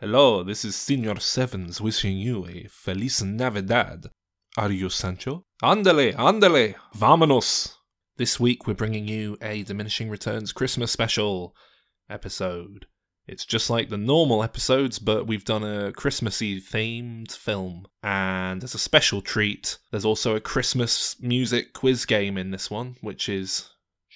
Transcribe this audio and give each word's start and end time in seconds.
Hello, 0.00 0.42
this 0.42 0.64
is 0.64 0.76
Senor 0.76 1.20
Sevens 1.20 1.78
wishing 1.78 2.16
you 2.16 2.46
a 2.46 2.66
Feliz 2.70 3.22
Navidad. 3.22 4.06
Are 4.56 4.72
you 4.72 4.88
Sancho? 4.88 5.44
Andale, 5.62 6.14
andale, 6.14 6.74
vámonos! 6.96 7.74
This 8.16 8.40
week 8.40 8.66
we're 8.66 8.72
bringing 8.72 9.06
you 9.06 9.36
a 9.42 9.62
Diminishing 9.62 10.08
Returns 10.08 10.52
Christmas 10.52 10.90
special 10.90 11.54
episode. 12.08 12.86
It's 13.26 13.44
just 13.44 13.68
like 13.68 13.90
the 13.90 13.98
normal 13.98 14.42
episodes, 14.42 14.98
but 14.98 15.26
we've 15.26 15.44
done 15.44 15.64
a 15.64 15.92
Christmassy 15.92 16.62
themed 16.62 17.32
film. 17.32 17.84
And 18.02 18.64
as 18.64 18.74
a 18.74 18.78
special 18.78 19.20
treat, 19.20 19.76
there's 19.90 20.06
also 20.06 20.34
a 20.34 20.40
Christmas 20.40 21.20
music 21.20 21.74
quiz 21.74 22.06
game 22.06 22.38
in 22.38 22.52
this 22.52 22.70
one, 22.70 22.96
which 23.02 23.28
is 23.28 23.68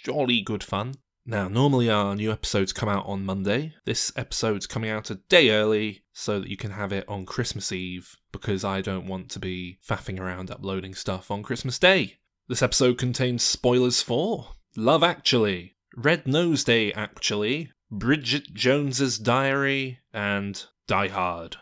jolly 0.03 0.41
good 0.41 0.65
fun. 0.65 0.95
Now, 1.27 1.49
normally 1.49 1.89
our 1.89 2.15
new 2.15 2.31
episodes 2.31 2.75
come 2.75 2.89
out 2.91 3.07
on 3.07 3.25
Monday. 3.25 3.75
This 3.87 4.13
episode's 4.15 4.67
coming 4.67 4.91
out 4.91 5.11
a 5.11 5.15
day 5.15 5.51
early 5.51 6.05
so 6.13 6.39
that 6.39 6.51
you 6.51 6.59
can 6.59 6.71
have 6.71 6.93
it 6.93 7.09
on 7.09 7.25
Christmas 7.25 7.73
Eve 7.73 8.15
because 8.31 8.63
I 8.63 8.83
don't 8.83 9.07
want 9.07 9.31
to 9.31 9.39
be 9.39 9.79
faffing 9.89 10.21
around 10.21 10.51
uploading 10.51 10.95
stuff 10.95 11.31
on 11.31 11.43
Christmas 11.43 11.79
Day. 11.79 12.19
This 12.47 12.63
episode 12.63 12.99
contains 12.99 13.43
spoilers 13.43 14.03
for 14.03 14.49
Love 14.77 15.03
Actually, 15.03 15.77
Red 15.97 16.27
Nose 16.27 16.63
Day 16.63 16.93
Actually, 16.93 17.73
Bridget 17.91 18.53
Jones's 18.53 19.19
Diary, 19.19 20.01
and 20.13 20.63
Die 20.87 21.09
Hard. 21.09 21.57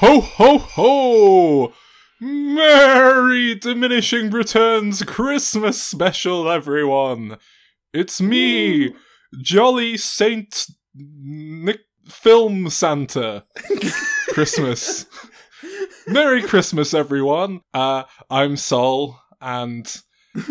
Ho 0.00 0.20
ho 0.20 0.58
ho! 0.58 1.72
Merry 2.20 3.56
Diminishing 3.56 4.30
Returns 4.30 5.02
Christmas 5.02 5.82
special, 5.82 6.48
everyone! 6.48 7.36
It's 7.92 8.20
me, 8.20 8.94
Jolly 9.42 9.96
Saint 9.96 10.68
Nick 10.94 11.80
Film 12.06 12.70
Santa. 12.70 13.44
Christmas. 14.28 15.06
Merry 16.06 16.42
Christmas, 16.42 16.94
everyone. 16.94 17.62
Uh, 17.74 18.04
I'm 18.30 18.56
Sol, 18.56 19.20
and 19.40 20.00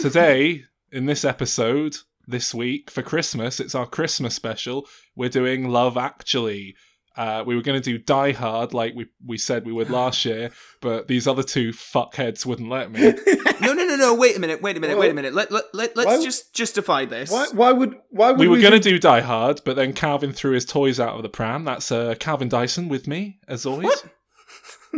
today, 0.02 0.64
in 0.92 1.06
this 1.06 1.24
episode, 1.24 1.96
this 2.28 2.54
week, 2.54 2.92
for 2.92 3.02
Christmas, 3.02 3.62
it's 3.62 3.76
our 3.76 3.88
Christmas 3.88 4.36
special. 4.36 4.86
We're 5.16 5.30
doing 5.30 5.70
Love 5.70 5.96
Actually. 5.96 6.76
Uh, 7.18 7.44
we 7.46 7.56
were 7.56 7.62
going 7.64 7.82
to 7.82 7.84
do 7.84 7.98
Die 7.98 8.32
Hard 8.34 8.74
like 8.74 8.94
we, 8.96 9.08
we 9.26 9.38
said 9.38 9.66
we 9.66 9.74
would 9.74 9.90
last 9.90 10.24
year, 10.24 10.52
but 10.82 11.08
these 11.08 11.28
other 11.28 11.42
two 11.44 11.72
fuckheads 11.72 12.46
wouldn't 12.46 12.70
let 12.70 12.92
me. 12.92 13.14
No, 13.60 13.74
no, 13.74 13.86
no, 13.86 13.96
no. 13.96 14.14
Wait 14.14 14.38
a 14.38 14.40
minute. 14.40 14.62
Wait 14.62 14.78
a 14.78 14.80
minute. 14.80 14.98
wait 15.00 15.10
a 15.10 15.14
minute. 15.16 15.34
Let 15.34 15.52
let, 15.52 15.64
let 15.74 15.98
let's 15.98 16.20
Why- 16.20 16.24
just 16.24 16.54
justify 16.54 17.06
this. 17.06 17.32
Why, 17.32 17.48
why 17.54 17.72
would 17.72 17.96
why 18.12 18.30
would 18.32 18.40
we 18.40 18.48
we 18.48 18.56
were 18.58 18.62
going 18.62 18.74
to 18.74 18.80
do- 18.80 18.92
do 18.92 19.00
Die 19.00 19.22
Hard, 19.22 19.62
but 19.66 19.76
then 19.76 19.94
Calvin 19.94 20.32
threw 20.32 20.52
his 20.52 20.64
toys 20.64 21.00
out 21.00 21.16
of 21.16 21.24
the 21.24 21.28
pram. 21.30 21.66
That's 21.66 21.92
uh, 21.92 22.14
Calvin 22.20 22.50
Dyson 22.50 22.88
with 22.88 23.08
me, 23.08 23.40
as 23.48 23.66
always. 23.66 23.88
What? 23.88 24.06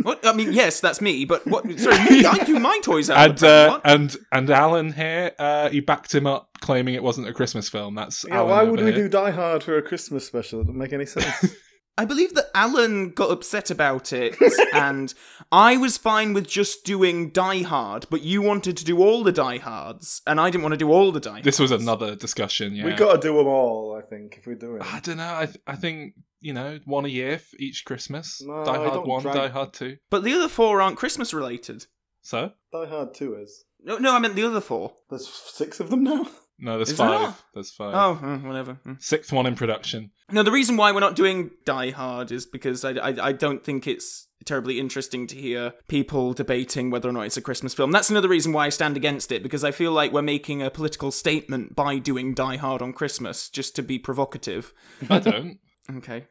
What? 0.02 0.26
I 0.26 0.32
mean, 0.34 0.52
yes, 0.52 0.80
that's 0.80 1.00
me. 1.00 1.24
But 1.24 1.46
what? 1.46 1.64
Sorry, 1.80 1.96
me, 2.10 2.24
I 2.24 2.44
do 2.44 2.58
my 2.60 2.78
toys 2.82 3.10
out. 3.10 3.16
of 3.18 3.30
And 3.30 3.38
the 3.38 3.66
pram. 3.68 3.72
uh, 3.72 3.80
and 3.94 4.16
and 4.30 4.50
Alan 4.50 4.92
here, 4.92 5.32
uh, 5.38 5.68
he 5.70 5.80
backed 5.80 6.14
him 6.14 6.26
up, 6.26 6.50
claiming 6.60 6.94
it 6.94 7.02
wasn't 7.02 7.28
a 7.28 7.32
Christmas 7.32 7.68
film. 7.70 7.94
That's 7.94 8.24
Yeah, 8.28 8.36
Alan 8.36 8.50
why 8.50 8.60
over 8.62 8.70
would 8.72 8.80
we 8.84 8.92
here. 8.92 9.04
do 9.04 9.08
Die 9.08 9.30
Hard 9.30 9.62
for 9.64 9.76
a 9.78 9.82
Christmas 9.82 10.26
special? 10.26 10.60
It 10.60 10.64
doesn't 10.64 10.78
make 10.78 10.92
any 10.92 11.06
sense. 11.06 11.56
I 11.98 12.04
believe 12.06 12.34
that 12.34 12.46
Alan 12.54 13.10
got 13.10 13.30
upset 13.30 13.70
about 13.70 14.12
it, 14.12 14.34
and 14.72 15.12
I 15.52 15.76
was 15.76 15.98
fine 15.98 16.32
with 16.32 16.48
just 16.48 16.84
doing 16.84 17.30
Die 17.30 17.62
Hard, 17.62 18.06
but 18.10 18.22
you 18.22 18.40
wanted 18.40 18.76
to 18.78 18.84
do 18.84 18.98
all 19.02 19.22
the 19.22 19.32
Die 19.32 19.58
Hards, 19.58 20.22
and 20.26 20.40
I 20.40 20.48
didn't 20.50 20.62
want 20.62 20.72
to 20.72 20.78
do 20.78 20.90
all 20.90 21.12
the 21.12 21.20
Die. 21.20 21.30
Hards. 21.30 21.44
This 21.44 21.58
was 21.58 21.70
another 21.72 22.14
discussion. 22.16 22.74
Yeah, 22.74 22.86
We've 22.86 22.96
got 22.96 23.20
to 23.20 23.28
do 23.28 23.36
them 23.36 23.46
all, 23.48 23.94
I 23.98 24.02
think, 24.02 24.36
if 24.38 24.46
we 24.46 24.54
do 24.54 24.76
it. 24.76 24.82
I 24.82 25.00
don't 25.00 25.18
know. 25.18 25.34
I 25.36 25.46
th- 25.46 25.58
I 25.66 25.76
think 25.76 26.14
you 26.40 26.54
know 26.54 26.78
one 26.86 27.04
a 27.04 27.08
year 27.08 27.38
for 27.38 27.56
each 27.58 27.84
Christmas. 27.84 28.40
No, 28.42 28.64
Die 28.64 28.72
I 28.72 28.88
Hard 28.88 29.06
one, 29.06 29.22
drag- 29.22 29.34
Die 29.34 29.48
Hard 29.48 29.72
two. 29.74 29.96
But 30.10 30.24
the 30.24 30.32
other 30.32 30.48
four 30.48 30.80
aren't 30.80 30.96
Christmas 30.96 31.34
related. 31.34 31.86
So 32.22 32.52
Die 32.72 32.86
Hard 32.86 33.14
2 33.14 33.34
is. 33.36 33.64
No, 33.82 33.96
no, 33.98 34.14
I 34.14 34.18
meant 34.18 34.34
the 34.36 34.44
other 34.44 34.60
four. 34.60 34.92
There's 35.08 35.26
six 35.26 35.80
of 35.80 35.88
them 35.90 36.04
now? 36.04 36.26
no, 36.60 36.76
there's 36.76 36.90
Is 36.90 36.98
there 36.98 37.08
five. 37.08 37.20
not? 37.20 37.42
There's 37.54 37.70
five. 37.70 37.94
Oh, 37.94 38.26
uh, 38.26 38.38
whatever. 38.38 38.78
Mm. 38.86 39.02
Sixth 39.02 39.32
one 39.32 39.46
in 39.46 39.54
production. 39.54 40.10
No, 40.30 40.42
the 40.42 40.52
reason 40.52 40.76
why 40.76 40.92
we're 40.92 41.00
not 41.00 41.16
doing 41.16 41.50
Die 41.64 41.90
Hard 41.90 42.30
is 42.30 42.46
because 42.46 42.84
I, 42.84 42.90
I, 42.92 43.28
I 43.28 43.32
don't 43.32 43.64
think 43.64 43.86
it's 43.86 44.28
terribly 44.44 44.78
interesting 44.80 45.26
to 45.26 45.36
hear 45.36 45.74
people 45.88 46.32
debating 46.32 46.90
whether 46.90 47.08
or 47.08 47.12
not 47.12 47.26
it's 47.26 47.36
a 47.36 47.42
Christmas 47.42 47.74
film. 47.74 47.90
That's 47.90 48.10
another 48.10 48.28
reason 48.28 48.52
why 48.52 48.66
I 48.66 48.70
stand 48.70 48.96
against 48.96 49.32
it, 49.32 49.42
because 49.42 49.64
I 49.64 49.70
feel 49.70 49.92
like 49.92 50.12
we're 50.12 50.22
making 50.22 50.62
a 50.62 50.70
political 50.70 51.10
statement 51.10 51.74
by 51.74 51.98
doing 51.98 52.32
Die 52.34 52.56
Hard 52.56 52.80
on 52.82 52.92
Christmas, 52.92 53.48
just 53.50 53.76
to 53.76 53.82
be 53.82 53.98
provocative. 53.98 54.72
I 55.08 55.18
don't. 55.18 55.58
Okay. 55.96 56.26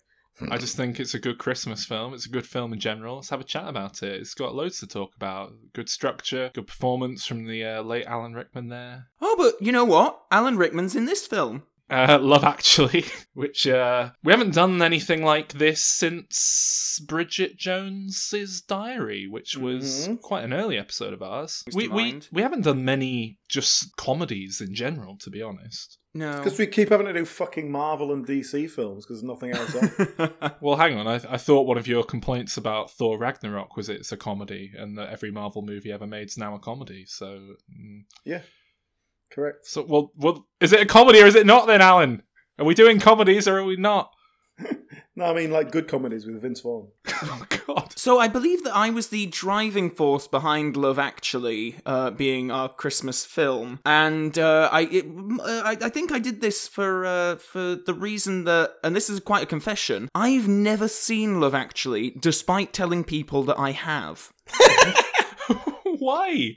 I 0.52 0.58
just 0.58 0.76
think 0.78 1.00
it's 1.00 1.14
a 1.14 1.20
good 1.20 1.38
Christmas 1.38 1.86
film. 1.86 2.14
It's 2.14 2.26
a 2.26 2.30
good 2.30 2.48
film 2.48 2.74
in 2.74 2.80
general. 2.80 3.16
Let's 3.18 3.30
have 3.30 3.42
a 3.42 3.46
chat 3.46 3.68
about 3.68 4.02
it. 4.04 4.20
It's 4.22 4.34
got 4.34 4.56
loads 4.56 4.80
to 4.80 4.88
talk 4.88 5.16
about. 5.16 5.54
Good 5.74 5.90
structure, 5.90 6.52
good 6.54 6.68
performance 6.68 7.26
from 7.26 7.46
the 7.46 7.64
uh, 7.66 7.82
late 7.82 8.06
Alan 8.06 8.34
Rickman 8.34 8.70
there. 8.70 9.08
Oh, 9.22 9.36
but 9.38 9.66
you 9.66 9.72
know 9.72 9.86
what? 9.86 10.22
Alan 10.32 10.58
Rickman's 10.58 10.96
in 10.96 11.06
this 11.06 11.28
film. 11.28 11.64
Uh, 11.90 12.18
Love 12.22 12.44
Actually, 12.44 13.04
which 13.34 13.66
uh, 13.68 14.12
we 14.24 14.32
haven't 14.32 14.54
done 14.54 14.82
anything 14.82 15.24
like 15.24 15.54
this 15.54 15.82
since 15.82 17.00
Bridget 17.06 17.58
Jones's 17.58 18.62
Diary, 18.62 19.28
which 19.28 19.58
was 19.58 20.08
Mhm. 20.08 20.22
quite 20.22 20.44
an 20.44 20.54
early 20.54 20.78
episode 20.78 21.14
of 21.14 21.22
ours. 21.22 21.64
We, 21.74 21.88
we 21.88 22.22
we 22.32 22.42
haven't 22.42 22.62
done 22.64 22.86
many 22.86 23.40
just 23.48 23.96
comedies 23.98 24.62
in 24.62 24.74
general, 24.76 25.18
to 25.18 25.30
be 25.30 25.42
honest. 25.42 25.98
No. 26.14 26.38
Because 26.38 26.58
we 26.58 26.66
keep 26.66 26.90
having 26.90 27.06
to 27.06 27.14
do 27.14 27.24
fucking 27.24 27.72
Marvel 27.72 28.12
and 28.12 28.25
DC 28.25 28.70
films 28.72 29.06
because 29.06 29.22
there's 29.22 29.24
nothing 29.24 29.52
else 29.52 29.75
on. 29.75 30.34
Well, 30.62 30.78
hang 30.78 30.97
on. 30.97 31.08
I, 31.08 31.16
I 31.30 31.38
thought 31.38 31.68
one 31.68 31.78
of 31.78 31.88
your 31.88 32.03
complaints 32.03 32.58
about 32.58 32.90
Thor 32.90 33.18
Ragnarok 33.18 33.78
was 33.78 33.90
it's 33.90 34.12
a 34.12 34.18
comedy, 34.18 34.72
and 34.75 34.97
that 34.97 35.09
every 35.09 35.31
Marvel 35.31 35.62
movie 35.62 35.92
ever 35.92 36.08
made 36.08 36.28
is 36.28 36.38
now 36.38 36.56
a 36.56 36.59
comedy. 36.59 37.06
So, 37.08 37.56
mm. 37.72 38.03
yeah. 38.25 38.42
Correct. 39.31 39.68
so 39.68 39.86
well, 39.88 40.12
well, 40.16 40.47
is 40.59 40.74
it 40.74 40.81
a 40.81 40.86
comedy 40.88 41.22
or 41.22 41.28
is 41.28 41.36
it 41.36 41.46
not? 41.46 41.68
Then, 41.68 41.81
Alan, 41.81 42.24
are 42.58 42.66
we 42.66 42.74
doing 42.74 43.00
comedies 43.00 43.47
or 43.47 43.59
are 43.59 43.64
we 43.64 43.76
not? 43.76 44.12
No, 45.16 45.25
I 45.25 45.34
mean 45.34 45.52
like 45.52 45.72
good 45.72 45.90
comedies 45.90 46.25
with 46.25 46.42
Vince 46.42 46.62
Vaughn. 46.62 46.88
Oh 47.24 47.46
God. 47.68 47.92
So 47.97 48.20
I 48.20 48.30
believe 48.30 48.64
that 48.64 48.74
I 48.74 48.90
was 48.90 49.09
the 49.09 49.25
driving 49.25 49.90
force 49.90 50.25
behind 50.28 50.78
Love 50.78 50.97
Actually 50.97 51.75
uh, 51.86 52.12
being 52.12 52.50
our 52.50 52.70
Christmas 52.70 53.25
film, 53.25 53.81
and 53.86 54.40
uh, 54.40 54.70
I, 54.72 54.81
it, 54.84 55.06
uh, 55.06 55.62
I 55.66 55.78
I 55.81 55.90
think 55.90 56.14
I 56.14 56.20
did 56.20 56.40
this 56.40 56.70
for 56.70 57.06
uh, 57.06 57.36
for 57.36 57.75
the 57.75 57.94
reason 57.94 58.46
that, 58.46 58.75
and 58.81 58.96
this 58.96 59.09
is 59.09 59.20
quite 59.20 59.44
a 59.44 59.47
confession. 59.47 60.08
I've 60.16 60.47
never 60.47 60.88
seen 60.88 61.41
Love 61.41 61.53
Actually, 61.53 62.12
despite 62.12 62.72
telling 62.72 63.03
people 63.03 63.44
that 63.44 63.59
I 63.59 63.72
have, 63.72 64.31
Why? 65.84 66.56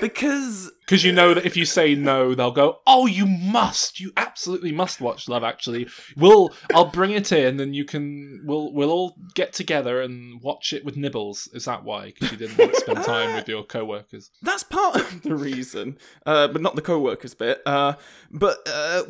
Because 0.00 0.72
Because 0.92 1.04
you 1.04 1.12
know 1.12 1.32
that 1.32 1.46
if 1.46 1.56
you 1.56 1.64
say 1.64 1.94
no, 1.94 2.34
they'll 2.34 2.50
go, 2.50 2.80
"Oh, 2.86 3.06
you 3.06 3.24
must, 3.24 3.98
you 3.98 4.12
absolutely 4.14 4.72
must 4.72 5.00
watch 5.00 5.26
Love 5.26 5.42
Actually." 5.42 5.88
We'll, 6.18 6.50
I'll 6.74 6.90
bring 6.90 7.12
it 7.12 7.32
in, 7.32 7.60
and 7.60 7.74
you 7.74 7.86
can, 7.86 8.42
we'll, 8.44 8.70
we'll 8.74 8.90
all 8.90 9.16
get 9.34 9.54
together 9.54 10.02
and 10.02 10.42
watch 10.42 10.74
it 10.74 10.84
with 10.84 10.98
nibbles. 10.98 11.48
Is 11.54 11.64
that 11.64 11.84
why? 11.84 12.06
Because 12.06 12.32
you 12.32 12.36
didn't 12.36 12.58
want 12.58 12.74
to 12.74 12.80
spend 12.80 13.04
time 13.04 13.34
with 13.34 13.48
your 13.48 13.62
co-workers. 13.62 14.30
that's 14.42 14.64
part 14.64 14.96
of 14.96 15.22
the 15.22 15.34
reason, 15.34 15.96
uh, 16.26 16.48
but 16.48 16.60
not 16.60 16.76
the 16.76 16.82
co-workers 16.82 17.32
bit. 17.32 17.62
Uh, 17.64 17.94
but 18.30 18.58
uh, 18.66 19.04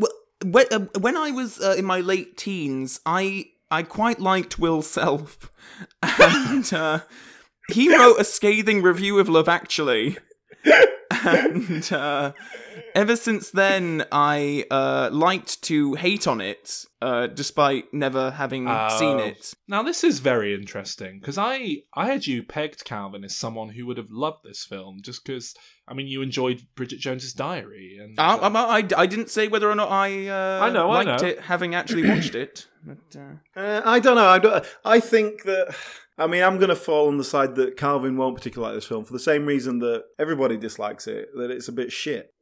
when 0.45 0.67
uh, 0.71 0.87
when 1.01 1.17
I 1.17 1.33
was 1.33 1.61
uh, 1.61 1.75
in 1.77 1.85
my 1.85 1.99
late 1.99 2.37
teens, 2.37 3.01
I 3.05 3.47
I 3.73 3.83
quite 3.83 4.21
liked 4.21 4.59
Will 4.61 4.83
Self, 4.83 5.51
and 6.21 6.73
uh, 6.73 7.01
he 7.71 7.93
wrote 7.93 8.21
a 8.21 8.25
scathing 8.25 8.83
review 8.83 9.19
of 9.19 9.29
Love 9.29 9.49
Actually. 9.49 10.19
and 11.25 11.93
uh, 11.93 12.33
ever 12.95 13.17
since 13.17 13.51
then, 13.51 14.05
I 14.11 14.65
uh, 14.71 15.11
liked 15.13 15.63
to 15.65 15.95
hate 15.95 16.27
on 16.27 16.41
it, 16.41 16.85
uh, 17.01 17.27
despite 17.29 17.93
never 17.93 18.31
having 18.31 18.65
seen 18.99 19.17
Oh. 19.17 19.19
it. 19.19 19.55
Now 19.69 19.83
this 19.83 20.05
is 20.05 20.21
very 20.21 20.55
interesting 20.55 21.19
because 21.21 21.39
I 21.39 21.83
I 21.95 22.07
had 22.07 22.27
you 22.27 22.43
pegged 22.43 22.85
Calvin 22.85 23.25
as 23.25 23.37
someone 23.37 23.71
who 23.71 23.87
would 23.87 23.99
have 23.99 24.11
loved 24.11 24.45
this 24.45 24.65
film 24.65 24.99
just 25.03 25.25
because 25.25 25.55
I 25.87 25.95
mean 25.95 26.07
you 26.07 26.23
enjoyed 26.23 26.63
Bridget 26.75 27.01
Jones's 27.01 27.33
Diary 27.35 27.99
and 28.03 28.19
I, 28.19 28.35
uh, 28.35 28.51
I, 28.51 28.79
I, 28.79 28.89
I 28.97 29.07
didn't 29.07 29.31
say 29.31 29.49
whether 29.49 29.71
or 29.71 29.75
not 29.75 29.91
I, 29.91 30.29
uh, 30.29 30.61
I 30.63 30.71
know, 30.71 30.91
I 30.91 31.03
liked 31.03 31.23
know. 31.23 31.29
it, 31.29 31.41
having 31.41 31.75
actually 31.75 32.09
watched 32.09 32.35
it. 32.35 32.67
But, 32.85 33.21
uh... 33.21 33.61
Uh, 33.61 33.81
I 33.85 34.01
don't 34.01 34.17
know. 34.17 34.27
I, 34.27 34.39
don't, 34.41 34.65
I 34.85 34.99
think 34.99 35.45
that. 35.45 35.73
I 36.19 36.27
mean, 36.27 36.43
I'm 36.43 36.59
going 36.59 36.69
to 36.69 36.77
fall 36.77 37.09
on 37.09 37.17
the 37.17 37.25
side 37.25 37.55
that 37.57 37.77
Calvin 37.77 38.17
won't 38.17 38.37
particularly 38.37 38.73
like 38.75 38.79
this 38.83 38.89
film 38.89 39.05
for 39.05 39.13
the 39.13 39.19
same 39.19 39.47
reason 39.47 39.79
that 39.81 40.05
everybody 40.19 40.57
dislikes 40.57 41.07
it, 41.07 41.29
that 41.37 41.51
it's 41.51 41.69
a 41.69 41.73
bit 41.73 41.91
shit. 41.93 42.35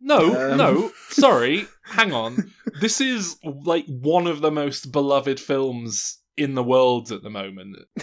No, 0.00 0.50
Um. 0.52 0.58
no, 0.58 0.92
sorry, 1.08 1.66
hang 1.84 2.12
on. 2.12 2.52
This 2.80 3.00
is 3.00 3.36
like 3.42 3.86
one 3.86 4.26
of 4.26 4.42
the 4.42 4.50
most 4.50 4.92
beloved 4.92 5.40
films 5.40 6.20
in 6.36 6.54
the 6.54 6.62
world 6.62 7.10
at 7.10 7.22
the 7.22 7.30
moment. 7.30 7.76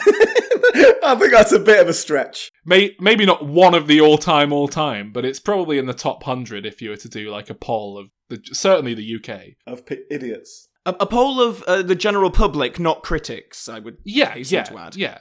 I 1.06 1.16
think 1.20 1.32
that's 1.32 1.52
a 1.52 1.60
bit 1.60 1.80
of 1.80 1.88
a 1.88 1.94
stretch. 1.94 2.50
May- 2.66 2.96
maybe 3.00 3.26
not 3.26 3.46
one 3.46 3.76
of 3.76 3.86
the 3.88 4.02
all-time, 4.02 4.52
all-time, 4.52 5.12
but 5.12 5.26
it's 5.26 5.40
probably 5.40 5.78
in 5.78 5.86
the 5.86 5.94
top 5.94 6.24
hundred 6.24 6.66
if 6.66 6.82
you 6.82 6.90
were 6.90 6.96
to 6.98 7.10
do 7.10 7.30
like 7.30 7.50
a 7.50 7.54
poll 7.54 7.98
of 7.98 8.10
the 8.30 8.42
certainly 8.54 8.94
the 8.96 9.16
UK. 9.18 9.54
Of 9.68 9.86
p- 9.86 10.04
idiots. 10.10 10.70
A, 10.86 10.96
a 11.02 11.06
poll 11.06 11.42
of 11.42 11.64
uh, 11.64 11.82
the 11.82 11.96
general 11.96 12.32
public, 12.32 12.80
not 12.80 13.04
critics. 13.04 13.70
I 13.70 13.80
would. 13.80 13.98
Yeah, 14.04 14.36
yeah, 14.36 14.64
to 14.64 14.78
add. 14.78 14.96
yeah. 14.96 15.20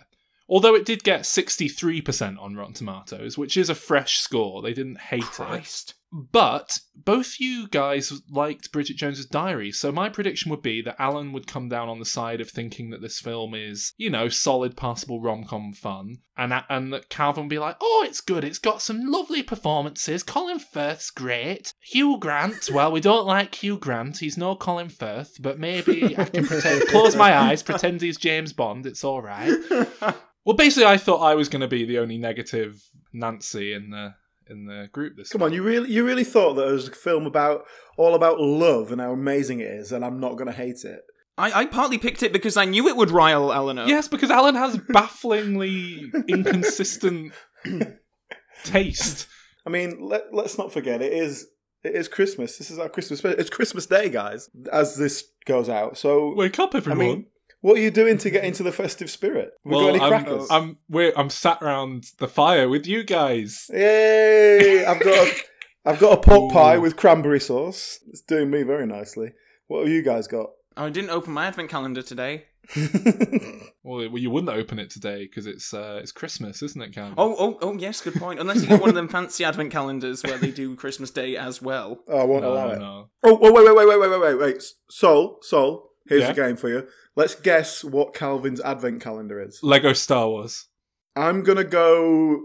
Although 0.49 0.75
it 0.75 0.85
did 0.85 1.05
get 1.05 1.25
sixty-three 1.25 2.03
percent 2.03 2.39
on 2.39 2.57
Rotten 2.57 2.75
Tomatoes, 2.75 3.39
which 3.39 3.57
is 3.57 3.71
a 3.71 3.75
fresh 3.75 4.19
score. 4.19 4.61
They 4.61 4.75
didn't 4.75 4.99
hate 4.99 5.25
it. 5.41 5.95
But 6.13 6.79
both 6.95 7.41
you 7.41 7.69
guys 7.69 8.13
liked 8.29 8.71
Bridget 8.71 8.99
Jones's 8.99 9.25
Diary, 9.25 9.73
so 9.73 9.91
my 9.91 10.11
prediction 10.11 10.51
would 10.51 10.61
be 10.61 10.83
that 10.83 11.01
Alan 11.01 11.33
would 11.33 11.47
come 11.47 11.71
down 11.71 11.89
on 11.89 11.99
the 11.99 12.05
side 12.05 12.43
of 12.43 12.51
thinking 12.51 12.91
that 12.91 13.01
this 13.01 13.19
film 13.19 13.55
is, 13.55 13.95
you 13.97 14.11
know, 14.11 14.29
solid, 14.29 14.77
passable 14.77 15.23
rom 15.23 15.45
com 15.45 15.73
fun, 15.73 16.19
and 16.37 16.53
and 16.69 16.93
that 16.93 17.09
Calvin 17.09 17.45
would 17.45 17.51
be 17.51 17.59
like, 17.59 17.77
"Oh, 17.81 18.05
it's 18.07 18.21
good. 18.21 18.45
It's 18.45 18.59
got 18.59 18.83
some 18.83 19.11
lovely 19.11 19.43
performances. 19.43 20.23
Colin 20.23 20.59
Firth's 20.59 21.11
great. 21.11 21.73
Hugh 21.81 22.19
Grant. 22.21 22.69
Well, 22.71 22.93
we 22.93 23.01
don't 23.01 23.27
like 23.27 23.55
Hugh 23.55 23.79
Grant. 23.79 24.19
He's 24.19 24.37
no 24.37 24.55
Colin 24.55 24.91
Firth, 24.91 25.37
but 25.41 25.59
maybe 25.59 26.15
I 26.19 26.27
can 26.27 26.47
pretend, 26.47 26.87
close 26.89 27.17
my 27.17 27.35
eyes, 27.35 27.63
pretend 27.63 28.03
he's 28.03 28.19
James 28.19 28.53
Bond. 28.53 28.85
It's 28.85 29.05
all 29.05 29.23
right." 29.23 29.53
Well, 30.45 30.57
basically, 30.57 30.87
I 30.87 30.97
thought 30.97 31.23
I 31.23 31.37
was 31.37 31.49
going 31.49 31.61
to 31.61 31.69
be 31.69 31.85
the 31.85 32.01
only 32.01 32.19
negative 32.19 32.83
Nancy 33.13 33.73
in 33.73 33.91
the 33.91 34.15
in 34.49 34.67
the 34.67 34.89
group 34.93 35.17
this 35.17 35.31
Come 35.31 35.41
week. 35.41 35.47
on, 35.47 35.53
you 35.53 35.63
really, 35.63 35.91
you 35.91 36.05
really 36.05 36.25
thought 36.25 36.55
that 36.55 36.69
it 36.69 36.73
was 36.73 36.89
a 36.89 36.93
film 36.93 37.27
about 37.27 37.65
all 37.97 38.15
about 38.15 38.41
love 38.41 38.93
and 38.93 39.01
how 39.01 39.13
amazing 39.13 39.61
it 39.61 39.69
is, 39.71 39.93
and 39.93 40.05
I'm 40.05 40.21
not 40.21 40.33
going 40.37 40.47
to 40.47 40.53
hate 40.53 40.85
it. 40.85 41.01
I, 41.39 41.61
I 41.61 41.67
partly 41.67 41.97
picked 41.99 42.23
it 42.23 42.33
because 42.33 42.57
I 42.57 42.67
knew 42.67 42.89
it 42.89 42.97
would 42.97 43.11
rile 43.11 43.53
Eleanor. 43.53 43.87
Yes, 43.87 44.07
because 44.07 44.31
Alan 44.31 44.55
has 44.55 44.77
bafflingly 44.91 46.11
inconsistent 46.29 47.33
taste. 48.65 49.27
I 49.67 49.71
mean, 49.71 49.99
let, 50.01 50.33
let's 50.35 50.59
not 50.59 50.73
forget 50.73 51.01
it 51.03 51.13
is 51.13 51.47
it 51.85 51.95
is 51.95 52.09
Christmas. 52.09 52.59
This 52.59 52.71
is 52.71 52.79
our 52.79 52.89
Christmas. 52.89 53.25
It's 53.25 53.51
Christmas 53.51 53.87
Day, 53.87 54.09
guys. 54.09 54.49
As 54.71 54.97
this 54.97 55.25
goes 55.47 55.69
out, 55.69 55.97
so 55.99 56.35
Wake 56.37 56.59
up, 56.59 56.75
I 56.75 56.79
everyone! 56.79 56.99
mean, 56.99 57.27
what 57.63 57.79
are 57.79 57.81
you 57.81 57.91
doing 57.91 58.19
to 58.19 58.31
get 58.31 58.45
into 58.45 58.63
the 58.63 58.73
festive 58.73 59.11
spirit? 59.11 59.53
We 59.65 59.71
well, 59.71 59.81
got 59.81 59.89
any 59.89 60.01
I'm, 60.01 60.09
crackers? 60.09 60.49
I'm 60.51 60.79
we're, 60.89 61.13
I'm 61.17 61.31
sat 61.31 61.63
round 61.63 62.11
the 62.19 62.29
fire 62.29 62.69
with 62.69 62.87
you 62.87 63.05
guys. 63.05 63.71
Yay! 63.73 64.85
I've 64.85 65.01
got 65.01 65.27
a, 65.27 65.33
I've 65.87 65.99
got 65.99 66.19
a 66.19 66.21
pot 66.21 66.41
Ooh. 66.41 66.51
pie 66.51 66.77
with 66.79 66.97
cranberry 66.97 67.41
sauce. 67.41 67.99
It's 68.09 68.21
doing 68.21 68.51
me 68.51 68.63
very 68.63 68.87
nicely. 68.87 69.33
What 69.69 69.81
have 69.81 69.89
you 69.89 70.03
guys 70.03 70.27
got? 70.27 70.51
Oh, 70.77 70.87
I 70.87 70.91
didn't 70.91 71.11
open 71.11 71.33
my 71.33 71.47
advent 71.47 71.71
calendar 71.71 72.03
today. 72.03 72.45
Well, 73.85 74.09
well, 74.11 74.19
you 74.19 74.31
wouldn't 74.31 74.57
open 74.57 74.79
it 74.79 74.91
today 74.91 75.25
because 75.25 75.47
it's 75.47 75.75
uh, 75.75 75.99
it's 76.01 76.13
Christmas, 76.13 76.63
isn't 76.63 76.81
it, 76.81 76.93
Cam? 76.95 77.15
Oh, 77.19 77.35
oh, 77.37 77.59
oh, 77.63 77.77
yes, 77.77 78.01
good 78.01 78.15
point. 78.15 78.39
Unless 78.39 78.63
you 78.63 78.69
get 78.69 78.81
one 78.81 78.91
of 78.91 78.95
them 78.95 79.09
fancy 79.09 79.45
advent 79.45 79.73
calendars 79.73 80.23
where 80.23 80.39
they 80.39 80.53
do 80.53 80.77
Christmas 80.77 81.11
Day 81.11 81.37
as 81.37 81.61
well. 81.61 81.99
oh, 82.07 82.19
I 82.19 82.25
won't 82.25 82.43
no, 82.43 82.53
allow 82.53 82.71
it. 82.71 82.79
no. 82.79 83.09
Oh, 83.25 83.35
wait, 83.41 83.53
wait, 83.53 83.65
wait, 83.67 83.75
wait, 83.75 83.89
wait, 83.89 83.99
wait, 83.99 84.11
wait, 84.11 84.21
wait, 84.21 84.39
wait. 84.39 84.63
Soul, 84.89 85.39
Soul. 85.43 85.91
Here's 86.13 86.23
Yeah? 86.25 86.31
a 86.31 86.35
game 86.35 86.57
for 86.57 86.69
you. 86.69 86.87
Let's 87.17 87.35
guess 87.35 87.83
what 87.85 88.15
Calvin's 88.15 88.61
advent 88.61 89.01
calendar 89.03 89.41
is. 89.41 89.59
Lego 89.63 89.93
Star 89.93 90.29
Wars. 90.29 90.69
I'm 91.17 91.43
gonna 91.43 91.65
go 91.65 92.45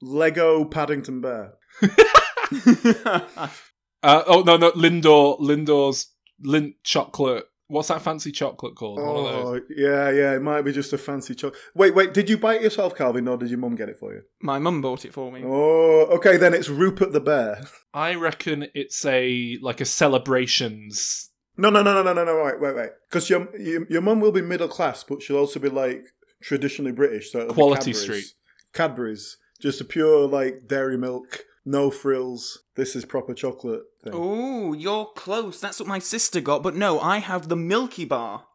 Lego 0.00 0.64
Paddington 0.64 1.20
Bear. 1.20 1.54
Uh, 4.04 4.24
oh 4.26 4.42
no, 4.42 4.56
no, 4.56 4.72
Lindor, 4.72 5.38
Lindor's 5.38 6.08
Lindt 6.44 6.74
chocolate. 6.82 7.44
What's 7.68 7.86
that 7.86 8.02
fancy 8.02 8.32
chocolate 8.32 8.74
called? 8.74 8.98
One 9.00 9.08
of 9.16 9.24
those. 9.24 9.44
Oh, 9.44 9.60
yeah, 9.76 10.10
yeah. 10.10 10.34
It 10.34 10.42
might 10.42 10.62
be 10.62 10.72
just 10.72 10.92
a 10.92 10.98
fancy 10.98 11.36
chocolate. 11.36 11.60
Wait, 11.76 11.94
wait. 11.94 12.12
Did 12.12 12.28
you 12.28 12.36
buy 12.36 12.56
it 12.56 12.62
yourself, 12.62 12.96
Calvin, 12.96 13.28
or 13.28 13.36
did 13.36 13.48
your 13.48 13.60
mum 13.60 13.76
get 13.76 13.88
it 13.88 13.96
for 13.96 14.12
you? 14.12 14.22
my 14.42 14.58
mum 14.58 14.80
bought 14.82 15.04
it 15.04 15.12
for 15.14 15.30
me. 15.30 15.42
Oh, 15.46 16.08
okay. 16.16 16.36
Then 16.36 16.52
it's 16.52 16.68
Rupert 16.68 17.12
the 17.12 17.20
Bear. 17.20 17.62
I 17.94 18.16
reckon 18.16 18.66
it's 18.74 19.04
a 19.04 19.56
like 19.62 19.80
a 19.80 19.84
celebrations. 19.84 21.30
No, 21.62 21.70
no, 21.70 21.80
no, 21.80 21.94
no, 21.94 22.02
no, 22.02 22.12
no, 22.12 22.24
no. 22.24 22.44
Wait, 22.44 22.60
wait, 22.60 22.74
wait. 22.74 22.90
Because 23.08 23.30
your, 23.30 23.48
your 23.56 23.86
your 23.88 24.02
mum 24.02 24.18
will 24.18 24.32
be 24.32 24.42
middle 24.42 24.66
class, 24.66 25.04
but 25.04 25.22
she'll 25.22 25.36
also 25.36 25.60
be 25.60 25.68
like 25.68 26.06
traditionally 26.42 26.90
British. 26.90 27.30
So 27.30 27.38
it'll 27.38 27.50
be 27.50 27.54
Quality 27.54 27.92
Cadbury's. 27.92 28.02
Street. 28.02 28.24
Cadbury's, 28.72 29.36
just 29.60 29.80
a 29.80 29.84
pure 29.84 30.26
like 30.26 30.66
dairy 30.66 30.98
milk, 30.98 31.44
no 31.64 31.88
frills. 31.92 32.64
This 32.74 32.96
is 32.96 33.04
proper 33.04 33.32
chocolate. 33.32 33.82
Thing. 34.02 34.12
Oh, 34.12 34.72
you're 34.72 35.06
close. 35.14 35.60
That's 35.60 35.78
what 35.78 35.88
my 35.88 36.00
sister 36.00 36.40
got, 36.40 36.64
but 36.64 36.74
no, 36.74 36.98
I 36.98 37.18
have 37.18 37.48
the 37.48 37.56
Milky 37.56 38.06
Bar. 38.06 38.44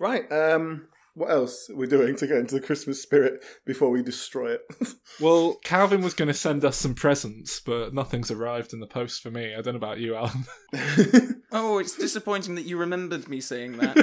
Right. 0.00 0.30
Um. 0.30 0.86
What 1.18 1.32
else 1.32 1.68
are 1.68 1.74
we 1.74 1.88
doing 1.88 2.14
to 2.16 2.26
get 2.28 2.36
into 2.36 2.54
the 2.54 2.60
Christmas 2.60 3.02
spirit 3.02 3.44
before 3.66 3.90
we 3.90 4.02
destroy 4.02 4.52
it? 4.52 4.60
Well, 5.20 5.56
Calvin 5.64 6.02
was 6.02 6.14
going 6.14 6.28
to 6.28 6.34
send 6.34 6.64
us 6.64 6.76
some 6.76 6.94
presents, 6.94 7.58
but 7.58 7.92
nothing's 7.92 8.30
arrived 8.30 8.72
in 8.72 8.78
the 8.78 8.86
post 8.86 9.20
for 9.20 9.32
me. 9.32 9.52
I 9.52 9.60
don't 9.60 9.74
know 9.74 9.78
about 9.78 9.98
you, 9.98 10.14
Alan. 10.14 10.44
Oh, 11.50 11.78
it's 11.78 11.96
disappointing 11.96 12.54
that 12.54 12.66
you 12.66 12.76
remembered 12.76 13.26
me 13.28 13.40
saying 13.40 13.78
that. 13.78 13.96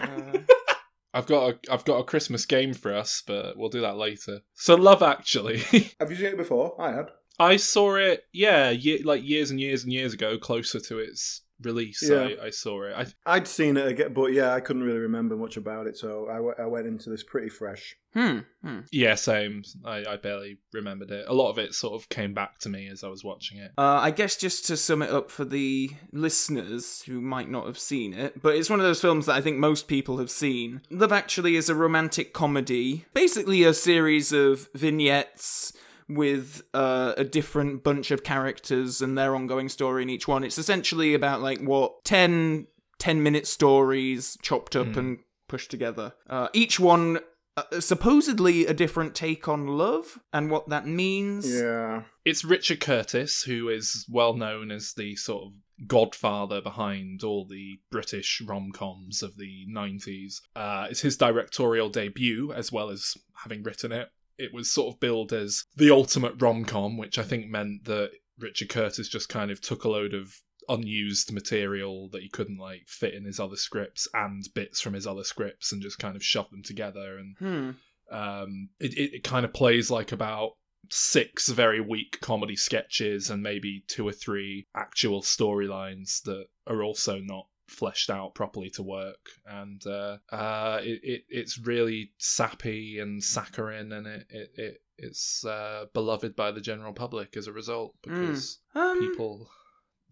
Uh, 0.00 0.38
I've 1.14 1.26
got 1.26 1.50
a 1.50 1.72
I've 1.72 1.84
got 1.84 1.98
a 1.98 2.04
Christmas 2.04 2.44
game 2.46 2.74
for 2.74 2.92
us, 2.92 3.22
but 3.24 3.56
we'll 3.56 3.68
do 3.68 3.82
that 3.82 3.96
later. 3.96 4.40
So, 4.54 4.74
Love 4.74 5.02
Actually, 5.02 5.58
Have 6.00 6.10
you 6.10 6.16
seen 6.16 6.26
it 6.26 6.36
before? 6.36 6.74
I 6.80 6.90
had. 6.92 7.10
I 7.38 7.56
saw 7.56 7.96
it, 7.96 8.24
yeah, 8.32 8.70
ye- 8.70 9.02
like 9.04 9.22
years 9.22 9.50
and 9.50 9.60
years 9.60 9.84
and 9.84 9.92
years 9.92 10.12
ago, 10.14 10.38
closer 10.38 10.80
to 10.80 10.98
its 10.98 11.42
release. 11.64 12.02
Yeah. 12.08 12.28
I, 12.40 12.46
I 12.46 12.50
saw 12.50 12.82
it. 12.82 12.94
I, 12.96 13.34
I'd 13.36 13.48
seen 13.48 13.76
it 13.76 13.86
again, 13.86 14.12
but 14.12 14.32
yeah, 14.32 14.52
I 14.52 14.60
couldn't 14.60 14.82
really 14.82 15.00
remember 15.00 15.36
much 15.36 15.56
about 15.56 15.86
it, 15.86 15.96
so 15.96 16.28
I, 16.28 16.36
w- 16.36 16.54
I 16.58 16.66
went 16.66 16.86
into 16.86 17.10
this 17.10 17.22
pretty 17.22 17.48
fresh. 17.48 17.96
hmm. 18.12 18.40
hmm. 18.62 18.80
yeah, 18.92 19.14
same. 19.14 19.62
I, 19.84 20.04
I 20.08 20.16
barely 20.16 20.58
remembered 20.72 21.10
it. 21.10 21.26
A 21.28 21.34
lot 21.34 21.50
of 21.50 21.58
it 21.58 21.74
sort 21.74 21.94
of 21.94 22.08
came 22.08 22.34
back 22.34 22.58
to 22.60 22.68
me 22.68 22.88
as 22.88 23.02
I 23.04 23.08
was 23.08 23.24
watching 23.24 23.58
it. 23.58 23.72
Uh, 23.76 23.98
I 24.00 24.10
guess 24.10 24.36
just 24.36 24.66
to 24.66 24.76
sum 24.76 25.02
it 25.02 25.10
up 25.10 25.30
for 25.30 25.44
the 25.44 25.90
listeners 26.12 27.02
who 27.02 27.20
might 27.20 27.50
not 27.50 27.66
have 27.66 27.78
seen 27.78 28.14
it, 28.14 28.40
but 28.42 28.54
it's 28.56 28.70
one 28.70 28.80
of 28.80 28.86
those 28.86 29.00
films 29.00 29.26
that 29.26 29.34
I 29.36 29.40
think 29.40 29.58
most 29.58 29.88
people 29.88 30.18
have 30.18 30.30
seen. 30.30 30.82
Love 30.90 31.12
Actually 31.12 31.56
is 31.56 31.68
a 31.68 31.74
romantic 31.74 32.32
comedy, 32.32 33.04
basically 33.14 33.62
a 33.64 33.74
series 33.74 34.32
of 34.32 34.68
vignettes 34.74 35.72
with 36.08 36.62
uh, 36.74 37.14
a 37.16 37.24
different 37.24 37.82
bunch 37.82 38.10
of 38.10 38.22
characters 38.22 39.00
and 39.00 39.16
their 39.16 39.34
ongoing 39.34 39.68
story 39.68 40.02
in 40.02 40.10
each 40.10 40.28
one. 40.28 40.44
It's 40.44 40.58
essentially 40.58 41.14
about 41.14 41.40
like 41.42 41.60
what 41.60 42.04
10 42.04 42.66
10 42.98 43.22
minute 43.22 43.46
stories 43.46 44.38
chopped 44.42 44.76
up 44.76 44.88
Hmm. 44.88 44.98
and 44.98 45.18
pushed 45.48 45.70
together. 45.70 46.14
Uh, 46.28 46.48
each 46.52 46.78
one 46.80 47.18
uh, 47.56 47.80
supposedly 47.80 48.66
a 48.66 48.74
different 48.74 49.14
take 49.14 49.46
on 49.48 49.66
love 49.66 50.18
and 50.32 50.50
what 50.50 50.68
that 50.70 50.86
means. 50.86 51.48
Yeah. 51.60 52.02
It's 52.24 52.44
Richard 52.44 52.80
Curtis, 52.80 53.42
who 53.42 53.68
is 53.68 54.04
well 54.10 54.34
known 54.34 54.70
as 54.72 54.92
the 54.96 55.14
sort 55.16 55.44
of 55.44 55.52
godfather 55.86 56.60
behind 56.60 57.22
all 57.22 57.46
the 57.46 57.78
British 57.90 58.40
rom 58.44 58.72
coms 58.72 59.22
of 59.22 59.36
the 59.36 59.66
90s. 59.70 60.40
Uh, 60.56 60.86
it's 60.90 61.00
his 61.02 61.16
directorial 61.16 61.90
debut, 61.90 62.52
as 62.52 62.72
well 62.72 62.90
as 62.90 63.14
having 63.42 63.62
written 63.62 63.92
it. 63.92 64.08
It 64.38 64.52
was 64.52 64.70
sort 64.70 64.94
of 64.94 65.00
billed 65.00 65.32
as 65.32 65.64
the 65.76 65.90
ultimate 65.90 66.40
rom 66.40 66.64
com, 66.64 66.96
which 66.96 67.18
I 67.18 67.22
think 67.22 67.46
meant 67.46 67.84
that 67.84 68.10
Richard 68.38 68.68
Curtis 68.68 69.08
just 69.08 69.28
kind 69.28 69.50
of 69.50 69.60
took 69.60 69.84
a 69.84 69.88
load 69.88 70.14
of 70.14 70.34
unused 70.68 71.32
material 71.32 72.08
that 72.10 72.22
he 72.22 72.28
couldn't 72.28 72.58
like 72.58 72.82
fit 72.86 73.14
in 73.14 73.24
his 73.24 73.38
other 73.38 73.56
scripts 73.56 74.08
and 74.14 74.44
bits 74.54 74.80
from 74.80 74.94
his 74.94 75.06
other 75.06 75.24
scripts 75.24 75.72
and 75.72 75.82
just 75.82 75.98
kind 75.98 76.16
of 76.16 76.24
shoved 76.24 76.50
them 76.52 76.62
together 76.62 77.18
and 77.18 77.36
Hmm. 77.38 77.70
um, 78.14 78.70
it, 78.80 78.94
it, 78.94 79.16
it 79.16 79.24
kind 79.24 79.44
of 79.44 79.52
plays 79.52 79.90
like 79.90 80.10
about 80.10 80.52
six 80.90 81.48
very 81.48 81.80
weak 81.80 82.18
comedy 82.20 82.56
sketches 82.56 83.28
and 83.30 83.42
maybe 83.42 83.84
two 83.88 84.06
or 84.08 84.12
three 84.12 84.66
actual 84.74 85.20
storylines 85.22 86.22
that 86.22 86.46
are 86.66 86.82
also 86.82 87.18
not 87.18 87.46
fleshed 87.66 88.10
out 88.10 88.34
properly 88.34 88.70
to 88.70 88.82
work 88.82 89.30
and 89.46 89.82
uh, 89.86 90.18
uh, 90.30 90.80
it, 90.82 91.00
it 91.02 91.22
it's 91.28 91.58
really 91.58 92.12
sappy 92.18 92.98
and 92.98 93.22
saccharine 93.22 93.92
and 93.92 94.06
it, 94.06 94.26
it, 94.30 94.50
it 94.56 94.74
it's 94.98 95.44
uh, 95.44 95.86
beloved 95.92 96.36
by 96.36 96.50
the 96.50 96.60
general 96.60 96.92
public 96.92 97.36
as 97.36 97.46
a 97.46 97.52
result 97.52 97.94
because 98.02 98.60
Um, 98.74 99.00
people 99.00 99.48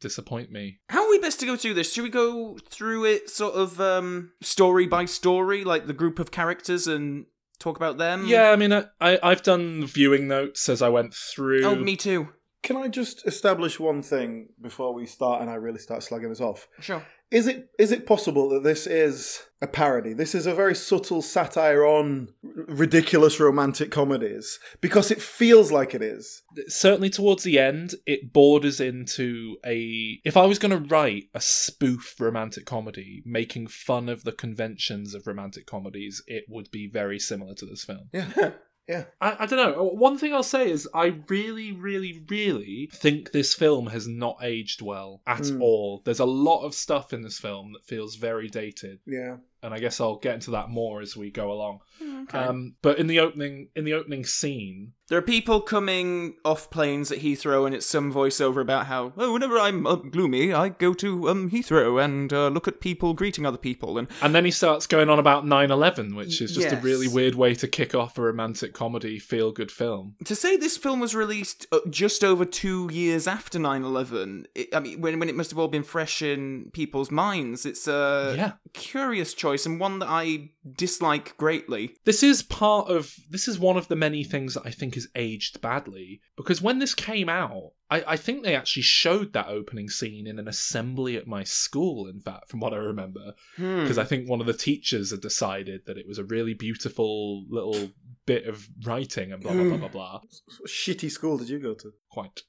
disappoint 0.00 0.50
me 0.50 0.80
How 0.88 1.04
are 1.04 1.10
we 1.10 1.18
best 1.18 1.38
to 1.40 1.46
go 1.46 1.56
through 1.56 1.74
this? 1.74 1.92
Should 1.92 2.02
we 2.04 2.10
go 2.10 2.56
through 2.68 3.04
it 3.04 3.30
sort 3.30 3.54
of 3.54 3.80
um, 3.80 4.32
story 4.42 4.86
by 4.86 5.04
story, 5.04 5.62
like 5.62 5.86
the 5.86 5.92
group 5.92 6.18
of 6.18 6.30
characters, 6.32 6.86
and 6.88 7.26
talk 7.60 7.76
about 7.76 7.96
them? 7.98 8.26
yeah 8.26 8.50
i 8.50 8.56
mean 8.56 8.72
I, 8.72 8.86
I 9.00 9.18
i've 9.22 9.42
done 9.44 9.86
viewing 9.86 10.26
notes 10.26 10.68
as 10.68 10.82
i 10.82 10.88
went 10.88 11.14
through 11.14 11.64
Oh, 11.64 11.76
me 11.76 11.96
too. 11.96 12.30
Can 12.64 12.76
I 12.76 12.86
just 12.88 13.26
establish 13.26 13.78
one 13.80 14.02
thing 14.02 14.48
before 14.60 14.94
we 14.94 15.04
start 15.06 15.40
and 15.42 15.50
I 15.50 15.54
really 15.54 15.80
start 15.80 16.04
slugging 16.04 16.28
this 16.28 16.40
off? 16.40 16.68
Sure. 16.78 17.04
Is 17.32 17.46
it 17.46 17.70
is 17.78 17.90
it 17.92 18.06
possible 18.06 18.50
that 18.50 18.62
this 18.62 18.86
is 18.86 19.42
a 19.62 19.66
parody? 19.66 20.12
This 20.12 20.34
is 20.34 20.46
a 20.46 20.54
very 20.54 20.74
subtle 20.74 21.22
satire 21.22 21.82
on 21.84 22.28
r- 22.44 22.50
ridiculous 22.68 23.40
romantic 23.40 23.90
comedies 23.90 24.58
because 24.82 25.10
it 25.10 25.22
feels 25.22 25.72
like 25.72 25.94
it 25.94 26.02
is. 26.02 26.42
certainly 26.68 27.08
towards 27.08 27.42
the 27.42 27.58
end, 27.58 27.94
it 28.06 28.34
borders 28.34 28.80
into 28.80 29.56
a. 29.64 30.20
If 30.24 30.36
I 30.36 30.44
was 30.44 30.58
going 30.58 30.72
to 30.72 30.88
write 30.94 31.24
a 31.34 31.40
spoof 31.40 32.16
romantic 32.20 32.66
comedy 32.66 33.22
making 33.24 33.68
fun 33.68 34.10
of 34.10 34.24
the 34.24 34.32
conventions 34.32 35.14
of 35.14 35.26
romantic 35.26 35.64
comedies, 35.64 36.22
it 36.26 36.44
would 36.50 36.70
be 36.70 36.86
very 36.86 37.18
similar 37.18 37.54
to 37.54 37.64
this 37.64 37.84
film. 37.84 38.10
Yeah. 38.12 38.50
Yeah. 38.92 39.04
I, 39.20 39.36
I 39.40 39.46
don't 39.46 39.58
know. 39.76 39.84
One 39.84 40.18
thing 40.18 40.32
I'll 40.34 40.42
say 40.42 40.70
is 40.70 40.88
I 40.94 41.06
really, 41.28 41.72
really, 41.72 42.22
really 42.28 42.90
think 42.92 43.32
this 43.32 43.54
film 43.54 43.86
has 43.88 44.06
not 44.06 44.36
aged 44.42 44.82
well 44.82 45.22
at 45.26 45.42
Mm. 45.42 45.60
all. 45.60 46.02
There's 46.04 46.20
a 46.20 46.24
lot 46.24 46.64
of 46.64 46.74
stuff 46.74 47.12
in 47.12 47.22
this 47.22 47.38
film 47.38 47.72
that 47.72 47.84
feels 47.84 48.16
very 48.16 48.48
dated, 48.48 48.98
Yeah. 49.06 49.36
And 49.62 49.72
I 49.74 49.78
guess 49.78 50.00
I'll 50.00 50.16
get 50.16 50.34
into 50.34 50.50
that 50.52 50.68
more 50.70 51.00
as 51.00 51.16
we 51.16 51.30
go 51.30 51.52
along. 51.52 51.80
Okay. 52.24 52.38
Um, 52.38 52.74
but 52.82 52.98
in 52.98 53.06
the 53.06 53.20
opening, 53.20 53.68
in 53.76 53.84
the 53.84 53.94
opening 53.94 54.24
scene, 54.24 54.92
There 55.08 55.18
are 55.18 55.22
people 55.22 55.60
coming 55.60 56.36
off 56.44 56.70
planes 56.70 57.12
at 57.12 57.18
Heathrow, 57.18 57.66
and 57.66 57.74
it's 57.74 57.84
some 57.84 58.12
voiceover 58.12 58.60
about 58.62 58.86
how, 58.86 59.12
oh, 59.18 59.32
whenever 59.34 59.58
I'm 59.58 59.86
uh, 59.86 59.96
gloomy, 59.96 60.54
I 60.54 60.70
go 60.70 60.94
to 60.94 61.28
um, 61.28 61.50
Heathrow 61.50 62.02
and 62.02 62.32
uh, 62.32 62.48
look 62.48 62.66
at 62.66 62.80
people 62.80 63.12
greeting 63.12 63.44
other 63.44 63.58
people. 63.58 63.98
And 63.98 64.08
And 64.22 64.34
then 64.34 64.44
he 64.46 64.50
starts 64.50 64.86
going 64.86 65.10
on 65.10 65.18
about 65.18 65.46
9 65.46 65.70
11, 65.70 66.14
which 66.14 66.40
is 66.40 66.54
just 66.54 66.72
a 66.72 66.76
really 66.76 67.08
weird 67.08 67.34
way 67.34 67.54
to 67.56 67.68
kick 67.68 67.94
off 67.94 68.16
a 68.16 68.22
romantic 68.22 68.72
comedy 68.72 69.18
feel 69.18 69.52
good 69.52 69.70
film. 69.70 70.14
to 70.24 70.34
say 70.34 70.56
this 70.56 70.78
film 70.78 70.98
was 71.00 71.14
released 71.14 71.66
uh, 71.72 71.80
just 71.90 72.24
over 72.24 72.44
two 72.46 72.88
years 72.90 73.26
after 73.26 73.58
9 73.58 73.82
11, 73.84 74.46
I 74.72 74.80
mean, 74.80 75.00
when, 75.00 75.18
when 75.18 75.28
it 75.28 75.36
must 75.36 75.50
have 75.50 75.58
all 75.58 75.68
been 75.68 75.82
fresh 75.84 76.22
in 76.22 76.70
people's 76.72 77.10
minds, 77.10 77.66
it's 77.66 77.86
a 77.86 78.34
Yeah. 78.36 78.52
curious 78.72 79.34
choice 79.34 79.51
and 79.66 79.78
one 79.78 79.98
that 80.00 80.08
I 80.08 80.50
dislike 80.76 81.36
greatly. 81.36 81.94
This 82.04 82.22
is 82.22 82.42
part 82.42 82.88
of, 82.88 83.14
this 83.28 83.48
is 83.48 83.58
one 83.58 83.76
of 83.76 83.88
the 83.88 83.96
many 83.96 84.24
things 84.24 84.54
that 84.54 84.66
I 84.66 84.70
think 84.70 84.96
is 84.96 85.08
aged 85.14 85.60
badly. 85.60 86.20
Because 86.36 86.62
when 86.62 86.78
this 86.78 86.94
came 86.94 87.28
out, 87.28 87.72
I, 87.90 88.04
I 88.08 88.16
think 88.16 88.42
they 88.42 88.56
actually 88.56 88.82
showed 88.82 89.32
that 89.32 89.48
opening 89.48 89.88
scene 89.88 90.26
in 90.26 90.38
an 90.38 90.48
assembly 90.48 91.16
at 91.16 91.26
my 91.26 91.44
school, 91.44 92.06
in 92.06 92.20
fact, 92.20 92.48
from 92.48 92.60
what 92.60 92.72
I 92.72 92.78
remember. 92.78 93.34
Hmm. 93.56 93.82
Because 93.82 93.98
I 93.98 94.04
think 94.04 94.28
one 94.28 94.40
of 94.40 94.46
the 94.46 94.52
teachers 94.52 95.10
had 95.10 95.20
decided 95.20 95.82
that 95.86 95.98
it 95.98 96.08
was 96.08 96.18
a 96.18 96.24
really 96.24 96.54
beautiful 96.54 97.44
little 97.48 97.90
bit 98.26 98.46
of 98.46 98.68
writing 98.84 99.32
and 99.32 99.42
blah, 99.42 99.52
blah, 99.52 99.64
blah, 99.64 99.76
blah, 99.76 99.88
blah. 99.88 100.20
What 100.20 100.30
shitty 100.68 101.10
school 101.10 101.38
did 101.38 101.48
you 101.48 101.58
go 101.58 101.74
to? 101.74 101.92
Quite. 102.10 102.42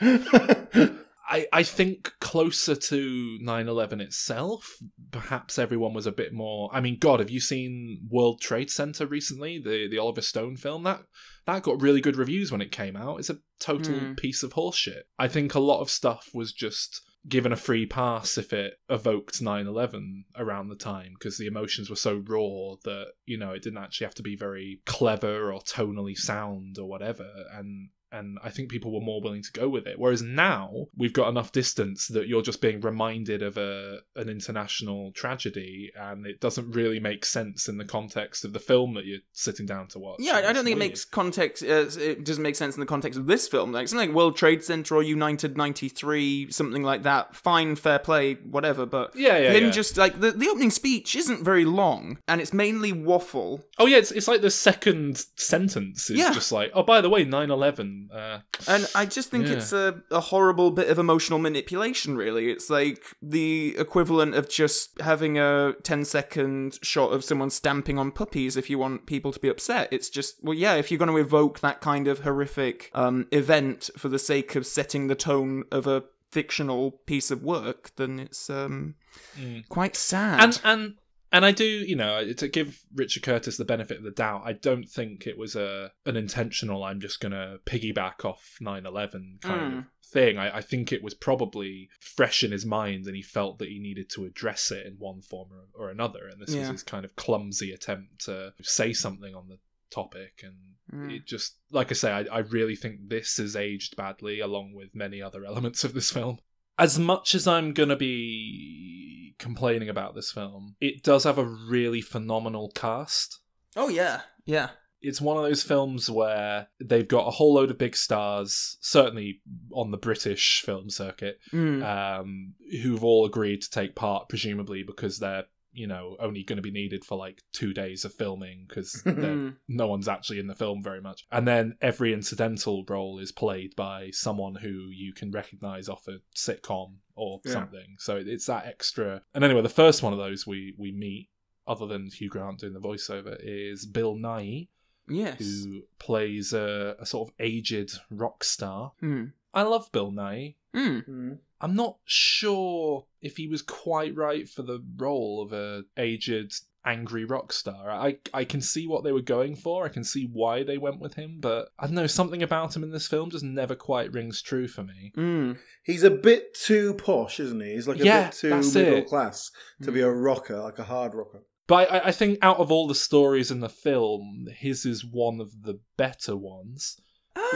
I, 1.30 1.46
I 1.52 1.62
think 1.62 2.12
closer 2.20 2.74
to 2.74 3.38
9-11 3.40 4.00
itself 4.00 4.78
perhaps 5.12 5.58
everyone 5.58 5.94
was 5.94 6.06
a 6.06 6.12
bit 6.12 6.32
more 6.32 6.68
i 6.72 6.80
mean 6.80 6.98
god 6.98 7.20
have 7.20 7.30
you 7.30 7.40
seen 7.40 8.08
world 8.10 8.40
trade 8.40 8.70
center 8.70 9.06
recently? 9.06 9.58
The 9.58 9.88
the 9.88 9.98
oliver 9.98 10.22
stone 10.22 10.56
film? 10.56 10.82
That 10.82 11.02
that 11.46 11.62
got 11.62 11.80
really 11.80 12.00
good 12.00 12.16
reviews 12.16 12.50
when 12.52 12.60
it 12.60 12.70
came 12.72 12.96
out. 12.96 13.18
It's 13.18 13.30
a 13.30 13.38
total 13.58 13.94
Hmm. 13.94 14.14
piece 14.14 14.42
of 14.42 14.52
horseshit. 14.54 15.02
I 15.18 15.28
think 15.28 15.54
a 15.54 15.60
lot 15.60 15.80
of 15.80 15.90
stuff 15.90 16.30
was 16.34 16.52
just 16.52 17.00
given 17.28 17.52
a 17.52 17.56
free 17.56 17.86
pass 17.86 18.38
if 18.38 18.52
it 18.52 18.74
evoked 18.88 19.42
9-11 19.42 20.24
around 20.36 20.68
the 20.68 20.76
time 20.76 21.12
because 21.18 21.36
the 21.36 21.46
emotions 21.46 21.90
were 21.90 21.96
so 21.96 22.22
raw 22.26 22.76
that 22.84 23.08
you 23.26 23.38
know 23.38 23.52
it 23.52 23.62
didn't 23.62 23.82
actually 23.84 24.06
have 24.06 24.14
to 24.14 24.22
be 24.22 24.36
very 24.36 24.80
clever 24.86 25.52
or 25.52 25.60
tonally 25.60 26.16
sound 26.16 26.78
or 26.78 26.88
whatever. 26.88 27.28
And 27.52 27.90
and 28.12 28.38
I 28.42 28.50
think 28.50 28.70
people 28.70 28.92
were 28.92 29.00
more 29.04 29.20
willing 29.20 29.42
to 29.42 29.52
go 29.52 29.68
with 29.68 29.86
it. 29.86 29.98
Whereas 29.98 30.22
now 30.22 30.86
we've 30.96 31.12
got 31.12 31.28
enough 31.28 31.52
distance 31.52 32.08
that 32.08 32.26
you're 32.28 32.42
just 32.42 32.60
being 32.60 32.80
reminded 32.80 33.42
of 33.42 33.56
a 33.56 33.98
an 34.16 34.28
international 34.28 35.12
tragedy, 35.12 35.90
and 35.96 36.26
it 36.26 36.40
doesn't 36.40 36.70
really 36.72 37.00
make 37.00 37.24
sense 37.24 37.68
in 37.68 37.78
the 37.78 37.84
context 37.84 38.44
of 38.44 38.52
the 38.52 38.58
film 38.58 38.94
that 38.94 39.04
you're 39.06 39.20
sitting 39.32 39.66
down 39.66 39.86
to 39.88 39.98
watch. 39.98 40.16
Yeah, 40.20 40.36
I- 40.36 40.52
don't 40.52 40.64
think 40.64 40.76
it 40.76 40.78
makes 40.78 41.04
context. 41.04 41.62
Uh, 41.62 41.86
it 41.98 42.24
doesn't 42.24 42.42
make 42.42 42.56
sense 42.56 42.74
in 42.76 42.80
the 42.80 42.86
context 42.86 43.18
of 43.18 43.26
this 43.26 43.46
film. 43.48 43.72
Like 43.72 43.88
something 43.88 44.08
like 44.08 44.16
World 44.16 44.36
Trade 44.36 44.62
Center 44.64 44.96
or 44.96 45.02
United 45.02 45.56
'93, 45.56 46.50
something 46.50 46.82
like 46.82 47.02
that. 47.04 47.34
Fine, 47.36 47.76
fair 47.76 47.98
play, 47.98 48.34
whatever. 48.34 48.86
But 48.86 49.14
Yeah, 49.16 49.38
yeah, 49.38 49.52
him 49.52 49.64
yeah. 49.64 49.70
just 49.70 49.96
like 49.96 50.20
the 50.20 50.32
the 50.32 50.48
opening 50.48 50.70
speech 50.70 51.14
isn't 51.16 51.44
very 51.44 51.64
long, 51.64 52.18
and 52.28 52.40
it's 52.40 52.52
mainly 52.52 52.92
waffle. 52.92 53.64
Oh 53.78 53.86
yeah, 53.86 53.98
it's 53.98 54.10
it's 54.10 54.28
like 54.28 54.40
the 54.40 54.50
second 54.50 55.24
sentence 55.36 56.10
is 56.10 56.18
Yeah. 56.18 56.32
just 56.32 56.52
like, 56.52 56.70
oh 56.74 56.82
by 56.82 57.00
the 57.00 57.08
way, 57.10 57.24
9/11. 57.24 57.99
Uh, 58.12 58.38
And 58.68 58.88
I 58.94 59.06
just 59.06 59.30
think 59.30 59.46
Yeah. 59.46 59.54
it's 59.54 59.72
a, 59.72 60.02
a 60.10 60.20
horrible 60.20 60.70
bit 60.70 60.88
of 60.88 60.98
emotional 60.98 61.38
manipulation, 61.38 62.16
really. 62.16 62.50
It's 62.50 62.70
like 62.70 63.02
the 63.22 63.74
equivalent 63.78 64.34
of 64.34 64.48
just 64.48 65.00
having 65.00 65.38
a 65.38 65.74
10 65.82 66.04
second 66.04 66.78
shot 66.82 67.12
of 67.12 67.24
someone 67.24 67.50
stamping 67.50 67.98
on 67.98 68.12
puppies 68.12 68.56
if 68.56 68.68
you 68.70 68.78
want 68.78 69.06
people 69.06 69.32
to 69.32 69.40
be 69.40 69.48
upset. 69.48 69.88
It's 69.90 70.08
just, 70.10 70.36
well, 70.42 70.54
yeah, 70.54 70.74
if 70.74 70.90
you're 70.90 70.98
going 70.98 71.10
to 71.10 71.16
evoke 71.16 71.60
that 71.60 71.80
kind 71.80 72.06
of 72.08 72.20
horrific 72.20 72.90
um, 72.94 73.26
event 73.32 73.90
for 73.96 74.08
the 74.08 74.18
sake 74.18 74.54
of 74.56 74.66
setting 74.66 75.06
the 75.08 75.14
tone 75.14 75.64
of 75.72 75.86
a 75.86 76.04
fictional 76.30 76.92
piece 77.06 77.30
of 77.30 77.42
work, 77.42 77.90
then 77.96 78.18
it's 78.20 78.48
um, 78.50 78.94
Mm. 79.36 79.66
quite 79.68 79.96
sad. 79.96 80.40
and 80.40 80.60
and 80.62 80.94
and 81.32 81.44
I 81.44 81.52
do, 81.52 81.64
you 81.64 81.96
know, 81.96 82.32
to 82.32 82.48
give 82.48 82.82
Richard 82.94 83.22
Curtis 83.22 83.56
the 83.56 83.64
benefit 83.64 83.98
of 83.98 84.02
the 84.04 84.10
doubt, 84.10 84.42
I 84.44 84.52
don't 84.52 84.88
think 84.88 85.26
it 85.26 85.38
was 85.38 85.54
a 85.56 85.92
an 86.06 86.16
intentional. 86.16 86.84
I'm 86.84 87.00
just 87.00 87.20
gonna 87.20 87.58
piggyback 87.66 88.24
off 88.24 88.56
9/11 88.60 89.40
kind 89.42 89.60
of 89.78 89.84
thing. 90.12 90.38
I, 90.38 90.56
I 90.56 90.60
think 90.60 90.92
it 90.92 91.02
was 91.04 91.14
probably 91.14 91.88
fresh 92.00 92.42
in 92.42 92.50
his 92.52 92.66
mind, 92.66 93.06
and 93.06 93.14
he 93.16 93.22
felt 93.22 93.58
that 93.58 93.68
he 93.68 93.78
needed 93.78 94.10
to 94.10 94.24
address 94.24 94.70
it 94.70 94.86
in 94.86 94.94
one 94.94 95.22
form 95.22 95.50
or, 95.52 95.86
or 95.86 95.90
another. 95.90 96.26
And 96.26 96.40
this 96.40 96.54
was 96.54 96.68
his 96.68 96.82
kind 96.82 97.04
of 97.04 97.16
clumsy 97.16 97.72
attempt 97.72 98.24
to 98.26 98.52
say 98.62 98.92
something 98.92 99.34
on 99.34 99.48
the 99.48 99.58
topic 99.92 100.40
and 100.44 100.54
Mm. 100.92 101.14
it 101.14 101.24
just 101.24 101.54
like 101.70 101.92
i 101.92 101.94
say 101.94 102.10
I, 102.10 102.24
I 102.24 102.38
really 102.40 102.74
think 102.74 103.10
this 103.10 103.36
has 103.36 103.54
aged 103.54 103.94
badly 103.96 104.40
along 104.40 104.72
with 104.74 104.92
many 104.92 105.22
other 105.22 105.44
elements 105.50 105.84
of 105.84 105.94
this 105.94 106.10
film 106.10 106.40
as 106.80 106.98
much 106.98 107.32
as 107.32 107.46
i'm 107.46 107.72
gonna 107.72 107.94
be 107.94 109.29
complaining 109.40 109.88
about 109.88 110.14
this 110.14 110.30
film 110.30 110.76
it 110.80 111.02
does 111.02 111.24
have 111.24 111.38
a 111.38 111.44
really 111.44 112.00
phenomenal 112.00 112.70
cast 112.74 113.40
oh, 113.76 113.88
yeah, 113.88 114.20
yeah. 114.44 114.68
it's 115.00 115.20
one 115.20 115.36
of 115.36 115.42
those 115.42 115.62
films 115.62 116.10
where 116.10 116.68
they've 116.80 117.08
got 117.08 117.26
a 117.26 117.30
whole 117.30 117.54
load 117.54 117.70
of 117.70 117.78
big 117.78 117.96
stars 117.96 118.76
certainly 118.80 119.40
on 119.72 119.90
the 119.90 119.96
british 119.96 120.62
film 120.62 120.90
circuit 120.90 121.38
Mm. 121.52 121.82
um, 122.20 122.54
who've 122.82 123.02
all 123.02 123.24
agreed 123.26 123.62
to 123.62 123.70
take 123.70 123.94
part, 123.94 124.28
presumably 124.28 124.82
because 124.82 125.18
they're 125.18 125.44
you 125.72 125.86
know 125.86 126.16
only 126.18 126.42
going 126.42 126.56
to 126.56 126.62
be 126.62 126.70
needed 126.70 127.04
for 127.04 127.16
like 127.16 127.42
two 127.52 127.72
days 127.72 128.04
of 128.04 128.12
filming 128.12 128.64
because 128.68 129.02
no 129.06 129.86
one's 129.86 130.08
actually 130.08 130.38
in 130.40 130.46
the 130.48 130.54
film 130.54 130.82
very 130.82 131.00
much. 131.00 131.26
And 131.30 131.46
then 131.46 131.76
every 131.80 132.12
incidental 132.12 132.84
role 132.88 133.18
is 133.18 133.32
played 133.32 133.74
by 133.76 134.10
someone 134.12 134.56
who 134.56 134.88
you 134.90 135.12
can 135.12 135.30
recognize 135.30 135.88
off 135.88 136.08
a 136.08 136.18
sitcom 136.36 136.94
or 137.14 137.40
Yeah. 137.44 137.52
something. 137.52 137.96
So 137.98 138.16
it's 138.16 138.46
that 138.46 138.66
extra. 138.66 139.22
And 139.34 139.44
anyway, 139.44 139.62
the 139.62 139.68
first 139.68 140.02
one 140.02 140.12
of 140.12 140.18
those 140.18 140.46
we 140.46 140.74
we 140.78 140.92
meet. 140.92 141.28
Other 141.66 141.86
than 141.86 142.10
Hugh 142.10 142.28
Grant 142.30 142.58
doing 142.60 142.72
the 142.72 142.80
voiceover, 142.80 143.36
is 143.40 143.86
Bill 143.86 144.16
Nighy, 144.16 144.68
Yes. 145.08 145.38
who 145.38 145.82
plays 146.00 146.52
a, 146.52 146.96
a 146.98 147.06
sort 147.06 147.28
of 147.28 147.34
aged 147.38 147.92
rock 148.10 148.42
star. 148.42 148.92
Mm. 149.00 149.32
I 149.54 149.62
love 149.62 149.92
Bill 149.92 150.10
Nighy. 150.10 150.56
Mm. 150.74 151.38
Mm. 151.60 151.64
I'm 151.64 151.74
not 151.76 151.96
sure 152.04 153.06
if 153.20 153.36
he 153.36 153.46
was 153.48 153.62
quite 153.62 154.14
right 154.16 154.48
for 154.48 154.62
the 154.62 154.82
role 154.96 155.42
of 155.42 155.52
a 155.52 155.82
aged 155.96 156.54
angry 156.84 157.26
rock 157.26 157.52
star. 157.52 157.90
I 157.90 158.16
I 158.32 158.44
can 158.44 158.62
see 158.62 158.86
what 158.86 159.04
they 159.04 159.12
were 159.12 159.20
going 159.20 159.54
for. 159.54 159.84
I 159.84 159.90
can 159.90 160.04
see 160.04 160.28
why 160.32 160.62
they 160.62 160.78
went 160.78 160.98
with 161.00 161.14
him, 161.14 161.36
but 161.40 161.68
I 161.78 161.86
don't 161.86 161.94
know 161.94 162.06
something 162.06 162.42
about 162.42 162.74
him 162.74 162.82
in 162.82 162.90
this 162.90 163.06
film 163.06 163.30
just 163.30 163.44
never 163.44 163.74
quite 163.74 164.12
rings 164.12 164.40
true 164.40 164.66
for 164.66 164.82
me. 164.82 165.12
Mm. 165.16 165.58
He's 165.84 166.04
a 166.04 166.10
bit 166.10 166.54
too 166.54 166.94
posh, 166.94 167.38
isn't 167.40 167.60
he? 167.60 167.74
He's 167.74 167.86
like 167.88 168.00
a 168.00 168.04
Yeah, 168.04 168.24
bit 168.26 168.32
too 168.32 168.48
middle 168.50 168.98
it. 168.98 169.06
class 169.08 169.50
to 169.82 169.92
be 169.92 170.00
a 170.00 170.10
rocker, 170.10 170.58
like 170.60 170.78
a 170.78 170.84
hard 170.84 171.14
rocker. 171.14 171.42
But 171.66 171.92
I, 171.92 171.98
I 172.06 172.12
think 172.12 172.38
out 172.42 172.56
of 172.58 172.72
all 172.72 172.88
the 172.88 172.94
stories 172.96 173.50
in 173.50 173.60
the 173.60 173.68
film, 173.68 174.48
his 174.56 174.84
is 174.84 175.04
one 175.04 175.40
of 175.40 175.62
the 175.62 175.78
better 175.96 176.36
ones. 176.36 176.98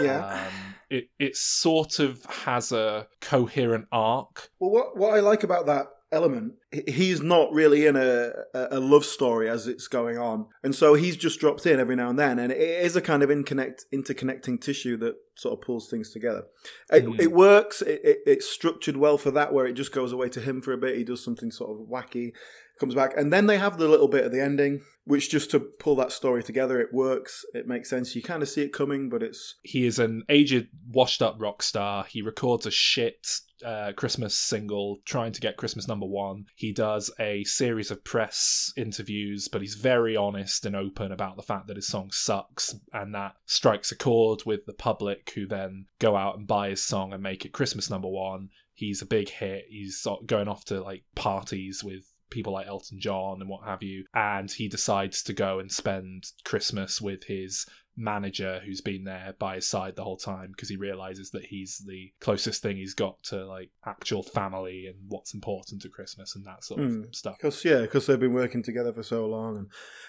Yeah. 0.00 0.26
Um, 0.26 0.52
it 0.90 1.08
it 1.18 1.36
sort 1.36 1.98
of 1.98 2.24
has 2.26 2.72
a 2.72 3.08
coherent 3.20 3.86
arc. 3.90 4.50
Well, 4.60 4.70
what 4.70 4.96
what 4.96 5.14
I 5.14 5.20
like 5.20 5.42
about 5.42 5.66
that 5.66 5.86
element, 6.12 6.52
he's 6.86 7.20
not 7.22 7.52
really 7.52 7.86
in 7.86 7.96
a 7.96 8.32
a 8.54 8.78
love 8.78 9.04
story 9.04 9.48
as 9.48 9.66
it's 9.66 9.88
going 9.88 10.18
on, 10.18 10.46
and 10.62 10.74
so 10.74 10.94
he's 10.94 11.16
just 11.16 11.40
dropped 11.40 11.66
in 11.66 11.80
every 11.80 11.96
now 11.96 12.10
and 12.10 12.18
then, 12.18 12.38
and 12.38 12.52
it 12.52 12.58
is 12.84 12.94
a 12.94 13.00
kind 13.00 13.22
of 13.22 13.30
inconnect 13.30 13.86
interconnecting 13.92 14.60
tissue 14.60 14.96
that 14.98 15.14
sort 15.36 15.58
of 15.58 15.64
pulls 15.64 15.88
things 15.88 16.12
together. 16.12 16.44
It, 16.92 17.04
Mm. 17.06 17.20
it 17.20 17.32
works. 17.32 17.82
It, 17.82 18.00
it, 18.04 18.18
it's 18.26 18.48
structured 18.48 18.96
well 18.96 19.18
for 19.18 19.32
that, 19.32 19.52
where 19.52 19.66
it 19.66 19.72
just 19.72 19.90
goes 19.92 20.12
away 20.12 20.28
to 20.28 20.40
him 20.40 20.60
for 20.60 20.72
a 20.72 20.78
bit. 20.78 20.96
He 20.96 21.02
does 21.04 21.24
something 21.24 21.50
sort 21.50 21.70
of 21.70 21.88
wacky, 21.88 22.32
comes 22.78 22.94
back, 22.94 23.16
and 23.16 23.32
then 23.32 23.46
they 23.46 23.58
have 23.58 23.78
the 23.78 23.88
little 23.88 24.08
bit 24.08 24.24
at 24.24 24.32
the 24.32 24.42
ending, 24.42 24.82
which 25.04 25.30
just 25.30 25.50
to 25.52 25.60
pull 25.60 25.96
that 25.96 26.12
story 26.12 26.42
together, 26.42 26.80
it 26.80 26.92
works. 26.92 27.44
It 27.54 27.66
makes 27.66 27.90
sense. 27.90 28.14
You 28.16 28.22
kind 28.22 28.42
of 28.42 28.48
see 28.48 28.62
it 28.62 28.72
coming, 28.72 29.08
but 29.08 29.22
it's 29.22 29.56
He 29.62 29.86
is 29.86 29.98
an 29.98 30.24
aged, 30.28 30.68
washed 30.88 31.22
up 31.22 31.36
rock 31.38 31.62
star. 31.62 32.04
He 32.04 32.22
records 32.22 32.66
a 32.66 32.70
shit 32.70 33.26
uh, 33.64 33.92
Christmas 33.96 34.34
single 34.34 34.98
trying 35.04 35.32
to 35.32 35.40
get 35.40 35.56
Christmas 35.56 35.88
number 35.88 36.06
one. 36.06 36.46
He 36.54 36.72
does 36.72 37.10
a 37.18 37.44
series 37.44 37.90
of 37.90 38.04
press 38.04 38.72
interviews, 38.76 39.48
but 39.48 39.60
he's 39.60 39.74
very 39.74 40.16
honest 40.16 40.66
and 40.66 40.74
open 40.76 41.12
about 41.12 41.36
the 41.36 41.42
fact 41.42 41.68
that 41.68 41.76
his 41.76 41.86
song 41.86 42.10
sucks, 42.12 42.74
and 42.92 43.14
that 43.14 43.36
strikes 43.46 43.92
a 43.92 43.96
chord 43.96 44.42
with 44.44 44.66
the 44.66 44.74
public 44.74 45.32
who 45.34 45.46
then 45.46 45.86
go 45.98 46.16
out 46.16 46.36
and 46.36 46.46
buy 46.46 46.70
his 46.70 46.82
song 46.82 47.12
and 47.12 47.22
make 47.22 47.44
it 47.44 47.52
Christmas 47.52 47.88
number 47.88 48.08
one. 48.08 48.50
He's 48.72 49.00
a 49.00 49.06
big 49.06 49.28
hit. 49.28 49.66
He's 49.68 50.04
going 50.26 50.48
off 50.48 50.64
to 50.66 50.82
like 50.82 51.04
parties 51.14 51.84
with 51.84 52.04
people 52.34 52.52
like 52.52 52.66
Elton 52.66 52.98
John 53.00 53.40
and 53.40 53.48
what 53.48 53.64
have 53.64 53.82
you. 53.82 54.04
And 54.14 54.50
he 54.50 54.68
decides 54.68 55.22
to 55.24 55.32
go 55.32 55.58
and 55.58 55.70
spend 55.72 56.24
Christmas 56.44 57.00
with 57.00 57.24
his 57.24 57.64
manager 57.96 58.60
who's 58.64 58.80
been 58.80 59.04
there 59.04 59.36
by 59.38 59.54
his 59.54 59.68
side 59.68 59.94
the 59.94 60.02
whole 60.02 60.16
time 60.16 60.48
because 60.50 60.68
he 60.68 60.74
realizes 60.76 61.30
that 61.30 61.44
he's 61.44 61.80
the 61.86 62.12
closest 62.20 62.60
thing 62.60 62.76
he's 62.76 62.92
got 62.92 63.22
to 63.22 63.46
like 63.46 63.70
actual 63.86 64.20
family 64.24 64.86
and 64.88 64.96
what's 65.06 65.32
important 65.32 65.80
to 65.80 65.88
Christmas 65.88 66.34
and 66.34 66.44
that 66.44 66.64
sort 66.64 66.80
of 66.80 66.90
Mm. 66.90 67.14
stuff. 67.14 67.36
because 67.38 67.64
yeah, 67.64 67.82
because 67.82 68.06
they've 68.06 68.18
been 68.18 68.32
working 68.34 68.64
together 68.64 68.92
for 68.92 69.04
so 69.04 69.26
long, 69.26 69.56
and 69.56 69.68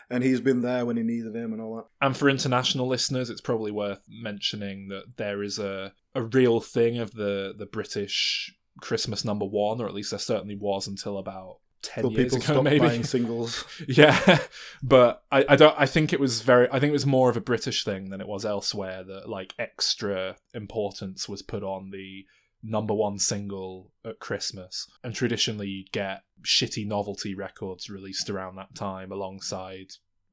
and 0.09 0.23
he's 0.23 0.41
been 0.41 0.61
there 0.63 0.83
when 0.83 0.97
he 0.97 1.03
needed 1.03 1.35
him 1.35 1.53
and 1.53 1.61
all 1.61 1.75
that. 1.75 1.85
And 2.01 2.17
for 2.17 2.27
international 2.27 2.87
listeners, 2.87 3.29
it's 3.29 3.39
probably 3.41 3.71
worth 3.71 4.01
mentioning 4.09 4.87
that 4.87 5.17
there 5.17 5.43
is 5.43 5.59
a, 5.59 5.93
a 6.15 6.23
real 6.23 6.59
thing 6.61 6.97
of 6.97 7.11
the, 7.11 7.53
the 7.55 7.67
British 7.67 8.51
Christmas 8.81 9.23
number 9.23 9.45
one, 9.45 9.79
or 9.79 9.87
at 9.87 9.93
least 9.93 10.09
there 10.09 10.19
certainly 10.19 10.57
was 10.59 10.87
until 10.87 11.19
about 11.19 11.57
ten 11.85 12.03
Till 12.03 12.11
years 12.11 12.33
people 12.33 12.37
ago, 12.37 12.53
stop 12.53 12.63
maybe. 12.63 12.79
buying 12.79 13.03
singles. 13.15 13.63
Yeah, 13.87 14.39
but 14.83 15.23
I, 15.31 15.45
I 15.49 15.55
don't. 15.55 15.75
I 15.77 15.85
think 15.85 16.11
it 16.13 16.19
was 16.19 16.41
very. 16.41 16.67
I 16.71 16.79
think 16.79 16.89
it 16.89 16.93
was 16.93 17.05
more 17.05 17.29
of 17.29 17.37
a 17.37 17.41
British 17.41 17.83
thing 17.83 18.09
than 18.09 18.21
it 18.21 18.27
was 18.27 18.45
elsewhere. 18.45 19.03
That 19.03 19.29
like 19.29 19.53
extra 19.59 20.35
importance 20.53 21.29
was 21.29 21.41
put 21.41 21.63
on 21.63 21.91
the 21.91 22.25
number 22.63 22.93
one 22.93 23.19
single 23.19 23.91
at 24.03 24.19
Christmas, 24.19 24.87
and 25.03 25.13
traditionally 25.13 25.67
you'd 25.67 25.91
get 25.91 26.23
shitty 26.43 26.85
novelty 26.85 27.35
records 27.35 27.89
released 27.89 28.29
around 28.29 28.55
that 28.55 28.75
time 28.75 29.11
alongside 29.11 29.91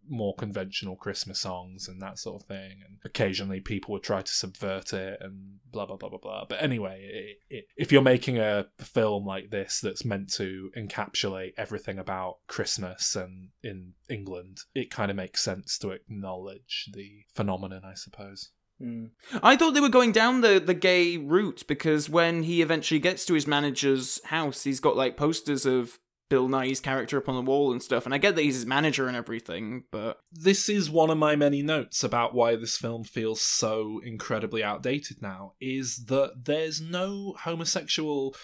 more 0.08 0.34
conventional 0.34 0.96
Christmas 0.96 1.40
songs 1.40 1.88
and 1.88 2.00
that 2.02 2.18
sort 2.18 2.42
of 2.42 2.48
thing. 2.48 2.80
And 2.86 2.98
occasionally 3.04 3.60
people 3.60 3.92
would 3.92 4.02
try 4.02 4.22
to 4.22 4.32
subvert 4.32 4.92
it 4.92 5.18
and 5.20 5.58
blah 5.70 5.86
blah 5.86 5.96
blah 5.96 6.08
blah 6.08 6.18
blah. 6.18 6.44
But 6.48 6.62
anyway, 6.62 7.36
it, 7.50 7.56
it, 7.56 7.64
if 7.76 7.92
you're 7.92 8.02
making 8.02 8.38
a 8.38 8.66
film 8.78 9.26
like 9.26 9.50
this 9.50 9.80
that's 9.80 10.04
meant 10.04 10.32
to 10.34 10.70
encapsulate 10.76 11.54
everything 11.56 11.98
about 11.98 12.38
Christmas 12.46 13.16
and 13.16 13.48
in 13.62 13.94
England, 14.08 14.58
it 14.74 14.90
kind 14.90 15.10
of 15.10 15.16
makes 15.16 15.42
sense 15.42 15.78
to 15.78 15.90
acknowledge 15.90 16.90
the 16.92 17.24
phenomenon, 17.34 17.82
I 17.84 17.94
suppose. 17.94 18.50
Mm. 18.82 19.10
I 19.42 19.56
thought 19.56 19.72
they 19.72 19.80
were 19.80 19.88
going 19.88 20.12
down 20.12 20.40
the, 20.40 20.58
the 20.58 20.74
gay 20.74 21.16
route 21.16 21.62
because 21.68 22.10
when 22.10 22.42
he 22.42 22.62
eventually 22.62 22.98
gets 23.00 23.24
to 23.26 23.34
his 23.34 23.46
manager's 23.46 24.22
house, 24.24 24.64
he's 24.64 24.80
got 24.80 24.96
like 24.96 25.16
posters 25.16 25.64
of 25.64 25.98
Bill 26.32 26.48
Nighy's 26.48 26.80
character 26.80 27.18
up 27.18 27.28
on 27.28 27.34
the 27.34 27.42
wall 27.42 27.72
and 27.72 27.82
stuff. 27.82 28.06
And 28.06 28.14
I 28.14 28.16
get 28.16 28.36
that 28.36 28.42
he's 28.42 28.54
his 28.54 28.64
manager 28.64 29.06
and 29.06 29.14
everything, 29.14 29.84
but 29.90 30.18
This 30.32 30.66
is 30.70 30.88
one 30.88 31.10
of 31.10 31.18
my 31.18 31.36
many 31.36 31.60
notes 31.60 32.02
about 32.02 32.34
why 32.34 32.56
this 32.56 32.78
film 32.78 33.04
feels 33.04 33.42
so 33.42 34.00
incredibly 34.02 34.64
outdated 34.64 35.20
now 35.20 35.52
is 35.60 36.06
that 36.06 36.46
there's 36.46 36.80
no 36.80 37.34
homosexual 37.40 38.34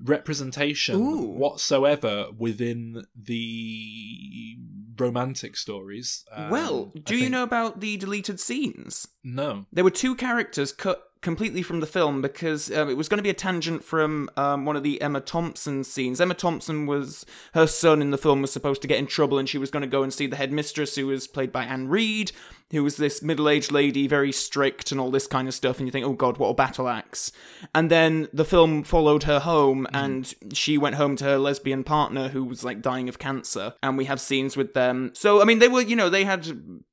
representation 0.00 0.94
Ooh. 0.94 1.32
whatsoever 1.32 2.28
within 2.38 3.06
the 3.20 4.58
romantic 4.96 5.56
stories. 5.56 6.24
Um, 6.30 6.48
well, 6.48 6.92
do 7.04 7.16
you 7.16 7.28
know 7.28 7.42
about 7.42 7.80
the 7.80 7.96
deleted 7.96 8.38
scenes? 8.38 9.08
No. 9.24 9.66
There 9.72 9.82
were 9.82 9.90
two 9.90 10.14
characters 10.14 10.70
cut 10.70 11.02
completely 11.22 11.62
from 11.62 11.80
the 11.80 11.86
film 11.86 12.20
because 12.20 12.70
um, 12.72 12.90
it 12.90 12.96
was 12.96 13.08
going 13.08 13.18
to 13.18 13.22
be 13.22 13.30
a 13.30 13.34
tangent 13.34 13.82
from 13.84 14.28
um, 14.36 14.64
one 14.64 14.76
of 14.76 14.82
the 14.82 15.00
Emma 15.00 15.20
Thompson 15.20 15.84
scenes. 15.84 16.20
Emma 16.20 16.34
Thompson 16.34 16.84
was 16.84 17.24
her 17.54 17.66
son 17.66 18.02
in 18.02 18.10
the 18.10 18.18
film 18.18 18.42
was 18.42 18.52
supposed 18.52 18.82
to 18.82 18.88
get 18.88 18.98
in 18.98 19.06
trouble, 19.06 19.38
and 19.38 19.48
she 19.48 19.58
was 19.58 19.70
going 19.70 19.82
to 19.82 19.86
go 19.86 20.02
and 20.02 20.12
see 20.12 20.26
the 20.26 20.36
headmistress, 20.36 20.96
who 20.96 21.06
was 21.06 21.26
played 21.26 21.52
by 21.52 21.64
Anne 21.64 21.88
Reid, 21.88 22.32
who 22.72 22.82
was 22.82 22.96
this 22.96 23.22
middle-aged 23.22 23.70
lady, 23.70 24.08
very 24.08 24.32
strict 24.32 24.90
and 24.90 25.00
all 25.00 25.10
this 25.10 25.26
kind 25.26 25.46
of 25.46 25.54
stuff. 25.54 25.78
And 25.78 25.86
you 25.86 25.92
think, 25.92 26.04
oh 26.04 26.12
god, 26.12 26.38
what 26.38 26.48
a 26.48 26.54
battle 26.54 26.88
axe! 26.88 27.30
And 27.74 27.90
then 27.90 28.28
the 28.32 28.44
film 28.44 28.82
followed 28.82 29.22
her 29.22 29.38
home, 29.38 29.86
and 29.92 30.34
she 30.52 30.76
went 30.76 30.96
home 30.96 31.16
to 31.16 31.24
her 31.24 31.38
lesbian 31.38 31.84
partner, 31.84 32.28
who 32.28 32.44
was 32.44 32.64
like 32.64 32.82
dying 32.82 33.08
of 33.08 33.18
cancer. 33.18 33.74
And 33.82 33.96
we 33.96 34.06
have 34.06 34.20
scenes 34.20 34.56
with 34.56 34.74
them. 34.74 35.12
So 35.14 35.40
I 35.40 35.44
mean, 35.44 35.60
they 35.60 35.68
were, 35.68 35.82
you 35.82 35.96
know, 35.96 36.10
they 36.10 36.24
had 36.24 36.46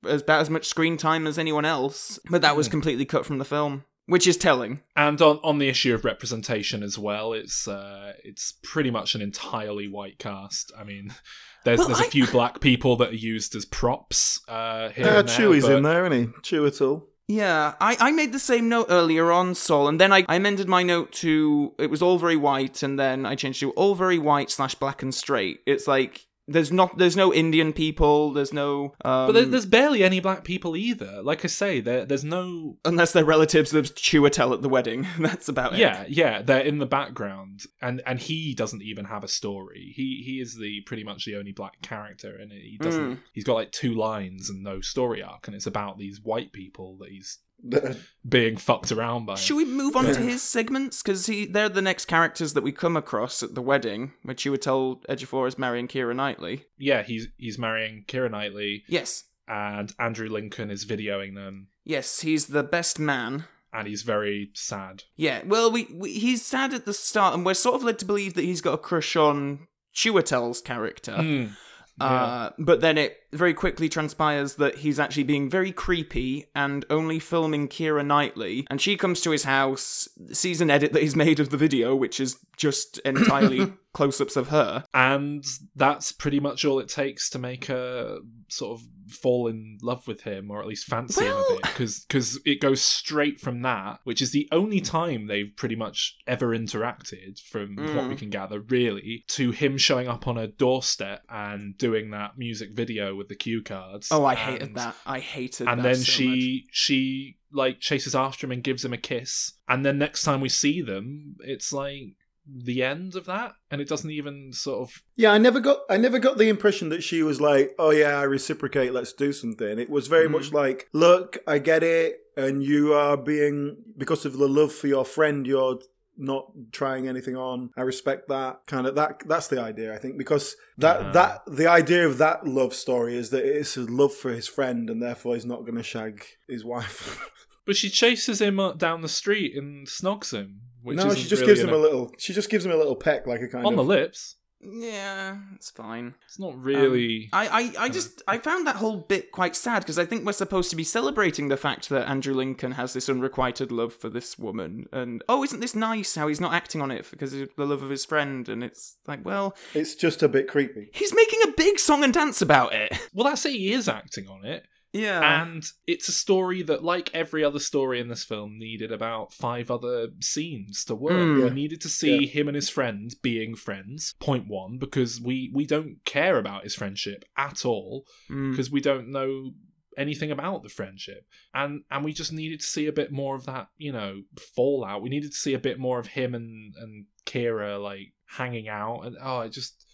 as 0.06 0.22
about 0.22 0.42
as 0.42 0.50
much 0.50 0.68
screen 0.68 0.98
time 0.98 1.26
as 1.26 1.40
anyone 1.40 1.66
else, 1.66 2.20
but 2.30 2.44
that 2.44 2.56
was 2.56 2.68
completely 2.68 3.06
cut 3.06 3.26
from 3.26 3.40
the 3.40 3.46
film. 3.46 3.86
Which 4.10 4.28
is 4.28 4.38
telling. 4.38 4.82
And 4.96 5.22
on, 5.22 5.40
on 5.44 5.60
the 5.60 5.70
issue 5.70 5.94
of 5.94 6.04
representation 6.04 6.84
as 6.84 6.98
well, 6.98 7.32
it's 7.34 7.68
uh, 7.68 8.14
it's 8.24 8.54
pretty 8.64 8.92
much 8.92 9.16
an 9.16 9.22
entirely 9.22 9.88
white 9.88 10.18
cast. 10.20 10.72
I 10.78 10.84
mean, 10.84 11.14
there's 11.66 11.80
Well, 11.80 11.88
there's 11.90 12.02
I- 12.02 12.06
a 12.06 12.10
few 12.10 12.28
black 12.28 12.60
people 12.60 12.96
that 12.98 13.10
are 13.10 13.16
used 13.16 13.56
as 13.56 13.66
props 13.66 14.42
uh, 14.48 14.90
here. 14.90 15.06
Uh, 15.06 15.20
and 15.20 15.28
there, 15.30 15.38
Chewie's 15.38 15.64
but- 15.66 15.78
in 15.78 15.84
there, 15.84 16.06
isn't 16.06 16.34
he? 16.34 16.34
Chiwetel. 16.42 17.04
Yeah, 17.32 17.76
I, 17.80 17.96
I 18.00 18.12
made 18.12 18.34
the 18.34 18.40
same 18.40 18.70
note 18.70 18.88
earlier 18.90 19.32
on, 19.32 19.54
Sol, 19.54 19.88
and 19.88 20.02
then 20.02 20.12
I, 20.12 20.26
I 20.28 20.38
amended 20.38 20.68
my 20.68 20.82
note 20.82 21.12
to 21.22 21.76
it 21.78 21.92
was 21.92 22.02
all 22.02 22.18
very 22.18 22.36
white, 22.36 22.82
and 22.82 22.98
then 22.98 23.24
I 23.24 23.36
changed 23.36 23.60
to 23.60 23.70
all 23.74 23.94
very 23.94 24.18
white 24.18 24.50
slash 24.50 24.74
black 24.74 25.04
and 25.04 25.14
straight. 25.14 25.60
It's 25.68 25.88
like 25.88 26.26
there's 26.50 26.72
not 26.72 26.98
there's 26.98 27.16
no 27.16 27.34
Indian 27.34 27.74
people, 27.74 28.34
there's 28.34 28.54
no 28.54 28.96
um, 29.06 29.28
But 29.28 29.32
there, 29.34 29.46
there's 29.46 29.66
barely 29.66 30.04
any 30.04 30.20
black 30.20 30.44
people 30.44 30.76
either. 30.76 31.22
Like 31.22 31.46
I 31.46 31.48
say, 31.48 31.80
there 31.80 32.06
there's 32.06 32.24
no. 32.24 32.78
unless 32.84 33.14
they're 33.14 33.26
relatives 33.26 33.74
of 33.74 33.96
Chiwetel 33.96 34.54
at 34.54 34.62
the 34.62 34.70
wedding. 34.70 35.08
That's 35.20 35.48
about 35.48 35.74
it. 35.74 35.80
Yeah, 35.80 36.06
yeah, 36.08 36.42
they're 36.42 36.62
in 36.62 36.80
the 36.80 36.86
background, 36.86 37.64
and 37.82 38.02
and 38.06 38.20
he 38.20 38.54
doesn't 38.54 38.82
even 38.82 39.06
have 39.06 39.24
a 39.24 39.28
story. 39.28 39.94
He 39.96 40.24
he 40.26 40.40
is 40.40 40.58
the 40.58 40.82
pretty 40.82 41.04
much 41.04 41.26
the 41.26 41.36
only 41.36 41.52
black 41.52 41.82
character, 41.82 42.36
and 42.36 42.52
he 42.52 42.78
doesn't. 42.80 43.16
Mm. 43.16 43.20
He's 43.32 43.44
got 43.44 43.56
like 43.56 43.72
two 43.72 43.94
lines 43.94 44.50
and 44.50 44.64
no 44.64 44.82
story 44.82 45.22
arc, 45.22 45.48
and 45.48 45.56
it's 45.56 45.68
about 45.68 45.98
these 45.98 46.22
white 46.22 46.52
people 46.52 46.98
that 46.98 47.10
he's 47.10 47.40
being 48.28 48.58
fucked 48.58 48.92
around 48.92 49.26
by. 49.26 49.36
Should 49.36 49.58
we 49.58 49.66
move 49.66 49.96
on 49.96 50.06
to 50.06 50.20
his 50.20 50.42
segments? 50.42 51.02
Because 51.02 51.26
he 51.26 51.46
they're 51.46 51.70
the 51.70 51.82
next 51.82 52.06
characters 52.06 52.54
that 52.54 52.64
we 52.64 52.72
come 52.72 52.96
across 52.98 53.44
at 53.44 53.56
the 53.56 53.62
wedding, 53.62 54.14
where 54.24 54.36
Chiwetel 54.36 55.06
Ejiofor 55.08 55.48
is 55.48 55.58
marrying 55.58 55.88
Keira 55.88 56.16
Knightley. 56.16 56.66
Yeah, 56.78 57.04
he's 57.04 57.28
he's 57.38 57.58
marrying 57.58 58.06
Keira 58.08 58.30
Knightley, 58.32 58.84
Yes, 58.88 59.26
and 59.48 59.94
Andrew 60.00 60.30
Lincoln 60.30 60.72
is 60.72 60.86
videoing 60.86 61.36
them, 61.36 61.68
yes, 61.84 62.22
he's 62.22 62.48
the 62.48 62.64
best 62.64 63.00
man. 63.00 63.46
and 63.74 63.88
he's 63.88 64.04
very 64.04 64.52
sad. 64.54 65.04
Yeah, 65.16 65.42
well, 65.46 65.72
we, 65.72 65.88
we 65.94 66.14
he's 66.14 66.46
sad 66.46 66.74
at 66.74 66.86
the 66.86 66.94
start, 66.94 67.34
and 67.36 67.46
we're 67.46 67.54
sort 67.54 67.76
of 67.76 67.84
led 67.84 68.00
to 68.00 68.06
believe 68.06 68.34
that 68.36 68.44
he's 68.46 68.62
got 68.62 68.74
a 68.74 68.78
crush 68.78 69.16
on 69.16 69.68
Chiwetel's 69.94 70.62
character. 70.62 71.14
Mm. 71.14 71.52
Uh, 72.00 72.52
but 72.58 72.82
then 72.82 72.98
it 72.98 73.18
very 73.32 73.54
quickly 73.54 73.90
transpires 73.90 74.56
that 74.56 74.80
he's 74.80 75.00
actually 75.00 75.24
being 75.24 75.50
very 75.50 75.72
creepy 75.72 76.46
and 76.56 76.86
only 76.90 77.20
filming 77.20 77.68
Keira 77.68 78.06
Knightley. 78.06 78.66
And 78.70 78.82
she 78.82 78.98
comes 78.98 79.22
to 79.22 79.32
his 79.32 79.44
house, 79.44 80.08
sees 80.32 80.62
an 80.62 80.70
edit 80.70 80.94
that 80.94 81.02
he's 81.02 81.16
made 81.16 81.40
of 81.40 81.50
the 81.50 81.58
video, 81.58 81.96
which 81.96 82.20
is 82.20 82.38
just 82.58 82.98
entirely 83.06 83.74
close 83.94 84.22
ups 84.22 84.36
of 84.36 84.50
her. 84.50 84.84
and 84.94 85.44
that's 85.76 86.12
pretty 86.12 86.40
much 86.40 86.64
all 86.66 86.80
it 86.80 86.88
takes 86.88 87.30
to 87.30 87.40
make 87.40 87.66
her 87.66 88.20
sort 88.48 88.80
of 88.80 88.88
fall 89.10 89.48
in 89.48 89.78
love 89.82 90.08
with 90.08 90.22
him 90.22 90.50
or 90.52 90.62
at 90.62 90.68
least 90.68 90.86
fancy 90.86 91.26
him 91.26 91.34
a 91.36 91.44
bit 91.50 91.62
because 91.64 92.06
because 92.06 92.40
it 92.46 92.62
goes 92.62 92.82
straight 92.82 93.40
from 93.40 93.62
that 93.62 94.00
which 94.04 94.22
is 94.22 94.32
the 94.32 94.48
only 94.52 94.80
time 94.82 95.28
they've 95.28 95.56
pretty 95.56 95.76
much 95.76 96.16
ever 96.28 96.48
interacted 96.58 97.40
from 97.42 97.76
what 97.76 98.08
we 98.08 98.16
Mm. 98.16 98.18
can 98.18 98.30
gather 98.30 98.60
really 98.60 99.24
to 99.30 99.52
him 99.52 99.78
showing 99.78 100.08
up 100.08 100.28
on 100.28 100.38
a 100.38 100.48
doorstep 100.48 101.24
and 101.30 101.78
doing 101.78 102.12
that 102.12 102.38
music 102.38 102.72
video 102.74 103.16
with 103.16 103.28
the 103.28 103.36
cue 103.36 103.62
cards 103.62 104.10
Oh, 104.12 104.26
I 104.26 104.36
hated 104.36 104.76
that. 104.76 104.96
I 105.06 105.20
hated 105.20 105.68
that. 105.68 105.74
and 105.74 105.86
then 105.86 105.96
so 105.96 106.04
she 106.04 106.66
she 106.72 107.36
like 107.52 107.80
chases 107.80 108.14
after 108.16 108.46
him 108.46 108.52
and 108.52 108.64
gives 108.64 108.86
him 108.86 108.94
a 108.94 108.98
kiss 108.98 109.54
and 109.68 109.86
then 109.86 109.98
next 109.98 110.22
time 110.24 110.40
we 110.42 110.50
see 110.50 110.82
them 110.82 111.36
it's 111.40 111.74
like 111.74 112.16
the 112.52 112.84
end 112.84 113.16
of 113.16 113.26
that 113.26 113.54
and 113.70 113.80
it 113.82 113.88
doesn't 113.88 114.12
even 114.12 114.52
sort 114.54 114.82
of 114.82 115.04
Yeah, 115.16 115.32
I 115.32 115.38
never 115.38 115.60
got 115.60 115.80
I 115.90 115.98
never 115.98 116.20
got 116.20 116.38
the 116.38 116.50
impression 116.50 116.90
that 116.90 117.04
she 117.04 117.22
was 117.24 117.40
like, 117.40 117.76
"Oh 117.78 117.92
yeah, 117.92 118.18
I 118.20 118.24
reciprocate, 118.24 118.94
let's 118.94 119.14
do 119.14 119.32
something." 119.34 119.80
It 119.80 119.90
was 119.90 120.08
very 120.08 120.28
Mm. 120.28 120.32
much 120.32 120.52
like, 120.54 120.88
"Look, 120.94 121.38
I 121.48 121.60
get 121.60 121.84
it, 121.84 122.20
and 122.38 122.64
you 122.64 122.94
are 122.94 123.18
being 123.18 123.78
because 123.98 124.26
of 124.26 124.38
the 124.38 124.48
love 124.48 124.74
for 124.74 124.88
your 124.88 125.06
friend, 125.06 125.46
you're 125.48 125.80
not 126.18 126.52
trying 126.74 127.08
anything 127.08 127.36
on. 127.38 127.70
I 127.78 127.82
respect 127.82 128.28
that." 128.30 128.62
Kind 128.68 128.88
of 128.88 128.96
that 128.96 129.22
that's 129.28 129.48
the 129.48 129.62
idea, 129.62 129.94
I 129.94 129.98
think, 130.00 130.18
because 130.18 130.56
that 130.78 130.98
Ah. 131.02 131.12
that 131.12 131.42
the 131.48 131.68
idea 131.68 132.06
of 132.08 132.18
that 132.18 132.46
love 132.48 132.74
story 132.74 133.16
is 133.16 133.30
that 133.30 133.46
it's 133.46 133.76
his 133.76 133.90
love 133.90 134.14
for 134.14 134.32
his 134.34 134.48
friend 134.48 134.90
and 134.90 135.02
therefore 135.02 135.36
he's 135.36 135.46
not 135.46 135.62
going 135.62 135.76
to 135.76 135.84
shag 135.84 136.26
his 136.48 136.64
wife. 136.66 137.20
But 137.66 137.76
she 137.76 137.92
chases 137.92 138.42
him 138.42 138.60
down 138.78 139.02
the 139.02 139.08
street 139.08 139.56
and 139.56 139.86
snogs 139.86 140.34
him. 140.34 140.62
Which 140.84 140.98
no, 140.98 141.14
she 141.14 141.28
just 141.28 141.42
really 141.42 141.46
gives 141.54 141.60
him 141.62 141.70
an- 141.70 141.76
a 141.76 141.78
little 141.78 142.12
she 142.18 142.34
just 142.34 142.50
gives 142.50 142.66
him 142.66 142.72
a 142.72 142.78
little 142.78 142.96
peck 142.96 143.28
like 143.28 143.42
a 143.42 143.48
kind 143.48 143.66
on 143.66 143.74
of 143.74 143.80
on 143.80 143.86
the 143.86 143.90
lips. 143.94 144.36
Yeah, 144.62 145.38
it's 145.56 145.72
fine. 145.72 146.16
It's 146.26 146.38
not 146.38 146.62
really. 146.62 147.30
Um, 147.32 147.40
I, 147.40 147.48
I, 147.78 147.84
I 147.86 147.90
just 147.90 148.22
I 148.28 148.40
found 148.40 148.68
that 148.68 148.76
whole 148.76 148.98
bit 148.98 149.32
quite 149.32 149.56
sad 149.56 149.80
because 149.84 149.98
I 149.98 150.04
think 150.04 150.26
we're 150.26 150.34
supposed 150.34 150.70
to 150.72 150.76
be 150.76 150.84
celebrating 150.84 151.48
the 151.48 151.56
fact 151.56 151.88
that 151.88 152.10
Andrew 152.10 152.34
Lincoln 152.34 152.74
has 152.74 152.92
this 152.92 153.08
unrequited 153.08 153.72
love 153.72 153.94
for 153.94 154.10
this 154.10 154.38
woman, 154.38 154.88
and 154.92 155.24
oh, 155.30 155.46
isn't 155.46 155.62
this 155.62 155.76
nice 155.76 156.16
how 156.16 156.28
he's 156.28 156.42
not 156.42 156.54
acting 156.54 156.82
on 156.82 156.92
it 156.92 157.08
because 157.10 157.34
of 157.34 157.50
the 157.56 157.66
love 157.66 157.82
of 157.84 157.90
his 157.90 158.04
friend? 158.04 158.50
And 158.50 158.62
it's 158.62 158.98
like, 159.08 159.24
well, 159.24 159.56
It's 159.74 159.96
just 159.96 160.22
a 160.24 160.28
bit 160.28 160.50
creepy. 160.50 160.90
he's 160.94 161.14
making 161.16 161.40
a 161.48 161.54
big 161.56 161.80
song 161.80 162.04
and 162.04 162.14
dance 162.14 162.42
about 162.42 162.74
it. 162.74 162.92
well, 163.14 163.30
that's 163.30 163.46
it. 163.46 163.54
He 163.54 163.72
is 163.72 163.88
acting 163.88 164.28
on 164.28 164.44
it. 164.44 164.66
Yeah, 164.92 165.44
And 165.44 165.64
it's 165.86 166.10
a 166.10 166.12
story 166.12 166.64
that, 166.64 166.84
like 166.84 167.14
every 167.14 167.44
other 167.44 167.60
story 167.60 168.00
in 168.00 168.08
this 168.08 168.24
film, 168.24 168.58
needed 168.58 168.92
about 168.92 169.34
five 169.34 169.70
other 169.70 170.08
scenes 170.20 170.84
to 170.86 170.96
work. 170.96 171.14
Mm. 171.14 171.44
We 171.44 171.50
needed 171.52 171.82
to 171.82 171.90
see 171.90 172.24
Yeah. 172.24 172.28
him 172.30 172.48
and 172.48 172.56
his 172.56 172.70
friend 172.70 173.14
being 173.22 173.56
friends. 173.56 174.16
Point 174.20 174.48
one, 174.48 174.78
because 174.80 175.22
we 175.22 175.52
we 175.54 175.66
don't 175.68 175.98
care 176.06 176.38
about 176.40 176.64
his 176.64 176.74
friendship 176.76 177.24
at 177.38 177.66
all, 177.66 178.06
Mm. 178.32 178.52
because 178.52 178.72
we 178.72 178.82
don't 178.82 179.10
know 179.12 179.52
anything 179.98 180.32
about 180.32 180.64
the 180.64 180.70
friendship, 180.70 181.26
and 181.54 181.84
and 181.92 182.04
we 182.04 182.12
just 182.14 182.32
needed 182.34 182.60
to 182.62 182.66
see 182.66 182.88
a 182.88 182.94
bit 182.94 183.12
more 183.12 183.36
of 183.36 183.46
that, 183.46 183.68
you 183.78 183.92
know, 183.92 184.24
fallout. 184.56 185.02
We 185.04 185.10
needed 185.10 185.32
to 185.32 185.38
see 185.38 185.54
a 185.54 185.60
bit 185.60 185.78
more 185.78 186.00
of 186.00 186.08
him 186.08 186.34
and 186.34 186.74
and 186.76 187.06
Kira 187.28 187.80
like 187.82 188.14
hanging 188.26 188.68
out, 188.68 189.02
and 189.02 189.18
oh, 189.22 189.42
it 189.42 189.50
just. 189.52 189.86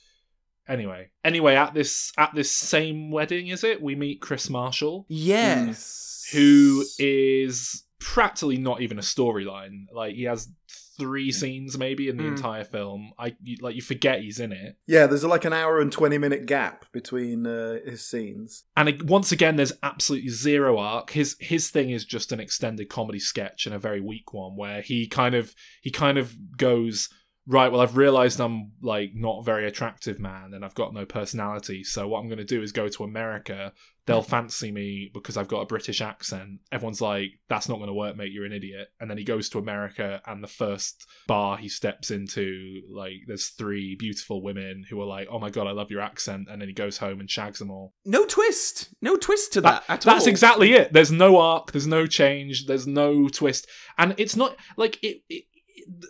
Anyway, 0.68 1.10
anyway, 1.24 1.56
at 1.56 1.74
this 1.74 2.12
at 2.18 2.34
this 2.34 2.52
same 2.52 3.12
wedding, 3.12 3.48
is 3.50 3.64
it? 3.64 3.82
We 3.82 3.96
meet 3.96 4.22
Chris 4.22 4.50
Marshall, 4.50 5.06
yes, 5.10 6.28
who 6.34 6.84
is 7.00 7.84
practically 8.00 8.58
not 8.58 8.82
even 8.82 8.98
a 9.00 9.02
storyline. 9.02 9.86
Like 9.94 10.16
he 10.16 10.24
has 10.24 10.50
three 10.98 11.30
scenes 11.32 11.78
maybe 11.78 12.08
in 12.08 12.16
the 12.16 12.24
Mm. 12.24 12.38
entire 12.38 12.64
film. 12.64 13.12
I 13.20 13.36
you, 13.44 13.58
like 13.62 13.76
you 13.76 13.82
forget 13.82 14.22
he's 14.22 14.40
in 14.40 14.52
it. 14.54 14.78
Yeah, 14.88 15.08
there's 15.08 15.24
like 15.26 15.44
an 15.44 15.52
hour 15.54 15.82
and 15.82 15.92
20 15.92 16.18
minute 16.18 16.46
gap 16.46 16.86
between 16.94 17.46
uh, 17.46 17.80
his 17.86 18.08
scenes. 18.08 18.64
And 18.78 18.88
it, 18.90 19.04
once 19.04 19.32
again, 19.32 19.58
there's 19.58 19.74
absolutely 19.84 20.30
zero 20.30 20.78
arc. 20.78 21.12
His 21.12 21.36
his 21.40 21.70
thing 21.70 21.90
is 21.90 22.06
just 22.06 22.32
an 22.32 22.40
extended 22.40 22.90
comedy 22.90 23.20
sketch 23.20 23.66
and 23.66 23.76
a 23.76 23.80
very 23.80 24.00
weak 24.02 24.34
one, 24.34 24.56
where 24.56 24.82
he 24.82 25.06
kind 25.08 25.36
of 25.36 25.54
he 25.82 25.92
kind 25.92 26.18
of 26.18 26.58
goes 26.58 27.10
right. 27.48 27.72
Well, 27.72 27.82
I've 27.82 27.98
realised 27.98 28.40
I'm 28.40 28.72
like 28.82 29.12
not 29.14 29.40
a 29.40 29.44
very 29.44 29.68
attractive 29.68 30.20
man, 30.20 30.54
and 30.54 30.64
I've 30.64 30.76
got 30.76 30.94
no 30.94 31.06
personality. 31.06 31.84
So 31.84 32.08
what 32.08 32.20
I'm 32.20 32.28
going 32.28 32.40
to 32.40 32.44
do 32.44 32.62
is 32.62 32.72
go 32.72 32.88
to 32.88 33.04
America. 33.04 33.74
They'll 34.06 34.22
hmm. 34.22 34.30
fancy 34.30 34.72
me 34.72 35.10
because 35.14 35.36
I've 35.36 35.48
got 35.48 35.62
a 35.62 35.66
British 35.66 36.02
accent. 36.02 36.60
Everyone's 36.72 37.02
like, 37.02 37.32
"That's 37.50 37.68
not 37.68 37.78
going 37.78 37.88
to 37.88 37.94
work, 37.94 38.16
mate. 38.16 38.32
You're 38.32 38.46
an 38.46 38.54
idiot." 38.54 38.90
And 39.00 39.10
then 39.10 39.18
he 39.18 39.24
goes 39.24 39.50
to 39.50 39.60
America, 39.60 40.22
and 40.26 40.44
the 40.44 40.48
first 40.48 41.06
bar 41.28 41.58
he 41.58 41.70
steps 41.70 42.12
into, 42.12 42.82
like, 42.92 43.22
there's 43.28 43.50
three 43.50 43.96
beautiful 43.96 44.42
women 44.42 44.86
who 44.90 45.02
are 45.02 45.08
like, 45.08 45.28
"Oh 45.30 45.40
my 45.40 45.50
god, 45.50 45.68
I 45.68 45.72
love 45.72 45.92
your 45.92 46.02
accent," 46.02 46.48
and 46.50 46.62
then 46.62 46.68
he 46.68 46.74
goes 46.74 46.98
home 46.98 47.20
and 47.20 47.30
shags 47.30 47.60
them 47.60 47.72
all. 47.72 47.94
no 48.06 48.26
twist, 48.26 48.90
no 49.02 49.18
twist 49.18 49.54
to 49.54 49.62
that, 49.62 49.84
at 49.88 50.06
all. 50.06 50.14
That's 50.14 50.26
all. 50.26 50.32
exactly 50.32 50.74
it. 50.74 50.94
There's 50.94 51.12
no 51.12 51.38
arc. 51.38 51.72
There's 51.72 51.88
no 51.88 52.06
change. 52.06 52.68
There's 52.68 52.88
no 52.88 53.28
twist, 53.28 53.68
and 53.98 54.14
it's 54.18 54.36
not 54.36 54.56
like 54.78 55.04
it. 55.04 55.22
it 55.30 55.46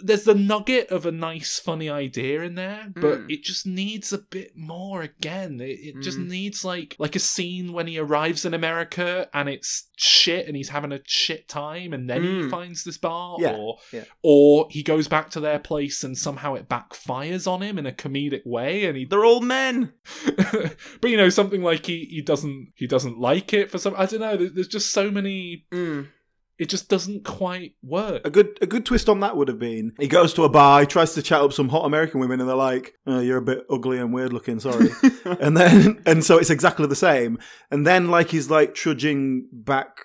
there's 0.03 0.23
the 0.23 0.35
nugget 0.35 0.89
of 0.89 1.05
a 1.05 1.11
nice, 1.11 1.59
funny 1.59 1.89
idea 1.89 2.41
in 2.43 2.55
there, 2.55 2.91
but 2.95 3.19
Mm. 3.21 3.31
it 3.31 3.43
just 3.43 3.65
needs 3.65 4.13
a 4.13 4.17
bit 4.19 4.55
more. 4.55 5.01
Again, 5.01 5.59
it, 5.59 5.79
it 5.79 6.01
just 6.01 6.17
Mm. 6.19 6.27
needs 6.29 6.63
like 6.63 6.95
like 6.99 7.15
a 7.15 7.19
scene 7.19 7.73
when 7.73 7.87
he 7.87 7.97
arrives 7.97 8.45
in 8.45 8.53
America 8.53 9.27
and 9.33 9.49
it's 9.49 9.89
shit, 9.97 10.47
and 10.47 10.55
he's 10.55 10.69
having 10.69 10.91
a 10.91 10.99
shit 11.05 11.47
time, 11.47 11.93
and 11.93 12.09
then 12.09 12.23
he 12.23 12.29
Mm. 12.29 12.49
finds 12.51 12.83
this 12.83 12.97
bar, 12.97 13.37
Yeah, 13.39 13.55
or 13.55 13.79
yeah. 13.91 14.03
or 14.21 14.67
he 14.69 14.83
goes 14.83 15.07
back 15.07 15.29
to 15.31 15.39
their 15.39 15.59
place 15.59 16.03
and 16.03 16.17
somehow 16.17 16.53
it 16.53 16.69
backfires 16.69 17.47
on 17.47 17.61
him 17.61 17.77
in 17.79 17.85
a 17.85 17.91
comedic 17.91 18.45
way, 18.45 18.85
and 18.85 18.95
he 18.97 19.05
They're 19.05 19.25
all 19.25 19.41
men. 19.41 19.93
but 21.01 21.09
you 21.09 21.17
know 21.17 21.29
something 21.29 21.61
like 21.63 21.85
he 21.85 22.05
he 22.05 22.21
doesn't 22.21 22.71
he 22.75 22.87
doesn't 22.87 23.19
like 23.19 23.53
it 23.53 23.71
for 23.71 23.77
some 23.77 23.93
i 23.97 24.05
don't 24.05 24.19
know 24.19 24.35
there's 24.37 24.67
just 24.67 24.91
so 24.91 25.09
many 25.11 25.65
Mm. 25.71 26.07
It 26.57 26.69
just 26.69 26.87
doesn't 26.87 27.25
quite 27.25 27.75
work 27.83 28.25
A 28.25 28.29
good 28.29 28.57
a 28.61 28.67
good 28.67 28.85
twist 28.85 29.09
on 29.09 29.19
that 29.19 29.35
would 29.35 29.47
have 29.47 29.59
been 29.59 29.93
he 29.99 30.07
goes 30.07 30.33
to 30.33 30.43
a 30.43 30.49
bar, 30.49 30.81
he 30.81 30.85
tries 30.85 31.13
to 31.13 31.21
chat 31.21 31.41
up 31.41 31.53
some 31.53 31.69
hot 31.69 31.85
American 31.85 32.19
women, 32.19 32.39
and 32.39 32.49
they're 32.49 32.55
like, 32.55 32.95
oh, 33.07 33.19
"You're 33.19 33.37
a 33.37 33.41
bit 33.41 33.65
ugly 33.69 33.97
and 33.97 34.13
weird 34.13 34.33
looking, 34.33 34.59
sorry." 34.59 34.89
and 35.39 35.55
then 35.57 36.01
and 36.05 36.23
so 36.23 36.37
it's 36.37 36.49
exactly 36.49 36.87
the 36.87 36.95
same. 36.95 37.39
And 37.71 37.85
then 37.85 38.09
like 38.09 38.29
he's 38.29 38.49
like 38.49 38.73
trudging 38.73 39.47
back 39.51 39.97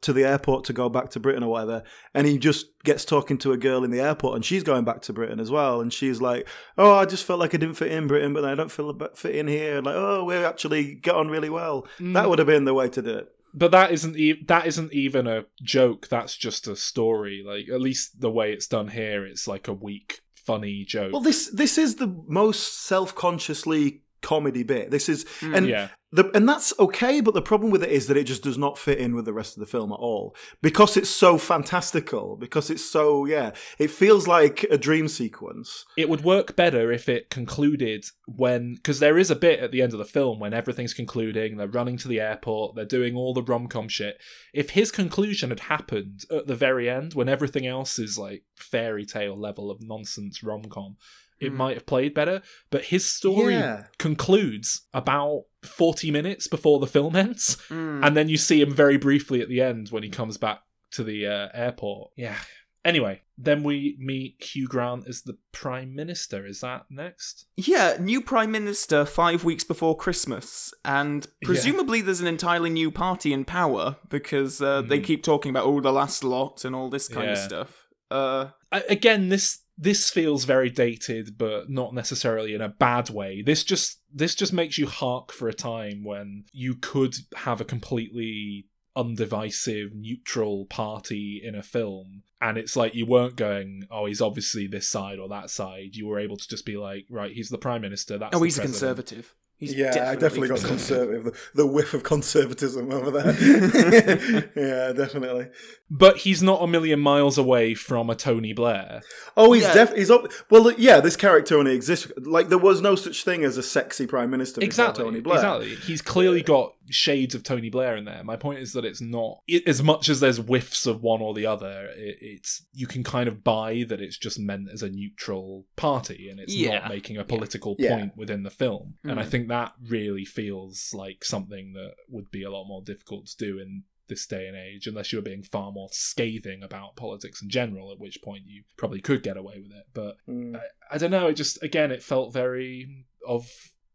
to 0.00 0.12
the 0.12 0.24
airport 0.24 0.64
to 0.64 0.72
go 0.72 0.88
back 0.88 1.10
to 1.10 1.20
Britain 1.20 1.42
or 1.42 1.50
whatever, 1.50 1.82
and 2.14 2.26
he 2.26 2.38
just 2.38 2.66
gets 2.84 3.04
talking 3.04 3.38
to 3.38 3.52
a 3.52 3.56
girl 3.56 3.84
in 3.84 3.90
the 3.90 4.00
airport, 4.00 4.36
and 4.36 4.44
she's 4.44 4.62
going 4.62 4.84
back 4.84 5.02
to 5.02 5.12
Britain 5.12 5.40
as 5.40 5.50
well, 5.50 5.80
and 5.80 5.92
she's 5.92 6.20
like, 6.20 6.46
"Oh, 6.76 6.94
I 6.94 7.04
just 7.04 7.24
felt 7.24 7.40
like 7.40 7.54
I 7.54 7.58
didn't 7.58 7.76
fit 7.76 7.92
in 7.92 8.06
Britain, 8.06 8.32
but 8.32 8.42
then 8.42 8.50
I 8.50 8.54
don't 8.54 8.70
feel 8.70 8.90
a 8.90 8.94
bit 8.94 9.16
fit 9.16 9.34
in 9.34 9.48
here." 9.48 9.80
Like, 9.80 9.96
oh, 9.96 10.24
we 10.24 10.36
actually 10.36 10.94
get 10.94 11.14
on 11.14 11.28
really 11.28 11.50
well. 11.50 11.86
That 11.98 12.24
mm. 12.24 12.28
would 12.28 12.38
have 12.38 12.48
been 12.48 12.64
the 12.64 12.74
way 12.74 12.88
to 12.88 13.02
do 13.02 13.10
it. 13.18 13.34
But 13.54 13.70
that 13.70 13.90
isn't 13.90 14.16
e- 14.16 14.44
that 14.46 14.66
isn't 14.66 14.92
even 14.92 15.26
a 15.26 15.46
joke. 15.62 16.08
That's 16.08 16.36
just 16.36 16.66
a 16.66 16.76
story. 16.76 17.42
Like 17.46 17.68
at 17.68 17.80
least 17.80 18.20
the 18.20 18.30
way 18.30 18.52
it's 18.52 18.66
done 18.66 18.88
here 18.88 19.26
it's 19.26 19.48
like 19.48 19.68
a 19.68 19.72
weak 19.72 20.20
funny 20.34 20.84
joke. 20.84 21.12
Well, 21.12 21.22
this 21.22 21.50
this 21.50 21.78
is 21.78 21.96
the 21.96 22.14
most 22.26 22.86
self 22.86 23.14
consciously 23.14 24.02
comedy 24.22 24.62
bit. 24.62 24.90
This 24.90 25.08
is 25.08 25.24
hmm. 25.40 25.54
and 25.54 25.66
yeah 25.68 25.88
The, 26.10 26.30
and 26.34 26.48
that's 26.48 26.72
okay, 26.78 27.20
but 27.20 27.34
the 27.34 27.42
problem 27.42 27.70
with 27.70 27.82
it 27.82 27.90
is 27.90 28.06
that 28.06 28.16
it 28.16 28.24
just 28.24 28.42
does 28.42 28.56
not 28.56 28.78
fit 28.78 28.98
in 28.98 29.14
with 29.14 29.26
the 29.26 29.32
rest 29.32 29.56
of 29.56 29.60
the 29.60 29.66
film 29.66 29.92
at 29.92 29.96
all 29.96 30.34
because 30.62 30.96
it's 30.96 31.10
so 31.10 31.36
fantastical. 31.36 32.36
Because 32.36 32.70
it's 32.70 32.84
so 32.84 33.26
yeah, 33.26 33.52
it 33.78 33.90
feels 33.90 34.26
like 34.26 34.64
a 34.70 34.78
dream 34.78 35.08
sequence. 35.08 35.84
it 35.96 36.08
would 36.08 36.24
work 36.24 36.56
better 36.56 36.90
if 36.90 37.08
it 37.08 37.30
concluded 37.30 38.06
when 38.26 38.74
because 38.74 39.00
there 39.00 39.18
is 39.18 39.30
a 39.30 39.36
bit 39.36 39.60
at 39.60 39.70
the 39.70 39.82
end 39.82 39.92
of 39.92 39.98
the 39.98 40.04
film 40.04 40.38
when 40.38 40.54
everything's 40.54 40.94
concluding 40.94 41.56
they're 41.56 41.66
running 41.66 41.96
to 41.96 42.08
the 42.08 42.20
airport 42.20 42.74
they're 42.74 42.84
doing 42.84 43.16
all 43.16 43.34
the 43.34 43.42
rom-com 43.42 43.88
shit 43.88 44.20
if 44.52 44.70
his 44.70 44.90
conclusion 44.90 45.50
had 45.50 45.60
happened 45.60 46.24
at 46.30 46.46
the 46.46 46.54
very 46.54 46.88
end 46.88 47.14
when 47.14 47.28
everything 47.28 47.66
else 47.66 47.98
is 47.98 48.18
like 48.18 48.44
fairy 48.56 49.04
tale 49.04 49.36
level 49.36 49.70
of 49.70 49.82
nonsense 49.82 50.42
rom-com 50.42 50.96
it 51.40 51.52
Mm. 51.52 51.56
might 51.56 51.74
have 51.76 51.86
played 51.86 52.14
better 52.14 52.42
but 52.70 52.84
his 52.86 53.04
story 53.08 53.54
Yeah. 53.54 53.84
concludes 53.98 54.82
about 54.92 55.44
40 55.62 56.10
minutes 56.10 56.46
before 56.48 56.78
the 56.80 56.86
film 56.86 57.14
ends 57.24 57.56
Mm. 57.68 58.04
and 58.06 58.16
then 58.16 58.28
you 58.28 58.36
see 58.36 58.60
him 58.60 58.72
very 58.74 58.96
briefly 58.96 59.40
at 59.40 59.48
the 59.48 59.60
end 59.60 59.88
when 59.90 60.02
he 60.02 60.08
comes 60.10 60.36
back 60.38 60.60
to 60.92 61.04
the 61.04 61.26
uh, 61.26 61.48
airport. 61.52 62.12
Yeah. 62.16 62.38
Anyway, 62.84 63.20
then 63.36 63.62
we 63.64 63.96
meet 63.98 64.42
Hugh 64.42 64.66
Grant 64.68 65.06
as 65.06 65.22
the 65.22 65.36
Prime 65.52 65.94
Minister. 65.94 66.46
Is 66.46 66.60
that 66.60 66.86
next? 66.88 67.44
Yeah, 67.56 67.96
new 68.00 68.22
prime 68.22 68.50
minister 68.50 69.04
five 69.04 69.44
weeks 69.44 69.64
before 69.64 69.96
Christmas, 69.96 70.72
and 70.84 71.26
presumably 71.42 72.00
there's 72.00 72.20
an 72.22 72.26
entirely 72.28 72.70
new 72.70 72.90
party 72.90 73.32
in 73.34 73.44
power 73.44 73.96
because 74.08 74.62
uh, 74.62 74.80
they 74.80 75.00
Mm. 75.00 75.04
keep 75.04 75.22
talking 75.22 75.50
about 75.50 75.66
all 75.66 75.82
the 75.82 75.92
last 75.92 76.24
lot 76.24 76.64
and 76.64 76.74
all 76.74 76.88
this 76.88 77.08
kind 77.08 77.30
of 77.30 77.36
stuff. 77.38 77.88
Uh, 78.10 78.50
I, 78.72 78.80
again, 78.88 79.28
this 79.28 79.58
this 79.78 80.10
feels 80.10 80.44
very 80.44 80.70
dated, 80.70 81.38
but 81.38 81.70
not 81.70 81.94
necessarily 81.94 82.52
in 82.52 82.60
a 82.60 82.68
bad 82.68 83.10
way. 83.10 83.42
This 83.42 83.62
just 83.62 84.00
this 84.12 84.34
just 84.34 84.52
makes 84.52 84.76
you 84.76 84.86
hark 84.86 85.32
for 85.32 85.48
a 85.48 85.54
time 85.54 86.02
when 86.02 86.44
you 86.52 86.74
could 86.74 87.14
have 87.36 87.60
a 87.60 87.64
completely 87.64 88.66
undivisive, 88.96 89.94
neutral 89.94 90.66
party 90.66 91.40
in 91.42 91.54
a 91.54 91.62
film, 91.62 92.24
and 92.40 92.58
it's 92.58 92.74
like 92.74 92.96
you 92.96 93.06
weren't 93.06 93.36
going, 93.36 93.84
"Oh, 93.90 94.06
he's 94.06 94.20
obviously 94.20 94.66
this 94.66 94.88
side 94.88 95.20
or 95.20 95.28
that 95.28 95.48
side." 95.48 95.94
You 95.94 96.08
were 96.08 96.18
able 96.18 96.36
to 96.36 96.48
just 96.48 96.66
be 96.66 96.76
like, 96.76 97.06
"Right, 97.08 97.32
he's 97.32 97.48
the 97.48 97.58
prime 97.58 97.82
minister." 97.82 98.18
That's 98.18 98.36
oh, 98.36 98.42
he's 98.42 98.58
a 98.58 98.62
conservative. 98.62 99.36
He's 99.58 99.74
yeah, 99.74 100.10
I 100.10 100.14
definitely 100.14 100.48
got 100.48 100.60
conservative. 100.60 101.24
conservative. 101.24 101.50
The, 101.54 101.62
the 101.62 101.66
whiff 101.66 101.92
of 101.92 102.04
conservatism 102.04 102.92
over 102.92 103.10
there. 103.10 103.32
yeah, 104.56 104.92
definitely. 104.92 105.48
But 105.90 106.18
he's 106.18 106.42
not 106.44 106.62
a 106.62 106.68
million 106.68 107.00
miles 107.00 107.36
away 107.38 107.74
from 107.74 108.08
a 108.08 108.14
Tony 108.14 108.52
Blair. 108.52 109.02
Oh, 109.36 109.52
he's 109.52 109.64
Yeah. 109.64 109.74
def. 109.74 109.94
He's 109.94 110.12
up. 110.12 110.30
Well, 110.48 110.70
yeah, 110.78 111.00
this 111.00 111.16
character 111.16 111.58
only 111.58 111.74
exists. 111.74 112.12
Like 112.18 112.50
there 112.50 112.58
was 112.58 112.80
no 112.80 112.94
such 112.94 113.24
thing 113.24 113.42
as 113.44 113.56
a 113.56 113.62
sexy 113.64 114.06
prime 114.06 114.30
minister 114.30 114.60
before 114.60 114.66
Exactly. 114.66 115.04
Tony 115.04 115.20
Blair. 115.20 115.38
Exactly. 115.38 115.74
He's 115.74 116.02
clearly 116.02 116.42
got 116.42 116.74
shades 116.90 117.34
of 117.34 117.42
Tony 117.42 117.70
Blair 117.70 117.96
in 117.96 118.04
there. 118.04 118.22
My 118.24 118.36
point 118.36 118.58
is 118.60 118.72
that 118.72 118.84
it's 118.84 119.00
not 119.00 119.40
it, 119.46 119.66
as 119.66 119.82
much 119.82 120.08
as 120.08 120.20
there's 120.20 120.38
whiffs 120.38 120.86
of 120.86 121.02
one 121.02 121.20
or 121.20 121.34
the 121.34 121.46
other. 121.46 121.88
It, 121.96 122.18
it's 122.20 122.66
you 122.72 122.86
can 122.86 123.04
kind 123.04 123.28
of 123.28 123.42
buy 123.44 123.84
that 123.88 124.00
it's 124.00 124.18
just 124.18 124.38
meant 124.38 124.68
as 124.72 124.82
a 124.82 124.88
neutral 124.90 125.66
party 125.76 126.28
and 126.30 126.40
it's 126.40 126.54
Yeah. 126.54 126.80
not 126.80 126.88
making 126.88 127.16
a 127.16 127.24
political 127.24 127.76
Yeah. 127.78 127.96
point 127.96 128.16
within 128.16 128.42
the 128.42 128.50
film. 128.50 128.94
And 129.04 129.18
I 129.20 129.24
Mm. 129.24 129.28
think 129.28 129.48
that 129.48 129.72
really 129.86 130.24
feels 130.24 130.92
like 130.94 131.24
something 131.24 131.72
that 131.74 131.94
would 132.08 132.30
be 132.30 132.42
a 132.42 132.50
lot 132.50 132.66
more 132.66 132.82
difficult 132.82 133.26
to 133.28 133.36
do 133.36 133.58
in 133.58 133.84
this 134.08 134.26
day 134.26 134.46
and 134.48 134.56
age, 134.56 134.86
unless 134.86 135.12
you 135.12 135.18
were 135.18 135.22
being 135.22 135.42
far 135.42 135.70
more 135.70 135.90
scathing 135.92 136.62
about 136.62 136.96
politics 136.96 137.42
in 137.42 137.50
general, 137.50 137.92
at 137.92 137.98
which 137.98 138.22
point 138.22 138.44
you 138.46 138.62
probably 138.78 139.00
could 139.02 139.22
get 139.22 139.36
away 139.36 139.58
with 139.60 139.70
it. 139.70 139.84
But 139.92 140.16
Mm. 140.26 140.56
I, 140.56 140.62
I 140.92 140.96
don't 140.98 141.10
know. 141.10 141.26
It 141.26 141.34
just 141.34 141.62
again, 141.62 141.92
it 141.92 142.02
felt 142.02 142.32
very 142.32 143.04
of 143.26 143.46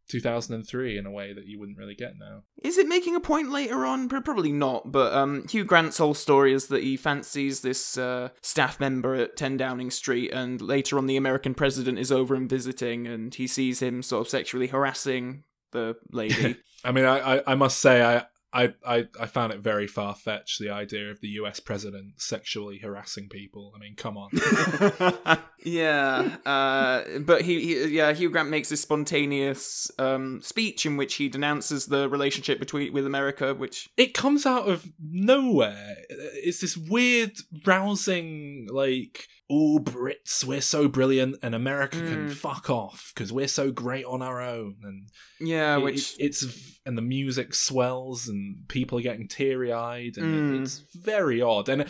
2003 0.10 0.98
in 0.98 1.06
a 1.06 1.12
way 1.12 1.34
that 1.34 1.46
you 1.46 1.60
wouldn't 1.60 1.78
really 1.78 1.96
get 1.96 2.14
now. 2.20 2.44
Is 2.64 2.78
it 2.78 2.88
making 2.88 3.16
a 3.16 3.20
point 3.20 3.52
later 3.52 3.86
on? 3.86 4.10
Probably 4.10 4.52
not. 4.52 4.92
But 4.92 5.14
um, 5.14 5.48
Hugh 5.48 5.64
Grant's 5.64 5.98
whole 5.98 6.14
story 6.14 6.54
is 6.54 6.68
that 6.68 6.84
he 6.84 6.98
fancies 6.98 7.62
this 7.62 7.98
uh, 7.98 8.30
staff 8.42 8.80
member 8.80 9.16
at 9.16 9.36
10 9.38 9.58
Downing 9.58 9.92
Street, 9.92 10.32
and 10.32 10.62
later 10.62 10.98
on, 10.98 11.08
the 11.08 11.18
American 11.18 11.54
president 11.54 12.00
is 12.00 12.12
over 12.12 12.36
and 12.36 12.50
visiting, 12.50 13.08
and 13.08 13.34
he 13.34 13.48
sees 13.48 13.82
him 13.82 14.02
sort 14.02 14.22
of 14.22 14.30
sexually 14.30 14.68
harassing 14.68 15.44
the 15.72 15.96
lady. 16.12 16.58
I 16.84 16.92
mean, 16.92 17.06
I, 17.06 17.38
I, 17.38 17.44
I 17.48 17.56
must 17.56 17.80
say, 17.80 18.04
I, 18.04 18.26
I, 18.54 18.74
I, 18.86 19.08
I 19.20 19.26
found 19.26 19.52
it 19.52 19.60
very 19.60 19.88
far 19.88 20.14
fetched 20.14 20.60
the 20.60 20.70
idea 20.70 21.10
of 21.10 21.22
the 21.22 21.30
US 21.30 21.60
president 21.60 22.22
sexually 22.22 22.78
harassing 22.78 23.28
people. 23.28 23.74
I 23.76 23.80
mean, 23.80 23.96
come 23.96 24.16
on. 24.16 24.30
yeah, 25.64 26.38
uh, 26.46 27.20
but 27.20 27.42
he, 27.42 27.62
he, 27.62 27.88
yeah, 27.88 28.14
Hugh 28.14 28.30
Grant 28.30 28.50
makes 28.50 28.70
this 28.70 28.82
spontaneous 28.82 29.90
um, 29.98 30.42
speech 30.44 30.86
in 30.86 30.98
which 30.98 31.16
he 31.16 31.30
denounces 31.30 31.88
the 31.88 32.08
relationship 32.08 32.60
between 32.60 32.94
with 32.94 33.08
America, 33.08 33.56
which 33.56 33.90
it 33.98 34.14
comes 34.14 34.46
out 34.46 34.70
of 34.70 34.92
nowhere. 35.02 35.96
It's 36.10 36.62
this 36.62 36.78
weird, 36.78 37.32
rousing, 37.66 38.68
like, 38.70 39.28
oh, 39.56 39.80
Brits, 39.80 40.44
we're 40.44 40.62
so 40.62 40.88
brilliant, 40.88 41.36
and 41.44 41.54
America 41.54 41.98
can 41.98 42.30
Mm. 42.30 42.34
fuck 42.34 42.70
off 42.70 43.12
because 43.14 43.32
we're 43.32 43.48
so 43.48 43.72
great 43.72 44.06
on 44.06 44.22
our 44.22 44.42
own. 44.42 44.78
And 44.84 45.10
yeah, 45.40 45.78
it- 45.78 45.84
which 45.84 46.16
it's 46.20 46.44
and 46.86 46.98
the 46.98 47.02
music 47.02 47.54
swells 47.56 48.28
and 48.28 48.68
people 48.68 48.98
are 48.98 49.02
getting 49.02 49.28
teary 49.28 49.72
eyed 49.72 50.18
and 50.18 50.26
Mm. 50.26 50.56
it, 50.60 50.62
it's 50.64 50.84
very 50.96 51.42
odd. 51.42 51.70
And 51.70 51.86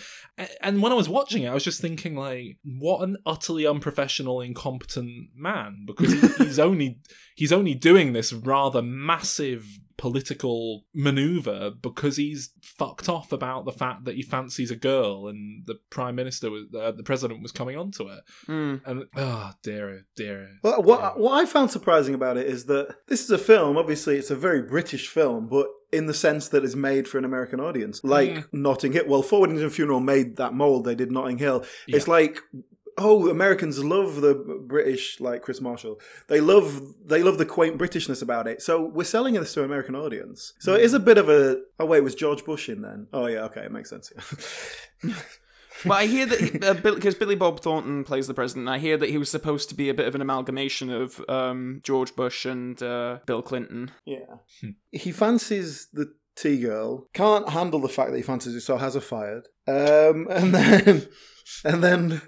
and 0.62 0.82
when 0.82 0.92
I 0.92 0.96
was 0.96 1.08
watching 1.10 1.44
it, 1.44 1.48
I 1.50 1.54
was 1.54 1.64
just 1.64 1.82
thinking 1.82 2.16
like, 2.16 2.58
what 2.64 3.02
an 3.02 3.18
utterly 3.26 3.66
unprofessional, 3.66 4.42
incompetent 4.42 5.30
man 5.36 5.86
because 5.88 6.12
he, 6.14 6.44
he's 6.46 6.60
only 6.68 7.00
he's 7.36 7.54
only 7.54 7.74
doing 7.76 8.14
this 8.14 8.34
rather 8.34 8.82
massive 8.82 9.66
political 10.04 10.84
maneuver 10.94 11.72
because 11.72 12.18
he's 12.18 12.50
fucked 12.62 13.08
off 13.08 13.32
about 13.32 13.64
the 13.64 13.72
fact 13.72 14.04
that 14.04 14.16
he 14.16 14.22
fancies 14.22 14.70
a 14.70 14.76
girl 14.76 15.30
and 15.30 15.66
the 15.66 15.76
prime 15.90 16.14
minister 16.14 16.52
was 16.52 16.66
uh, 16.78 16.92
the 16.92 17.04
president 17.04 17.42
was 17.42 17.54
coming 17.54 17.78
on 17.78 17.90
to 17.90 18.04
it 18.10 18.20
mm, 18.46 18.82
and 18.86 19.06
oh 19.16 19.52
dear 19.64 20.06
dear 20.18 20.50
Well, 20.62 20.84
what 20.84 21.18
what 21.18 21.42
I 21.42 21.46
found 21.46 21.72
surprising 21.72 22.14
about 22.16 22.36
it 22.36 22.48
is 22.48 22.66
that 22.66 22.86
this 23.08 23.24
is 23.24 23.32
a 23.32 23.38
film. 23.38 23.78
Obviously, 23.78 24.18
it's 24.18 24.30
a 24.30 24.36
very 24.36 24.62
British 24.62 25.08
film, 25.08 25.48
but 25.48 25.68
in 25.94 26.06
the 26.08 26.14
sense 26.14 26.50
that 26.50 26.66
it's 26.66 26.76
made 26.76 27.08
for 27.08 27.18
an 27.18 27.24
American 27.32 27.60
audience, 27.62 28.04
like 28.04 28.32
Mm. 28.32 28.46
Notting 28.52 28.92
Hill. 28.94 29.06
Well, 29.08 29.22
Four 29.22 29.42
Weddings 29.42 29.62
and 29.62 29.72
a 29.72 29.74
Funeral 29.74 30.02
made 30.02 30.36
that 30.36 30.54
mold. 30.54 30.84
They 30.84 30.96
did 30.96 31.12
Notting 31.12 31.38
Hill. 31.38 31.64
It's 31.88 32.08
like. 32.10 32.42
Oh, 32.98 33.30
Americans 33.30 33.84
love 33.84 34.22
the 34.22 34.36
British, 34.36 35.20
like 35.20 35.42
Chris 35.42 35.62
Marshall. 35.62 36.00
They 36.28 36.40
love 36.40 36.94
they 37.06 37.24
love 37.24 37.38
the 37.38 37.46
quaint 37.46 37.78
Britishness 37.78 38.22
about 38.22 38.48
it. 38.48 38.62
So 38.62 38.84
we're 38.84 39.04
selling 39.04 39.34
this 39.34 39.54
to 39.54 39.62
an 39.62 39.66
American 39.66 39.96
audience. 39.96 40.54
So 40.60 40.76
it 40.76 40.82
is 40.82 40.94
a 40.94 41.00
bit 41.00 41.18
of 41.18 41.30
a. 41.30 41.62
Oh 41.80 41.86
wait, 41.86 42.02
was 42.02 42.16
George 42.16 42.46
Bush 42.46 42.70
in 42.70 42.82
then? 42.82 43.08
Oh 43.14 43.28
yeah, 43.28 43.44
okay, 43.46 43.62
it 43.62 43.72
makes 43.72 43.90
sense. 43.90 44.12
but 45.86 45.94
I 45.94 46.06
hear 46.06 46.26
that 46.26 46.64
uh, 46.64 46.74
because 46.74 47.16
Billy 47.16 47.36
Bob 47.36 47.62
Thornton 47.62 48.04
plays 48.04 48.28
the 48.28 48.34
president. 48.34 48.70
I 48.70 48.80
hear 48.80 48.98
that 48.98 49.10
he 49.10 49.18
was 49.18 49.30
supposed 49.30 49.70
to 49.70 49.76
be 49.76 49.90
a 49.90 49.94
bit 49.94 50.08
of 50.08 50.16
an 50.16 50.22
amalgamation 50.22 50.90
of 50.90 51.24
um, 51.28 51.82
George 51.84 52.16
Bush 52.16 52.46
and 52.46 52.82
uh, 52.82 53.20
Bill 53.26 53.42
Clinton. 53.42 53.92
Yeah. 54.06 54.38
Hmm. 54.62 54.72
He 54.92 55.12
fancies 55.12 55.88
the 55.92 56.14
tea 56.36 56.60
girl, 56.60 57.08
can't 57.14 57.50
handle 57.50 57.80
the 57.80 57.90
fact 57.90 58.12
that 58.12 58.18
he 58.18 58.24
fancies 58.24 58.54
her, 58.54 58.60
so 58.60 58.78
has 58.78 58.96
her 58.96 59.02
fired. 59.02 59.48
Um, 59.68 60.28
and 60.30 60.54
then, 60.54 61.08
and 61.66 61.84
then 61.84 62.22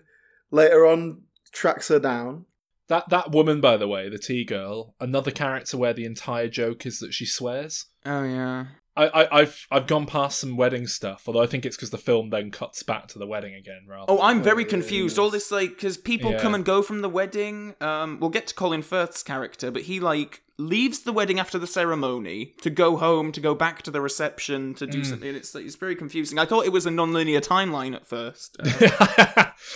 later 0.56 0.86
on, 0.86 1.22
tracks 1.52 1.90
her 1.90 2.00
down. 2.00 2.46
That 2.88 3.10
that 3.10 3.32
woman, 3.32 3.62
by 3.62 3.78
the 3.78 3.88
way, 3.88 4.10
the 4.10 4.20
tea 4.20 4.44
girl, 4.46 4.96
another 5.00 5.32
character 5.32 5.78
where 5.78 5.94
the 5.94 6.06
entire 6.06 6.48
joke 6.48 6.86
is 6.86 7.00
that 7.00 7.14
she 7.14 7.26
swears. 7.26 7.86
Oh 8.06 8.24
yeah. 8.24 8.66
I, 8.98 9.08
I 9.08 9.40
I've 9.42 9.68
I've 9.72 9.88
gone 9.88 10.06
past 10.06 10.40
some 10.40 10.56
wedding 10.56 10.88
stuff, 10.88 11.24
although 11.28 11.42
I 11.42 11.48
think 11.48 11.66
it's 11.66 11.76
because 11.76 11.90
the 11.90 11.98
film 11.98 12.30
then 12.30 12.50
cuts 12.52 12.82
back 12.84 13.08
to 13.10 13.20
the 13.20 13.28
wedding 13.28 13.54
again. 13.56 13.82
Rather. 13.90 14.06
Oh, 14.08 14.22
I'm 14.22 14.42
very 14.42 14.64
confused. 14.64 15.20
All 15.20 15.30
this 15.30 15.52
like 15.52 15.72
because 15.72 15.98
people 15.98 16.32
Yeah. 16.32 16.40
come 16.40 16.56
and 16.56 16.64
go 16.64 16.82
from 16.82 17.02
the 17.02 17.10
wedding. 17.10 17.76
Um, 17.82 18.20
we'll 18.22 18.30
get 18.30 18.48
to 18.48 18.54
Colin 18.56 18.84
Firth's 18.84 19.24
character, 19.24 19.70
but 19.72 19.84
he 19.84 20.00
like 20.00 20.44
leaves 20.58 21.00
the 21.02 21.12
wedding 21.12 21.38
after 21.40 21.60
the 21.60 21.68
ceremony 21.68 22.54
to 22.62 22.70
go 22.70 22.96
home 22.98 23.32
to 23.34 23.42
go 23.42 23.54
back 23.54 23.82
to 23.82 23.92
the 23.92 24.00
reception 24.02 24.74
to 24.76 24.88
do 24.88 25.02
Mm. 25.02 25.06
something. 25.06 25.36
It's 25.36 25.54
it's 25.56 25.76
very 25.76 25.96
confusing. 25.96 26.40
I 26.40 26.46
thought 26.46 26.66
it 26.66 26.72
was 26.72 26.86
a 26.86 26.92
non-linear 26.92 27.42
timeline 27.42 27.94
at 27.96 28.08
first. 28.08 28.58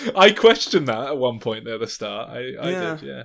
Uh, 0.02 0.12
I 0.16 0.32
questioned 0.32 0.88
that 0.88 1.08
at 1.08 1.18
one 1.18 1.40
point 1.40 1.66
near 1.66 1.78
the 1.78 1.88
start. 1.88 2.30
I, 2.30 2.54
I 2.60 2.70
Yeah. 2.72 2.96
did, 2.96 3.08
yeah. 3.08 3.24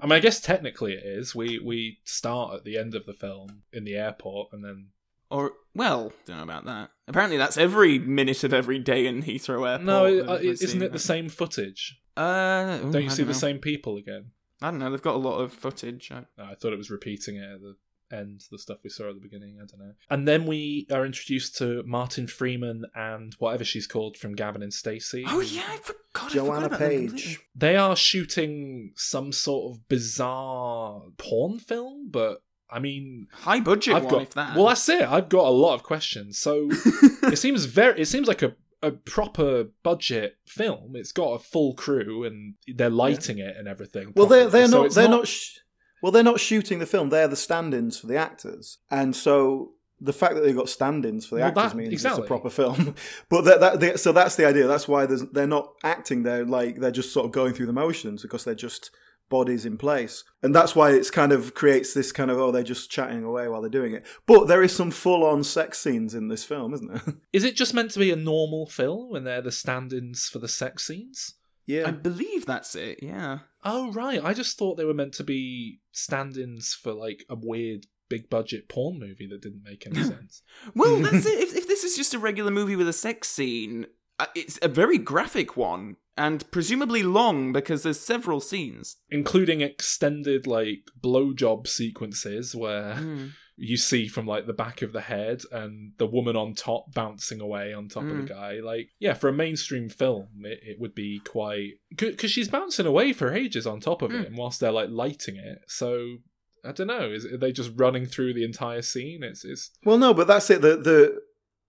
I 0.00 0.06
mean, 0.06 0.12
I 0.12 0.20
guess 0.20 0.40
technically 0.40 0.92
it 0.94 1.02
is. 1.04 1.34
We 1.34 1.58
we 1.58 1.98
start 2.04 2.54
at 2.54 2.64
the 2.64 2.76
end 2.78 2.94
of 2.94 3.06
the 3.06 3.14
film 3.14 3.62
in 3.72 3.84
the 3.84 3.94
airport, 3.96 4.48
and 4.52 4.64
then 4.64 4.88
or 5.30 5.52
well, 5.74 6.12
don't 6.26 6.36
know 6.36 6.42
about 6.42 6.64
that. 6.66 6.90
Apparently, 7.08 7.36
that's 7.36 7.56
every 7.56 7.98
minute 7.98 8.44
of 8.44 8.52
every 8.52 8.78
day 8.78 9.06
in 9.06 9.22
Heathrow 9.22 9.68
Airport. 9.68 9.84
no, 9.86 10.04
it, 10.06 10.28
uh, 10.28 10.34
isn't 10.40 10.82
it 10.82 10.92
the 10.92 10.98
same 10.98 11.28
footage? 11.28 11.96
Uh, 12.16 12.78
ooh, 12.84 12.92
Don't 12.92 13.02
you 13.04 13.10
I 13.10 13.12
see 13.12 13.22
the 13.24 13.34
same 13.34 13.58
people 13.58 13.96
again? 13.96 14.30
I 14.62 14.70
don't 14.70 14.78
know. 14.78 14.90
They've 14.90 15.02
got 15.02 15.14
a 15.16 15.18
lot 15.18 15.38
of 15.40 15.52
footage. 15.52 16.10
I- 16.12 16.24
I 16.42 16.54
thought 16.54 16.72
it 16.72 16.78
was 16.78 16.90
repeating 16.90 17.36
it 17.36 17.42
at 17.54 17.60
the 17.60 17.76
end, 18.12 18.42
the 18.50 18.58
stuff 18.58 18.78
we 18.84 18.90
saw 18.90 19.08
at 19.08 19.14
the 19.14 19.20
beginning. 19.20 19.56
I 19.60 19.66
don't 19.66 19.80
know. 19.80 19.94
And 20.10 20.28
then 20.28 20.46
we 20.46 20.86
are 20.92 21.04
introduced 21.04 21.56
to 21.58 21.82
Martin 21.84 22.26
Freeman 22.28 22.84
and 22.94 23.34
whatever 23.38 23.64
she's 23.64 23.86
called 23.86 24.16
from 24.16 24.34
Gavin 24.34 24.62
and 24.62 24.72
Stacey. 24.72 25.24
Oh 25.26 25.40
yeah, 25.40 25.64
I 25.68 25.76
forgot. 25.78 26.00
I 26.16 26.18
forgot 26.28 26.32
Joanna 26.32 26.78
Page. 26.78 27.40
They 27.56 27.76
are 27.76 27.96
shooting 27.96 28.92
some 28.94 29.32
sort 29.32 29.72
of 29.74 29.88
bizarre 29.88 31.02
porn 31.18 31.58
film, 31.58 32.08
but 32.10 32.42
I 32.70 32.78
mean, 32.78 33.26
High 33.32 33.60
budget 33.60 33.94
I've 33.94 34.04
one, 34.04 34.12
got 34.12 34.22
if 34.22 34.30
that. 34.34 34.56
well, 34.56 34.66
that's 34.66 34.88
it. 34.88 35.02
I've 35.02 35.28
got 35.28 35.46
a 35.46 35.50
lot 35.50 35.74
of 35.74 35.82
questions. 35.82 36.38
So 36.38 36.68
it 37.22 37.38
seems 37.38 37.64
very, 37.66 38.00
it 38.00 38.06
seems 38.06 38.26
like 38.28 38.42
a 38.42 38.54
a 38.84 38.92
proper 38.92 39.66
budget 39.82 40.36
film. 40.46 40.92
It's 40.94 41.12
got 41.12 41.32
a 41.32 41.38
full 41.38 41.74
crew 41.74 42.24
and 42.24 42.54
they're 42.66 42.90
lighting 42.90 43.38
it 43.38 43.56
and 43.56 43.66
everything. 43.68 44.12
Well, 44.14 44.26
they're 44.26 44.48
they're 44.48 44.68
So 44.68 44.82
not 44.84 44.92
they're 44.94 45.08
not. 45.08 45.26
sh- 45.28 45.58
well, 46.02 46.12
they're 46.12 46.22
not 46.22 46.40
shooting 46.40 46.78
the 46.80 46.86
film. 46.86 47.08
They're 47.08 47.28
the 47.28 47.36
stand-ins 47.36 47.98
for 47.98 48.06
the 48.06 48.16
actors, 48.16 48.78
and 48.90 49.16
so 49.16 49.72
the 50.00 50.12
fact 50.12 50.34
that 50.34 50.42
they've 50.42 50.56
got 50.56 50.68
stand-ins 50.68 51.24
for 51.24 51.36
the 51.36 51.40
Well, 51.40 51.48
actors 51.48 51.72
that- 51.72 51.76
means 51.78 51.92
exactly. 51.92 52.22
it's 52.22 52.26
a 52.26 52.28
proper 52.28 52.50
film. 52.50 52.94
but 53.30 53.42
that, 53.46 53.60
that 53.60 53.80
they, 53.80 53.96
so 53.96 54.12
that's 54.12 54.36
the 54.36 54.44
idea. 54.46 54.66
That's 54.66 54.86
why 54.86 55.06
there's, 55.06 55.22
they're 55.32 55.46
not 55.46 55.72
acting. 55.82 56.22
They're 56.24 56.44
like 56.44 56.80
they're 56.80 56.90
just 56.90 57.12
sort 57.12 57.24
of 57.26 57.32
going 57.32 57.54
through 57.54 57.66
the 57.66 57.72
motions 57.72 58.20
because 58.22 58.44
they're 58.44 58.54
just 58.54 58.90
bodies 59.28 59.64
in 59.64 59.76
place, 59.78 60.24
and 60.42 60.54
that's 60.54 60.76
why 60.76 60.90
it's 60.92 61.10
kind 61.10 61.32
of 61.32 61.54
creates 61.54 61.94
this 61.94 62.12
kind 62.12 62.30
of 62.30 62.38
oh 62.38 62.50
they're 62.50 62.62
just 62.62 62.90
chatting 62.90 63.24
away 63.24 63.48
while 63.48 63.60
they're 63.60 63.70
doing 63.70 63.94
it. 63.94 64.06
But 64.26 64.46
there 64.46 64.62
is 64.62 64.74
some 64.74 64.90
full-on 64.90 65.44
sex 65.44 65.80
scenes 65.80 66.14
in 66.14 66.28
this 66.28 66.44
film, 66.44 66.74
isn't 66.74 66.92
there? 66.92 67.14
Is 67.32 67.44
it 67.44 67.56
just 67.56 67.74
meant 67.74 67.90
to 67.92 67.98
be 67.98 68.10
a 68.10 68.16
normal 68.16 68.66
film 68.66 69.10
when 69.10 69.24
they're 69.24 69.42
the 69.42 69.52
stand-ins 69.52 70.28
for 70.28 70.38
the 70.38 70.48
sex 70.48 70.86
scenes? 70.86 71.34
yeah. 71.66 71.88
I 71.88 71.92
believe 71.92 72.46
that's 72.46 72.74
it. 72.74 72.98
Yeah. 73.02 73.38
Oh 73.64 73.92
right, 73.92 74.22
I 74.22 74.34
just 74.34 74.58
thought 74.58 74.76
they 74.76 74.84
were 74.84 74.94
meant 74.94 75.14
to 75.14 75.24
be 75.24 75.80
stand-ins 75.92 76.74
for 76.74 76.92
like 76.92 77.24
a 77.30 77.34
weird 77.34 77.86
big 78.08 78.28
budget 78.28 78.68
porn 78.68 78.98
movie 78.98 79.26
that 79.26 79.42
didn't 79.42 79.62
make 79.64 79.86
any 79.86 80.02
sense. 80.04 80.42
Well, 80.74 80.96
that's 80.96 81.26
it. 81.26 81.38
If, 81.38 81.56
if 81.56 81.68
this 81.68 81.84
is 81.84 81.96
just 81.96 82.14
a 82.14 82.18
regular 82.18 82.50
movie 82.50 82.76
with 82.76 82.88
a 82.88 82.92
sex 82.92 83.28
scene, 83.28 83.86
uh, 84.18 84.26
it's 84.34 84.58
a 84.62 84.68
very 84.68 84.98
graphic 84.98 85.56
one 85.56 85.96
and 86.16 86.48
presumably 86.50 87.02
long 87.02 87.52
because 87.52 87.82
there's 87.82 88.00
several 88.00 88.40
scenes. 88.40 88.96
Including 89.10 89.60
extended 89.60 90.46
like 90.46 90.80
blowjob 91.02 91.66
sequences 91.66 92.54
where 92.54 92.94
Hmm. 92.94 93.26
you 93.56 93.76
see 93.76 94.08
from 94.08 94.26
like 94.26 94.46
the 94.46 94.52
back 94.52 94.82
of 94.82 94.92
the 94.92 95.00
head 95.02 95.42
and 95.52 95.92
the 95.98 96.06
woman 96.06 96.34
on 96.36 96.54
top 96.54 96.92
bouncing 96.92 97.40
away 97.40 97.72
on 97.72 97.88
top 97.88 98.02
of 98.04 98.08
Mm. 98.10 98.26
the 98.26 98.34
guy. 98.34 98.60
Like, 98.60 98.88
yeah, 98.98 99.14
for 99.14 99.28
a 99.28 99.32
mainstream 99.32 99.88
film, 99.88 100.28
it, 100.44 100.60
it 100.62 100.80
would 100.80 100.94
be 100.94 101.20
quite 101.24 101.74
because 101.96 102.30
she's 102.32 102.48
bouncing 102.48 102.86
away 102.86 103.12
for 103.12 103.32
ages 103.32 103.66
on 103.66 103.78
top 103.80 104.02
of 104.02 104.10
Mm. 104.10 104.20
it, 104.22 104.26
and 104.28 104.36
whilst 104.36 104.58
they're 104.60 104.72
like 104.72 104.90
lighting 104.90 105.36
it, 105.36 105.58
so. 105.68 106.18
I 106.66 106.72
don't 106.72 106.86
know. 106.86 107.10
Is 107.10 107.26
are 107.26 107.36
they 107.36 107.52
just 107.52 107.72
running 107.76 108.06
through 108.06 108.32
the 108.32 108.42
entire 108.42 108.80
scene? 108.80 109.22
It's 109.22 109.44
it's 109.44 109.70
Well, 109.84 109.98
no, 109.98 110.14
but 110.14 110.26
that's 110.26 110.48
it. 110.48 110.62
The 110.62 110.76
the 110.78 111.20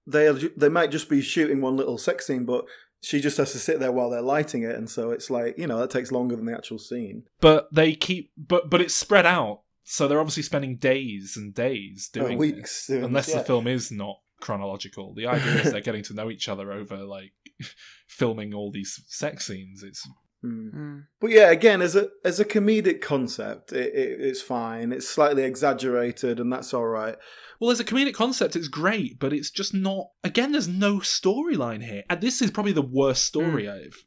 they 0.08 0.32
they 0.56 0.70
might 0.70 0.90
just 0.90 1.10
be 1.10 1.22
shooting 1.22 1.60
one 1.60 1.76
little 1.76 1.98
sex 1.98 2.28
scene, 2.28 2.46
but 2.46 2.64
she 3.06 3.22
just 3.22 3.38
has 3.38 3.52
to 3.52 3.60
sit 3.60 3.80
there 3.80 3.92
while 3.92 4.10
they're 4.10 4.22
lighting 4.22 4.64
it, 4.64 4.76
and 4.76 4.90
so 4.90 5.12
it's 5.12 5.30
like 5.30 5.58
you 5.58 5.68
know 5.68 5.80
that 5.80 5.92
takes 5.92 6.12
longer 6.12 6.36
than 6.36 6.46
the 6.46 6.54
actual 6.54 6.80
scene. 6.80 7.24
but 7.40 7.68
they 7.72 7.94
keep 7.94 8.32
but 8.38 8.70
but 8.70 8.82
it's 8.82 8.96
spread 8.96 9.26
out 9.26 9.62
so 9.84 10.08
they're 10.08 10.20
obviously 10.20 10.44
spending 10.44 10.78
days 10.78 11.38
and 11.38 11.54
days 11.54 12.10
Uh, 12.16 12.20
doing 12.20 12.38
weeks, 12.38 12.88
this, 12.88 12.88
doing 12.88 13.04
unless 13.04 13.28
this, 13.28 13.36
the 13.36 13.44
film 13.44 13.68
is 13.68 13.92
not 13.92 14.18
chronological 14.42 15.14
the 15.14 15.28
idea 15.28 15.62
is 15.62 15.72
they're 15.72 15.82
getting 15.82 16.04
to 16.04 16.14
know 16.14 16.30
each 16.32 16.50
other 16.50 16.72
over 16.72 16.98
like 16.98 17.32
filming 18.08 18.54
all 18.54 18.72
these 18.72 19.02
sex 19.08 19.48
scenes 19.48 19.84
it's. 19.84 20.08
Hmm. 20.42 21.00
But 21.20 21.32
yeah, 21.32 21.50
again, 21.50 21.82
as 21.82 21.96
a 21.96 22.10
as 22.24 22.40
a 22.40 22.46
comedic 22.46 23.02
concept, 23.02 23.74
it, 23.74 23.96
it, 23.96 24.22
it's 24.22 24.42
fine. 24.44 24.92
It's 24.92 25.10
slightly 25.10 25.44
exaggerated, 25.44 26.40
and 26.40 26.54
that's 26.54 26.72
all 26.72 26.86
right. 26.86 27.16
Well 27.60 27.72
as 27.72 27.80
a 27.80 27.84
comedic 27.86 28.14
concept 28.14 28.56
it's 28.56 28.68
great 28.68 29.20
but 29.20 29.32
it's 29.34 29.50
just 29.52 29.74
not 29.74 30.08
again 30.24 30.52
there's 30.52 30.68
no 30.68 30.98
storyline 31.00 31.84
here 31.84 32.04
and 32.10 32.22
this 32.22 32.42
is 32.42 32.52
probably 32.52 32.72
the 32.74 32.82
worst 32.82 33.24
story 33.26 33.70
I've, 33.70 34.04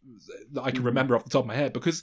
that 0.52 0.62
i 0.62 0.70
can 0.70 0.82
Mm. 0.82 0.86
remember 0.86 1.16
off 1.16 1.24
the 1.24 1.30
top 1.30 1.42
of 1.44 1.48
my 1.48 1.54
head 1.56 1.72
because 1.72 2.02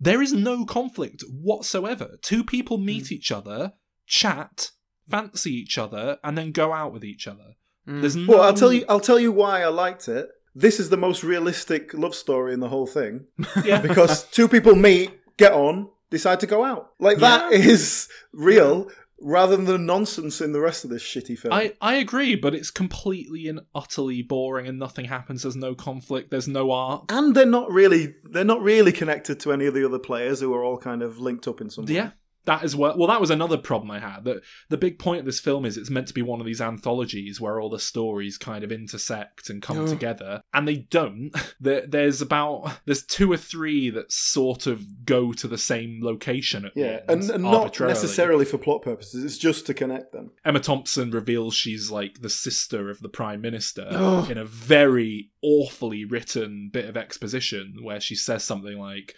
there 0.00 0.20
is 0.22 0.32
no 0.32 0.64
conflict 0.64 1.22
whatsoever 1.30 2.18
two 2.22 2.42
people 2.44 2.78
meet 2.78 3.10
each 3.12 3.30
other 3.32 3.72
chat, 4.06 4.70
fancy 5.08 5.50
each 5.52 5.78
other, 5.78 6.18
and 6.22 6.36
then 6.36 6.52
go 6.52 6.72
out 6.72 6.92
with 6.92 7.04
each 7.04 7.26
other. 7.26 7.54
Mm. 7.88 8.00
There's 8.02 8.16
no. 8.16 8.26
Well, 8.34 8.42
I'll 8.42 8.52
tell 8.54 8.72
you. 8.72 8.84
I'll 8.88 9.00
tell 9.00 9.18
you 9.18 9.32
why 9.32 9.62
I 9.62 9.68
liked 9.68 10.08
it. 10.08 10.28
This 10.54 10.78
is 10.78 10.90
the 10.90 10.96
most 10.98 11.24
realistic 11.24 11.94
love 11.94 12.14
story 12.14 12.52
in 12.52 12.60
the 12.60 12.68
whole 12.68 12.86
thing 12.86 13.24
Yeah. 13.64 13.80
because 13.80 14.24
two 14.30 14.46
people 14.48 14.74
meet, 14.74 15.10
get 15.38 15.52
on, 15.52 15.88
decide 16.10 16.40
to 16.40 16.46
go 16.46 16.64
out. 16.64 16.90
Like 17.00 17.18
that 17.18 17.52
is 17.52 18.08
real, 18.32 18.90
rather 19.24 19.56
than 19.56 19.64
the 19.64 19.78
nonsense 19.78 20.40
in 20.40 20.52
the 20.52 20.60
rest 20.60 20.84
of 20.84 20.90
this 20.90 21.02
shitty 21.02 21.38
film. 21.38 21.54
I, 21.54 21.72
I 21.80 21.94
agree, 21.94 22.36
but 22.36 22.54
it's 22.54 22.70
completely 22.70 23.48
and 23.48 23.60
utterly 23.74 24.22
boring, 24.22 24.66
and 24.68 24.78
nothing 24.78 25.06
happens. 25.06 25.42
There's 25.42 25.56
no 25.56 25.74
conflict. 25.74 26.30
There's 26.30 26.46
no 26.46 26.70
arc. 26.70 27.10
and 27.10 27.34
they're 27.34 27.46
not 27.46 27.70
really 27.72 28.14
they're 28.24 28.44
not 28.44 28.60
really 28.62 28.92
connected 28.92 29.40
to 29.40 29.52
any 29.52 29.66
of 29.66 29.74
the 29.74 29.84
other 29.84 29.98
players 29.98 30.40
who 30.40 30.52
are 30.54 30.62
all 30.62 30.78
kind 30.78 31.02
of 31.02 31.18
linked 31.18 31.48
up 31.48 31.60
in 31.60 31.70
some 31.70 31.86
way. 31.86 31.94
Yeah, 31.94 32.10
that 32.46 32.62
is 32.64 32.76
well. 32.76 32.96
Well, 32.98 33.08
that 33.08 33.20
was 33.20 33.30
another 33.30 33.56
problem 33.56 33.90
I 33.90 34.00
had. 34.00 34.24
That 34.24 34.42
the 34.68 34.76
big 34.76 34.98
point 34.98 35.20
of 35.20 35.26
this 35.26 35.40
film 35.40 35.64
is 35.64 35.76
it's 35.76 35.90
meant 35.90 36.08
to 36.08 36.14
be 36.14 36.22
one 36.22 36.40
of 36.40 36.46
these 36.46 36.60
anthologies 36.60 37.40
where 37.40 37.60
all 37.60 37.70
the 37.70 37.78
stories 37.78 38.36
kind 38.38 38.62
of 38.64 38.70
intersect 38.72 39.48
and 39.50 39.62
come 39.62 39.78
Oh. 39.78 39.86
together, 39.86 40.42
and 40.52 40.66
they 40.68 40.76
don't. 40.76 41.30
There, 41.60 41.86
there's 41.86 42.20
about 42.20 42.80
there's 42.84 43.04
two 43.04 43.30
or 43.32 43.36
three 43.38 43.88
that 43.90 44.12
sort 44.12 44.66
of 44.66 45.04
go 45.06 45.32
to 45.32 45.48
the 45.48 45.56
same 45.56 46.00
location 46.02 46.64
at 46.66 46.72
Yeah, 46.76 47.00
and, 47.08 47.22
and 47.30 47.44
not 47.44 47.78
necessarily 47.80 48.44
for 48.44 48.58
plot 48.58 48.82
purposes. 48.82 49.24
It's 49.24 49.38
just 49.38 49.64
to 49.66 49.74
connect 49.74 50.12
them. 50.12 50.32
Emma 50.44 50.60
Thompson 50.60 51.10
reveals 51.10 51.54
she's 51.54 51.90
like 51.90 52.20
the 52.20 52.28
sister 52.28 52.90
of 52.90 53.00
the 53.00 53.08
prime 53.08 53.40
minister 53.40 53.86
in 54.30 54.36
a 54.36 54.44
very 54.44 55.30
awfully 55.42 56.04
written 56.04 56.70
bit 56.72 56.86
of 56.86 56.96
exposition 56.96 57.76
where 57.82 58.00
she 58.00 58.14
says 58.14 58.44
something 58.44 58.78
like, 58.78 59.14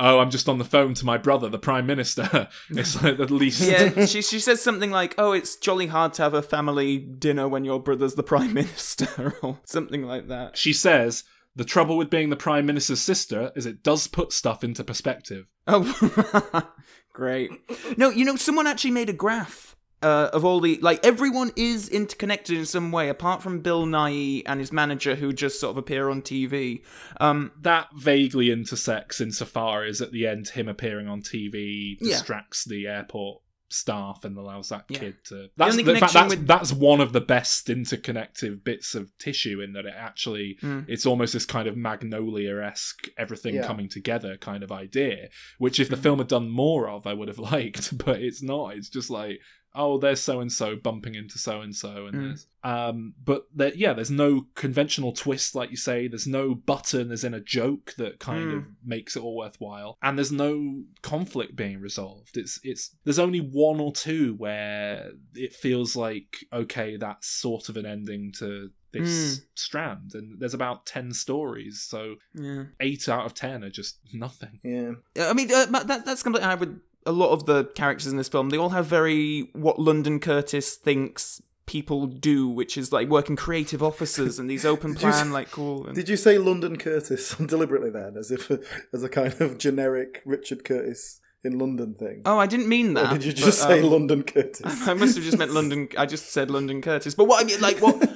"Oh, 0.00 0.18
I'm 0.18 0.30
just 0.30 0.48
on 0.48 0.58
the 0.58 0.64
phone 0.64 0.94
to 0.94 1.04
my 1.04 1.18
brother, 1.18 1.48
the 1.48 1.58
prime 1.58 1.86
minister." 1.86 2.48
it's 2.70 3.00
like 3.02 3.20
at 3.20 3.30
least 3.30 3.60
yeah, 3.60 4.06
she 4.06 4.22
she 4.22 4.40
says 4.40 4.62
something 4.62 4.90
like, 4.90 5.14
"Oh, 5.18 5.32
it's 5.32 5.56
jolly 5.56 5.88
hard 5.88 6.14
to 6.14 6.22
have 6.22 6.34
a 6.34 6.42
family 6.42 6.98
dinner 6.98 7.46
when 7.48 7.64
your 7.64 7.80
brother's 7.80 8.14
the 8.14 8.22
prime 8.22 8.52
minister," 8.60 9.34
or 9.42 9.58
something 9.64 10.04
like 10.04 10.28
that. 10.28 10.56
she 10.56 10.72
says. 10.72 11.24
The 11.56 11.64
trouble 11.64 11.98
with 11.98 12.10
being 12.10 12.30
the 12.30 12.36
Prime 12.36 12.64
Minister's 12.64 13.00
sister 13.00 13.50
is 13.56 13.66
it 13.66 13.82
does 13.82 14.06
put 14.06 14.32
stuff 14.32 14.62
into 14.62 14.84
perspective. 14.84 15.46
Oh, 15.66 16.62
great. 17.12 17.50
No, 17.98 18.08
you 18.08 18.24
know, 18.24 18.36
someone 18.36 18.68
actually 18.68 18.92
made 18.92 19.10
a 19.10 19.12
graph 19.12 19.74
uh, 20.02 20.30
of 20.32 20.44
all 20.44 20.60
the 20.60 20.78
like 20.80 21.04
everyone 21.04 21.52
is 21.56 21.88
interconnected 21.88 22.56
in 22.56 22.66
some 22.66 22.90
way, 22.92 23.08
apart 23.08 23.42
from 23.42 23.60
Bill 23.60 23.84
Nighy 23.86 24.42
and 24.46 24.58
his 24.60 24.72
manager, 24.72 25.14
who 25.14 25.32
just 25.32 25.60
sort 25.60 25.72
of 25.72 25.76
appear 25.76 26.08
on 26.08 26.22
TV. 26.22 26.82
Um, 27.20 27.52
That 27.60 27.88
vaguely 27.96 28.50
intersects 28.50 29.20
insofar 29.20 29.84
as 29.84 30.00
at 30.00 30.12
the 30.12 30.26
end, 30.26 30.48
him 30.48 30.68
appearing 30.68 31.08
on 31.08 31.22
TV 31.22 31.96
Yeah. 32.00 32.14
distracts 32.16 32.64
the 32.64 32.86
airport 32.86 33.42
staff 33.72 34.24
and 34.24 34.36
allows 34.36 34.70
that 34.70 34.84
Yeah. 34.88 34.98
kid 34.98 35.16
to. 35.26 35.48
That's, 35.56 35.76
only 35.78 35.92
in 35.92 36.00
fact, 36.00 36.12
that's, 36.12 36.30
with- 36.34 36.46
that's 36.46 36.72
one 36.72 37.00
of 37.00 37.12
the 37.12 37.20
best 37.20 37.68
interconnective 37.68 38.64
bits 38.64 38.96
of 38.96 39.16
tissue 39.18 39.60
in 39.60 39.74
that 39.74 39.86
it 39.86 39.94
actually. 39.96 40.58
Mm. 40.60 40.86
It's 40.88 41.06
almost 41.06 41.34
this 41.34 41.46
kind 41.46 41.68
of 41.68 41.76
Magnolia 41.76 42.60
esque, 42.64 43.08
everything 43.16 43.54
Yeah. 43.54 43.66
coming 43.66 43.88
together 43.88 44.36
kind 44.36 44.64
of 44.64 44.72
idea, 44.72 45.28
which 45.58 45.78
if 45.78 45.88
the 45.88 45.94
Mm. 45.96 46.02
film 46.02 46.18
had 46.18 46.26
done 46.28 46.48
more 46.50 46.88
of, 46.88 47.06
I 47.06 47.12
would 47.14 47.28
have 47.28 47.38
liked, 47.54 47.96
but 48.04 48.20
it's 48.20 48.42
not. 48.42 48.76
It's 48.76 48.88
just 48.88 49.10
like. 49.10 49.40
Oh, 49.74 49.98
there's 49.98 50.20
so 50.20 50.40
and 50.40 50.50
so 50.52 50.74
bumping 50.76 51.14
into 51.14 51.38
so 51.38 51.60
and 51.60 51.74
so, 51.76 52.06
and 52.06 52.14
Mm. 52.16 52.26
there's 52.28 52.46
um, 52.62 53.14
but 53.24 53.46
there, 53.54 53.72
yeah, 53.74 53.92
there's 53.94 54.10
no 54.10 54.46
conventional 54.54 55.12
twist, 55.12 55.54
like 55.54 55.70
you 55.70 55.76
say. 55.78 56.08
There's 56.08 56.26
no 56.26 56.54
button 56.54 57.10
as 57.10 57.24
in 57.24 57.32
a 57.32 57.40
joke 57.40 57.94
that 57.96 58.18
kind 58.18 58.50
Mm. 58.50 58.56
of 58.58 58.66
makes 58.84 59.16
it 59.16 59.22
all 59.22 59.36
worthwhile, 59.36 59.96
and 60.02 60.18
there's 60.18 60.32
no 60.32 60.84
conflict 61.02 61.56
being 61.56 61.80
resolved. 61.80 62.36
It's 62.36 62.58
it's 62.62 62.96
there's 63.04 63.18
only 63.18 63.38
one 63.40 63.80
or 63.80 63.92
two 63.92 64.34
where 64.34 65.12
it 65.34 65.54
feels 65.54 65.96
like 65.96 66.44
okay, 66.52 66.96
that's 66.96 67.28
sort 67.28 67.68
of 67.68 67.76
an 67.76 67.86
ending 67.86 68.32
to 68.38 68.70
this 68.92 69.42
strand, 69.54 70.10
and 70.14 70.40
there's 70.40 70.52
about 70.52 70.84
ten 70.84 71.12
stories, 71.14 71.80
so 71.80 72.16
yeah. 72.34 72.64
eight 72.80 73.08
out 73.08 73.24
of 73.24 73.34
ten 73.34 73.62
are 73.62 73.70
just 73.70 73.98
nothing. 74.12 74.58
Yeah. 74.64 74.94
I 75.16 75.32
mean, 75.32 75.48
uh, 75.52 75.66
that, 75.84 76.04
that's 76.04 76.22
completely. 76.24 76.48
I 76.50 76.56
would. 76.56 76.80
A 77.06 77.12
lot 77.12 77.30
of 77.30 77.46
the 77.46 77.64
characters 77.74 78.08
in 78.08 78.16
this 78.18 78.28
film, 78.28 78.50
they 78.50 78.58
all 78.58 78.70
have 78.70 78.86
very 78.86 79.50
what 79.54 79.78
London 79.78 80.20
Curtis 80.20 80.74
thinks 80.74 81.40
people 81.66 82.06
do, 82.06 82.48
which 82.48 82.76
is 82.76 82.92
like 82.92 83.08
working 83.08 83.36
creative 83.36 83.82
offices 83.82 84.38
and 84.38 84.50
these 84.50 84.64
open 84.72 84.94
plan, 84.94 85.28
s- 85.28 85.32
like 85.32 85.50
cool. 85.50 85.86
And, 85.86 85.94
Did 85.94 86.08
you 86.08 86.16
say 86.16 86.36
London 86.36 86.76
Curtis 86.76 87.34
deliberately 87.46 87.90
then, 87.90 88.16
as 88.18 88.30
if 88.30 88.50
as 88.92 89.02
a 89.02 89.08
kind 89.08 89.40
of 89.40 89.56
generic 89.56 90.20
Richard 90.26 90.64
Curtis 90.64 91.20
in 91.42 91.58
London 91.58 91.94
thing? 91.94 92.22
oh, 92.26 92.38
I 92.38 92.46
didn't 92.46 92.68
mean 92.68 92.90
or 92.98 93.02
that. 93.02 93.12
did 93.14 93.24
you 93.24 93.32
but, 93.32 93.38
just 93.38 93.62
say 93.62 93.80
um, 93.80 93.90
London 93.90 94.22
Curtis? 94.24 94.60
I 94.88 94.94
must 94.94 95.14
have 95.14 95.24
just 95.24 95.38
meant 95.38 95.52
London. 95.52 95.88
I 95.96 96.06
just 96.06 96.30
said 96.32 96.50
London 96.50 96.82
Curtis. 96.82 97.14
But 97.14 97.24
what 97.26 97.42
I 97.42 97.46
mean, 97.46 97.60
like 97.60 97.78
what, 97.78 98.10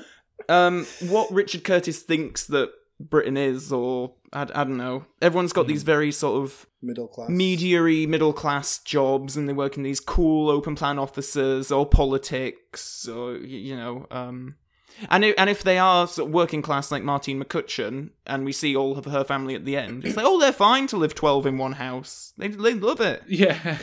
um, 0.48 0.86
what 1.08 1.30
Richard 1.32 1.64
Curtis 1.64 2.02
thinks 2.02 2.46
that 2.48 2.70
Britain 3.00 3.36
is, 3.36 3.72
or 3.72 4.14
I, 4.32 4.42
I 4.42 4.64
don't 4.64 4.76
know. 4.76 5.04
Everyone's 5.20 5.52
got 5.52 5.66
these 5.66 5.82
very 5.82 6.12
sort 6.12 6.42
of 6.42 6.66
Middle 6.80 7.08
class. 7.08 7.28
mediary 7.28 8.06
middle 8.06 8.32
class 8.32 8.78
jobs, 8.78 9.36
and 9.36 9.48
they 9.48 9.52
work 9.52 9.76
in 9.76 9.82
these 9.82 10.00
cool 10.00 10.50
open 10.50 10.74
plan 10.74 10.98
offices 10.98 11.72
or 11.72 11.86
politics, 11.86 13.08
or 13.08 13.36
you 13.36 13.76
know. 13.76 14.06
Um, 14.10 14.56
and 15.10 15.24
if, 15.24 15.34
and 15.38 15.50
if 15.50 15.62
they 15.64 15.76
are 15.78 16.06
sort 16.06 16.28
of 16.28 16.34
working 16.34 16.62
class 16.62 16.92
like 16.92 17.02
Martine 17.02 17.42
McCutcheon, 17.42 18.10
and 18.26 18.44
we 18.44 18.52
see 18.52 18.76
all 18.76 18.96
of 18.96 19.06
her 19.06 19.24
family 19.24 19.54
at 19.54 19.64
the 19.64 19.76
end, 19.76 20.04
it's 20.04 20.16
like, 20.16 20.26
oh, 20.26 20.38
they're 20.38 20.52
fine 20.52 20.86
to 20.88 20.96
live 20.96 21.14
twelve 21.14 21.46
in 21.46 21.58
one 21.58 21.72
house. 21.72 22.32
They 22.38 22.48
they 22.48 22.74
love 22.74 23.00
it. 23.00 23.22
Yeah. 23.28 23.78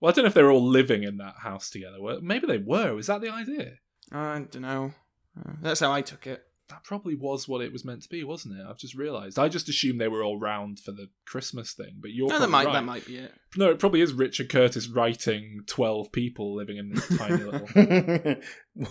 well, 0.00 0.10
I 0.10 0.14
don't 0.14 0.24
know 0.24 0.28
if 0.28 0.34
they 0.34 0.42
were 0.42 0.50
all 0.50 0.66
living 0.66 1.04
in 1.04 1.18
that 1.18 1.36
house 1.42 1.70
together. 1.70 1.98
Maybe 2.20 2.46
they 2.48 2.58
were. 2.58 2.94
Was 2.94 3.06
that 3.06 3.20
the 3.20 3.30
idea? 3.30 3.74
I 4.10 4.44
don't 4.50 4.62
know. 4.62 4.94
Uh, 5.38 5.52
that's 5.62 5.80
how 5.80 5.92
I 5.92 6.02
took 6.02 6.26
it. 6.26 6.44
That 6.72 6.84
probably 6.84 7.14
was 7.14 7.46
what 7.46 7.60
it 7.60 7.70
was 7.70 7.84
meant 7.84 8.02
to 8.02 8.08
be, 8.08 8.24
wasn't 8.24 8.58
it? 8.58 8.64
I've 8.66 8.78
just 8.78 8.94
realised. 8.94 9.38
I 9.38 9.48
just 9.48 9.68
assumed 9.68 10.00
they 10.00 10.08
were 10.08 10.22
all 10.24 10.38
round 10.38 10.80
for 10.80 10.90
the 10.90 11.08
Christmas 11.26 11.72
thing, 11.72 11.96
but 12.00 12.12
you're 12.12 12.28
No, 12.28 12.38
that 12.38 12.48
might 12.48 12.66
right. 12.66 12.72
that 12.72 12.84
might 12.84 13.06
be 13.06 13.18
it. 13.18 13.34
No, 13.56 13.70
it 13.70 13.78
probably 13.78 14.00
is 14.00 14.14
Richard 14.14 14.48
Curtis 14.48 14.88
writing 14.88 15.60
twelve 15.66 16.10
people 16.12 16.56
living 16.56 16.78
in 16.78 16.94
this 16.94 17.06
tiny 17.18 17.44
little. 17.44 18.36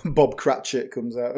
Bob 0.13 0.37
Cratchit 0.37 0.91
comes 0.91 1.17
out. 1.17 1.35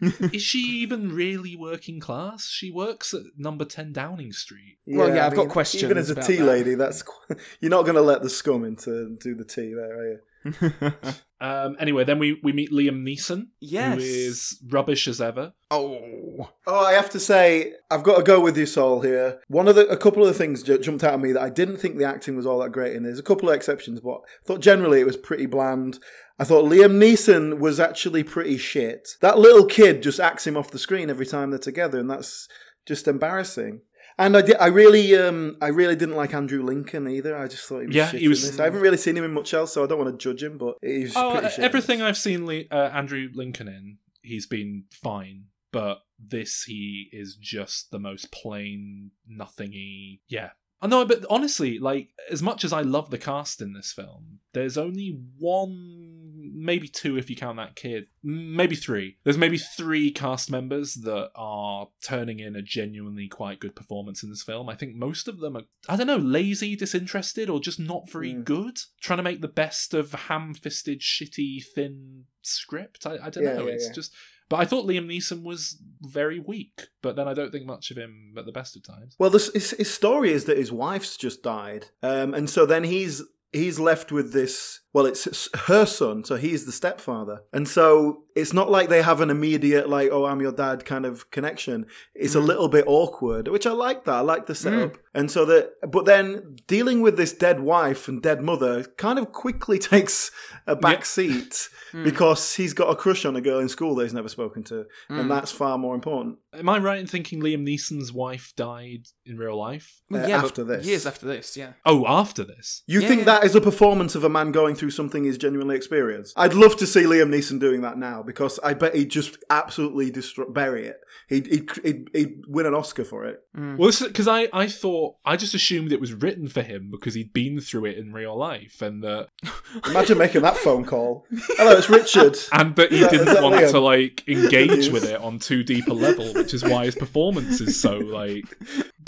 is 0.32 0.42
she 0.42 0.58
even 0.58 1.14
really 1.14 1.56
working 1.56 2.00
class? 2.00 2.48
She 2.48 2.70
works 2.70 3.14
at 3.14 3.22
number 3.38 3.64
ten 3.64 3.92
Downing 3.92 4.32
Street. 4.32 4.78
Well, 4.86 5.08
yeah, 5.08 5.24
I 5.24 5.26
I've 5.28 5.36
got 5.36 5.48
questions. 5.48 5.84
Even 5.84 5.96
as 5.96 6.10
a 6.10 6.16
tea 6.16 6.36
that. 6.36 6.44
lady, 6.44 6.74
that's 6.74 7.02
you're 7.60 7.70
not 7.70 7.84
going 7.84 7.94
to 7.94 8.02
let 8.02 8.22
the 8.22 8.30
scum 8.30 8.64
into 8.64 9.16
do 9.20 9.34
the 9.34 9.44
tea 9.44 9.72
there, 9.74 9.98
are 9.98 10.06
you? 10.10 10.18
Um, 11.40 11.76
anyway, 11.78 12.02
then 12.02 12.18
we, 12.18 12.40
we 12.42 12.52
meet 12.52 12.72
Liam 12.72 13.04
Neeson, 13.06 13.46
Yes. 13.60 13.94
who 13.94 14.00
is 14.02 14.58
rubbish 14.70 15.06
as 15.06 15.20
ever. 15.20 15.52
oh, 15.70 16.50
Oh, 16.66 16.84
I 16.84 16.94
have 16.94 17.10
to 17.10 17.20
say, 17.20 17.74
I've 17.92 18.02
got 18.02 18.16
to 18.16 18.24
go 18.24 18.40
with 18.40 18.58
you, 18.58 18.66
Saul. 18.66 19.02
Here, 19.02 19.38
one 19.46 19.68
of 19.68 19.76
the, 19.76 19.86
a 19.86 19.96
couple 19.96 20.20
of 20.22 20.26
the 20.28 20.34
things 20.34 20.64
ju- 20.64 20.80
jumped 20.80 21.04
out 21.04 21.14
at 21.14 21.20
me 21.20 21.30
that 21.30 21.40
I 21.42 21.48
didn't 21.48 21.76
think 21.76 21.96
the 21.96 22.06
acting 22.06 22.34
was 22.34 22.44
all 22.44 22.58
that 22.58 22.72
great 22.72 22.96
in. 22.96 23.04
There's 23.04 23.20
a 23.20 23.22
couple 23.22 23.48
of 23.48 23.54
exceptions, 23.54 24.00
but 24.00 24.16
I 24.16 24.46
thought 24.46 24.60
generally 24.60 24.98
it 24.98 25.06
was 25.06 25.16
pretty 25.16 25.46
bland. 25.46 26.00
I 26.40 26.44
thought 26.44 26.64
Liam 26.64 26.98
Neeson 26.98 27.60
was 27.60 27.78
actually 27.78 28.24
pretty 28.24 28.58
shit. 28.58 29.10
That 29.20 29.38
little 29.38 29.64
kid 29.66 30.02
just 30.02 30.18
acts 30.18 30.44
him 30.44 30.56
off 30.56 30.72
the 30.72 30.78
screen 30.80 31.08
every 31.08 31.26
time 31.26 31.50
they're 31.50 31.60
together, 31.60 32.00
and 32.00 32.10
that's 32.10 32.48
just 32.84 33.06
embarrassing. 33.06 33.82
And 34.20 34.36
I, 34.36 34.42
did, 34.42 34.56
I 34.58 34.66
really, 34.66 35.16
um, 35.16 35.56
I 35.62 35.68
really 35.68 35.94
didn't 35.94 36.16
like 36.16 36.34
Andrew 36.34 36.64
Lincoln 36.64 37.08
either. 37.08 37.36
I 37.36 37.46
just 37.46 37.64
thought 37.66 37.80
he 37.82 37.86
was 37.86 37.94
Yeah, 37.96 38.10
he 38.10 38.26
was-. 38.26 38.58
I 38.58 38.64
haven't 38.64 38.80
really 38.80 38.96
seen 38.96 39.16
him 39.16 39.24
in 39.24 39.32
much 39.32 39.54
else, 39.54 39.72
so 39.72 39.84
I 39.84 39.86
don't 39.86 39.98
want 39.98 40.18
to 40.18 40.22
judge 40.22 40.42
him. 40.42 40.58
But 40.58 40.76
he's 40.82 41.16
Oh, 41.16 41.30
uh, 41.30 41.50
everything. 41.58 42.02
I've 42.02 42.16
seen 42.18 42.44
Le- 42.44 42.64
uh, 42.70 42.90
Andrew 42.92 43.28
Lincoln 43.32 43.68
in, 43.68 43.98
he's 44.22 44.46
been 44.46 44.84
fine. 44.90 45.44
But 45.70 45.98
this, 46.18 46.64
he 46.64 47.08
is 47.12 47.36
just 47.36 47.90
the 47.90 47.98
most 48.00 48.32
plain, 48.32 49.12
nothingy. 49.28 50.22
Yeah. 50.28 50.50
I 50.80 50.86
know, 50.86 51.04
but 51.04 51.24
honestly, 51.28 51.78
like, 51.78 52.10
as 52.30 52.42
much 52.42 52.64
as 52.64 52.72
I 52.72 52.82
love 52.82 53.10
the 53.10 53.18
cast 53.18 53.60
in 53.60 53.72
this 53.72 53.92
film, 53.92 54.38
there's 54.52 54.78
only 54.78 55.18
one, 55.38 56.52
maybe 56.54 56.86
two 56.88 57.16
if 57.18 57.28
you 57.28 57.34
count 57.36 57.56
that 57.56 57.74
kid, 57.74 58.06
maybe 58.22 58.76
three. 58.76 59.16
There's 59.24 59.36
maybe 59.36 59.58
three 59.58 60.10
cast 60.12 60.50
members 60.50 60.94
that 60.94 61.30
are 61.34 61.88
turning 62.02 62.38
in 62.38 62.54
a 62.54 62.62
genuinely 62.62 63.26
quite 63.28 63.58
good 63.60 63.74
performance 63.74 64.22
in 64.22 64.30
this 64.30 64.42
film. 64.44 64.68
I 64.68 64.74
think 64.76 64.94
most 64.94 65.26
of 65.26 65.40
them 65.40 65.56
are, 65.56 65.62
I 65.88 65.96
don't 65.96 66.06
know, 66.06 66.16
lazy, 66.16 66.76
disinterested, 66.76 67.50
or 67.50 67.60
just 67.60 67.80
not 67.80 68.08
very 68.10 68.32
Mm. 68.32 68.44
good. 68.44 68.78
Trying 69.00 69.18
to 69.18 69.22
make 69.24 69.40
the 69.40 69.48
best 69.48 69.94
of 69.94 70.12
ham 70.12 70.54
fisted, 70.54 71.00
shitty, 71.00 71.64
thin 71.74 72.24
script. 72.42 73.04
I, 73.04 73.18
I 73.26 73.30
don't 73.30 73.42
Yeah, 73.44 73.54
know. 73.54 73.66
yeah, 73.66 73.74
it's 73.74 73.86
yeah. 73.88 73.92
just. 73.94 74.14
But 74.48 74.60
I 74.60 74.64
thought 74.64 74.86
Liam 74.86 75.06
Neeson 75.06 75.42
was 75.42 75.78
very 76.00 76.40
weak, 76.40 76.88
but 77.02 77.16
then 77.16 77.28
I 77.28 77.34
don't 77.34 77.52
think 77.52 77.66
much 77.66 77.90
of 77.90 77.98
him 77.98 78.34
at 78.38 78.46
the 78.46 78.52
best 78.52 78.76
of 78.76 78.82
times. 78.82 79.14
Well, 79.18 79.30
this, 79.30 79.52
his, 79.52 79.72
his 79.72 79.92
story 79.92 80.32
is 80.32 80.44
that 80.46 80.56
his 80.56 80.72
wife's 80.72 81.16
just 81.16 81.42
died, 81.42 81.86
um, 82.02 82.34
and 82.34 82.48
so 82.48 82.64
then 82.64 82.84
he's 82.84 83.22
he's 83.52 83.78
left 83.78 84.12
with 84.12 84.32
this. 84.32 84.80
Well, 84.94 85.04
it's 85.06 85.48
her 85.66 85.84
son, 85.84 86.24
so 86.24 86.36
he's 86.36 86.64
the 86.64 86.72
stepfather, 86.72 87.42
and 87.52 87.68
so 87.68 88.24
it's 88.34 88.52
not 88.52 88.70
like 88.70 88.88
they 88.88 89.02
have 89.02 89.20
an 89.20 89.30
immediate 89.30 89.88
like, 89.88 90.08
"Oh, 90.10 90.24
I'm 90.24 90.40
your 90.40 90.50
dad" 90.50 90.84
kind 90.84 91.04
of 91.04 91.30
connection. 91.30 91.86
It's 92.14 92.34
a 92.34 92.38
mm. 92.38 92.46
little 92.46 92.68
bit 92.68 92.84
awkward, 92.86 93.48
which 93.48 93.66
I 93.66 93.72
like 93.72 94.04
that. 94.04 94.14
I 94.14 94.20
like 94.20 94.46
the 94.46 94.54
mm. 94.54 94.56
setup, 94.56 94.98
and 95.14 95.30
so 95.30 95.44
that. 95.44 95.72
But 95.88 96.06
then 96.06 96.56
dealing 96.66 97.02
with 97.02 97.16
this 97.16 97.32
dead 97.32 97.60
wife 97.60 98.08
and 98.08 98.22
dead 98.22 98.42
mother 98.42 98.84
kind 98.96 99.18
of 99.18 99.30
quickly 99.30 99.78
takes 99.78 100.30
a 100.66 100.74
back 100.74 101.04
seat 101.04 101.68
mm. 101.92 102.02
because 102.02 102.54
he's 102.54 102.72
got 102.72 102.90
a 102.90 102.96
crush 102.96 103.24
on 103.24 103.36
a 103.36 103.40
girl 103.42 103.58
in 103.58 103.68
school 103.68 103.94
that 103.96 104.04
he's 104.04 104.14
never 104.14 104.28
spoken 104.28 104.64
to, 104.64 104.86
and 105.10 105.30
that's 105.30 105.52
far 105.52 105.76
more 105.76 105.94
important. 105.94 106.38
Am 106.54 106.68
I 106.68 106.78
right 106.78 106.98
in 106.98 107.06
thinking 107.06 107.42
Liam 107.42 107.62
Neeson's 107.62 108.12
wife 108.12 108.54
died 108.56 109.06
in 109.28 109.38
real 109.38 109.56
life? 109.58 110.00
Uh, 110.12 110.24
yeah, 110.26 110.42
after 110.42 110.64
this. 110.64 110.86
years 110.86 111.06
after 111.06 111.26
this, 111.26 111.56
yeah. 111.56 111.72
Oh, 111.84 112.04
after 112.06 112.44
this. 112.44 112.82
You 112.86 113.00
Yeah, 113.00 113.08
think 113.08 113.18
yeah. 113.20 113.24
that 113.26 113.44
is 113.44 113.54
a 113.54 113.60
performance 113.60 114.14
of 114.14 114.24
a 114.24 114.28
man 114.28 114.52
going 114.52 114.74
through 114.74 114.90
something 114.90 115.24
he's 115.24 115.38
genuinely 115.38 115.76
experienced? 115.76 116.34
I'd 116.36 116.54
love 116.54 116.76
to 116.78 116.86
see 116.86 117.02
Liam 117.02 117.28
Neeson 117.34 117.60
doing 117.60 117.82
that 117.82 117.98
now 117.98 118.22
because 118.22 118.58
I 118.64 118.74
bet 118.74 118.94
he'd 118.94 119.10
just 119.10 119.38
absolutely 119.50 120.10
destroy, 120.10 120.46
bury 120.46 120.86
it. 120.86 121.00
He'd, 121.28 121.46
he'd, 121.46 121.70
he'd, 121.84 122.08
he'd 122.14 122.42
win 122.46 122.66
an 122.66 122.74
Oscar 122.74 123.04
for 123.04 123.24
it. 123.26 123.40
Well, 123.54 123.90
because 124.00 124.28
I, 124.28 124.48
I 124.52 124.68
thought 124.68 125.16
I 125.24 125.36
just 125.36 125.52
assumed 125.54 125.90
it 125.92 126.00
was 126.00 126.12
written 126.14 126.46
for 126.48 126.62
him 126.62 126.90
because 126.92 127.14
he'd 127.14 127.32
been 127.32 127.60
through 127.60 127.86
it 127.86 127.98
in 127.98 128.12
real 128.12 128.36
life, 128.38 128.80
and 128.80 129.02
that 129.02 129.28
Imagine 129.86 130.16
making 130.18 130.42
that 130.42 130.56
phone 130.56 130.84
call. 130.84 131.26
Hello, 131.56 131.76
it's 131.76 131.90
Richard. 131.90 132.36
and 132.52 132.74
that 132.76 132.90
he 132.92 132.98
Is 132.98 133.02
that- 133.02 133.12
is 133.12 133.18
didn't 133.18 133.34
that 133.34 133.42
want 133.42 133.56
Liam? 133.56 133.70
to 133.72 133.80
like 133.80 134.26
engage 134.28 134.88
with 134.90 135.04
it 135.04 135.20
on 135.20 135.38
too 135.40 135.62
deep 135.64 135.88
a 135.88 135.92
level, 135.92 136.32
which 136.34 136.54
is 136.54 136.62
why 136.62 136.84
his 136.84 136.94
performance 136.94 137.60
is 137.60 137.80
so 137.80 137.98
like. 137.98 138.44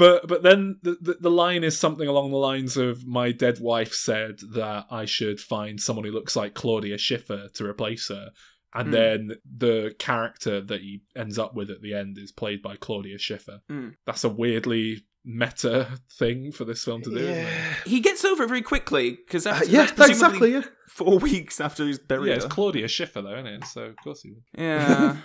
But 0.00 0.26
but 0.26 0.42
then 0.42 0.78
the, 0.82 0.96
the 1.00 1.14
the 1.20 1.30
line 1.30 1.62
is 1.62 1.78
something 1.78 2.08
along 2.08 2.30
the 2.30 2.36
lines 2.38 2.76
of 2.76 3.06
my 3.06 3.32
dead 3.32 3.58
wife 3.60 3.92
said 3.92 4.38
that 4.54 4.86
I 4.90 5.04
should 5.04 5.38
find 5.40 5.80
someone 5.80 6.04
who 6.06 6.10
looks 6.12 6.34
like 6.34 6.54
Claudia 6.54 6.96
Schiffer 6.98 7.48
to 7.54 7.64
replace 7.66 8.08
her. 8.08 8.30
And 8.72 8.86
Hmm. 8.88 8.92
then 8.92 9.30
the 9.58 9.94
character 9.98 10.60
that 10.60 10.80
he 10.80 11.02
ends 11.16 11.38
up 11.38 11.54
with 11.54 11.70
at 11.70 11.82
the 11.82 11.92
end 11.94 12.18
is 12.18 12.32
played 12.32 12.62
by 12.62 12.76
Claudia 12.76 13.18
Schiffer. 13.18 13.60
Hmm. 13.68 13.88
That's 14.06 14.24
a 14.24 14.28
weirdly 14.28 15.04
meta 15.24 15.86
thing 16.18 16.50
for 16.52 16.64
this 16.64 16.82
film 16.84 17.02
to 17.02 17.10
do. 17.10 17.24
Yeah, 17.26 17.74
He 17.84 18.00
gets 18.00 18.24
over 18.24 18.44
it 18.44 18.48
very 18.48 18.62
quickly 18.62 19.10
because 19.26 19.44
Uh, 19.46 19.60
yeah 19.68 19.82
exactly. 20.08 20.52
Yeah. 20.52 20.62
four 20.88 21.18
weeks 21.30 21.60
after 21.60 21.84
he's 21.84 21.98
buried. 21.98 22.28
Yeah, 22.28 22.36
it's. 22.36 22.46
Claudia 22.46 22.88
Schiffer 22.88 23.20
though, 23.22 23.34
isn't 23.34 23.46
it? 23.46 23.64
So 23.66 23.82
of 23.82 23.96
course 24.04 24.22
he 24.22 24.30
would. 24.30 24.42
Yeah. 24.56 25.16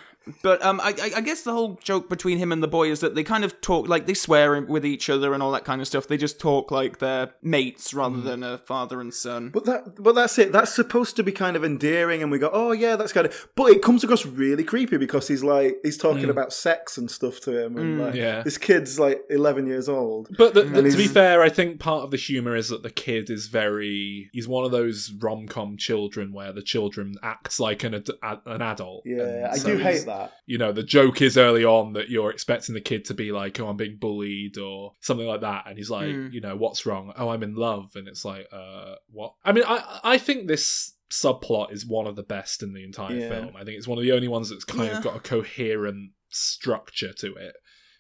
But 0.42 0.64
um, 0.64 0.80
I, 0.82 0.94
I- 1.02 1.12
I 1.16 1.22
guess 1.22 1.42
the 1.42 1.54
whole 1.54 1.80
joke 1.82 2.10
between 2.10 2.38
him 2.38 2.52
and 2.52 2.62
the 2.62 2.68
boy 2.68 2.90
is 2.90 3.00
that 3.00 3.16
they 3.16 3.24
kind 3.24 3.46
of 3.46 3.62
talk 3.62 3.88
like 3.88 4.06
they 4.06 4.14
swear 4.14 4.62
with 4.62 4.86
each 4.86 5.10
other 5.10 5.34
and 5.34 5.42
all 5.42 5.52
that 5.52 5.66
kind 5.66 5.82
of 5.82 5.88
stuff. 5.88 6.08
They 6.08 6.18
just 6.18 6.40
talk 6.40 6.72
like 6.72 7.00
they're 7.00 7.34
mates 7.42 7.94
rather 7.94 8.18
hmm. 8.18 8.26
than 8.26 8.44
a 8.44 8.58
father 8.58 9.00
and 9.00 9.14
son. 9.14 9.50
But 9.50 9.66
that, 9.66 10.04
but 10.04 10.16
that's 10.16 10.38
it. 10.38 10.52
That's 10.52 10.74
supposed 10.74 11.16
to 11.18 11.24
be 11.24 11.32
kind 11.32 11.56
of 11.56 11.64
endearing, 11.64 12.22
and 12.22 12.32
we 12.32 12.40
go, 12.40 12.50
"Oh 12.52 12.72
yeah, 12.72 12.96
that's 12.96 13.14
kind 13.14 13.28
of." 13.28 13.48
But 13.56 13.72
it 13.72 13.82
comes 13.82 14.04
across 14.04 14.26
really 14.26 14.64
creepy 14.64 14.98
because 14.98 15.28
he's 15.28 15.44
like 15.44 15.78
he's 15.84 15.98
talking 15.98 16.24
hmm. 16.24 16.30
about 16.30 16.54
sex 16.54 16.98
and 16.98 17.10
stuff 17.10 17.40
to 17.42 17.66
him, 17.66 17.78
and 17.78 17.96
hmm. 17.96 18.02
like, 18.06 18.16
Yeah. 18.16 18.42
this 18.44 18.58
kid's 18.58 19.00
like 19.00 19.22
eleven 19.30 19.68
years 19.68 19.88
old. 19.88 20.30
But 20.38 20.54
the, 20.54 20.64
the- 20.64 20.90
to 20.90 20.98
be 20.98 21.08
fair, 21.08 21.42
I 21.42 21.50
think 21.50 21.80
part 21.80 22.04
of 22.04 22.12
the 22.12 22.18
humor 22.18 22.56
is 22.56 22.70
that 22.70 22.84
the 22.84 22.92
kid 22.92 23.30
is 23.30 23.48
very. 23.48 24.30
He's 24.34 24.48
one 24.48 24.66
of 24.66 24.72
those 24.72 25.12
rom 25.20 25.48
com 25.48 25.78
children 25.78 26.34
where 26.34 26.52
the 26.52 26.62
children 26.62 27.16
acts 27.22 27.60
like 27.60 27.84
an 27.84 27.94
ad, 28.24 28.40
an 28.46 28.62
adult. 28.62 29.04
Yeah, 29.06 29.50
I 29.52 29.58
so 29.58 29.70
do 29.70 29.78
hate 29.78 30.06
that. 30.06 30.15
You 30.46 30.58
know, 30.58 30.72
the 30.72 30.84
joke 30.84 31.22
is 31.22 31.38
early 31.38 31.64
on 31.66 31.94
that 31.94 32.10
you're 32.10 32.30
expecting 32.32 32.76
the 32.76 32.82
kid 32.82 33.06
to 33.06 33.14
be 33.14 33.32
like, 33.32 33.60
"Oh, 33.60 33.68
I'm 33.68 33.78
being 33.78 33.98
bullied" 33.98 34.58
or 34.58 34.94
something 35.02 35.28
like 35.28 35.42
that, 35.42 35.66
and 35.68 35.78
he's 35.78 35.90
like, 35.90 36.08
Mm. 36.08 36.34
"You 36.34 36.42
know, 36.42 36.56
what's 36.56 36.86
wrong? 36.86 37.14
Oh, 37.18 37.30
I'm 37.30 37.44
in 37.44 37.56
love," 37.56 37.92
and 37.96 38.08
it's 38.08 38.24
like, 38.26 38.48
"Uh, 38.52 38.96
what?" 39.10 39.34
I 39.44 39.52
mean, 39.52 39.64
I 39.68 40.00
I 40.04 40.18
think 40.18 40.48
this 40.48 40.94
subplot 41.12 41.72
is 41.72 41.86
one 41.86 42.08
of 42.08 42.16
the 42.16 42.24
best 42.24 42.64
in 42.64 42.74
the 42.74 42.84
entire 42.84 43.16
Yeah. 43.20 43.30
film. 43.30 43.56
I 43.56 43.64
think 43.64 43.78
it's 43.78 43.88
one 43.88 43.98
of 44.00 44.04
the 44.04 44.12
only 44.12 44.28
ones 44.28 44.50
that's 44.50 44.66
kind 44.66 44.90
Yeah. 44.90 44.98
of 44.98 45.04
got 45.04 45.16
a 45.16 45.20
coherent 45.20 46.12
structure 46.30 47.14
to 47.14 47.36
it. 47.36 47.56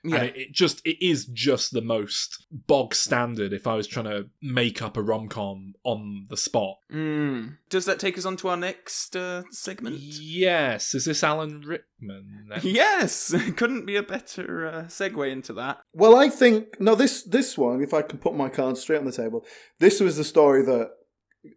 Yeah. 0.05 0.17
And 0.17 0.25
it, 0.25 0.37
it 0.37 0.51
just 0.51 0.85
it 0.85 1.03
is 1.03 1.25
just 1.25 1.71
the 1.71 1.81
most 1.81 2.45
bog 2.51 2.93
standard 2.93 3.53
if 3.53 3.67
I 3.67 3.75
was 3.75 3.87
trying 3.87 4.05
to 4.05 4.29
make 4.41 4.81
up 4.81 4.97
a 4.97 5.01
rom 5.01 5.27
com 5.27 5.73
on 5.83 6.27
the 6.29 6.37
spot. 6.37 6.77
Mm. 6.91 7.57
Does 7.69 7.85
that 7.85 7.99
take 7.99 8.17
us 8.17 8.25
on 8.25 8.37
to 8.37 8.49
our 8.49 8.57
next 8.57 9.15
uh, 9.15 9.43
segment? 9.51 9.97
Yes, 9.99 10.93
is 10.93 11.05
this 11.05 11.23
Alan 11.23 11.61
Rickman? 11.61 12.47
then? 12.49 12.61
Yes, 12.63 13.33
couldn't 13.55 13.85
be 13.85 13.95
a 13.95 14.03
better 14.03 14.67
uh, 14.67 14.83
segue 14.83 15.31
into 15.31 15.53
that. 15.53 15.79
Well, 15.93 16.15
I 16.15 16.29
think 16.29 16.79
no. 16.79 16.95
This 16.95 17.23
this 17.23 17.57
one, 17.57 17.81
if 17.81 17.93
I 17.93 18.01
can 18.01 18.19
put 18.19 18.35
my 18.35 18.49
cards 18.49 18.81
straight 18.81 18.99
on 18.99 19.05
the 19.05 19.11
table, 19.11 19.45
this 19.79 19.99
was 19.99 20.17
the 20.17 20.23
story 20.23 20.63
that 20.63 20.91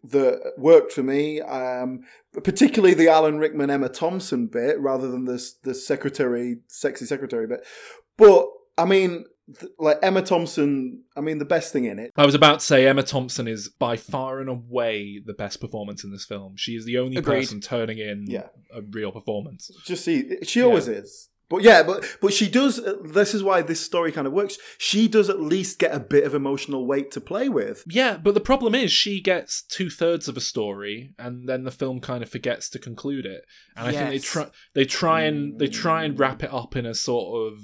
that 0.05 0.53
worked 0.57 0.93
for 0.93 1.03
me. 1.03 1.41
Um, 1.41 2.05
particularly 2.45 2.95
the 2.95 3.09
Alan 3.09 3.39
Rickman 3.39 3.71
Emma 3.71 3.89
Thompson 3.89 4.47
bit, 4.47 4.79
rather 4.79 5.11
than 5.11 5.25
this 5.25 5.55
the 5.55 5.75
secretary, 5.75 6.59
sexy 6.69 7.07
secretary 7.07 7.47
bit. 7.47 7.67
But 8.19 8.47
I 8.77 8.85
mean, 8.85 9.25
th- 9.59 9.73
like 9.79 9.99
Emma 10.03 10.21
Thompson. 10.23 11.05
I 11.17 11.21
mean, 11.21 11.39
the 11.39 11.45
best 11.47 11.73
thing 11.73 11.85
in 11.85 11.99
it. 11.99 12.13
I 12.17 12.27
was 12.27 12.35
about 12.35 12.61
to 12.61 12.67
say 12.67 12.87
Emma 12.87 13.03
Thompson 13.03 13.49
is 13.49 13.69
by 13.69 13.97
far 13.97 14.41
and 14.41 14.49
away 14.51 15.21
the 15.25 15.33
best 15.35 15.61
performance 15.61 16.05
in 16.05 16.13
this 16.13 16.25
film. 16.27 16.55
She 16.57 16.73
is 16.77 16.85
the 16.85 16.99
only 16.99 17.17
Agreed. 17.17 17.39
person 17.41 17.61
turning 17.61 17.99
in 17.99 18.27
Yeah. 18.29 18.49
a 18.75 18.83
real 18.83 19.11
performance. 19.13 19.71
Just 19.87 20.05
see, 20.05 20.37
she 20.43 20.63
always 20.63 20.89
is. 20.89 21.29
But 21.51 21.63
yeah, 21.63 21.83
but 21.83 22.05
but 22.21 22.35
she 22.35 22.47
does. 22.47 22.79
uh, 22.79 22.97
This 23.03 23.33
is 23.35 23.43
why 23.43 23.63
this 23.63 23.81
story 23.81 24.13
kind 24.13 24.27
of 24.27 24.35
works. 24.35 24.59
She 24.77 25.09
does 25.09 25.31
at 25.31 25.41
least 25.41 25.79
get 25.79 25.95
a 25.95 25.99
bit 25.99 26.25
of 26.25 26.35
emotional 26.35 26.87
weight 26.87 27.11
to 27.13 27.23
play 27.23 27.49
with. 27.49 27.85
Yeah, 27.87 28.19
but 28.19 28.35
the 28.35 28.41
problem 28.41 28.75
is 28.75 28.93
she 28.93 29.23
gets 29.23 29.63
two 29.63 29.89
thirds 29.89 30.29
of 30.29 30.37
a 30.37 30.43
story, 30.43 31.15
and 31.19 31.49
then 31.49 31.65
the 31.65 31.71
film 31.71 32.01
kind 32.01 32.23
of 32.23 32.29
forgets 32.29 32.69
to 32.71 32.79
conclude 32.79 33.25
it. 33.25 33.45
And 33.79 33.89
I 33.89 33.93
think 33.93 34.11
they 34.11 34.19
try 34.19 34.47
they 34.75 34.85
try 34.85 35.23
and 35.23 35.59
they 35.59 35.69
try 35.69 36.05
and 36.05 36.19
wrap 36.19 36.43
it 36.45 36.53
up 36.53 36.77
in 36.77 36.85
a 36.85 36.95
sort 36.95 37.51
of 37.51 37.59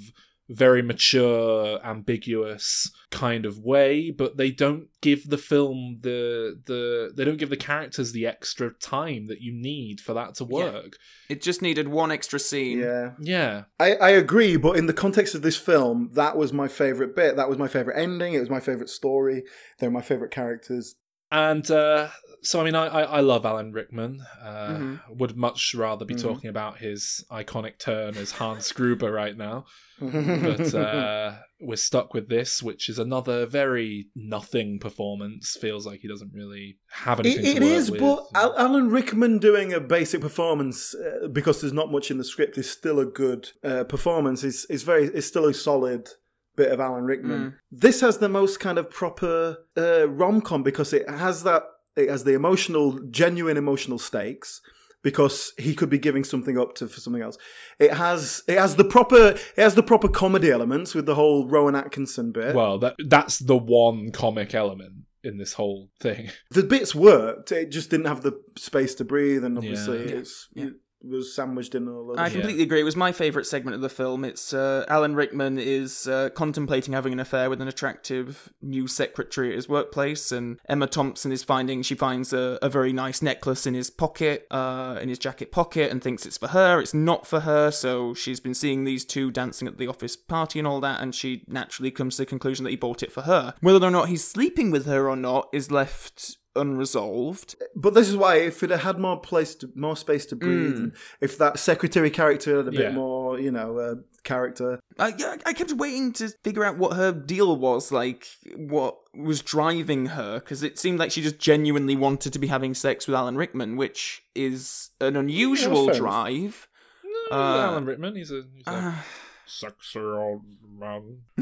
very 0.49 0.81
mature, 0.81 1.79
ambiguous 1.83 2.91
kind 3.09 3.45
of 3.45 3.59
way, 3.59 4.11
but 4.11 4.37
they 4.37 4.51
don't 4.51 4.87
give 5.01 5.29
the 5.29 5.37
film 5.37 5.97
the 6.01 6.61
the 6.65 7.11
they 7.15 7.25
don't 7.25 7.37
give 7.37 7.49
the 7.49 7.57
characters 7.57 8.11
the 8.11 8.27
extra 8.27 8.71
time 8.73 9.27
that 9.27 9.41
you 9.41 9.51
need 9.51 9.99
for 9.99 10.13
that 10.13 10.35
to 10.35 10.43
work. 10.43 10.97
It 11.29 11.41
just 11.41 11.61
needed 11.61 11.87
one 11.87 12.11
extra 12.11 12.39
scene. 12.39 12.79
Yeah. 12.79 13.11
Yeah. 13.19 13.63
I, 13.79 13.95
I 13.95 14.09
agree, 14.11 14.57
but 14.57 14.77
in 14.77 14.85
the 14.85 14.93
context 14.93 15.33
of 15.33 15.41
this 15.41 15.57
film, 15.57 16.11
that 16.13 16.37
was 16.37 16.53
my 16.53 16.67
favorite 16.67 17.15
bit. 17.15 17.35
That 17.35 17.49
was 17.49 17.57
my 17.57 17.67
favorite 17.67 17.99
ending. 17.99 18.33
It 18.33 18.39
was 18.39 18.49
my 18.49 18.59
favorite 18.59 18.89
story. 18.89 19.43
They're 19.79 19.91
my 19.91 20.01
favorite 20.01 20.31
characters. 20.31 20.95
And 21.31 21.69
uh, 21.71 22.09
so, 22.45 22.61
I 22.61 22.63
mean, 22.63 22.75
I, 22.75 22.85
I, 22.87 23.01
I 23.01 23.19
love 23.21 23.45
Alan 23.45 23.71
Rickman. 23.71 24.21
Uh, 24.41 24.67
Mhm. 24.77 24.99
Would 25.19 25.35
much 25.35 25.73
rather 25.75 26.05
be 26.05 26.15
Mhm. 26.15 26.21
talking 26.21 26.49
about 26.49 26.77
his 26.79 27.23
iconic 27.31 27.77
turn 27.79 28.15
as 28.17 28.31
Hans 28.31 28.71
Gruber 28.71 29.11
right 29.11 29.37
now. 29.37 29.65
but 29.99 30.73
uh, 30.75 31.35
we're 31.59 31.75
stuck 31.77 32.13
with 32.13 32.27
this, 32.29 32.61
which 32.61 32.89
is 32.89 32.99
another 32.99 33.45
very 33.45 34.07
nothing 34.15 34.79
performance. 34.79 35.55
Feels 35.59 35.85
like 35.85 36.01
he 36.01 36.07
doesn't 36.07 36.33
really 36.33 36.77
have 36.89 37.19
It, 37.19 37.25
anything 37.27 37.45
it 37.57 37.59
to 37.59 37.65
work 37.65 37.71
is, 37.77 37.91
with. 37.91 37.99
but 38.01 38.25
Al- 38.35 38.57
Alan 38.57 38.89
Rickman 38.89 39.39
doing 39.39 39.73
a 39.73 39.79
basic 39.79 40.21
performance 40.21 40.93
uh, 40.95 41.27
because 41.29 41.61
there's 41.61 41.73
not 41.73 41.91
much 41.91 42.11
in 42.11 42.17
the 42.17 42.23
script 42.25 42.57
is 42.57 42.69
still 42.69 42.99
a 42.99 43.05
good 43.05 43.51
uh, 43.63 43.83
performance. 43.85 44.43
It's, 44.43 44.65
it's 44.69 44.83
very, 44.83 45.05
it's 45.05 45.27
still 45.27 45.45
a 45.45 45.53
solid 45.53 46.09
bit 46.57 46.71
of 46.71 46.79
Alan 46.79 47.03
Rickman. 47.05 47.55
This 47.71 48.01
has 48.01 48.17
the 48.19 48.29
most 48.29 48.59
kind 48.59 48.77
of 48.77 48.89
proper 48.89 49.57
uh, 49.77 50.07
rom 50.09 50.41
com 50.41 50.63
because 50.63 50.93
it 50.93 51.09
has 51.09 51.43
that, 51.43 51.63
it 51.95 52.09
has 52.09 52.23
the 52.23 52.33
emotional, 52.33 52.99
genuine 53.09 53.57
emotional 53.57 53.99
stakes. 53.99 54.61
Because 55.03 55.53
he 55.59 55.75
could 55.75 55.91
be 55.91 55.99
giving 55.99 56.23
something 56.23 56.57
up 56.57 56.73
to 56.77 56.87
for 56.87 56.99
something 56.99 57.21
else. 57.21 57.37
It 57.77 57.93
has 57.93 58.41
it 58.47 58.57
has 58.57 58.75
the 58.75 58.83
proper 58.83 59.35
it 59.35 59.39
has 59.55 59.75
the 59.75 59.83
proper 59.83 60.07
comedy 60.07 60.49
elements 60.49 60.95
with 60.95 61.05
the 61.05 61.13
whole 61.13 61.47
Rowan 61.47 61.75
Atkinson 61.75 62.31
bit. 62.31 62.55
well, 62.55 62.79
that 62.79 62.95
that's 63.07 63.37
the 63.37 63.55
one 63.55 64.09
comic 64.11 64.55
element 64.55 64.93
in 65.23 65.37
this 65.37 65.53
whole 65.53 65.91
thing. 65.99 66.31
the 66.49 66.63
bits 66.63 66.95
worked. 66.95 67.51
It 67.51 67.69
just 67.69 67.91
didn't 67.91 68.07
have 68.07 68.21
the 68.23 68.33
space 68.57 68.95
to 68.95 69.05
breathe, 69.05 69.43
and 69.43 69.59
obviously 69.59 70.09
Yeah. 70.09 70.15
it's 70.15 70.47
Yeah. 70.55 70.65
it 70.65 70.73
was 71.07 71.33
sandwiched 71.33 71.75
in 71.75 71.87
all 71.87 72.11
of 72.11 72.19
I 72.19 72.29
completely 72.29 72.63
agree. 72.63 72.81
It 72.81 72.83
was 72.83 72.95
my 72.95 73.11
favourite 73.11 73.45
segment 73.45 73.75
of 73.75 73.81
the 73.81 73.89
film. 73.89 74.25
It's 74.25 74.53
uh, 74.53 74.85
Alan 74.87 75.15
Rickman 75.15 75.57
is 75.57 76.07
uh, 76.07 76.29
contemplating 76.29 76.93
having 76.93 77.13
an 77.13 77.19
affair 77.19 77.49
with 77.49 77.61
an 77.61 77.67
attractive 77.67 78.51
new 78.61 78.87
secretary 78.87 79.49
at 79.49 79.55
his 79.55 79.69
workplace, 79.69 80.31
and 80.31 80.59
Emma 80.67 80.87
Thompson 80.87 81.31
is 81.31 81.43
finding 81.43 81.81
she 81.81 81.95
finds 81.95 82.33
a, 82.33 82.57
a 82.61 82.69
very 82.69 82.93
nice 82.93 83.21
necklace 83.21 83.65
in 83.65 83.73
his 83.73 83.89
pocket, 83.89 84.47
uh, 84.51 84.99
in 85.01 85.09
his 85.09 85.19
jacket 85.19 85.51
pocket, 85.51 85.91
and 85.91 86.03
thinks 86.03 86.25
it's 86.25 86.37
for 86.37 86.47
her. 86.47 86.79
It's 86.79 86.93
not 86.93 87.27
for 87.27 87.41
her, 87.41 87.71
so 87.71 88.13
she's 88.13 88.39
been 88.39 88.53
seeing 88.53 88.83
these 88.83 89.05
two 89.05 89.31
dancing 89.31 89.67
at 89.67 89.77
the 89.77 89.87
office 89.87 90.15
party 90.15 90.59
and 90.59 90.67
all 90.67 90.81
that, 90.81 91.01
and 91.01 91.13
she 91.13 91.43
naturally 91.47 91.91
comes 91.91 92.15
to 92.15 92.23
the 92.23 92.25
conclusion 92.25 92.63
that 92.63 92.71
he 92.71 92.75
bought 92.75 93.03
it 93.03 93.11
for 93.11 93.21
her. 93.21 93.53
Whether 93.61 93.85
or 93.85 93.91
not 93.91 94.09
he's 94.09 94.25
sleeping 94.25 94.71
with 94.71 94.85
her 94.85 95.09
or 95.09 95.15
not 95.15 95.49
is 95.53 95.71
left 95.71 96.37
unresolved. 96.55 97.55
But 97.75 97.93
this 97.93 98.07
is 98.09 98.15
why, 98.17 98.37
if 98.37 98.63
it 98.63 98.69
had 98.69 98.99
more 98.99 99.19
place, 99.19 99.55
to, 99.55 99.69
more 99.75 99.95
space 99.97 100.25
to 100.27 100.35
breathe, 100.35 100.77
and 100.77 100.91
if 101.21 101.37
that 101.37 101.59
secretary 101.59 102.09
character 102.09 102.57
had 102.57 102.67
a 102.67 102.71
bit 102.71 102.93
more, 102.93 103.39
you 103.39 103.51
know, 103.51 103.77
uh, 103.79 103.95
character, 104.23 104.79
I, 104.97 105.13
yeah, 105.17 105.35
I 105.45 105.53
kept 105.53 105.71
waiting 105.73 106.13
to 106.13 106.29
figure 106.43 106.63
out 106.63 106.77
what 106.77 106.95
her 106.95 107.11
deal 107.11 107.55
was, 107.57 107.91
like 107.91 108.27
what 108.55 108.97
was 109.13 109.41
driving 109.41 110.07
her, 110.07 110.39
because 110.39 110.63
it 110.63 110.79
seemed 110.79 110.99
like 110.99 111.11
she 111.11 111.21
just 111.21 111.39
genuinely 111.39 111.95
wanted 111.95 112.33
to 112.33 112.39
be 112.39 112.47
having 112.47 112.73
sex 112.73 113.07
with 113.07 113.15
Alan 113.15 113.35
Rickman, 113.35 113.75
which 113.75 114.23
is 114.33 114.89
an 115.01 115.15
unusual 115.15 115.85
fair 115.85 115.95
enough. 115.95 115.97
drive. 115.97 116.67
No, 117.03 117.37
Uh, 117.37 117.61
Alan 117.61 117.85
Rickman, 117.85 118.15
he's 118.15 118.31
a, 118.31 118.43
he's 118.53 118.67
a 118.67 118.95
Sexy 119.47 119.99
old 119.99 120.41
man. 120.79 121.19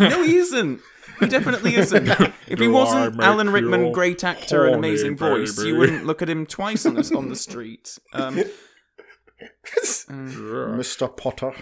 no, 0.00 0.22
he 0.22 0.36
isn't. 0.36 0.80
He 1.20 1.26
definitely 1.26 1.74
isn't. 1.76 2.08
If 2.48 2.60
he 2.60 2.68
wasn't 2.68 3.20
Alan 3.20 3.50
Rickman, 3.50 3.90
great 3.92 4.22
actor 4.22 4.66
and 4.66 4.74
horny, 4.76 4.88
amazing 4.90 5.16
voice, 5.16 5.60
you 5.62 5.76
wouldn't 5.76 6.06
look 6.06 6.22
at 6.22 6.30
him 6.30 6.46
twice 6.46 6.86
on 6.86 6.94
the, 6.94 7.12
on 7.16 7.28
the 7.28 7.36
street. 7.46 7.98
Um, 8.12 8.40
Mr. 10.08 11.14
Potter. 11.16 11.52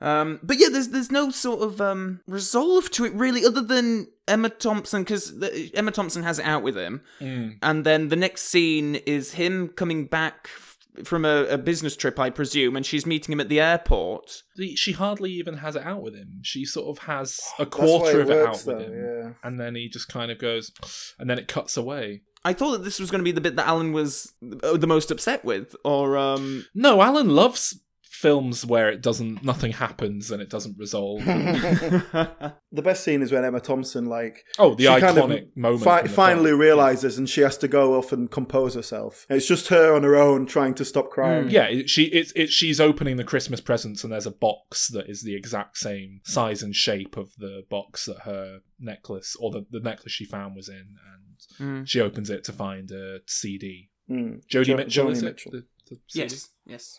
Um, 0.00 0.40
but 0.42 0.58
yeah, 0.58 0.68
there's 0.72 0.88
there's 0.88 1.10
no 1.12 1.30
sort 1.30 1.60
of 1.60 1.78
um, 1.80 2.20
resolve 2.26 2.90
to 2.92 3.04
it 3.04 3.12
really, 3.12 3.44
other 3.44 3.60
than 3.60 4.06
Emma 4.26 4.48
Thompson, 4.48 5.02
because 5.02 5.34
Emma 5.74 5.90
Thompson 5.90 6.22
has 6.22 6.38
it 6.38 6.46
out 6.46 6.62
with 6.62 6.76
him, 6.76 7.02
Mm. 7.20 7.58
and 7.62 7.84
then 7.84 8.08
the 8.08 8.16
next 8.16 8.42
scene 8.44 8.94
is 8.94 9.32
him 9.32 9.68
coming 9.68 10.06
back 10.06 10.48
f- 10.56 10.69
from 11.04 11.24
a, 11.24 11.44
a 11.44 11.58
business 11.58 11.96
trip, 11.96 12.18
I 12.18 12.30
presume, 12.30 12.76
and 12.76 12.84
she's 12.84 13.06
meeting 13.06 13.32
him 13.32 13.40
at 13.40 13.48
the 13.48 13.60
airport. 13.60 14.42
She 14.74 14.92
hardly 14.92 15.32
even 15.32 15.58
has 15.58 15.76
it 15.76 15.82
out 15.84 16.02
with 16.02 16.14
him. 16.14 16.40
She 16.42 16.64
sort 16.64 16.88
of 16.88 17.04
has 17.04 17.40
a 17.58 17.64
That's 17.64 17.76
why 17.76 17.86
quarter 17.86 18.20
of 18.20 18.30
it 18.30 18.34
works, 18.34 18.58
out 18.60 18.64
though, 18.64 18.76
with 18.78 18.86
him. 18.86 18.94
Yeah. 18.94 19.32
And 19.42 19.60
then 19.60 19.74
he 19.74 19.88
just 19.88 20.08
kind 20.08 20.30
of 20.30 20.38
goes, 20.38 20.72
and 21.18 21.28
then 21.28 21.38
it 21.38 21.48
cuts 21.48 21.76
away. 21.76 22.22
I 22.44 22.52
thought 22.54 22.72
that 22.72 22.84
this 22.84 22.98
was 22.98 23.10
going 23.10 23.20
to 23.20 23.24
be 23.24 23.32
the 23.32 23.40
bit 23.40 23.56
that 23.56 23.68
Alan 23.68 23.92
was 23.92 24.32
uh, 24.62 24.76
the 24.76 24.86
most 24.86 25.10
upset 25.10 25.44
with, 25.44 25.76
or 25.84 26.16
um, 26.16 26.66
No, 26.74 27.02
Alan 27.02 27.28
loves 27.28 27.78
films 28.20 28.64
where 28.66 28.88
it 28.90 29.00
doesn't, 29.00 29.42
nothing 29.42 29.72
happens 29.72 30.30
and 30.30 30.40
it 30.42 30.50
doesn't 30.50 30.76
resolve. 30.78 31.20
The 32.72 32.82
best 32.82 33.02
scene 33.02 33.20
is 33.20 33.32
when 33.32 33.44
Emma 33.44 33.58
Thompson, 33.60 34.06
like, 34.06 34.44
oh, 34.60 34.76
the 34.76 34.84
iconic 34.84 35.00
kind 35.00 35.18
of 35.18 35.56
moment. 35.56 35.82
fi- 35.82 36.06
finally 36.06 36.50
film. 36.50 36.60
realizes, 36.60 37.18
and 37.18 37.28
she 37.28 37.40
has 37.40 37.56
to 37.58 37.66
go 37.66 37.98
off 37.98 38.12
and 38.12 38.30
compose 38.30 38.74
herself. 38.74 39.26
And 39.28 39.36
it's 39.38 39.48
just 39.48 39.68
her 39.68 39.92
on 39.92 40.04
her 40.04 40.14
own 40.14 40.46
trying 40.46 40.74
to 40.74 40.84
stop 40.84 41.10
crying. 41.10 41.50
Yeah, 41.50 41.68
she 41.86 42.04
it's 42.04 42.30
it, 42.36 42.50
she's 42.50 42.80
opening 42.80 43.16
the 43.16 43.24
Christmas 43.24 43.60
presents 43.60 44.04
and 44.04 44.12
there's 44.12 44.24
a 44.26 44.30
box 44.30 44.86
that 44.88 45.10
is 45.10 45.22
the 45.24 45.34
exact 45.34 45.78
same 45.78 46.20
size 46.24 46.62
and 46.62 46.76
shape 46.76 47.16
of 47.16 47.32
the 47.38 47.64
box 47.68 48.04
that 48.04 48.20
her 48.20 48.60
necklace 48.78 49.34
or 49.40 49.50
the, 49.50 49.66
the 49.72 49.80
necklace 49.80 50.12
she 50.12 50.24
found 50.24 50.54
was 50.54 50.68
in, 50.68 50.76
and 51.12 51.26
Mm. 51.58 51.88
she 51.88 52.00
opens 52.00 52.30
it 52.30 52.44
to 52.44 52.52
find 52.52 52.90
a 52.92 53.18
CD. 53.26 53.88
Mm. 54.08 54.42
Jodie 54.46 54.64
Jo- 54.66 54.76
Mitchell 54.76 55.06
Joni 55.06 55.12
is 55.12 55.22
it? 55.22 55.24
Mitchell. 55.24 55.52
The, 55.52 55.66
the 55.88 55.96
yes, 56.14 56.48
yes. 56.66 56.98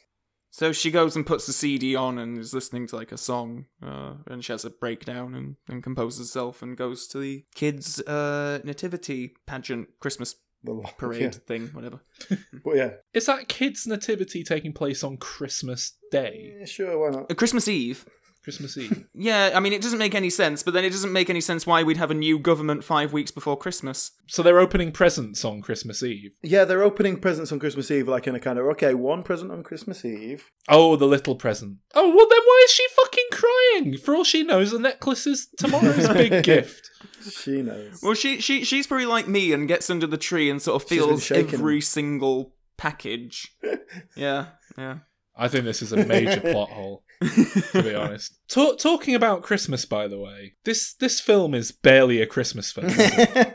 So 0.53 0.73
she 0.73 0.91
goes 0.91 1.15
and 1.15 1.25
puts 1.25 1.47
the 1.47 1.53
CD 1.53 1.95
on 1.95 2.17
and 2.17 2.37
is 2.37 2.53
listening 2.53 2.85
to 2.87 2.95
like 2.97 3.13
a 3.13 3.17
song, 3.17 3.67
uh, 3.81 4.15
and 4.27 4.43
she 4.43 4.51
has 4.51 4.65
a 4.65 4.69
breakdown 4.69 5.33
and, 5.33 5.55
and 5.69 5.81
composes 5.81 6.19
herself 6.19 6.61
and 6.61 6.75
goes 6.75 7.07
to 7.07 7.19
the 7.19 7.45
kids' 7.55 8.01
uh, 8.01 8.59
nativity 8.65 9.33
pageant, 9.47 9.87
Christmas 10.01 10.35
The 10.63 10.73
parade 10.97 11.21
yeah. 11.21 11.29
thing, 11.47 11.67
whatever. 11.69 12.01
But 12.65 12.75
yeah. 12.75 12.91
Is 13.13 13.25
that 13.27 13.47
kids' 13.47 13.87
nativity 13.87 14.43
taking 14.43 14.73
place 14.73 15.03
on 15.03 15.17
Christmas 15.17 15.93
Day, 16.11 16.53
Yeah, 16.59 16.65
sure, 16.65 16.99
why 16.99 17.09
not? 17.17 17.31
Uh, 17.31 17.33
Christmas 17.33 17.67
Eve. 17.69 18.05
Christmas 18.43 18.77
Eve? 18.77 19.05
Yeah, 19.13 19.51
I 19.53 19.59
mean, 19.59 19.71
it 19.73 19.81
doesn't 19.81 19.99
make 19.99 20.15
any 20.15 20.29
sense, 20.29 20.63
but 20.63 20.73
then 20.73 20.83
it 20.83 20.89
doesn't 20.89 21.11
make 21.13 21.29
any 21.29 21.41
sense 21.41 21.67
why 21.67 21.83
we'd 21.83 21.97
have 21.97 22.09
a 22.11 22.15
new 22.15 22.39
government 22.39 22.83
five 22.83 23.13
weeks 23.13 23.29
before 23.29 23.55
Christmas. 23.57 24.11
so 24.27 24.41
they're 24.41 24.59
opening 24.59 24.91
presents 24.91 25.45
on 25.45 25.61
Christmas 25.61 26.01
Eve. 26.01 26.33
Yeah, 26.41 26.65
they're 26.65 26.81
opening 26.83 27.17
presents 27.19 27.51
on 27.51 27.59
Christmas 27.59 27.91
Eve, 27.91 28.07
like 28.07 28.25
in 28.27 28.33
a 28.35 28.39
kind 28.39 28.57
of 28.57 28.65
okay, 28.67 28.93
one 28.93 29.21
present 29.23 29.51
on 29.51 29.61
Christmas 29.63 30.03
Eve. 30.03 30.49
Oh, 30.67 30.95
the 30.95 31.05
little 31.05 31.35
present. 31.35 31.77
Oh, 31.93 32.07
well 32.07 32.27
then 32.29 32.41
why 32.43 32.61
is 32.65 32.71
she 32.71 32.85
fucking 32.95 33.27
crying? 33.31 33.97
For 33.97 34.15
all 34.15 34.23
she 34.23 34.43
knows, 34.43 34.71
the 34.71 34.79
necklace 34.79 35.27
is 35.27 35.47
tomorrow's 35.57 36.07
big 36.13 36.43
gift. 36.43 36.89
She 37.29 37.61
knows. 37.61 37.99
Well, 38.01 38.15
she 38.15 38.41
she 38.41 38.63
she's 38.63 38.87
probably 38.87 39.05
like 39.05 39.27
me 39.27 39.53
and 39.53 39.67
gets 39.67 39.89
under 39.89 40.07
the 40.07 40.17
tree 40.17 40.49
and 40.49 40.61
sort 40.61 40.81
of 40.81 40.87
feels 40.89 41.29
every 41.31 41.81
single 41.81 42.55
package. 42.77 43.55
yeah, 44.15 44.47
yeah. 44.77 44.99
I 45.41 45.47
think 45.47 45.65
this 45.65 45.81
is 45.81 45.91
a 45.91 46.05
major 46.05 46.39
plot 46.51 46.69
hole. 46.69 47.03
to 47.71 47.81
be 47.83 47.95
honest. 47.95 48.37
Ta- 48.47 48.75
talking 48.75 49.15
about 49.15 49.41
Christmas, 49.41 49.85
by 49.85 50.07
the 50.07 50.19
way, 50.19 50.53
this 50.65 50.93
this 50.93 51.19
film 51.19 51.55
is 51.55 51.71
barely 51.71 52.21
a 52.21 52.27
Christmas 52.27 52.71
film. 52.71 52.91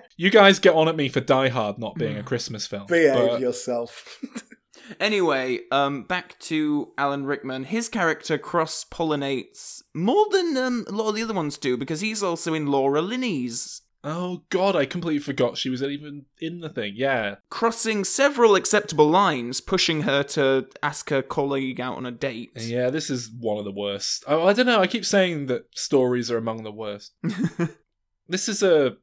you 0.16 0.30
guys 0.30 0.58
get 0.58 0.74
on 0.74 0.88
at 0.88 0.96
me 0.96 1.08
for 1.08 1.20
Die 1.20 1.48
Hard 1.48 1.78
not 1.78 1.94
being 1.94 2.16
a 2.16 2.24
Christmas 2.24 2.66
film. 2.66 2.86
Behave 2.86 3.30
but 3.30 3.40
yourself. 3.40 4.18
Anyway, 5.00 5.60
um, 5.72 6.04
back 6.04 6.38
to 6.38 6.92
Alan 6.96 7.26
Rickman. 7.26 7.64
His 7.64 7.88
character 7.88 8.38
cross 8.38 8.84
pollinates 8.84 9.82
more 9.94 10.26
than 10.30 10.56
um, 10.56 10.84
a 10.88 10.92
lot 10.92 11.08
of 11.08 11.16
the 11.16 11.22
other 11.22 11.34
ones 11.34 11.58
do 11.58 11.76
because 11.76 12.00
he's 12.02 12.22
also 12.22 12.54
in 12.54 12.66
Laura 12.66 13.02
Linney's, 13.02 13.82
oh 14.06 14.44
god, 14.50 14.76
I 14.76 14.86
completely 14.86 15.18
forgot 15.18 15.58
she 15.58 15.68
was 15.68 15.82
even 15.82 16.26
in 16.40 16.60
the 16.60 16.68
thing. 16.68 16.94
Yeah, 16.96 17.36
crossing 17.50 18.04
several 18.04 18.54
acceptable 18.54 19.08
lines, 19.10 19.60
pushing 19.60 20.02
her 20.02 20.22
to 20.22 20.68
ask 20.82 21.10
her 21.10 21.22
colleague 21.22 21.80
out 21.80 21.96
on 21.96 22.06
a 22.06 22.12
date. 22.12 22.52
yeah, 22.54 22.88
this 22.88 23.10
is 23.10 23.30
one 23.30 23.58
of 23.58 23.64
the 23.64 23.72
worst. 23.72 24.24
Oh, 24.26 24.46
I 24.46 24.52
don't 24.52 24.66
know. 24.66 24.80
I 24.80 24.86
keep 24.86 25.04
saying 25.04 25.46
that 25.46 25.66
stories 25.76 26.30
are 26.30 26.38
among 26.38 26.62
the 26.62 26.72
worst. 26.72 27.12
this 28.28 28.48
is 28.48 28.62
a 28.62 28.96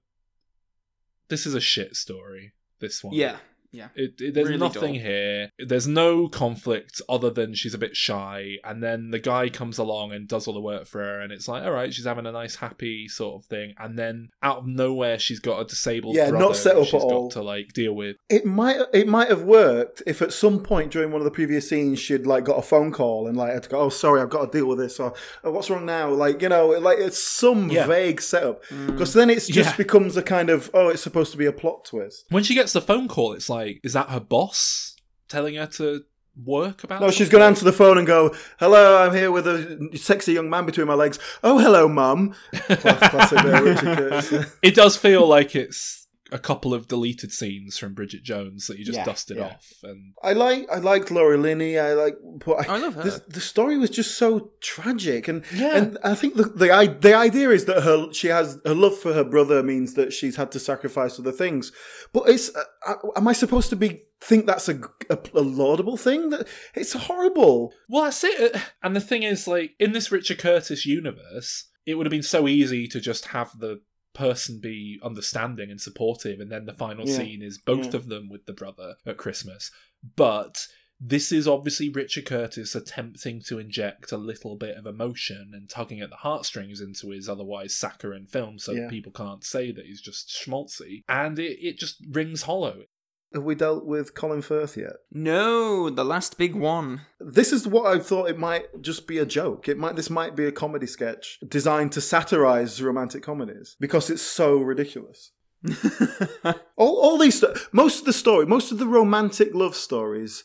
this 1.27 1.45
is 1.45 1.53
a 1.53 1.61
shit 1.61 1.95
story. 1.95 2.53
This 2.79 3.03
one. 3.03 3.13
yeah, 3.13 3.37
yeah. 3.73 3.89
It, 3.95 4.21
it- 4.21 4.33
there's 4.33 4.47
Really 4.47 4.59
nothing 4.59 4.93
dull. 4.93 5.03
here. 5.03 5.49
There's 5.59 5.87
no 5.87 6.27
conflict 6.27 7.01
other 7.09 7.29
than 7.29 7.53
she's 7.53 7.73
a 7.73 7.77
bit 7.77 7.95
shy, 7.97 8.57
and 8.63 8.81
then 8.81 9.11
the 9.11 9.19
guy 9.19 9.49
comes 9.49 9.77
along 9.77 10.11
and 10.13 10.27
does 10.27 10.47
all 10.47 10.53
the 10.53 10.61
work 10.61 10.85
for 10.85 10.99
her, 11.01 11.19
and 11.19 11.31
it's 11.33 11.47
like, 11.47 11.63
all 11.63 11.71
right, 11.71 11.93
she's 11.93 12.05
having 12.05 12.25
a 12.25 12.31
nice, 12.31 12.55
happy 12.57 13.07
sort 13.07 13.41
of 13.41 13.45
thing, 13.49 13.73
and 13.77 13.97
then 13.99 14.29
out 14.41 14.59
of 14.59 14.67
nowhere, 14.67 15.17
she's 15.19 15.39
got 15.39 15.59
a 15.59 15.65
disabled 15.65 16.15
Yeah, 16.15 16.29
not 16.29 16.55
set 16.55 16.77
up 16.77 16.85
she's 16.85 16.93
at 16.95 17.01
got 17.01 17.11
all. 17.11 17.29
to 17.31 17.41
like 17.41 17.73
deal 17.73 17.93
with. 17.93 18.15
It 18.29 18.45
might 18.45 18.79
it 18.93 19.07
might 19.07 19.29
have 19.29 19.41
worked 19.43 20.03
if 20.05 20.21
at 20.21 20.31
some 20.33 20.61
point 20.61 20.91
during 20.91 21.11
one 21.11 21.21
of 21.21 21.25
the 21.25 21.31
previous 21.31 21.67
scenes 21.69 21.99
she'd 21.99 22.25
like 22.27 22.43
got 22.45 22.59
a 22.59 22.61
phone 22.61 22.91
call 22.91 23.27
and 23.27 23.35
like 23.35 23.53
had 23.53 23.63
to 23.63 23.69
go, 23.69 23.79
oh 23.79 23.89
sorry, 23.89 24.21
I've 24.21 24.29
got 24.29 24.51
to 24.51 24.57
deal 24.57 24.67
with 24.67 24.77
this 24.79 24.99
or 24.99 25.13
oh, 25.43 25.51
what's 25.51 25.69
wrong 25.69 25.85
now? 25.85 26.09
Like 26.11 26.41
you 26.41 26.49
know, 26.49 26.67
like 26.69 26.99
it's 26.99 27.21
some 27.21 27.69
Yeah. 27.69 27.87
vague 27.87 28.21
setup 28.21 28.63
mm. 28.65 28.87
because 28.87 29.13
then 29.13 29.29
it's 29.29 29.47
just 29.47 29.71
Yeah. 29.71 29.77
becomes 29.77 30.15
a 30.17 30.21
kind 30.23 30.49
of 30.49 30.69
oh, 30.73 30.89
it's 30.89 31.01
supposed 31.01 31.31
to 31.31 31.37
be 31.37 31.45
a 31.45 31.51
plot 31.53 31.85
twist. 31.85 32.25
When 32.29 32.43
she 32.43 32.53
gets 32.53 32.73
the 32.73 32.81
phone 32.81 33.07
call, 33.07 33.33
it's 33.33 33.49
like, 33.49 33.62
is 33.83 33.93
that 33.93 34.09
her 34.09 34.19
boss 34.19 34.95
telling 35.29 35.55
her 35.55 35.67
to 35.67 36.03
work 36.43 36.83
about? 36.83 37.01
No, 37.01 37.11
she's 37.11 37.29
going 37.29 37.41
to 37.41 37.45
answer 37.45 37.65
the 37.65 37.71
phone 37.73 37.97
and 37.97 38.07
go, 38.07 38.33
"Hello, 38.59 38.97
I'm 39.03 39.13
here 39.13 39.31
with 39.31 39.47
a 39.47 39.89
sexy 39.97 40.33
young 40.33 40.49
man 40.49 40.65
between 40.65 40.87
my 40.87 40.93
legs." 40.93 41.19
Oh, 41.43 41.59
hello, 41.59 41.87
mum. 41.87 42.33
Class- 42.53 43.09
Classic 43.09 43.41
bit 43.43 43.53
of 43.53 43.63
Richard 43.63 43.97
Curtis. 43.97 44.55
It 44.61 44.75
does 44.75 44.97
feel 44.97 45.27
like 45.27 45.55
it's 45.55 46.02
a 46.33 46.39
couple 46.39 46.73
of 46.73 46.87
deleted 46.87 47.31
scenes 47.31 47.77
from 47.77 47.93
Bridget 47.93 48.23
Jones 48.23 48.67
that 48.67 48.77
you 48.79 48.85
just 48.85 48.97
Yeah, 48.97 49.05
dusted 49.05 49.37
yeah. 49.37 49.45
off, 49.45 49.71
and 49.83 50.13
I 50.23 50.33
like 50.33 50.67
I 50.69 50.79
liked 50.79 51.11
Laura 51.11 51.37
Linney. 51.37 51.77
I 51.79 51.93
like, 51.93 52.15
but 52.45 52.67
I, 52.67 52.75
I 52.75 52.77
love 52.79 52.95
her. 52.95 53.03
The, 53.03 53.23
the 53.27 53.39
story 53.39 53.77
was 53.77 53.89
just 53.89 54.17
so 54.17 54.51
tragic, 54.61 55.27
and 55.27 55.43
Yeah. 55.53 55.77
and 55.77 55.97
I 56.03 56.15
think 56.15 56.35
the 56.35 56.43
the 56.43 56.97
the 56.99 57.13
idea 57.15 57.49
is 57.51 57.65
that 57.65 57.83
her 57.83 58.11
she 58.11 58.27
has 58.27 58.57
her 58.65 58.73
love 58.73 58.97
for 58.97 59.13
her 59.13 59.23
brother 59.23 59.61
means 59.63 59.93
that 59.93 60.11
she's 60.11 60.35
had 60.35 60.51
to 60.53 60.59
sacrifice 60.59 61.19
other 61.19 61.31
things. 61.31 61.71
But 62.11 62.27
it's 62.29 62.53
uh, 62.55 62.63
uh, 62.87 62.95
am 63.15 63.27
I 63.27 63.33
supposed 63.33 63.69
to 63.69 63.75
be 63.75 64.01
think 64.19 64.45
that's 64.45 64.69
a, 64.69 64.79
a, 65.09 65.17
a 65.35 65.41
laudable 65.41 65.97
thing? 65.97 66.29
That 66.31 66.47
it's 66.73 66.93
horrible. 66.93 67.73
Well, 67.87 68.05
that's 68.05 68.23
it. 68.23 68.55
And 68.81 68.95
the 68.95 69.01
thing 69.01 69.23
is, 69.23 69.47
like, 69.47 69.71
in 69.79 69.91
this 69.91 70.11
Richard 70.11 70.39
Curtis 70.39 70.85
universe, 70.85 71.69
it 71.85 71.95
would 71.95 72.05
have 72.05 72.11
been 72.11 72.23
so 72.23 72.47
easy 72.47 72.87
to 72.87 72.99
just 72.99 73.27
have 73.27 73.59
the 73.59 73.81
person 74.13 74.59
be 74.59 74.99
understanding 75.03 75.69
and 75.71 75.81
supportive, 75.81 76.39
and 76.39 76.51
then 76.51 76.65
the 76.65 76.73
final 76.73 77.07
Yeah. 77.07 77.17
scene 77.17 77.41
is 77.41 77.57
both 77.57 77.87
Yeah. 77.93 77.97
of 77.97 78.07
them 78.07 78.29
with 78.29 78.45
the 78.45 78.53
brother 78.53 78.95
at 79.05 79.17
Christmas. 79.17 79.71
But 80.15 80.67
this 81.05 81.31
is 81.33 81.47
obviously 81.47 81.89
Richard 81.89 82.25
Curtis 82.25 82.75
attempting 82.75 83.41
to 83.47 83.59
inject 83.59 84.11
a 84.13 84.17
little 84.17 84.55
bit 84.55 84.77
of 84.77 84.85
emotion 84.85 85.51
and 85.53 85.69
tugging 85.69 85.99
at 85.99 86.09
the 86.09 86.15
heartstrings 86.17 86.79
into 86.79 87.09
his 87.09 87.27
otherwise 87.27 87.75
saccharine 87.75 88.27
film 88.27 88.57
so 88.59 88.71
Yeah. 88.71 88.87
people 88.89 89.11
can't 89.11 89.43
say 89.43 89.71
that 89.71 89.85
he's 89.85 89.99
just 90.01 90.29
schmaltzy. 90.29 91.01
And 91.09 91.37
it, 91.39 91.57
it 91.61 91.77
just 91.77 91.97
rings 92.09 92.43
hollow. 92.43 92.85
Have 93.33 93.43
we 93.43 93.55
dealt 93.55 93.85
with 93.85 94.13
Colin 94.13 94.43
Firth 94.43 94.77
yet? 94.77 94.97
No, 95.11 95.89
the 95.89 96.05
last 96.05 96.37
big 96.37 96.55
one. 96.55 97.01
This 97.19 97.51
is 97.51 97.67
what 97.67 97.87
I 97.87 97.99
thought 97.99 98.29
it 98.29 98.37
might 98.37 98.81
just 98.81 99.07
be 99.07 99.17
a 99.17 99.25
joke. 99.25 99.67
It 99.67 99.77
might 99.77 99.95
this 99.95 100.09
might 100.09 100.35
be 100.35 100.45
a 100.45 100.51
comedy 100.51 100.85
sketch 100.85 101.39
designed 101.47 101.91
to 101.93 102.01
satirize 102.01 102.81
romantic 102.81 103.23
comedies 103.23 103.75
because 103.79 104.11
it's 104.11 104.21
so 104.21 104.57
ridiculous. 104.57 105.31
all, 106.75 106.97
all 106.97 107.17
these 107.17 107.43
most 107.71 107.99
of 107.99 108.05
the 108.05 108.11
story 108.11 108.45
most 108.45 108.73
of 108.73 108.79
the 108.79 108.87
romantic 108.87 109.53
love 109.53 109.75
stories 109.75 110.43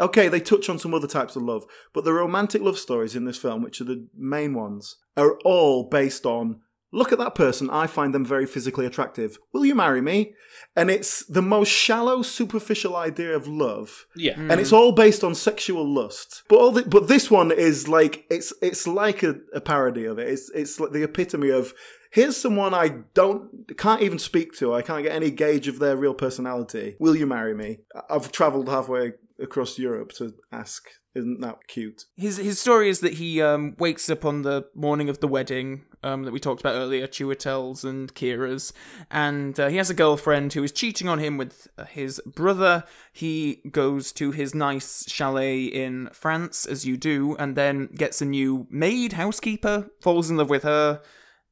okay 0.00 0.26
they 0.26 0.40
touch 0.40 0.70
on 0.70 0.78
some 0.78 0.94
other 0.94 1.06
types 1.06 1.36
of 1.36 1.42
love 1.42 1.66
but 1.92 2.04
the 2.04 2.14
romantic 2.14 2.62
love 2.62 2.78
stories 2.78 3.14
in 3.14 3.26
this 3.26 3.36
film 3.36 3.62
which 3.62 3.82
are 3.82 3.84
the 3.84 4.06
main 4.16 4.54
ones 4.54 4.96
are 5.18 5.38
all 5.44 5.84
based 5.84 6.24
on 6.24 6.60
look 6.94 7.12
at 7.12 7.18
that 7.18 7.34
person. 7.34 7.68
I 7.70 7.86
find 7.86 8.14
them 8.14 8.24
very 8.24 8.46
physically 8.46 8.86
attractive. 8.86 9.38
Will 9.52 9.64
you 9.64 9.74
marry 9.74 10.00
me? 10.00 10.34
And 10.76 10.90
it's 10.90 11.24
the 11.26 11.42
most 11.42 11.68
shallow, 11.68 12.22
superficial 12.22 12.96
idea 12.96 13.34
of 13.34 13.46
love. 13.46 14.06
Yeah. 14.16 14.34
Mm. 14.34 14.52
And 14.52 14.60
it's 14.60 14.72
all 14.72 14.92
based 14.92 15.22
on 15.22 15.34
sexual 15.34 15.86
lust. 15.86 16.42
But 16.48 16.56
all 16.56 16.72
the, 16.72 16.82
but 16.82 17.08
this 17.08 17.30
one 17.30 17.50
is 17.50 17.88
like 17.88 18.24
it's 18.30 18.52
it's 18.62 18.86
like 18.86 19.22
a, 19.22 19.36
a 19.52 19.60
parody 19.60 20.04
of 20.04 20.18
it. 20.18 20.28
It's 20.28 20.50
it's 20.54 20.80
like 20.80 20.92
the 20.92 21.02
epitome 21.02 21.50
of 21.50 21.74
here's 22.10 22.36
someone 22.36 22.72
I 22.72 22.88
don't 23.12 23.76
can't 23.76 24.02
even 24.02 24.18
speak 24.18 24.52
to. 24.54 24.74
I 24.74 24.82
can't 24.82 25.02
get 25.02 25.14
any 25.14 25.30
gauge 25.30 25.68
of 25.68 25.78
their 25.78 25.96
real 25.96 26.14
personality. 26.14 26.96
Will 26.98 27.16
you 27.16 27.26
marry 27.26 27.54
me? 27.54 27.78
I've 28.08 28.32
travelled 28.32 28.68
halfway 28.68 29.14
across 29.38 29.78
Europe 29.78 30.12
to 30.12 30.34
ask. 30.52 30.88
Isn't 31.14 31.40
that 31.42 31.68
cute? 31.68 32.06
His 32.16 32.38
his 32.38 32.58
story 32.58 32.88
is 32.88 33.00
that 33.00 33.14
he 33.14 33.40
um, 33.40 33.76
wakes 33.78 34.10
up 34.10 34.24
on 34.24 34.42
the 34.42 34.66
morning 34.74 35.08
of 35.08 35.20
the 35.20 35.28
wedding 35.28 35.84
um, 36.02 36.24
that 36.24 36.32
we 36.32 36.40
talked 36.40 36.60
about 36.60 36.74
earlier, 36.74 37.06
Chiwetel's 37.06 37.84
and 37.84 38.12
Keira's, 38.14 38.72
and 39.12 39.58
uh, 39.58 39.68
he 39.68 39.76
has 39.76 39.90
a 39.90 39.94
girlfriend 39.94 40.52
who 40.52 40.64
is 40.64 40.72
cheating 40.72 41.08
on 41.08 41.20
him 41.20 41.36
with 41.36 41.68
uh, 41.78 41.84
his 41.84 42.20
brother. 42.26 42.82
He 43.12 43.62
goes 43.70 44.10
to 44.12 44.32
his 44.32 44.54
nice 44.54 45.08
chalet 45.08 45.64
in 45.64 46.10
France, 46.12 46.66
as 46.66 46.84
you 46.84 46.96
do, 46.96 47.36
and 47.36 47.54
then 47.54 47.90
gets 47.94 48.20
a 48.20 48.26
new 48.26 48.66
maid, 48.68 49.12
housekeeper, 49.12 49.90
falls 50.00 50.30
in 50.30 50.36
love 50.36 50.50
with 50.50 50.64
her, 50.64 51.00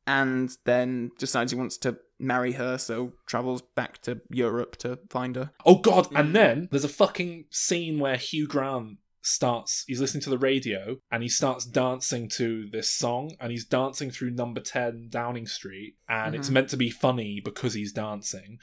and 0.09 0.57
then 0.65 1.13
decides 1.19 1.53
he 1.53 1.59
wants 1.59 1.77
to 1.79 1.99
marry 2.19 2.53
her, 2.53 2.79
so 2.79 3.13
travels 3.27 3.63
back 3.63 4.03
to 4.03 4.21
Europe 4.29 4.77
to 4.77 4.99
find 5.09 5.37
her. 5.37 5.51
Oh 5.65 5.79
god! 5.79 6.09
And 6.15 6.35
then 6.35 6.69
there's 6.71 6.85
a 6.85 6.89
fucking 6.89 7.47
scene 7.51 7.99
where 7.99 8.17
Hugh 8.17 8.47
Grant 8.47 8.99
starts. 9.23 9.85
He's 9.87 10.01
listening 10.01 10.23
to 10.23 10.31
the 10.31 10.39
radio 10.39 10.97
and 11.11 11.23
he 11.23 11.29
starts 11.29 11.65
dancing 11.65 12.29
to 12.31 12.69
this 12.71 12.91
song, 12.91 13.37
and 13.41 13.51
he's 13.51 13.65
dancing 13.65 14.11
through 14.11 14.31
Number 14.31 14.61
Ten 14.61 15.09
Downing 15.09 15.47
Street, 15.47 15.97
and 16.09 16.35
it's 16.35 16.47
mm-hmm. 16.47 16.55
meant 16.55 16.69
to 16.71 16.77
be 16.77 16.91
funny 16.91 17.41
because 17.43 17.75
he's 17.75 17.93
dancing. 17.93 18.59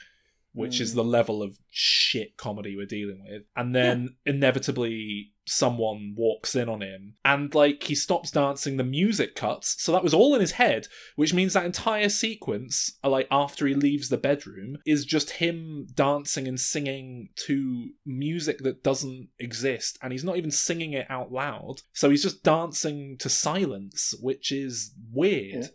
Which 0.52 0.80
is 0.80 0.94
the 0.94 1.04
level 1.04 1.42
of 1.42 1.58
shit 1.70 2.36
comedy 2.36 2.74
we're 2.76 2.86
dealing 2.86 3.24
with. 3.28 3.42
And 3.54 3.74
then 3.74 4.16
inevitably 4.26 5.32
someone 5.46 6.14
walks 6.16 6.54
in 6.54 6.68
on 6.68 6.80
him 6.80 7.14
and 7.24 7.52
like 7.54 7.82
he 7.84 7.94
stops 7.94 8.30
dancing 8.30 8.76
the 8.76 8.84
music 8.84 9.34
cuts. 9.34 9.82
So 9.82 9.90
that 9.92 10.04
was 10.04 10.14
all 10.14 10.34
in 10.34 10.40
his 10.40 10.52
head 10.52 10.86
which 11.16 11.34
means 11.34 11.54
that 11.54 11.66
entire 11.66 12.08
sequence 12.08 12.98
uh, 13.02 13.08
like 13.08 13.26
after 13.30 13.66
he 13.66 13.74
leaves 13.74 14.08
the 14.08 14.16
bedroom 14.16 14.76
is 14.86 15.04
just 15.04 15.30
him 15.30 15.88
dancing 15.94 16.46
and 16.46 16.58
singing 16.58 17.30
to 17.46 17.90
music 18.06 18.58
that 18.58 18.84
doesn't 18.84 19.28
exist. 19.38 19.98
And 20.02 20.12
he's 20.12 20.24
not 20.24 20.36
even 20.36 20.50
singing 20.50 20.92
it 20.92 21.06
out 21.10 21.32
loud. 21.32 21.82
So 21.92 22.10
he's 22.10 22.22
just 22.22 22.44
dancing 22.44 23.16
to 23.18 23.28
silence 23.28 24.14
which 24.20 24.52
is 24.52 24.94
weird. 25.12 25.64
Yeah. 25.64 25.68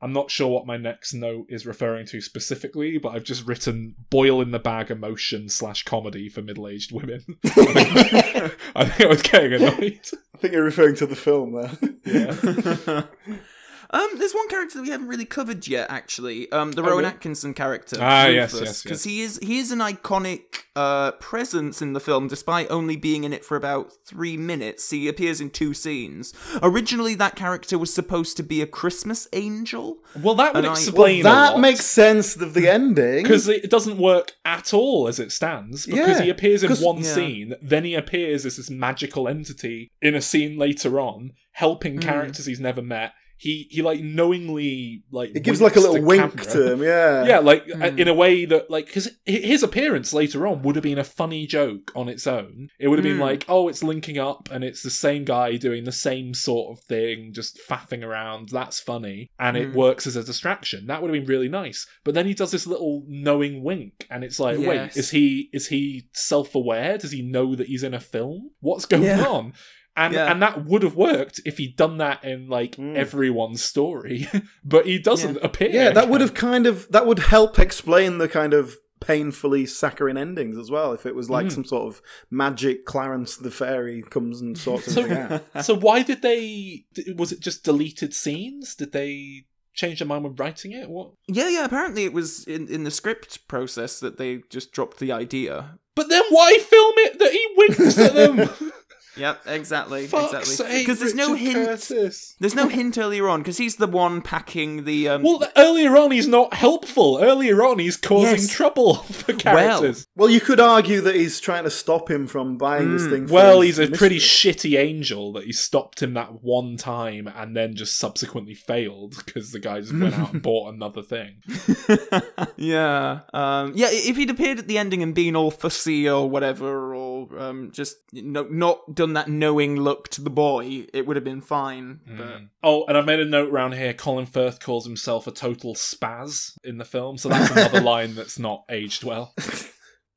I'm 0.00 0.12
not 0.12 0.30
sure 0.30 0.48
what 0.48 0.66
my 0.66 0.76
next 0.76 1.12
note 1.14 1.46
is 1.48 1.66
referring 1.66 2.06
to 2.06 2.20
specifically, 2.20 2.98
but 2.98 3.10
I've 3.10 3.24
just 3.24 3.46
written 3.46 3.94
boil 4.10 4.40
in 4.40 4.50
the 4.50 4.58
bag 4.58 4.90
emotion 4.90 5.48
slash 5.48 5.82
comedy 5.84 6.28
for 6.28 6.42
middle 6.42 6.68
aged 6.68 6.92
women. 6.92 7.24
I, 7.44 7.50
think, 7.50 8.56
I 8.76 8.84
think 8.84 9.00
I 9.00 9.06
was 9.06 9.22
getting 9.22 9.54
annoyed. 9.54 10.00
I 10.34 10.38
think 10.38 10.52
you're 10.54 10.62
referring 10.62 10.94
to 10.96 11.06
the 11.06 11.16
film 11.16 11.52
there. 11.52 13.06
Yeah. 13.26 13.36
Um, 13.90 14.08
there's 14.18 14.34
one 14.34 14.48
character 14.48 14.76
that 14.78 14.82
we 14.82 14.90
haven't 14.90 15.08
really 15.08 15.24
covered 15.24 15.66
yet, 15.66 15.90
actually. 15.90 16.50
Um, 16.52 16.72
the 16.72 16.82
Oh, 16.82 16.86
Rowan 16.86 16.98
really? 16.98 17.08
Atkinson 17.08 17.54
character. 17.54 17.96
Ah, 18.00 18.26
yes, 18.26 18.52
yes, 18.60 18.82
Because 18.82 19.04
yes. 19.04 19.04
he 19.04 19.22
is 19.22 19.38
he 19.42 19.58
is 19.58 19.72
an 19.72 19.78
iconic 19.78 20.40
uh, 20.76 21.12
presence 21.12 21.80
in 21.80 21.94
the 21.94 22.00
film, 22.00 22.28
despite 22.28 22.70
only 22.70 22.96
being 22.96 23.24
in 23.24 23.32
it 23.32 23.44
for 23.44 23.56
about 23.56 23.92
three 24.06 24.36
minutes. 24.36 24.90
He 24.90 25.08
appears 25.08 25.40
in 25.40 25.48
two 25.50 25.72
scenes. 25.72 26.34
Originally, 26.62 27.14
that 27.14 27.34
character 27.34 27.78
was 27.78 27.92
supposed 27.92 28.36
to 28.36 28.42
be 28.42 28.60
a 28.60 28.66
Christmas 28.66 29.26
angel. 29.32 29.98
Well, 30.20 30.34
that 30.34 30.52
would 30.54 30.64
And 30.64 30.66
I- 30.74 30.78
explain 30.78 31.24
well, 31.24 31.32
a 31.32 31.36
that 31.36 31.52
lot. 31.54 31.60
makes 31.60 31.84
sense 31.86 32.36
of 32.36 32.52
the 32.54 32.68
ending. 32.68 33.22
because 33.22 33.48
it 33.48 33.70
doesn't 33.70 33.96
work 33.98 34.32
at 34.44 34.74
all 34.74 35.08
as 35.08 35.18
it 35.18 35.32
stands. 35.32 35.86
Because 35.86 36.18
Yeah, 36.18 36.22
he 36.24 36.30
appears 36.30 36.62
in 36.62 36.72
one 36.76 36.98
Yeah. 36.98 37.14
scene, 37.14 37.54
then 37.62 37.84
he 37.84 37.94
appears 37.94 38.44
as 38.44 38.56
this 38.58 38.68
magical 38.70 39.28
entity 39.28 39.90
in 40.02 40.14
a 40.14 40.20
scene 40.20 40.58
later 40.58 41.00
on, 41.00 41.32
helping 41.52 41.94
Hmm. 41.94 42.00
characters 42.00 42.44
he's 42.46 42.60
never 42.60 42.82
met. 42.82 43.12
He 43.40 43.68
he 43.70 43.82
like 43.82 44.00
knowingly 44.00 45.04
like 45.10 45.30
it 45.34 45.42
gives 45.44 45.60
like 45.60 45.76
a 45.76 45.80
little 45.80 46.02
wink 46.02 46.36
camera. 46.36 46.52
to 46.52 46.72
him. 46.72 46.82
Yeah. 46.82 47.24
Yeah, 47.28 47.38
like 47.38 47.62
uh, 47.72 47.78
Mm. 47.78 47.98
in 48.00 48.08
a 48.08 48.14
way 48.14 48.44
that, 48.46 48.70
like, 48.70 48.86
because 48.86 49.08
his 49.24 49.62
appearance 49.62 50.12
later 50.12 50.46
on 50.46 50.62
would 50.62 50.76
have 50.76 50.82
been 50.82 50.98
a 50.98 51.04
funny 51.04 51.46
joke 51.46 51.92
on 51.94 52.08
its 52.08 52.26
own. 52.26 52.68
It 52.78 52.88
would 52.88 52.98
have 52.98 53.04
been 53.04 53.18
Mm. 53.18 53.20
like, 53.30 53.44
oh, 53.48 53.68
it's 53.68 53.82
linking 53.82 54.18
up 54.18 54.48
and 54.50 54.64
it's 54.64 54.82
the 54.82 54.90
same 54.90 55.24
guy 55.24 55.56
doing 55.56 55.84
the 55.84 55.92
same 55.92 56.34
sort 56.34 56.76
of 56.76 56.84
thing, 56.84 57.32
just 57.32 57.58
faffing 57.68 58.02
around. 58.04 58.48
That's 58.50 58.80
funny. 58.80 59.28
And 59.38 59.56
it 59.56 59.70
Mm. 59.72 59.74
works 59.74 60.06
as 60.06 60.16
a 60.16 60.24
distraction. 60.24 60.86
That 60.86 61.00
would 61.02 61.14
have 61.14 61.20
been 61.20 61.28
really 61.30 61.48
nice. 61.48 61.86
But 62.04 62.14
then 62.14 62.26
he 62.26 62.34
does 62.34 62.50
this 62.50 62.66
little 62.66 63.04
knowing 63.06 63.62
wink, 63.62 64.06
and 64.10 64.24
it's 64.24 64.40
like, 64.40 64.58
Yes. 64.58 64.68
wait, 64.68 64.96
is 64.96 65.10
he 65.10 65.48
is 65.52 65.68
he 65.68 66.08
self 66.12 66.54
aware? 66.54 66.98
Does 66.98 67.12
he 67.12 67.22
know 67.22 67.54
that 67.54 67.66
he's 67.68 67.82
in 67.82 67.94
a 67.94 68.00
film? 68.00 68.50
What's 68.60 68.86
going 68.86 69.02
Yeah. 69.04 69.24
on? 69.26 69.52
And 69.98 70.14
Yeah. 70.14 70.30
and 70.30 70.40
that 70.40 70.64
would 70.64 70.82
have 70.82 70.94
worked 70.96 71.40
if 71.44 71.58
he'd 71.58 71.76
done 71.76 71.98
that 71.98 72.22
in 72.24 72.48
like 72.48 72.76
Mm. 72.76 72.94
everyone's 72.96 73.62
story. 73.62 74.28
but 74.64 74.86
he 74.86 74.98
doesn't 74.98 75.36
appear. 75.42 75.70
Yeah, 75.70 75.90
that 75.90 76.08
would 76.08 76.20
have 76.20 76.34
kind 76.34 76.66
of 76.66 76.86
that 76.92 77.06
would 77.06 77.18
help 77.18 77.58
explain 77.58 78.18
the 78.18 78.28
kind 78.28 78.54
of 78.54 78.76
painfully 79.00 79.64
saccharine 79.64 80.16
endings 80.16 80.56
as 80.58 80.70
well. 80.70 80.92
If 80.92 81.06
it 81.06 81.14
was 81.14 81.28
like 81.30 81.46
Mm. 81.46 81.52
some 81.52 81.64
sort 81.64 81.86
of 81.92 82.02
magic 82.30 82.84
Clarence 82.84 83.36
the 83.36 83.50
fairy 83.50 84.02
comes 84.02 84.40
and 84.40 84.56
sorts 84.58 84.96
everything 84.96 85.18
out. 85.18 85.44
So 85.64 85.74
why 85.76 86.02
did 86.02 86.22
they? 86.22 86.84
Was 87.16 87.32
it 87.32 87.40
just 87.40 87.64
deleted 87.64 88.12
scenes? 88.14 88.74
Did 88.74 88.92
they 88.92 89.44
change 89.74 90.00
their 90.00 90.08
mind 90.08 90.24
when 90.24 90.34
writing 90.34 90.72
it? 90.72 90.88
What? 90.90 91.10
Yeah, 91.28 91.48
yeah. 91.48 91.64
Apparently, 91.64 92.04
it 92.04 92.12
was 92.12 92.44
in 92.44 92.66
in 92.68 92.82
the 92.84 92.90
script 92.90 93.46
process 93.48 94.00
that 94.00 94.16
they 94.18 94.42
just 94.50 94.72
dropped 94.72 94.98
the 94.98 95.12
idea. 95.12 95.78
But 95.94 96.08
then 96.08 96.22
why 96.30 96.58
film 96.58 96.94
it 96.98 97.18
that 97.20 97.32
he 97.32 97.46
winks 97.56 97.98
at 97.98 98.14
them? 98.14 98.50
Yep, 99.18 99.42
exactly, 99.46 100.06
Fuck's 100.06 100.50
exactly. 100.50 100.78
Because 100.80 101.00
there's 101.00 101.14
no 101.14 101.34
hint. 101.34 101.54
Curtis. 101.66 102.36
There's 102.38 102.54
no 102.54 102.68
hint 102.68 102.96
earlier 102.98 103.28
on 103.28 103.40
because 103.40 103.56
he's 103.58 103.76
the 103.76 103.86
one 103.86 104.22
packing 104.22 104.84
the. 104.84 105.08
Um, 105.08 105.22
Well, 105.22 105.42
earlier 105.56 105.96
on 105.96 106.10
he's 106.12 106.28
not 106.28 106.54
helpful. 106.54 107.18
Earlier 107.20 107.62
on 107.64 107.78
he's 107.78 107.96
causing 107.96 108.36
Yes. 108.36 108.48
trouble 108.48 108.94
for 109.02 109.32
characters. 109.32 110.06
Well, 110.14 110.26
well, 110.28 110.34
you 110.34 110.40
could 110.40 110.60
argue 110.60 111.00
that 111.02 111.14
he's 111.16 111.40
trying 111.40 111.64
to 111.64 111.70
stop 111.70 112.10
him 112.10 112.26
from 112.26 112.56
buying 112.58 112.92
this 112.92 113.02
Mm. 113.02 113.10
thing. 113.10 113.26
For 113.26 113.34
Well, 113.34 113.60
he's 113.62 113.78
a 113.78 113.88
pretty 113.88 114.18
shitty 114.18 114.78
angel 114.78 115.32
that 115.32 115.44
he 115.44 115.52
stopped 115.52 116.02
him 116.02 116.14
that 116.14 116.42
one 116.42 116.76
time 116.76 117.26
and 117.34 117.56
then 117.56 117.74
just 117.74 117.96
subsequently 117.96 118.54
failed 118.54 119.16
because 119.24 119.50
the 119.52 119.58
guy 119.58 119.80
just 119.80 119.92
went 119.98 120.16
out 120.18 120.32
and 120.32 120.42
bought 120.48 120.72
another 120.72 121.02
thing. 121.02 121.42
yeah, 122.56 123.20
um, 123.32 123.72
yeah. 123.74 123.88
If 123.90 124.16
he'd 124.16 124.30
appeared 124.30 124.58
at 124.58 124.68
the 124.68 124.78
ending 124.78 125.02
and 125.02 125.14
been 125.14 125.36
all 125.36 125.50
fussy 125.50 126.08
or 126.08 126.28
whatever, 126.28 126.87
or 127.30 127.38
um, 127.38 127.70
just 127.72 127.96
no, 128.12 128.44
not 128.44 128.94
done 128.94 129.12
that 129.14 129.28
knowing 129.28 129.76
look 129.76 130.08
to 130.10 130.20
the 130.20 130.30
boy, 130.30 130.86
it 130.92 131.06
would 131.06 131.16
have 131.16 131.24
been 131.24 131.40
fine. 131.40 132.00
But 132.06 132.40
Oh, 132.62 132.84
and 132.86 132.96
I've 132.96 133.06
made 133.06 133.20
a 133.20 133.24
note 133.24 133.50
around 133.52 133.72
here. 133.74 133.92
Colin 133.94 134.26
Firth 134.26 134.60
calls 134.60 134.86
himself 134.86 135.26
a 135.26 135.30
total 135.30 135.74
spaz 135.74 136.52
in 136.64 136.78
the 136.78 136.84
film, 136.84 137.18
so 137.18 137.28
that's 137.28 137.50
another 137.50 137.80
line 137.92 138.14
that's 138.14 138.38
not 138.38 138.64
aged 138.68 139.04
well. 139.04 139.34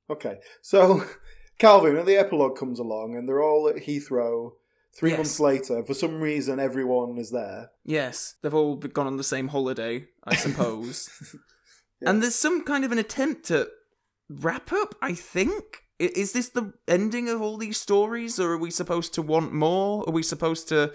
Okay, 0.09 0.39
so 0.61 1.05
Calvin, 1.57 1.95
and 1.95 2.05
the 2.05 2.17
epilogue 2.17 2.57
comes 2.57 2.79
along, 2.79 3.15
and 3.15 3.29
they're 3.29 3.41
all 3.41 3.69
at 3.69 3.77
Heathrow. 3.85 4.51
Three 4.93 5.11
Yes. 5.11 5.17
months 5.19 5.39
later, 5.39 5.85
for 5.85 5.93
some 5.93 6.19
reason, 6.19 6.59
everyone 6.59 7.17
is 7.17 7.31
there. 7.31 7.71
yes, 7.85 8.35
they've 8.41 8.53
all 8.53 8.75
gone 8.75 9.07
on 9.07 9.15
the 9.15 9.23
same 9.23 9.47
holiday, 9.47 10.07
I 10.25 10.35
suppose. 10.35 11.09
And 12.03 12.21
there's 12.21 12.33
some 12.35 12.63
kind 12.65 12.83
of 12.83 12.91
an 12.91 12.97
attempt 12.97 13.45
to 13.45 13.69
wrap 14.27 14.73
up. 14.73 14.95
I 15.03 15.13
think. 15.13 15.83
I- 16.01 16.11
Is 16.15 16.31
this 16.33 16.49
the 16.49 16.73
ending 16.87 17.29
of 17.29 17.41
all 17.41 17.57
these 17.57 17.79
stories, 17.79 18.39
or 18.39 18.53
are 18.53 18.57
we 18.57 18.71
supposed 18.71 19.13
to 19.15 19.21
want 19.21 19.53
more? 19.53 20.03
Are 20.07 20.11
we 20.11 20.23
supposed 20.23 20.67
to 20.69 20.93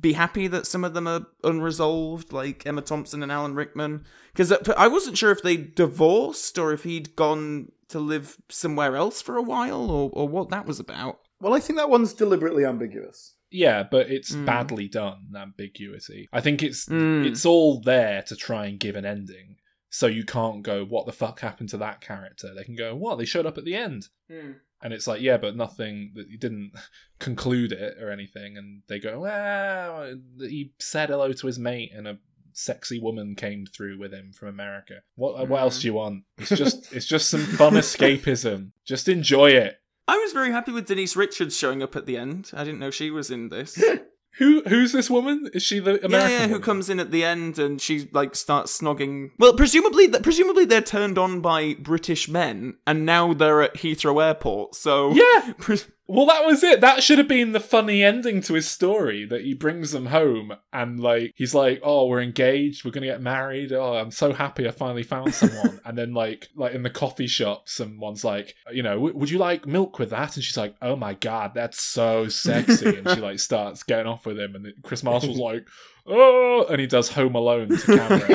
be 0.00 0.12
happy 0.14 0.46
that 0.48 0.66
some 0.66 0.84
of 0.84 0.94
them 0.94 1.06
are 1.06 1.26
unresolved, 1.44 2.32
like 2.32 2.66
Emma 2.66 2.82
Thompson 2.82 3.22
and 3.22 3.32
Alan 3.32 3.54
Rickman? 3.54 4.04
Because 4.32 4.52
I 4.76 4.88
wasn't 4.88 5.18
sure 5.18 5.30
if 5.32 5.42
they 5.42 5.56
divorced 5.56 6.58
or 6.58 6.72
if 6.72 6.84
he'd 6.84 7.14
gone 7.16 7.72
to 7.88 7.98
live 8.00 8.36
somewhere 8.48 8.96
else 8.96 9.20
for 9.20 9.36
a 9.36 9.42
while, 9.42 9.90
or, 9.90 10.10
or 10.12 10.28
what 10.28 10.48
that 10.50 10.66
was 10.66 10.80
about. 10.80 11.18
Well, 11.40 11.54
I 11.54 11.60
think 11.60 11.78
that 11.78 11.90
one's 11.90 12.12
deliberately 12.14 12.64
ambiguous. 12.64 13.34
Yeah, 13.50 13.82
but 13.82 14.10
it's 14.10 14.32
Mm. 14.34 14.46
badly 14.46 14.88
done, 14.88 15.26
ambiguity. 15.36 16.28
I 16.32 16.40
think 16.40 16.62
it's 16.62 16.86
Mm. 16.86 17.26
it's 17.26 17.44
all 17.44 17.80
there 17.80 18.22
to 18.28 18.34
try 18.36 18.66
and 18.66 18.80
give 18.80 18.96
an 18.96 19.04
ending. 19.04 19.56
So 19.94 20.06
you 20.06 20.24
can't 20.24 20.62
go, 20.62 20.86
what 20.86 21.04
the 21.04 21.12
fuck 21.12 21.40
happened 21.40 21.68
to 21.68 21.76
that 21.76 22.00
character? 22.00 22.54
They 22.54 22.64
can 22.64 22.74
go, 22.74 22.96
what, 22.96 23.18
they 23.18 23.26
showed 23.26 23.44
up 23.44 23.58
at 23.58 23.66
the 23.66 23.76
end. 23.76 24.08
Hmm. 24.26 24.52
And 24.82 24.94
it's 24.94 25.06
like, 25.06 25.20
yeah, 25.20 25.36
but 25.36 25.54
nothing 25.54 26.12
that 26.14 26.30
you 26.30 26.38
didn't 26.38 26.72
conclude 27.20 27.72
it 27.72 27.98
or 28.02 28.10
anything. 28.10 28.56
And 28.56 28.82
they 28.88 28.98
go, 28.98 29.20
well, 29.20 30.16
he 30.40 30.72
said 30.78 31.10
hello 31.10 31.30
to 31.34 31.46
his 31.46 31.58
mate, 31.58 31.92
and 31.94 32.08
a 32.08 32.18
sexy 32.54 33.00
woman 33.00 33.34
came 33.34 33.66
through 33.66 33.98
with 33.98 34.14
him 34.14 34.32
from 34.32 34.48
America. 34.48 35.02
What 35.14 35.46
what 35.48 35.60
else 35.60 35.82
do 35.82 35.88
you 35.88 35.94
want? 35.94 36.24
It's 36.38 36.48
just 36.48 36.88
hmm. 36.88 36.96
it's 36.96 37.06
just 37.06 37.28
some 37.28 37.44
fun 37.44 37.72
escapism. 37.74 38.70
Just 38.86 39.08
enjoy 39.08 39.50
it. 39.50 39.78
I 40.08 40.16
was 40.16 40.32
very 40.32 40.52
happy 40.52 40.72
with 40.72 40.86
Denise 40.86 41.16
Richards 41.16 41.56
showing 41.56 41.82
up 41.82 41.96
at 41.96 42.06
the 42.06 42.16
end. 42.16 42.50
I 42.54 42.64
didn't 42.64 42.80
know 42.80 42.90
she 42.90 43.10
was 43.10 43.30
in 43.30 43.50
this. 43.50 43.82
Who 44.38 44.62
who's 44.66 44.92
this 44.92 45.10
woman? 45.10 45.50
Is 45.52 45.62
she 45.62 45.78
the 45.78 46.04
American? 46.04 46.10
yeah, 46.12 46.28
yeah, 46.28 46.40
who 46.46 46.52
woman? 46.54 46.62
comes 46.62 46.88
in 46.90 46.98
at 47.00 47.10
the 47.10 47.22
end 47.24 47.58
and 47.58 47.80
she 47.80 48.08
like 48.12 48.34
starts 48.34 48.78
snogging. 48.80 49.30
Well, 49.38 49.54
presumably, 49.54 50.08
presumably 50.08 50.64
they're 50.64 50.80
turned 50.80 51.18
on 51.18 51.40
by 51.40 51.74
British 51.74 52.28
men, 52.28 52.76
and 52.86 53.04
now 53.04 53.34
they're 53.34 53.60
at 53.62 53.74
Heathrow 53.74 54.24
Airport. 54.24 54.74
So 54.74 55.12
Yeah. 55.12 55.52
Pres- 55.58 55.86
Well, 56.14 56.26
that 56.26 56.44
was 56.44 56.62
it. 56.62 56.82
That 56.82 57.02
should 57.02 57.16
have 57.16 57.26
been 57.26 57.52
the 57.52 57.58
funny 57.60 58.02
ending 58.02 58.42
to 58.42 58.52
his 58.52 58.68
story 58.68 59.24
that 59.24 59.40
he 59.40 59.54
brings 59.54 59.92
them 59.92 60.04
home 60.06 60.52
and 60.70 61.00
like 61.00 61.32
he's 61.36 61.54
like, 61.54 61.80
"Oh, 61.82 62.06
we're 62.06 62.20
engaged. 62.20 62.84
We're 62.84 62.90
gonna 62.90 63.06
get 63.06 63.22
married. 63.22 63.72
Oh, 63.72 63.94
I'm 63.94 64.10
so 64.10 64.34
happy. 64.34 64.68
I 64.68 64.72
finally 64.72 65.04
found 65.04 65.34
someone." 65.34 65.80
and 65.86 65.96
then 65.96 66.12
like 66.12 66.50
like 66.54 66.74
in 66.74 66.82
the 66.82 66.90
coffee 66.90 67.26
shop, 67.26 67.66
someone's 67.66 68.24
like, 68.24 68.54
"You 68.70 68.82
know, 68.82 69.00
would 69.00 69.30
you 69.30 69.38
like 69.38 69.66
milk 69.66 69.98
with 69.98 70.10
that?" 70.10 70.36
And 70.36 70.44
she's 70.44 70.58
like, 70.58 70.74
"Oh 70.82 70.96
my 70.96 71.14
god, 71.14 71.52
that's 71.54 71.80
so 71.80 72.28
sexy." 72.28 72.94
and 72.94 73.08
she 73.08 73.20
like 73.20 73.38
starts 73.38 73.82
getting 73.82 74.06
off 74.06 74.26
with 74.26 74.38
him, 74.38 74.54
and 74.54 74.66
Kris 74.82 75.02
Marshall's 75.02 75.38
like, 75.38 75.66
"Oh," 76.06 76.66
and 76.68 76.78
he 76.78 76.86
does 76.86 77.08
Home 77.12 77.34
Alone 77.34 77.70
to 77.70 77.98
camera. 77.98 78.18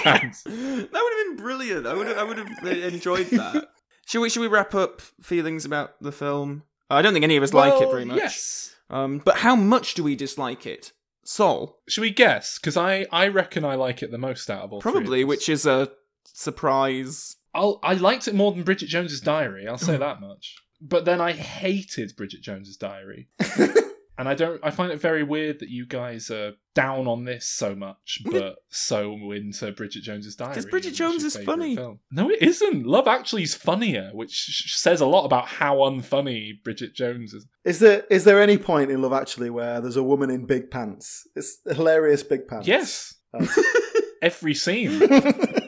That 0.00 0.34
would 0.44 1.12
have 1.12 1.26
been 1.26 1.36
brilliant. 1.36 1.86
I 1.86 1.94
would 1.94 2.08
have, 2.08 2.18
I 2.18 2.24
would 2.24 2.38
have 2.38 2.48
uh, 2.64 2.70
enjoyed 2.70 3.26
that. 3.26 3.68
should 4.06 4.20
we 4.20 4.30
should 4.30 4.40
we 4.40 4.48
wrap 4.48 4.74
up 4.74 5.00
feelings 5.22 5.64
about 5.64 6.00
the 6.00 6.10
film? 6.10 6.64
I 6.90 7.02
don't 7.02 7.12
think 7.12 7.24
any 7.24 7.36
of 7.36 7.42
us 7.42 7.54
like 7.54 7.80
it 7.80 7.90
very 7.90 8.04
much. 8.04 8.18
Yes. 8.18 8.74
Um, 8.90 9.18
but 9.24 9.36
how 9.38 9.54
much 9.54 9.94
do 9.94 10.02
we 10.02 10.16
dislike 10.16 10.66
it? 10.66 10.92
Saul, 11.22 11.78
Should 11.88 12.00
we 12.00 12.10
guess? 12.10 12.58
Because 12.58 12.76
I 12.76 13.06
I 13.12 13.28
reckon 13.28 13.64
I 13.64 13.76
like 13.76 14.02
it 14.02 14.10
the 14.10 14.18
most 14.18 14.50
out 14.50 14.62
of 14.62 14.72
all. 14.72 14.80
three 14.80 14.90
of 14.90 14.94
probably, 14.94 15.24
which 15.24 15.48
is 15.48 15.64
a 15.66 15.90
surprise. 16.24 17.36
I'll, 17.54 17.78
I 17.82 17.94
liked 17.94 18.26
it 18.28 18.34
more 18.34 18.52
than 18.52 18.62
Bridget 18.62 18.88
Jones's 18.88 19.20
Diary. 19.20 19.66
I'll 19.68 19.78
say 19.78 19.96
that 19.96 20.20
much. 20.20 20.56
But 20.80 21.04
then 21.04 21.20
I 21.20 21.32
hated 21.32 22.16
Bridget 22.16 22.40
Jones's 22.42 22.76
Diary, 22.76 23.28
and 24.20 24.28
I 24.28 24.34
don't. 24.34 24.60
I 24.62 24.70
find 24.70 24.92
it 24.92 25.00
very 25.00 25.22
weird 25.22 25.60
that 25.60 25.70
you 25.70 25.86
guys 25.86 26.30
are 26.30 26.52
down 26.74 27.06
on 27.06 27.24
this 27.24 27.48
so 27.48 27.74
much, 27.74 28.20
but 28.30 28.56
so 28.68 29.14
into 29.32 29.72
Bridget 29.72 30.02
Jones's 30.02 30.36
Diary. 30.36 30.50
Because 30.50 30.66
Bridget 30.66 30.92
Jones 30.92 31.24
is 31.24 31.38
funny. 31.38 31.74
Film. 31.74 32.00
No, 32.12 32.28
it 32.28 32.42
isn't. 32.42 32.84
Love 32.84 33.08
Actually 33.08 33.44
is 33.44 33.54
funnier, 33.54 34.10
which 34.12 34.74
says 34.76 35.00
a 35.00 35.06
lot 35.06 35.24
about 35.24 35.48
how 35.48 35.76
unfunny 35.78 36.62
Bridget 36.62 36.94
Jones 36.94 37.32
is. 37.32 37.46
Is 37.64 37.78
there 37.78 38.04
is 38.10 38.24
there 38.24 38.42
any 38.42 38.58
point 38.58 38.90
in 38.90 39.00
Love 39.00 39.14
Actually 39.14 39.48
where 39.48 39.80
there's 39.80 39.96
a 39.96 40.02
woman 40.02 40.28
in 40.28 40.44
big 40.44 40.70
pants? 40.70 41.26
It's 41.34 41.58
hilarious 41.66 42.22
big 42.22 42.46
pants. 42.46 42.68
Yes, 42.68 43.14
Oh. 43.32 43.46
every 44.22 44.54
scene. 44.54 45.00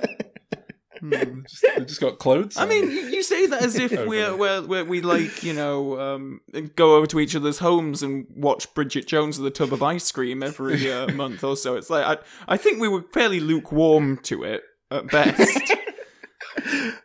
Hmm. 1.03 1.41
just, 1.49 1.65
they 1.77 1.85
just 1.85 2.01
got 2.01 2.21
clothes. 2.21 2.57
I 2.57 2.63
on. 2.63 2.69
mean, 2.69 2.91
you 2.91 3.01
you 3.09 3.23
say 3.25 3.47
that 3.49 3.63
as 3.63 3.75
if 3.77 3.91
we're, 4.07 4.37
we're, 4.37 4.63
we're 4.63 4.85
we 4.85 5.01
like 5.01 5.43
you 5.43 5.53
know 5.53 6.01
um, 6.01 6.41
go 6.77 6.95
over 6.95 7.09
to 7.09 7.19
each 7.19 7.35
other's 7.35 7.59
homes 7.59 8.05
and 8.05 8.27
watch 8.31 8.73
Bridget 8.73 9.09
Jones 9.09 9.39
with 9.39 9.49
a 9.49 9.51
tub 9.51 9.73
of 9.73 9.83
ice 9.83 10.13
cream 10.13 10.45
every 10.45 10.91
uh, 10.91 11.09
month 11.13 11.43
or 11.43 11.57
so. 11.57 11.75
It's 11.75 11.91
like 11.91 12.05
I 12.07 12.55
I 12.55 12.57
think 12.57 12.81
we 12.81 12.87
were 12.87 13.03
fairly 13.13 13.41
lukewarm 13.41 14.19
to 14.25 14.45
it 14.45 14.63
at 14.93 15.09
best. 15.09 15.73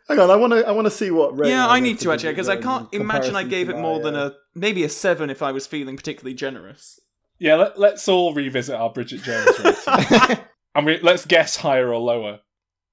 Hang 0.08 0.18
on, 0.20 0.30
I 0.30 0.36
want 0.36 0.52
to 0.52 0.66
I 0.66 0.70
want 0.70 0.86
to 0.86 0.92
see 0.92 1.10
what. 1.10 1.36
rating 1.36 1.56
yeah, 1.56 1.66
I 1.66 1.80
need 1.80 1.98
to 2.00 2.12
actually 2.12 2.32
because 2.32 2.48
I 2.48 2.56
can't 2.56 2.88
imagine 2.94 3.34
I 3.34 3.42
gave 3.42 3.68
it 3.68 3.78
more 3.78 3.98
my, 3.98 4.02
than 4.04 4.14
a 4.14 4.34
maybe 4.54 4.84
a 4.84 4.88
seven 4.88 5.28
if 5.28 5.42
I 5.42 5.50
was 5.50 5.66
feeling 5.66 5.96
particularly 5.96 6.34
generous. 6.34 7.00
yeah. 7.40 7.56
Let, 7.56 7.78
let's 7.80 8.06
all 8.06 8.32
revisit 8.32 8.76
our 8.76 8.92
Bridget 8.92 9.22
Jones 9.22 9.58
rating. 9.58 10.44
And 10.74 10.86
we, 10.86 11.00
let's 11.00 11.26
guess 11.26 11.56
higher 11.56 11.92
or 11.92 11.98
lower. 11.98 12.38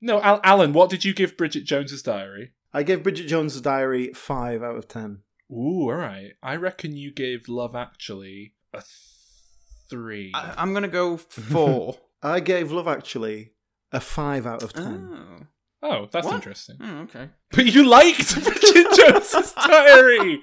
No, 0.05 0.21
Al- 0.21 0.39
Alan, 0.43 0.71
what 0.71 0.91
did 0.91 1.03
you 1.03 1.15
give 1.15 1.35
Bridget 1.35 1.63
Jones's 1.63 2.03
Diary? 2.03 2.51
I 2.71 2.83
gave 2.83 3.01
Bridget 3.01 3.25
Jones's 3.27 3.61
Diary 3.61 4.13
five 4.13 4.61
out 4.61 4.75
of 4.75 4.87
ten. 4.87 5.21
Ooh, 5.51 5.89
all 5.89 5.93
right. 5.95 6.33
I 6.43 6.57
reckon 6.57 6.95
you 6.95 7.11
gave 7.11 7.47
Love 7.49 7.75
Actually 7.75 8.53
a 8.71 8.77
th- 8.77 8.85
three. 9.89 10.31
I, 10.35 10.53
I'm 10.57 10.73
gonna 10.75 10.87
go 10.87 11.17
four. 11.17 11.97
I 12.21 12.39
gave 12.39 12.71
Love 12.71 12.87
Actually 12.87 13.53
a 13.91 13.99
five 13.99 14.45
out 14.45 14.61
of 14.61 14.73
ten. 14.73 15.09
oh, 15.11 15.47
oh, 15.81 16.07
that's 16.11 16.25
What? 16.27 16.35
interesting. 16.35 16.75
Hmm, 16.77 17.01
okay. 17.01 17.29
But 17.51 17.65
you 17.65 17.87
liked 17.87 18.35
Bridget 18.43 18.87
Jones's 18.95 19.53
Diary. 19.53 20.39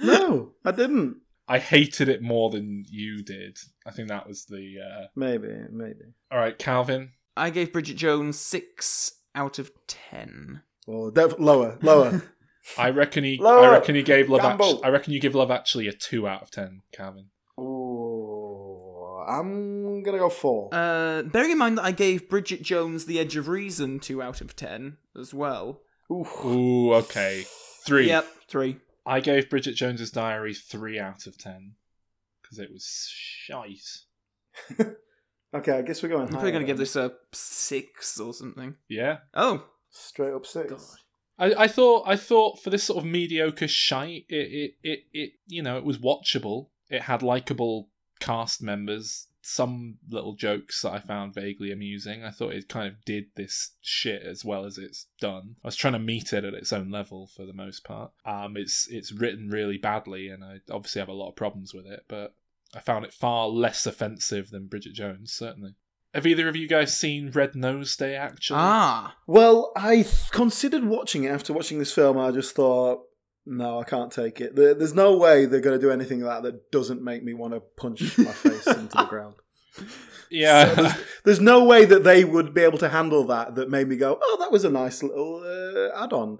No, 0.00 0.52
I 0.64 0.72
didn't. 0.72 1.18
I 1.48 1.58
hated 1.58 2.08
it 2.08 2.22
more 2.22 2.48
than 2.50 2.84
you 2.88 3.22
did. 3.22 3.58
I 3.86 3.90
think 3.90 4.08
that 4.08 4.26
was 4.26 4.46
the. 4.46 4.76
Uh... 4.80 5.06
Maybe, 5.14 5.48
maybe. 5.70 6.14
All 6.32 6.38
right, 6.38 6.58
Calvin. 6.58 7.12
I 7.36 7.50
gave 7.50 7.72
Bridget 7.72 7.96
Jones 7.96 8.38
six 8.38 9.12
out 9.34 9.58
of 9.58 9.70
ten. 9.86 10.62
Or 10.86 11.10
def- 11.10 11.38
lower, 11.38 11.78
lower. 11.82 12.22
I 12.78 12.90
reckon 12.90 13.24
he. 13.24 13.36
Lower. 13.38 13.66
I 13.66 13.72
reckon 13.72 13.94
he 13.94 14.02
gave 14.02 14.28
Love. 14.28 14.42
Gamble. 14.42 14.66
Actually, 14.66 14.84
I 14.84 14.88
reckon 14.88 15.12
you 15.12 15.20
give 15.20 15.34
Love 15.34 15.50
Actually 15.50 15.88
a 15.88 15.92
two 15.92 16.26
out 16.26 16.42
of 16.42 16.50
ten, 16.50 16.82
Calvin. 16.92 17.26
Oh, 17.58 19.24
I'm 19.28 20.02
gonna 20.02 20.18
go 20.18 20.28
four. 20.28 20.70
Uh, 20.72 21.22
bearing 21.22 21.52
in 21.52 21.58
mind 21.58 21.78
that 21.78 21.84
I 21.84 21.92
gave 21.92 22.28
Bridget 22.28 22.62
Jones 22.62 23.06
The 23.06 23.18
Edge 23.18 23.36
of 23.36 23.48
Reason 23.48 24.00
two 24.00 24.22
out 24.22 24.40
of 24.40 24.56
ten 24.56 24.96
as 25.18 25.32
well. 25.32 25.80
Oof. 26.10 26.44
Ooh, 26.44 26.92
okay. 26.94 27.44
Three. 27.84 28.08
Yep, 28.08 28.26
three. 28.48 28.78
I 29.04 29.20
gave 29.20 29.48
Bridget 29.48 29.74
Jones's 29.74 30.10
Diary 30.10 30.54
three 30.54 30.98
out 30.98 31.26
of 31.26 31.38
ten 31.38 31.74
because 32.42 32.58
it 32.58 32.72
was 32.72 33.08
shite. 33.12 34.00
Okay, 35.54 35.72
I 35.72 35.82
guess 35.82 36.02
we're 36.02 36.08
going. 36.08 36.22
I'm 36.22 36.28
higher 36.28 36.32
probably 36.34 36.52
gonna 36.52 36.64
give 36.64 36.76
then. 36.76 36.82
this 36.82 36.96
a 36.96 37.12
six 37.32 38.18
or 38.20 38.34
something. 38.34 38.76
Yeah, 38.88 39.18
Oh, 39.34 39.64
straight 39.90 40.32
up 40.34 40.46
six. 40.46 40.70
God. 40.70 40.80
I, 41.38 41.64
I 41.64 41.68
thought 41.68 42.04
I 42.06 42.16
thought 42.16 42.62
for 42.62 42.70
this 42.70 42.84
sort 42.84 42.98
of 42.98 43.04
mediocre 43.10 43.68
shite, 43.68 44.24
it, 44.28 44.34
it 44.34 44.70
it 44.82 45.00
it 45.12 45.30
you 45.46 45.62
know 45.62 45.76
it 45.76 45.84
was 45.84 45.98
watchable. 45.98 46.68
It 46.88 47.02
had 47.02 47.22
likable 47.22 47.88
cast 48.20 48.62
members. 48.62 49.26
Some 49.48 49.98
little 50.08 50.34
jokes 50.34 50.82
that 50.82 50.90
I 50.92 50.98
found 50.98 51.32
vaguely 51.34 51.70
amusing. 51.70 52.24
I 52.24 52.30
thought 52.32 52.52
it 52.52 52.68
kind 52.68 52.88
of 52.88 53.04
did 53.04 53.26
this 53.36 53.74
shit 53.80 54.22
as 54.22 54.44
well 54.44 54.64
as 54.64 54.76
it's 54.76 55.06
done. 55.20 55.54
I 55.62 55.68
was 55.68 55.76
trying 55.76 55.92
to 55.92 56.00
meet 56.00 56.32
it 56.32 56.42
at 56.44 56.52
its 56.54 56.72
own 56.72 56.90
level 56.90 57.28
for 57.28 57.46
the 57.46 57.52
most 57.52 57.84
part. 57.84 58.10
Um, 58.24 58.56
it's 58.56 58.88
it's 58.90 59.12
written 59.12 59.48
really 59.48 59.78
badly, 59.78 60.28
and 60.28 60.42
I 60.42 60.56
obviously 60.68 60.98
have 61.00 61.08
a 61.08 61.12
lot 61.12 61.28
of 61.28 61.36
problems 61.36 61.72
with 61.72 61.86
it. 61.86 62.06
But 62.08 62.34
I 62.74 62.80
found 62.80 63.04
it 63.04 63.12
far 63.12 63.48
less 63.48 63.86
offensive 63.86 64.50
than 64.50 64.66
Bridget 64.66 64.94
Jones. 64.94 65.32
Certainly. 65.32 65.74
Have 66.14 66.26
either 66.26 66.48
of 66.48 66.56
you 66.56 66.66
guys 66.66 66.96
seen 66.96 67.30
Red 67.30 67.54
Nose 67.54 67.94
Day? 67.94 68.16
Actually, 68.16 68.58
ah, 68.60 69.16
Well, 69.26 69.72
I 69.76 69.96
th- 69.96 70.30
considered 70.30 70.84
watching 70.84 71.24
it 71.24 71.28
after 71.30 71.52
watching 71.52 71.78
this 71.78 71.92
film. 71.92 72.16
I 72.16 72.30
just 72.30 72.54
thought, 72.54 73.02
no, 73.44 73.80
I 73.80 73.84
can't 73.84 74.10
take 74.10 74.40
it. 74.40 74.56
There, 74.56 74.72
there's 74.72 74.94
no 74.94 75.16
way 75.16 75.44
they're 75.44 75.60
going 75.60 75.78
to 75.78 75.86
do 75.86 75.92
anything 75.92 76.20
like 76.20 76.42
that 76.42 76.52
that 76.52 76.70
doesn't 76.72 77.02
make 77.02 77.22
me 77.22 77.34
want 77.34 77.52
to 77.52 77.60
punch 77.60 78.16
my 78.16 78.32
face 78.32 78.66
into 78.66 78.96
the 78.96 79.06
ground. 79.08 79.34
yeah. 80.30 80.74
So 80.74 80.82
there's, 80.82 80.94
there's 81.24 81.40
no 81.40 81.64
way 81.64 81.84
that 81.84 82.02
they 82.02 82.24
would 82.24 82.54
be 82.54 82.62
able 82.62 82.78
to 82.78 82.88
handle 82.88 83.24
that. 83.26 83.54
That 83.54 83.68
made 83.68 83.86
me 83.86 83.96
go, 83.96 84.18
oh, 84.20 84.36
that 84.40 84.50
was 84.50 84.64
a 84.64 84.70
nice 84.70 85.02
little 85.02 85.42
uh, 85.44 86.02
add-on. 86.02 86.38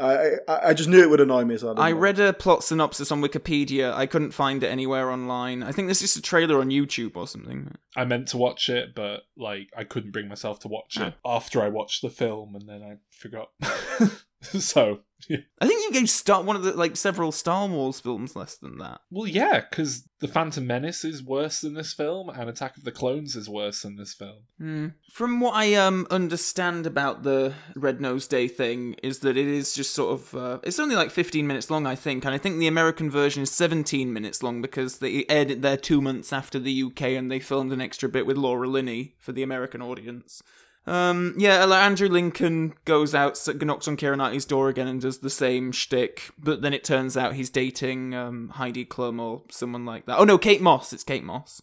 I, 0.00 0.30
I 0.48 0.68
I 0.68 0.74
just 0.74 0.88
knew 0.88 1.00
it 1.00 1.10
would 1.10 1.20
annoy 1.20 1.44
me. 1.44 1.58
So 1.58 1.74
I, 1.74 1.88
I 1.88 1.92
read 1.92 2.18
a 2.18 2.32
plot 2.32 2.64
synopsis 2.64 3.12
on 3.12 3.20
Wikipedia. 3.20 3.92
I 3.92 4.06
couldn't 4.06 4.32
find 4.32 4.62
it 4.62 4.68
anywhere 4.68 5.10
online. 5.10 5.62
I 5.62 5.72
think 5.72 5.88
there's 5.88 6.00
just 6.00 6.16
a 6.16 6.22
trailer 6.22 6.60
on 6.60 6.70
YouTube 6.70 7.16
or 7.16 7.28
something. 7.28 7.76
I 7.96 8.04
meant 8.04 8.28
to 8.28 8.38
watch 8.38 8.68
it, 8.68 8.94
but 8.94 9.22
like 9.36 9.68
I 9.76 9.84
couldn't 9.84 10.12
bring 10.12 10.28
myself 10.28 10.60
to 10.60 10.68
watch 10.68 10.96
it 10.96 11.14
oh. 11.24 11.36
after 11.36 11.62
I 11.62 11.68
watched 11.68 12.02
the 12.02 12.10
film, 12.10 12.54
and 12.54 12.68
then 12.68 12.82
I 12.82 12.96
forgot. 13.10 13.50
so, 14.58 15.00
yeah. 15.28 15.38
I 15.60 15.66
think 15.66 15.82
you 15.82 16.00
gave 16.00 16.08
Star 16.08 16.42
one 16.42 16.56
of 16.56 16.62
the 16.62 16.72
like 16.72 16.96
several 16.96 17.30
Star 17.30 17.68
Wars 17.68 18.00
films 18.00 18.34
less 18.34 18.56
than 18.56 18.78
that. 18.78 19.02
well, 19.10 19.26
yeah, 19.26 19.60
because 19.68 20.08
the 20.20 20.28
Phantom 20.28 20.66
Menace 20.66 21.04
is 21.04 21.22
worse 21.22 21.60
than 21.60 21.74
this 21.74 21.92
film, 21.92 22.30
and 22.30 22.48
Attack 22.48 22.78
of 22.78 22.84
the 22.84 22.92
Clones 22.92 23.36
is 23.36 23.48
worse 23.48 23.82
than 23.82 23.96
this 23.96 24.14
film. 24.14 24.38
Hmm. 24.58 24.88
From 25.12 25.40
what 25.40 25.54
I 25.54 25.74
um 25.74 26.06
understand 26.10 26.86
about 26.86 27.22
the 27.22 27.52
Red 27.76 28.00
Nose 28.00 28.26
Day 28.26 28.48
thing 28.48 28.94
is 29.02 29.18
that 29.18 29.36
it 29.36 29.46
is 29.46 29.74
just 29.74 29.94
sort 29.94 30.12
of 30.12 30.34
uh, 30.34 30.58
it's 30.62 30.80
only 30.80 30.96
like 30.96 31.10
15 31.10 31.46
minutes 31.46 31.70
long 31.70 31.86
I 31.86 31.94
think 31.94 32.24
and 32.24 32.34
I 32.34 32.38
think 32.38 32.58
the 32.58 32.66
American 32.66 33.10
version 33.10 33.42
is 33.42 33.50
17 33.50 34.12
minutes 34.12 34.42
long 34.42 34.62
because 34.62 34.98
they 34.98 35.24
aired 35.28 35.50
it 35.50 35.62
there 35.62 35.76
2 35.76 36.00
months 36.00 36.32
after 36.32 36.58
the 36.58 36.82
UK 36.82 37.02
and 37.02 37.30
they 37.30 37.40
filmed 37.40 37.72
an 37.72 37.80
extra 37.80 38.08
bit 38.08 38.26
with 38.26 38.36
Laura 38.36 38.68
Linney 38.68 39.14
for 39.18 39.32
the 39.32 39.42
American 39.42 39.82
audience. 39.82 40.42
Um, 40.90 41.34
yeah, 41.38 41.64
Andrew 41.64 42.08
Lincoln 42.08 42.74
goes 42.84 43.14
out, 43.14 43.38
knocks 43.62 43.86
on 43.86 43.96
Keira 43.96 44.16
Knightley's 44.16 44.44
door 44.44 44.68
again, 44.68 44.88
and 44.88 45.00
does 45.00 45.18
the 45.18 45.30
same 45.30 45.70
shtick. 45.70 46.30
But 46.36 46.62
then 46.62 46.74
it 46.74 46.82
turns 46.82 47.16
out 47.16 47.34
he's 47.34 47.48
dating 47.48 48.12
um, 48.14 48.48
Heidi 48.50 48.84
Klum 48.84 49.20
or 49.20 49.42
someone 49.50 49.86
like 49.86 50.06
that. 50.06 50.18
Oh 50.18 50.24
no, 50.24 50.36
Kate 50.36 50.60
Moss. 50.60 50.92
It's 50.92 51.04
Kate 51.04 51.22
Moss. 51.22 51.62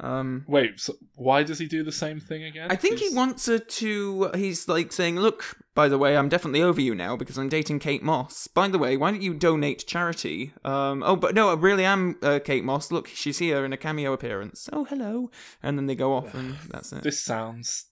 Um, 0.00 0.46
Wait, 0.48 0.80
so 0.80 0.94
why 1.16 1.42
does 1.42 1.58
he 1.58 1.66
do 1.66 1.84
the 1.84 1.92
same 1.92 2.18
thing 2.18 2.44
again? 2.44 2.70
I 2.70 2.76
think 2.76 2.98
he 2.98 3.14
wants 3.14 3.44
her 3.44 3.58
to. 3.58 4.30
He's 4.34 4.66
like 4.66 4.90
saying, 4.90 5.16
"Look, 5.16 5.54
by 5.74 5.88
the 5.88 5.98
way, 5.98 6.16
I'm 6.16 6.30
definitely 6.30 6.62
over 6.62 6.80
you 6.80 6.94
now 6.94 7.14
because 7.14 7.36
I'm 7.36 7.50
dating 7.50 7.78
Kate 7.78 8.02
Moss. 8.02 8.46
By 8.48 8.68
the 8.68 8.78
way, 8.78 8.96
why 8.96 9.10
don't 9.10 9.22
you 9.22 9.34
donate 9.34 9.80
to 9.80 9.86
charity? 9.86 10.54
Um, 10.64 11.02
oh, 11.04 11.14
but 11.14 11.34
no, 11.34 11.50
I 11.50 11.54
really 11.54 11.84
am 11.84 12.16
uh, 12.22 12.40
Kate 12.42 12.64
Moss. 12.64 12.90
Look, 12.90 13.06
she's 13.06 13.38
here 13.38 13.66
in 13.66 13.74
a 13.74 13.76
cameo 13.76 14.14
appearance. 14.14 14.70
Oh, 14.72 14.84
hello." 14.84 15.30
And 15.62 15.76
then 15.76 15.86
they 15.86 15.94
go 15.94 16.14
off, 16.14 16.34
and 16.34 16.56
that's 16.70 16.90
it. 16.92 17.02
This 17.02 17.20
sounds 17.20 17.90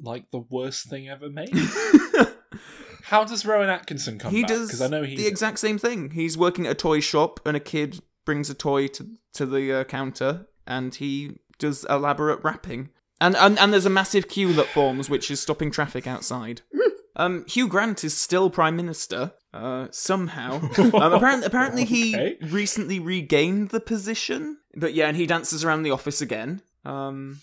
like 0.00 0.30
the 0.30 0.38
worst 0.40 0.86
thing 0.88 1.08
ever 1.08 1.28
made. 1.28 1.50
How 3.04 3.22
does 3.24 3.44
Rowan 3.44 3.68
Atkinson 3.68 4.18
come 4.18 4.32
he 4.32 4.42
back? 4.42 4.48
does 4.48 4.68
Because 4.68 4.80
I 4.82 4.88
know 4.88 5.02
he's 5.02 5.18
the 5.18 5.26
exact 5.26 5.58
same 5.58 5.78
thing. 5.78 6.10
He's 6.10 6.38
working 6.38 6.66
at 6.66 6.72
a 6.72 6.74
toy 6.74 7.00
shop, 7.00 7.38
and 7.44 7.56
a 7.56 7.60
kid 7.60 8.00
brings 8.24 8.48
a 8.48 8.54
toy 8.54 8.88
to 8.88 9.08
to 9.34 9.46
the 9.46 9.72
uh, 9.80 9.84
counter. 9.84 10.46
and 10.66 10.94
he 10.94 11.38
does 11.58 11.84
elaborate 11.90 12.42
wrapping. 12.42 12.90
And, 13.20 13.36
and 13.36 13.58
and 13.58 13.72
there's 13.72 13.86
a 13.86 13.90
massive 13.90 14.28
queue 14.28 14.52
that 14.54 14.66
forms, 14.66 15.08
which 15.10 15.30
is 15.30 15.40
stopping 15.40 15.70
traffic 15.70 16.06
outside. 16.06 16.62
Um, 17.16 17.44
Hugh 17.46 17.68
Grant 17.68 18.02
is 18.02 18.16
still 18.16 18.50
prime 18.50 18.74
minister. 18.74 19.34
Uh, 19.52 19.86
somehow. 19.92 20.54
um, 20.78 21.12
apparently, 21.12 21.46
apparently 21.46 21.84
he 21.84 22.36
recently 22.42 22.98
regained 22.98 23.68
the 23.68 23.78
position. 23.78 24.58
But 24.74 24.94
yeah, 24.94 25.06
and 25.06 25.16
he 25.16 25.24
dances 25.24 25.64
around 25.64 25.84
the 25.84 25.92
office 25.92 26.20
again. 26.20 26.60
Um, 26.84 27.40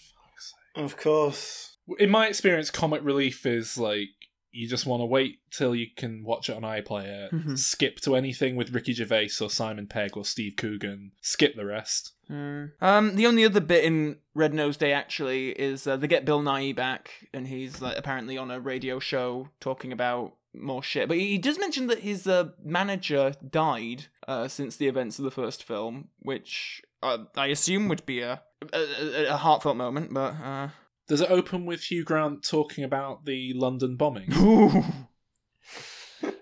Of 0.76 0.98
course. 0.98 1.71
In 2.00 2.10
my 2.10 2.28
experience, 2.28 2.70
comic 2.70 3.02
relief 3.04 3.46
is 3.46 3.78
like 3.78 4.10
you 4.54 4.68
just 4.68 4.86
want 4.86 5.00
to 5.00 5.06
wait 5.06 5.40
till 5.50 5.74
you 5.74 5.88
can 5.96 6.24
watch 6.26 6.50
it 6.50 6.56
on 6.58 6.64
iPlayer, 6.64 7.30
Mhm. 7.32 7.58
skip 7.58 8.02
to 8.02 8.16
anything 8.18 8.58
with 8.58 8.72
Ricky 8.74 8.92
Gervais 8.94 9.30
or 9.40 9.50
Simon 9.50 9.88
Pegg 9.88 10.18
or 10.18 10.26
Steve 10.26 10.56
Coogan, 10.58 11.14
skip 11.22 11.56
the 11.56 11.66
rest. 11.66 12.12
Um, 12.30 13.16
the 13.16 13.26
only 13.28 13.46
other 13.46 13.60
bit 13.62 13.84
in 13.86 14.18
Red 14.34 14.54
Nose 14.54 14.76
Day 14.78 14.92
actually 14.94 15.52
is 15.52 15.88
uh, 15.88 15.96
they 15.98 16.08
get 16.08 16.26
Bill 16.26 16.42
Nighy 16.42 16.76
back, 16.76 17.12
and 17.34 17.48
he's 17.48 17.82
like 17.82 17.98
apparently 17.98 18.38
on 18.38 18.52
a 18.52 18.60
radio 18.60 19.00
show 19.00 19.50
talking 19.62 19.92
about 19.94 20.36
more 20.54 20.84
shit. 20.84 21.08
But 21.08 21.18
he 21.18 21.38
does 21.38 21.58
mention 21.58 21.88
that 21.88 22.00
his 22.00 22.28
uh, 22.28 22.50
manager 22.64 23.34
died 23.50 24.08
uh, 24.28 24.48
since 24.50 24.76
the 24.76 24.88
events 24.88 25.18
of 25.18 25.24
the 25.26 25.32
first 25.32 25.64
film, 25.64 26.10
which 26.20 26.82
uh, 27.02 27.20
I 27.38 27.48
assume 27.48 27.88
would 27.88 28.06
be 28.06 28.20
a 28.20 28.42
a, 28.74 28.78
a, 28.80 29.26
a 29.34 29.38
heartfelt 29.38 29.78
moment. 29.78 30.14
But 30.14 30.36
uh, 30.42 30.70
Does 31.12 31.20
it 31.20 31.30
open 31.30 31.66
with 31.66 31.92
Hugh 31.92 32.06
Grant 32.06 32.42
talking 32.42 32.86
about 32.86 33.26
the 33.26 33.52
London 33.54 33.98
bombing? 33.98 34.32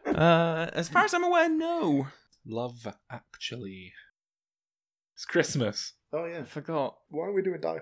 uh, 0.05 0.69
as 0.73 0.87
far 0.87 1.05
as 1.05 1.13
I'm 1.15 1.23
aware, 1.23 1.49
no. 1.49 2.05
Love 2.45 2.87
Actually. 3.09 3.93
It's 5.15 5.25
Christmas. 5.25 5.93
Oh 6.13 6.25
yeah. 6.25 6.41
I 6.41 6.43
forgot. 6.43 6.99
Why 7.09 7.25
are 7.25 7.31
we 7.31 7.41
doing 7.41 7.59
Die 7.59 7.79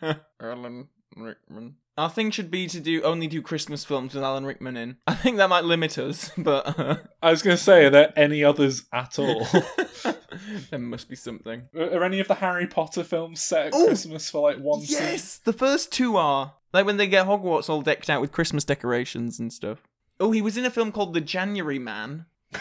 Hard? 0.00 0.20
Alan 0.40 0.88
Rickman. 1.16 1.76
Our 1.96 2.10
thing 2.10 2.32
should 2.32 2.50
be 2.50 2.66
to 2.66 2.80
do 2.80 3.02
only 3.02 3.28
do 3.28 3.40
Christmas 3.40 3.84
films 3.84 4.14
with 4.14 4.24
Alan 4.24 4.44
Rickman 4.44 4.76
in. 4.76 4.96
I 5.06 5.14
think 5.14 5.36
that 5.36 5.48
might 5.48 5.64
limit 5.64 5.96
us, 5.96 6.32
but 6.38 6.78
uh, 6.78 6.96
I 7.22 7.30
was 7.30 7.42
going 7.42 7.56
to 7.56 7.62
say, 7.62 7.84
are 7.84 7.90
there 7.90 8.12
any 8.16 8.42
others 8.42 8.84
at 8.92 9.18
all? 9.18 9.46
there 10.70 10.78
must 10.80 11.08
be 11.08 11.14
something. 11.14 11.68
are 11.74 12.02
any 12.02 12.18
of 12.18 12.26
the 12.26 12.34
Harry 12.34 12.66
Potter 12.66 13.04
films 13.04 13.42
set 13.42 13.66
at 13.68 13.74
Oh, 13.74 13.86
Christmas 13.86 14.28
for 14.28 14.42
like 14.42 14.58
one 14.58 14.80
scene? 14.80 14.98
Yes, 14.98 15.38
the 15.38 15.52
first 15.52 15.92
two 15.92 16.16
are 16.16 16.54
like 16.72 16.84
when 16.84 16.96
they 16.96 17.06
get 17.06 17.26
Hogwarts 17.26 17.68
all 17.70 17.82
decked 17.82 18.10
out 18.10 18.20
with 18.20 18.32
Christmas 18.32 18.64
decorations 18.64 19.38
and 19.38 19.52
stuff. 19.52 19.78
Oh, 20.18 20.32
he 20.32 20.42
was 20.42 20.56
in 20.56 20.64
a 20.64 20.70
film 20.70 20.90
called 20.90 21.14
The 21.14 21.20
January 21.20 21.78
Man. 21.78 22.26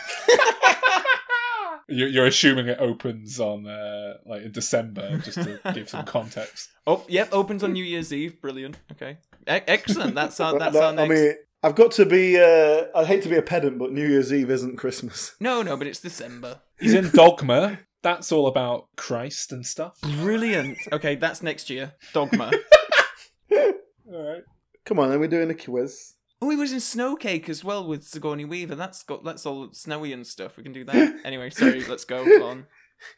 You're, 1.90 2.08
you're 2.08 2.26
assuming 2.26 2.68
it 2.68 2.78
opens 2.80 3.40
on 3.40 3.68
uh, 3.68 4.14
like 4.26 4.44
in 4.44 4.52
December, 4.52 5.18
just 5.18 5.38
to 5.44 5.60
give 5.74 5.90
some 5.90 6.06
context. 6.06 6.70
Oh, 6.88 7.04
yep, 7.10 7.30
opens 7.32 7.64
on 7.64 7.74
New 7.74 7.84
Year's 7.84 8.14
Eve. 8.14 8.40
Brilliant. 8.42 8.78
Okay, 8.94 9.18
e- 9.42 9.66
excellent. 9.68 10.16
That's 10.16 10.40
our 10.40 10.58
that's 10.58 10.74
That- 10.74 10.84
our 10.84 10.94
next. 10.94 11.12
I 11.12 11.14
mean, 11.16 11.34
I've 11.62 11.76
got 11.76 11.92
to 11.94 12.06
be. 12.06 12.40
Uh, 12.40 12.86
I 12.96 13.04
hate 13.06 13.24
to 13.24 13.30
be 13.30 13.38
a 13.38 13.42
pedant, 13.42 13.80
but 13.80 13.92
New 13.92 14.08
Year's 14.08 14.32
Eve 14.34 14.50
isn't 14.52 14.78
Christmas. 14.78 15.36
no, 15.40 15.62
no, 15.62 15.76
but 15.78 15.88
it's 15.88 16.00
December. 16.02 16.60
He's 16.80 16.94
in 16.94 17.10
Dogma. 17.10 17.80
That's 18.02 18.34
all 18.34 18.48
about 18.48 18.88
Christ 18.98 19.54
and 19.54 19.66
stuff. 19.66 19.98
Brilliant. 20.02 20.78
Okay, 20.92 21.16
that's 21.16 21.42
next 21.42 21.70
year. 21.70 21.94
Dogma. 22.14 22.52
All 23.52 23.74
right. 24.12 24.44
Come 24.86 25.00
on, 25.00 25.10
then 25.10 25.20
we're 25.20 25.28
doing 25.28 25.50
a 25.50 25.54
quiz. 25.54 26.13
Oh, 26.44 26.50
he 26.50 26.58
was 26.58 26.74
in 26.74 26.80
Snowcake 26.80 27.48
as 27.48 27.64
well 27.64 27.88
with 27.88 28.04
Sigourney 28.04 28.44
Weaver. 28.44 28.76
That's 28.76 29.02
got 29.04 29.24
that's 29.24 29.46
all 29.46 29.70
snowy 29.72 30.12
and 30.12 30.28
stuff. 30.28 30.58
We 30.58 30.64
can 30.64 30.74
do 30.74 30.84
that. 30.84 31.22
anyway, 31.24 31.50
sorry. 31.52 31.86
Let's 31.86 32.04
go 32.06 32.22
on. 32.24 32.66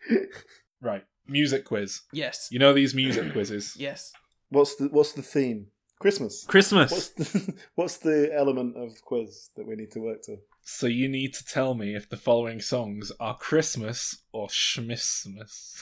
Right. 0.82 1.04
Music 1.26 1.66
quiz. 1.66 2.02
Yes. 2.14 2.50
You 2.52 2.60
know 2.60 2.72
these 2.74 2.94
music 2.94 3.32
quizzes. 3.32 3.76
Yes. 3.80 4.12
What's 4.50 4.76
the 4.76 4.90
What's 4.90 5.14
the 5.14 5.24
theme? 5.24 5.68
Christmas. 6.00 6.44
Christmas. 6.48 6.92
What's 6.92 7.10
the 7.10 7.54
What's 7.76 7.98
the 7.98 8.30
element 8.32 8.78
of 8.78 9.02
quiz 9.02 9.50
that 9.56 9.66
we 9.66 9.76
need 9.76 9.90
to 9.94 10.00
work 10.02 10.22
to? 10.26 10.38
So 10.62 10.86
you 10.86 11.08
need 11.08 11.34
to 11.34 11.44
tell 11.46 11.74
me 11.74 11.96
if 11.96 12.08
the 12.08 12.18
following 12.18 12.62
songs 12.62 13.12
are 13.20 13.36
Christmas 13.36 14.18
or 14.32 14.50
Schmissmas. 14.50 15.82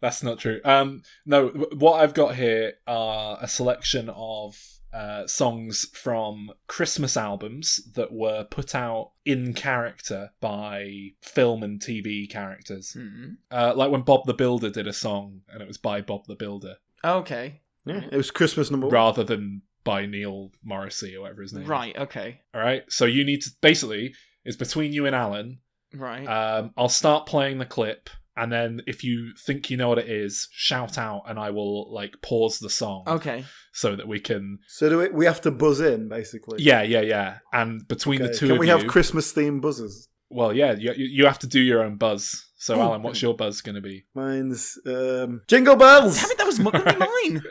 That's 0.00 0.22
not 0.22 0.38
true. 0.38 0.60
Um, 0.64 1.02
no, 1.24 1.48
w- 1.48 1.76
what 1.76 2.00
I've 2.00 2.14
got 2.14 2.36
here 2.36 2.74
are 2.86 3.38
a 3.40 3.48
selection 3.48 4.08
of 4.14 4.56
uh, 4.96 5.26
songs 5.26 5.84
from 5.92 6.50
Christmas 6.66 7.16
albums 7.16 7.80
that 7.94 8.12
were 8.12 8.44
put 8.44 8.74
out 8.74 9.12
in 9.24 9.52
character 9.52 10.30
by 10.40 11.10
film 11.20 11.62
and 11.62 11.80
TV 11.80 12.28
characters. 12.30 12.92
Hmm. 12.98 13.34
Uh, 13.50 13.74
like 13.76 13.90
when 13.90 14.02
Bob 14.02 14.24
the 14.26 14.34
Builder 14.34 14.70
did 14.70 14.86
a 14.86 14.92
song 14.92 15.42
and 15.52 15.60
it 15.60 15.68
was 15.68 15.78
by 15.78 16.00
Bob 16.00 16.26
the 16.26 16.34
Builder 16.34 16.76
Okay. 17.04 17.60
Yeah, 17.84 18.02
it 18.10 18.16
was 18.16 18.30
Christmas 18.30 18.70
number 18.70 18.86
one. 18.86 18.94
rather 18.94 19.22
than 19.22 19.62
by 19.84 20.06
Neil 20.06 20.50
Morrissey 20.64 21.14
or 21.14 21.22
whatever 21.22 21.42
his 21.42 21.52
name. 21.52 21.62
is. 21.62 21.68
Right. 21.68 21.96
Okay. 21.96 22.40
All 22.52 22.60
right. 22.60 22.82
So 22.88 23.04
you 23.04 23.24
need 23.24 23.42
to 23.42 23.50
basically 23.60 24.14
it's 24.44 24.56
between 24.56 24.92
you 24.92 25.06
and 25.06 25.14
Alan. 25.14 25.58
Right. 25.94 26.24
Um, 26.26 26.72
I'll 26.76 26.88
start 26.88 27.26
playing 27.26 27.58
the 27.58 27.64
clip, 27.64 28.10
and 28.36 28.52
then 28.52 28.82
if 28.86 29.02
you 29.02 29.32
think 29.46 29.70
you 29.70 29.76
know 29.76 29.88
what 29.88 29.98
it 29.98 30.08
is, 30.08 30.48
shout 30.52 30.98
out, 30.98 31.22
and 31.28 31.38
I 31.38 31.50
will 31.50 31.92
like 31.92 32.20
pause 32.22 32.58
the 32.58 32.70
song 32.70 33.04
okay. 33.06 33.44
so 33.72 33.96
that 33.96 34.06
we 34.06 34.20
can. 34.20 34.58
So 34.68 34.88
do 34.88 34.98
we? 34.98 35.08
We 35.08 35.24
have 35.26 35.40
to 35.42 35.50
buzz 35.50 35.80
in, 35.80 36.08
basically. 36.08 36.62
Yeah, 36.62 36.82
yeah, 36.82 37.00
yeah. 37.00 37.38
And 37.52 37.86
between 37.88 38.22
the 38.22 38.32
two 38.32 38.46
Can 38.46 38.52
of 38.52 38.58
we 38.58 38.66
you, 38.68 38.76
have 38.76 38.86
Christmas 38.86 39.32
themed 39.32 39.62
buzzers? 39.62 40.08
well, 40.28 40.52
yeah, 40.52 40.72
you, 40.72 40.92
you 40.96 41.06
you 41.06 41.26
have 41.26 41.38
to 41.40 41.46
do 41.46 41.60
your 41.60 41.82
own 41.82 41.96
buzz. 41.96 42.44
So, 42.58 42.74
Oh, 42.76 42.80
Alan, 42.80 43.02
what's 43.02 43.20
your 43.20 43.36
buzz 43.36 43.60
going 43.60 43.74
to 43.74 43.82
be? 43.82 44.06
Mine's 44.14 44.78
um, 44.86 45.42
Jingle 45.46 45.76
Bells. 45.76 46.20
Damn 46.20 46.30
it! 46.30 46.38
That 46.38 46.46
was 46.46 46.58
m- 46.58 46.70
gonna 46.70 46.92
be 46.94 46.98
mine. 46.98 47.42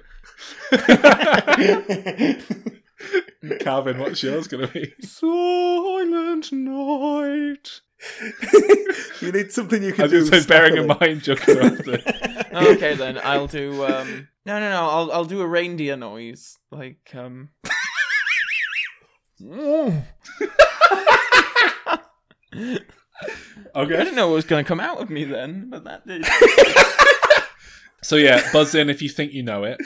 Calvin, 3.60 4.00
what's 4.00 4.24
yours 4.24 4.48
going 4.48 4.68
to 4.68 4.74
be? 4.74 4.94
Silent 5.02 6.52
night. 6.52 7.82
you 9.22 9.32
need 9.32 9.52
something 9.52 9.82
you 9.82 9.90
I 9.90 9.94
can 9.94 10.12
was 10.12 10.30
do. 10.30 10.32
going 10.32 10.44
bearing 10.46 10.78
in 10.78 10.88
mind, 10.88 11.24
Junker 11.24 11.62
after. 11.62 12.02
okay 12.54 12.96
then, 12.96 13.20
I'll 13.24 13.48
do. 13.48 13.86
um 13.86 14.28
No, 14.46 14.60
no, 14.60 14.70
no. 14.70 14.90
I'll 14.90 15.12
I'll 15.12 15.26
do 15.26 15.42
a 15.42 15.48
reindeer 15.48 15.98
noise, 15.98 16.58
like 16.72 17.12
um. 17.14 17.50
I 23.76 23.84
didn't 23.86 24.16
know 24.16 24.28
what 24.30 24.36
was 24.36 24.46
going 24.46 24.64
to 24.64 24.68
come 24.68 24.80
out 24.80 25.02
of 25.02 25.10
me 25.10 25.26
then, 25.26 25.70
but 25.70 25.84
that 25.84 26.08
did. 26.08 26.26
So 28.06 28.18
yeah, 28.18 28.48
buzz 28.54 28.76
in 28.76 28.92
if 28.92 29.02
you 29.02 29.10
think 29.10 29.34
you 29.34 29.42
know 29.42 29.64
it, 29.64 29.82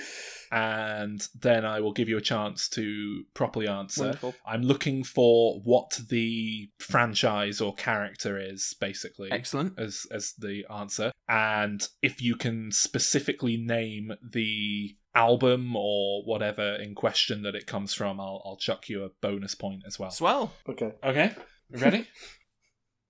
and 0.51 1.27
then 1.39 1.65
I 1.65 1.79
will 1.79 1.93
give 1.93 2.09
you 2.09 2.17
a 2.17 2.21
chance 2.21 2.67
to 2.69 3.23
properly 3.33 3.67
answer. 3.67 4.03
Wonderful. 4.05 4.35
I'm 4.45 4.61
looking 4.63 5.03
for 5.03 5.59
what 5.63 5.99
the 6.09 6.69
franchise 6.79 7.61
or 7.61 7.73
character 7.75 8.37
is, 8.37 8.75
basically, 8.79 9.31
Excellent. 9.31 9.79
as 9.79 10.05
as 10.11 10.33
the 10.37 10.65
answer. 10.73 11.11
And 11.27 11.87
if 12.01 12.21
you 12.21 12.35
can 12.35 12.71
specifically 12.71 13.57
name 13.57 14.13
the 14.23 14.95
album 15.15 15.75
or 15.75 16.23
whatever 16.23 16.75
in 16.75 16.95
question 16.95 17.41
that 17.43 17.55
it 17.55 17.67
comes 17.67 17.93
from, 17.93 18.19
I'll 18.19 18.41
I'll 18.45 18.57
chuck 18.57 18.89
you 18.89 19.03
a 19.03 19.09
bonus 19.21 19.55
point 19.55 19.83
as 19.85 19.99
well. 19.99 20.11
Swell. 20.11 20.53
Okay. 20.67 20.93
Okay, 21.03 21.35
ready? 21.71 22.07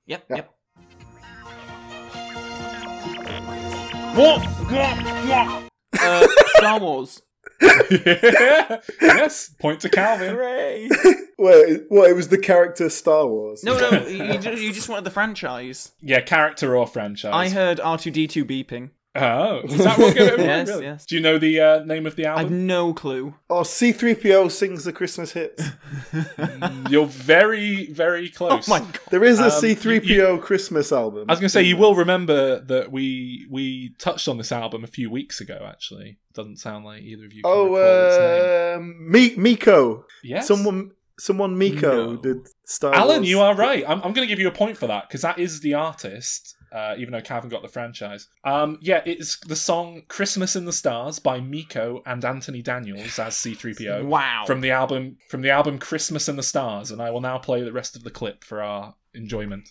Yep. 0.07 0.25
Yeah. 0.27 0.35
Yep. 0.37 0.55
Uh, 6.01 6.27
Star 6.57 6.79
Wars. 6.79 7.21
yes, 7.61 9.49
point 9.59 9.81
to 9.81 9.89
Calvin. 9.89 10.29
Hooray! 10.35 10.89
Wait, 11.37 11.83
what? 11.89 12.09
It 12.09 12.15
was 12.15 12.29
the 12.29 12.37
character 12.37 12.89
Star 12.89 13.27
Wars. 13.27 13.63
No, 13.63 13.77
no, 13.77 13.89
you, 14.07 14.23
you 14.23 14.51
you 14.51 14.73
just 14.73 14.89
wanted 14.89 15.05
the 15.05 15.11
franchise. 15.11 15.91
Yeah, 16.01 16.21
character 16.21 16.75
or 16.75 16.87
franchise. 16.87 17.31
I 17.33 17.49
heard 17.49 17.79
R 17.79 17.97
two 17.97 18.11
D 18.11 18.27
two 18.27 18.45
beeping. 18.45 18.91
Oh, 19.21 19.61
is 19.65 19.77
that 19.83 19.97
what 19.97 20.15
gave 20.15 20.27
it 20.27 20.33
away? 20.39 20.45
Yes, 20.49 20.67
Really? 20.69 20.83
yes. 20.85 21.05
Do 21.05 21.15
you 21.15 21.21
know 21.21 21.37
the 21.37 21.59
uh, 21.59 21.83
name 21.83 22.05
of 22.05 22.15
the 22.15 22.25
album? 22.25 22.45
I've 22.45 22.51
no 22.51 22.93
clue. 22.93 23.35
Oh, 23.49 23.61
C3PO 23.61 24.49
sings 24.51 24.83
the 24.85 24.93
Christmas 24.93 25.33
hits. 25.33 25.63
You're 26.89 27.05
very, 27.05 27.87
very 27.91 28.29
close. 28.29 28.49
Oh 28.51 28.55
close. 28.55 28.67
my 28.67 28.79
god! 28.79 28.99
There 29.11 29.23
is 29.23 29.39
a 29.39 29.45
Um, 29.45 29.51
C3PO 29.51 30.41
Christmas 30.41 30.91
album. 30.91 31.25
I 31.29 31.33
was 31.33 31.39
going 31.39 31.45
to 31.47 31.49
say 31.49 31.61
you 31.63 31.77
will 31.77 31.95
remember 31.95 32.59
that 32.61 32.91
we 32.91 33.45
we 33.49 33.93
touched 33.99 34.27
on 34.27 34.37
this 34.37 34.51
album 34.51 34.83
a 34.83 34.87
few 34.87 35.09
weeks 35.09 35.39
ago. 35.41 35.65
Actually, 35.69 36.17
doesn't 36.33 36.57
sound 36.57 36.85
like 36.85 37.01
either 37.03 37.25
of 37.25 37.33
you. 37.33 37.43
Can 37.43 37.51
Oh, 37.51 37.75
name. 37.75 38.79
um, 38.79 39.11
Mi- 39.11 39.35
Meco. 39.35 40.05
yes. 40.23 40.47
Someone, 40.47 40.91
someone 41.19 41.57
Meco 41.57 42.13
No. 42.13 42.17
did 42.17 42.37
Star 42.65 42.93
Alan, 42.93 43.17
Wars. 43.17 43.29
you 43.29 43.39
are 43.41 43.55
right. 43.55 43.83
I'm, 43.87 43.97
I'm 44.03 44.13
going 44.13 44.27
to 44.27 44.31
give 44.31 44.39
you 44.39 44.47
a 44.47 44.51
point 44.51 44.77
for 44.77 44.87
that 44.87 45.07
because 45.07 45.21
that 45.21 45.37
is 45.39 45.61
the 45.61 45.73
artist. 45.75 46.55
Uh, 46.71 46.95
even 46.97 47.11
though 47.11 47.21
Calvin 47.21 47.49
got 47.49 47.61
the 47.61 47.67
franchise, 47.67 48.27
um, 48.43 48.77
yeah, 48.81 49.01
it's 49.05 49.39
the 49.39 49.55
song 49.55 50.03
"Christmas 50.07 50.55
in 50.55 50.65
the 50.65 50.73
Stars" 50.73 51.19
by 51.19 51.39
Meco 51.39 52.01
and 52.05 52.23
Anthony 52.23 52.61
Daniels 52.61 53.17
as 53.19 53.35
C-3PO. 53.37 54.05
Wow. 54.09 54.43
from 54.45 54.61
the 54.61 54.71
album 54.71 55.17
from 55.29 55.41
the 55.41 55.49
album 55.49 55.79
Christmas 55.79 56.27
in 56.29 56.35
the 56.35 56.43
Stars, 56.43 56.91
and 56.91 57.01
I 57.01 57.11
will 57.11 57.21
now 57.21 57.37
play 57.37 57.63
the 57.63 57.71
rest 57.73 57.95
of 57.95 58.03
the 58.03 58.11
clip 58.11 58.43
for 58.43 58.61
our 58.61 58.95
enjoyment. 59.13 59.69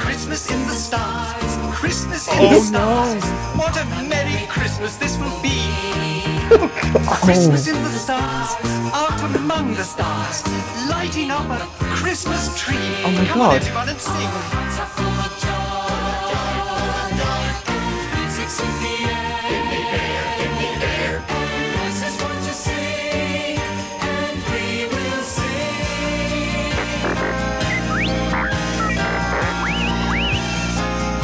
Christmas 0.00 0.50
in 0.50 0.66
the 0.66 0.74
stars, 0.74 1.74
Christmas 1.76 2.28
in 2.32 2.52
the 2.52 2.60
stars. 2.60 3.24
What 3.56 3.76
a 3.76 3.84
merry 4.08 4.46
Christmas 4.48 4.96
this 4.96 5.18
will 5.18 5.42
be. 5.42 6.05
Christmas 6.48 7.66
in 7.66 7.74
the 7.82 7.90
stars, 7.90 8.54
out 8.94 9.36
among 9.36 9.74
the 9.74 9.82
stars, 9.82 10.46
lighting 10.88 11.30
up 11.30 11.48
a 11.50 11.58
Christmas 11.80 12.56
tree. 12.60 12.76
Oh 13.04 13.10
my 13.10 13.26
Come 13.26 13.40
on, 13.40 13.50
God. 13.50 13.62
everyone, 13.62 13.88
and 13.88 13.98
sing. 13.98 14.30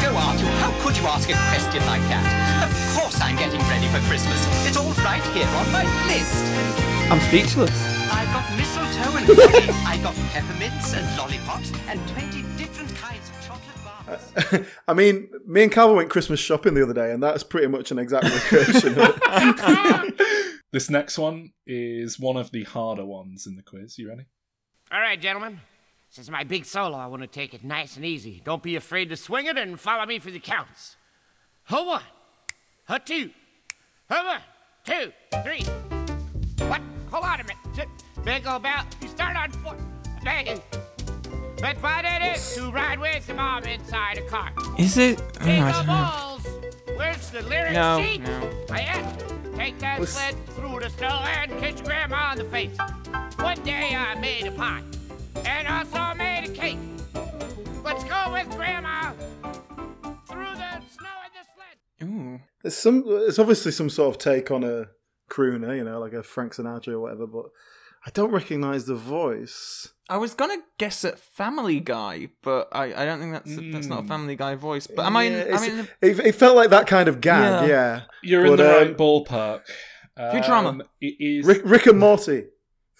Go, 0.03 0.17
Arthur, 0.17 0.47
how 0.59 0.73
could 0.83 0.97
you 0.97 1.05
ask 1.07 1.29
a 1.29 1.35
question 1.35 1.87
like 1.87 2.03
that? 2.11 2.42
Of 2.93 2.99
course 2.99 3.21
I'm 3.23 3.37
getting 3.37 3.59
ready 3.71 3.87
for 3.89 4.07
Christmas. 4.07 4.39
It's 4.69 4.77
all 4.77 4.93
right 5.03 5.23
here 5.33 5.47
on 5.47 5.73
my 5.73 5.83
list. 6.09 6.45
I'm 7.11 7.19
speechless. 7.21 7.71
I've 8.13 8.31
got 8.35 8.45
mistletoe 8.55 9.17
and 9.17 9.27
holly. 9.27 9.75
I've 9.87 10.03
got 10.03 10.15
peppermints 10.31 10.93
and 10.93 11.17
lollipops 11.17 11.73
and 11.89 12.07
20 12.11 12.43
different 12.59 12.95
kinds 12.97 13.31
of 13.31 13.47
chocolate 13.47 14.53
bars. 14.53 14.67
I 14.89 14.93
mean, 14.93 15.31
me 15.47 15.63
and 15.63 15.73
Calvin 15.73 15.97
went 15.97 16.11
Christmas 16.11 16.39
shopping 16.39 16.75
the 16.75 16.83
other 16.83 16.93
day, 16.93 17.13
and 17.13 17.23
that's 17.23 17.43
pretty 17.43 17.69
much 17.69 17.93
an 17.93 17.99
exact 17.99 18.25
recreation 18.25 18.99
of 19.01 19.19
it. 19.27 20.61
This 20.71 20.91
next 20.91 21.17
one 21.17 21.55
is 21.67 22.21
one 22.21 22.37
of 22.37 22.51
the 22.51 22.65
harder 22.65 23.07
ones 23.07 23.47
in 23.47 23.57
the 23.57 23.63
quiz. 23.63 23.99
You 23.99 24.11
ready? 24.11 24.27
All 24.93 25.01
right, 25.01 25.19
gentlemen. 25.19 25.61
Since 26.11 26.29
it's 26.29 26.31
my 26.31 26.45
big 26.45 26.67
solo, 26.67 26.99
I 26.99 27.07
want 27.07 27.23
to 27.23 27.27
take 27.27 27.55
it 27.55 27.65
nice 27.65 27.97
and 27.97 28.05
easy. 28.05 28.43
Don't 28.45 28.63
be 28.63 28.77
afraid 28.77 29.09
to 29.09 29.17
swing 29.17 29.47
it 29.47 29.57
and 29.57 29.81
follow 29.81 30.05
me 30.05 30.19
for 30.19 30.31
the 30.31 30.39
counts. 30.41 30.97
Ho 31.69 31.85
one, 31.85 32.03
ho 32.89 32.99
two, 32.99 33.31
ho 34.11 34.25
one, 34.27 34.41
two, 34.85 35.13
three. 35.45 35.65
What? 36.67 36.81
Hold 37.11 37.25
on 37.25 37.41
a 37.41 37.45
minute. 37.45 37.57
Sit. 37.75 37.89
Bingo 38.25 38.59
bell. 38.59 38.85
You 39.01 39.09
start 39.09 39.37
on 39.37 39.51
four. 39.63 39.77
Thank 40.23 40.49
you. 40.51 40.61
Let's 41.61 41.81
find 41.81 42.07
it 42.07 42.37
is 42.37 42.55
to 42.57 42.71
ride 42.73 42.99
with 42.99 43.27
your 43.29 43.37
mom 43.37 43.65
inside 43.65 44.19
a 44.19 44.23
car. 44.23 44.53
Is 44.79 44.97
it? 44.99 45.21
Oh, 45.21 45.39
I 45.41 45.45
Jingle 45.45 45.73
don't 45.73 45.87
know. 45.87 45.93
balls. 45.93 46.47
Where's 46.97 47.31
the 47.31 47.43
lyric 47.43 47.73
No, 47.73 48.03
sheet? 48.03 48.21
no. 48.23 48.51
I 48.71 48.81
am. 48.81 49.55
Take 49.57 49.79
that 49.81 50.03
sled 50.09 50.35
through 50.57 50.81
the 50.81 50.91
snow 50.91 51.23
and 51.39 51.51
kiss 51.61 51.77
your 51.77 51.85
grandma 51.85 52.33
in 52.33 52.39
the 52.39 52.45
face. 52.45 52.77
One 53.39 53.63
day 53.63 53.95
I 53.95 54.15
made 54.19 54.47
a 54.47 54.53
pie 54.53 54.83
and 55.45 55.69
also 55.69 56.15
made 56.17 56.49
a 56.49 56.53
cake. 56.53 56.79
Let's 57.85 58.03
go 58.05 58.33
with 58.33 58.49
grandma 58.57 59.13
through 60.27 60.55
the 60.57 60.81
snow 60.81 60.81
in 60.81 60.81
the 60.83 60.91
sled. 60.91 61.22
Ooh. 62.03 62.41
It's 62.65 62.77
some. 62.77 63.05
It's 63.07 63.39
obviously 63.39 63.73
some 63.73 63.91
sort 63.91 64.15
of 64.15 64.19
take 64.21 64.51
on 64.51 64.65
a 64.65 64.87
crooner, 65.31 65.77
you 65.77 65.85
know, 65.85 65.99
like 66.01 66.13
a 66.13 66.23
Frank 66.23 66.55
Sinatra 66.55 66.89
or 66.89 67.01
whatever. 67.01 67.27
But 67.27 67.47
I 68.07 68.11
don't 68.11 68.31
recognise 68.31 68.87
the 68.87 68.95
voice. 68.95 69.89
I 70.09 70.17
was 70.19 70.35
gonna 70.35 70.59
guess 70.79 71.05
at 71.05 71.19
Family 71.19 71.81
Guy, 71.81 72.29
but 72.43 72.69
I, 72.73 72.93
I 72.93 73.05
don't 73.07 73.21
think 73.21 73.33
that's 73.33 73.57
that's 73.73 73.87
not 73.87 74.01
a 74.01 74.03
Mm. 74.03 74.09
Family 74.09 74.37
Guy 74.37 74.55
voice. 74.57 74.87
But 74.87 75.07
am 75.07 75.17
I? 75.17 75.25
Yeah, 75.25 75.37
I 75.37 75.41
it's- 75.41 75.61
mean, 75.69 75.89
it, 76.03 76.19
it 76.21 76.35
felt 76.35 76.57
like 76.57 76.71
that 76.71 76.87
kind 76.87 77.09
of 77.09 77.21
gag. 77.21 77.69
Yeah. 77.69 77.75
Yeah, 77.75 78.01
You're 78.23 78.47
in 78.47 78.57
the 78.57 78.69
um, 78.83 78.89
right 78.89 78.97
ballpark. 78.97 79.63
Futurama. 80.19 80.67
Um, 80.69 80.83
It 81.01 81.15
is. 81.19 81.47
Rick, 81.47 81.63
Rick 81.65 81.87
and 81.87 81.99
Morty. 81.99 82.45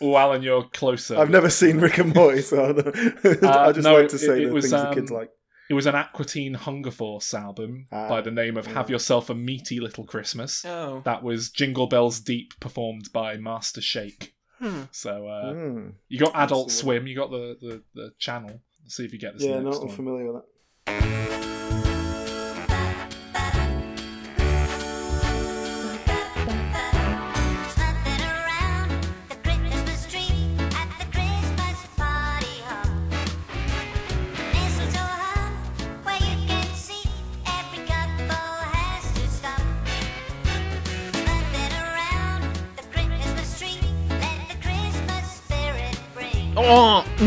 Oh, 0.01 0.17
Alan, 0.17 0.43
you're 0.43 0.65
closer. 0.65 1.17
I've 1.19 1.31
never 1.31 1.51
seen 1.51 1.79
Rick 1.79 1.99
and 1.99 2.15
Morty, 2.15 2.41
so 2.43 2.65
I, 2.65 2.73
don't- 2.73 2.97
I 3.45 3.49
Uh, 3.49 3.73
just 3.73 3.85
no, 3.85 3.95
like 3.95 4.09
to 4.09 4.17
it- 4.17 4.19
say 4.19 4.43
it 4.43 4.47
the 4.47 4.53
was, 4.55 4.71
things 4.71 4.83
the 4.83 4.95
kids 4.95 5.11
um, 5.13 5.19
like. 5.19 5.31
It 5.71 5.75
was 5.75 5.87
an 5.87 5.95
Aqua 5.95 6.25
Teen 6.25 6.55
Hunger 6.55 6.91
Force 6.91 7.33
album 7.33 7.87
Ah, 7.93 8.09
by 8.09 8.21
the 8.21 8.31
name 8.31 8.57
of 8.57 8.67
Have 8.67 8.91
Yourself 8.91 9.31
a 9.31 9.35
Meaty 9.35 9.81
Little 9.81 10.05
Christmas. 10.05 10.65
oh, 10.65 11.01
That 11.05 11.23
was 11.23 11.51
Jingle 11.51 11.87
Bells 11.87 12.21
Deep 12.21 12.59
performed 12.61 13.11
by 13.13 13.37
Master 13.37 13.81
Shake. 13.81 14.35
Hmm. 14.59 14.83
So 14.91 15.27
uh, 15.29 15.53
Hmm. 15.55 15.89
you 16.09 16.19
got 16.19 16.33
Adult 16.35 16.67
Absolutely. 16.69 16.73
Swim, 16.99 17.07
you 17.07 17.17
got 17.17 17.31
the, 17.31 17.57
the, 17.61 17.83
the 17.95 18.13
channel. 18.19 18.61
Let's 18.83 18.97
see 18.97 19.05
if 19.05 19.13
you 19.13 19.19
get 19.19 19.35
this 19.35 19.45
Yeah, 19.45 19.61
not 19.61 19.79
one. 19.81 19.89
familiar 19.89 20.33
with 20.33 20.43
that. 20.87 21.32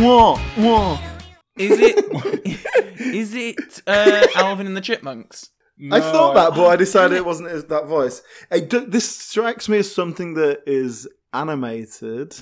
Whoa, 0.04 0.36
whoa. 0.58 0.98
Is 1.58 1.80
it? 1.80 2.60
is 3.00 3.34
it 3.34 3.82
uh, 3.88 4.28
Alvin 4.36 4.68
and 4.68 4.76
the 4.76 4.82
Chipmunks? 4.82 5.50
I 5.92 6.00
thought 6.00 6.36
that, 6.36 6.52
but 6.56 6.68
I 6.68 6.76
decided 6.78 7.18
it 7.18 7.26
wasn't 7.26 7.68
that 7.70 7.86
voice. 7.88 8.22
It, 8.50 8.70
d- 8.70 8.86
this 8.88 9.10
strikes 9.10 9.68
me 9.68 9.80
as 9.80 9.94
something 9.94 10.36
that 10.36 10.62
is 10.66 11.06
animated, 11.34 12.34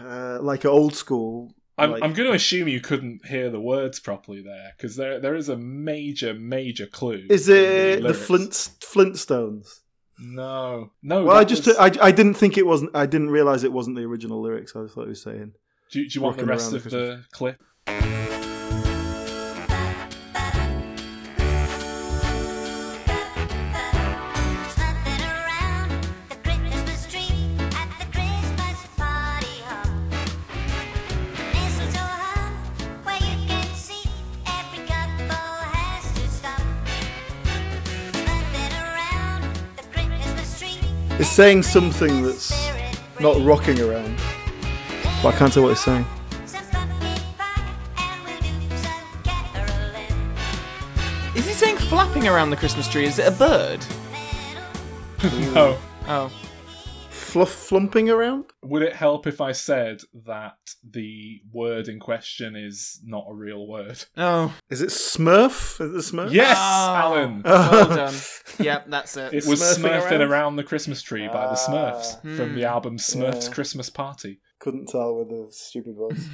uh, 0.00 0.38
like 0.40 0.64
old 0.64 0.94
school. 0.94 1.54
I'm, 1.76 1.90
like- 1.90 2.04
I'm 2.04 2.12
going 2.12 2.28
to 2.30 2.36
assume 2.36 2.68
you 2.68 2.80
couldn't 2.80 3.26
hear 3.26 3.50
the 3.50 3.60
words 3.60 3.98
properly 3.98 4.42
there 4.42 4.72
because 4.76 4.94
there 4.94 5.18
there 5.18 5.34
is 5.34 5.48
a 5.48 5.56
major 5.56 6.34
major 6.34 6.86
clue. 6.86 7.26
Is 7.28 7.48
it 7.48 7.96
the 7.96 8.02
lyrics. 8.02 8.26
Flint 8.26 8.50
Flintstones? 9.16 9.80
No, 10.20 10.92
no. 11.02 11.24
Well, 11.24 11.36
I 11.36 11.42
just 11.42 11.66
was- 11.66 11.76
I, 11.76 11.90
I 12.00 12.12
didn't 12.12 12.34
think 12.34 12.56
it 12.56 12.66
wasn't. 12.66 12.94
I 12.94 13.06
didn't 13.06 13.30
realize 13.30 13.64
it 13.64 13.72
wasn't 13.72 13.96
the 13.96 14.04
original 14.04 14.40
lyrics. 14.40 14.76
I 14.76 14.86
thought 14.86 15.02
he 15.04 15.08
was 15.08 15.22
saying. 15.22 15.54
Do, 15.90 16.00
you- 16.00 16.08
do 16.08 16.18
you 16.18 16.22
want 16.22 16.36
the 16.38 16.44
rest 16.46 16.72
of 16.72 16.84
the 16.84 16.90
the 16.90 17.24
clip? 17.32 17.62
Snuffing 23.84 25.22
around 25.22 25.90
the 26.30 26.36
Christmas 26.42 27.06
tree 27.06 27.56
at 27.60 27.88
the 28.00 28.06
Christmas 28.16 28.78
party 28.96 29.56
hop. 29.68 29.86
Mistletoe 31.52 32.14
hung 32.24 32.54
where 33.04 33.16
you 33.16 33.36
can 33.46 33.68
see 33.74 34.08
every 34.46 34.86
couple 34.88 35.36
has 35.76 36.04
to 36.16 36.24
stop. 36.28 36.62
Snuffing 38.14 38.74
around 38.84 39.42
the 39.76 39.84
Christmas 39.92 40.58
tree. 40.58 41.18
It's 41.18 41.28
saying 41.30 41.62
something 41.62 42.22
that's 42.22 42.50
not 43.20 43.36
rocking 43.44 43.80
around, 43.80 44.18
but 45.24 45.34
I 45.34 45.38
can't 45.38 45.50
tell 45.52 45.62
what 45.62 45.72
it's 45.72 45.80
saying. 45.84 46.04
Some 46.46 46.64
pumpkin 46.70 47.16
pie 47.38 47.62
and 47.96 48.24
we'll 48.24 48.40
do 48.40 48.76
some 48.76 49.22
caroling. 49.24 50.12
Is 51.34 51.46
he 51.46 51.52
saying 51.54 51.76
flapping 51.78 52.28
around 52.28 52.50
the 52.50 52.56
Christmas 52.56 52.86
tree? 52.86 53.06
Is 53.06 53.18
it 53.18 53.26
a 53.26 53.30
bird? 53.36 53.84
No. 55.54 55.78
Oh, 56.06 56.30
Fluff 57.08 57.48
flumping 57.70 58.12
around. 58.14 58.44
Would 58.62 58.82
it 58.82 58.92
help 58.92 59.26
if 59.26 59.40
I 59.40 59.52
said 59.52 60.02
that 60.26 60.58
the 60.88 61.40
word 61.50 61.88
in 61.88 61.98
question 61.98 62.54
is 62.56 63.00
not 63.02 63.24
a 63.30 63.32
real 63.32 63.66
word? 63.66 64.04
oh, 64.18 64.54
Is 64.68 64.82
it 64.82 64.90
Smurf? 64.90 65.80
Is 65.80 66.10
it 66.10 66.14
Smurf? 66.14 66.30
Yes, 66.30 66.58
Oh. 66.60 66.94
Alan. 66.94 67.40
well 67.42 67.88
done. 67.96 68.14
yep, 68.58 68.84
that's 68.90 69.16
it. 69.16 69.32
It 69.32 69.46
was 69.46 69.60
Smurfing 69.62 69.82
Smurfing 70.02 70.10
around? 70.20 70.22
around? 70.22 70.56
the 70.56 70.62
Christmas 70.64 71.00
tree 71.00 71.26
by 71.26 71.46
the 71.46 71.54
Smurfs 71.54 72.16
Ah. 72.18 72.36
from 72.36 72.54
the 72.54 72.64
album 72.66 72.98
Smurfs 72.98 73.46
Yeah. 73.46 73.54
Christmas 73.54 73.88
Party. 73.88 74.40
Couldn't 74.64 74.88
tell 74.88 75.14
with 75.16 75.28
the 75.28 75.46
stupid 75.50 75.94
voice. 75.94 76.26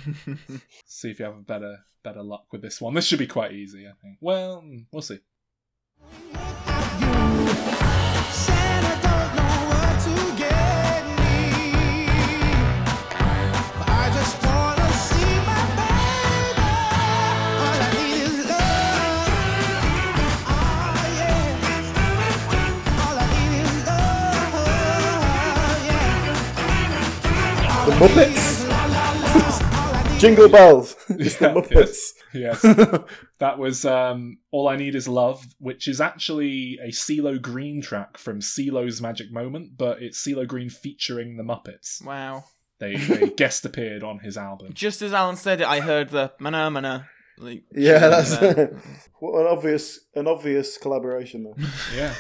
See 0.87 1.11
if 1.11 1.19
you 1.19 1.25
have 1.25 1.35
a 1.35 1.41
better 1.41 1.79
better 2.05 2.23
luck 2.23 2.45
with 2.53 2.63
this 2.63 2.81
one. 2.81 2.95
This 2.95 3.05
should 3.05 3.19
be 3.19 3.27
quite 3.27 3.51
easy, 3.51 3.89
I 3.89 3.93
think. 4.01 4.19
Well, 4.21 4.65
we'll 4.93 5.03
see. 5.03 5.19
Muppets. 28.01 28.61
Jingle 30.21 30.49
bells. 30.49 30.97
It's 31.11 31.37
the 31.37 31.49
Yeah, 31.49 31.55
Muppets. 31.55 31.99
Yes. 32.33 32.63
that 33.39 33.59
was 33.59 33.85
um, 33.85 34.39
All 34.51 34.69
I 34.69 34.77
Need 34.77 34.95
Is 34.95 35.07
Love, 35.07 35.45
which 35.59 35.87
is 35.87 36.01
actually 36.01 36.79
a 36.83 36.89
CeeLo 36.89 37.41
Green 37.41 37.83
track 37.83 38.17
from 38.17 38.41
CeeLo's 38.41 39.03
Magic 39.03 39.31
Moment, 39.31 39.77
but 39.77 40.01
it's 40.03 40.19
CeeLo 40.27 40.47
Green 40.47 40.71
featuring 40.71 41.37
the 41.37 41.43
Muppets. 41.43 42.03
wow. 42.05 42.45
They, 42.79 42.97
they 42.97 43.29
guest 43.37 43.67
appeared 43.67 44.03
on 44.03 44.21
his 44.21 44.39
album. 44.39 44.73
Just 44.73 45.03
as 45.03 45.13
Alan 45.13 45.37
said 45.37 45.61
it, 45.61 45.67
I 45.67 45.81
heard 45.81 46.09
the 46.09 46.33
mana 46.39 46.71
mana 46.71 47.07
Like, 47.37 47.65
Yeah, 47.75 47.99
that's 48.09 48.35
what 49.19 49.39
an 49.43 49.47
obvious 49.47 50.01
an 50.15 50.27
obvious 50.27 50.79
collaboration 50.79 51.45
there. 51.45 51.67
Yeah. 51.95 52.15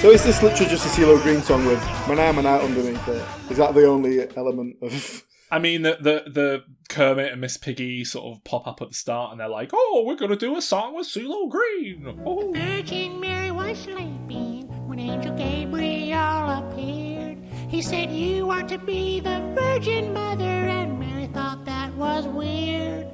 So 0.00 0.10
is 0.10 0.24
this 0.24 0.42
literally 0.42 0.70
just 0.70 0.86
a 0.86 0.88
CeeLo 0.88 1.22
Green 1.22 1.42
song 1.42 1.66
with 1.66 1.78
Mana 2.08 2.32
Mana 2.32 2.56
underneath 2.56 3.06
it? 3.06 3.22
Is 3.50 3.58
that 3.58 3.74
the 3.74 3.86
only 3.86 4.26
element 4.34 4.76
of? 4.80 5.24
I 5.50 5.58
mean, 5.58 5.82
the, 5.82 5.98
the 6.00 6.30
the 6.30 6.64
Kermit 6.88 7.32
and 7.32 7.40
Miss 7.42 7.58
Piggy 7.58 8.02
sort 8.04 8.34
of 8.34 8.42
pop 8.44 8.66
up 8.66 8.80
at 8.80 8.88
the 8.88 8.94
start, 8.94 9.32
and 9.32 9.40
they're 9.40 9.48
like, 9.48 9.72
"Oh, 9.74 10.04
we're 10.06 10.16
gonna 10.16 10.36
do 10.36 10.56
a 10.56 10.62
song 10.62 10.94
with 10.96 11.06
CeeLo 11.06 11.50
Green." 11.50 12.22
Oh. 12.24 12.50
Virgin 12.50 13.20
Mary 13.20 13.50
was 13.50 13.78
sleeping 13.78 14.68
when 14.88 14.98
Angel 14.98 15.36
Gabriel 15.36 16.48
appeared. 16.48 17.36
He 17.68 17.82
said, 17.82 18.10
You 18.10 18.48
are 18.48 18.62
to 18.64 18.78
be 18.78 19.20
the 19.20 19.52
Virgin 19.54 20.14
Mother, 20.14 20.44
and 20.44 20.98
Mary 20.98 21.26
thought 21.26 21.66
that 21.66 21.94
was 21.94 22.26
weird. 22.26 23.06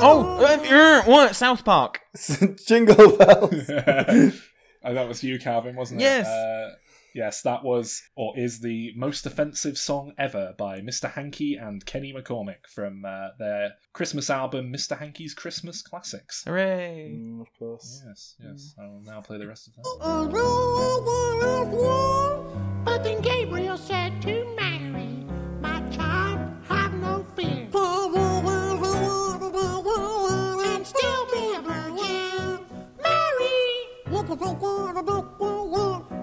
Oh, 0.00 0.38
uh, 0.42 0.58
er, 0.70 1.02
what? 1.10 1.36
South 1.36 1.62
Park. 1.64 2.00
Jingle 2.66 3.16
bells. 3.16 3.70
and 4.82 4.96
that 4.96 5.08
was 5.08 5.22
you, 5.22 5.38
Calvin, 5.38 5.76
wasn't 5.76 6.00
it? 6.00 6.04
Yes. 6.04 6.26
Uh, 6.26 6.74
yes, 7.14 7.42
that 7.42 7.64
was 7.64 8.02
or 8.16 8.36
is 8.38 8.60
the 8.60 8.92
most 8.96 9.26
offensive 9.26 9.76
song 9.78 10.12
ever 10.18 10.54
by 10.58 10.80
Mr. 10.80 11.10
Hankey 11.10 11.56
and 11.56 11.84
Kenny 11.84 12.12
McCormick 12.12 12.66
from 12.68 13.04
uh, 13.04 13.28
their 13.38 13.74
Christmas 13.92 14.30
album, 14.30 14.72
Mr. 14.72 14.98
Hankey's 14.98 15.34
Christmas 15.34 15.82
Classics. 15.82 16.44
Hooray! 16.46 17.12
Mm, 17.14 17.40
of 17.40 17.48
course. 17.58 18.02
Yes, 18.06 18.36
yes. 18.42 18.74
I 18.78 18.86
will 18.86 19.02
now 19.02 19.20
play 19.20 19.38
the 19.38 19.46
rest 19.46 19.68
of 19.68 19.74
that. 19.76 19.84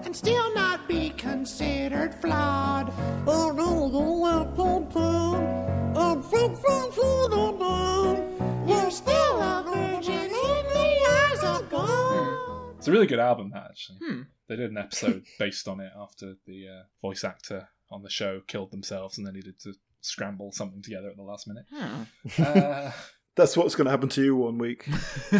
And 0.04 0.14
still 0.14 0.54
not 0.54 0.86
be 0.88 1.10
considered 1.10 2.14
flawed. 2.20 2.92
You're 8.66 8.90
still 8.90 9.40
a 9.40 9.62
virgin 9.64 10.14
in 10.14 10.30
the 10.30 11.06
eyes 11.08 11.42
of 11.44 11.68
God. 11.70 12.76
It's 12.78 12.88
a 12.88 12.92
really 12.92 13.06
good 13.06 13.18
album, 13.18 13.50
that 13.52 13.66
actually. 13.70 13.98
They 14.48 14.56
did 14.56 14.70
an 14.70 14.78
episode 14.78 15.24
based 15.38 15.66
on 15.68 15.80
it 15.80 15.92
after 15.98 16.34
the 16.46 16.68
uh, 16.68 16.82
voice 17.02 17.24
actor 17.24 17.68
on 17.90 18.02
the 18.02 18.10
show 18.10 18.40
killed 18.46 18.70
themselves, 18.70 19.18
and 19.18 19.26
they 19.26 19.32
needed 19.32 19.58
to 19.60 19.74
scramble 20.00 20.52
something 20.52 20.82
together 20.82 21.08
at 21.10 21.16
the 21.16 21.22
last 21.22 21.48
minute. 21.48 21.64
Uh, 22.38 22.92
That's 23.36 23.54
what's 23.54 23.74
going 23.74 23.84
to 23.84 23.90
happen 23.90 24.08
to 24.10 24.24
you 24.24 24.34
one 24.34 24.56
week. 24.56 24.86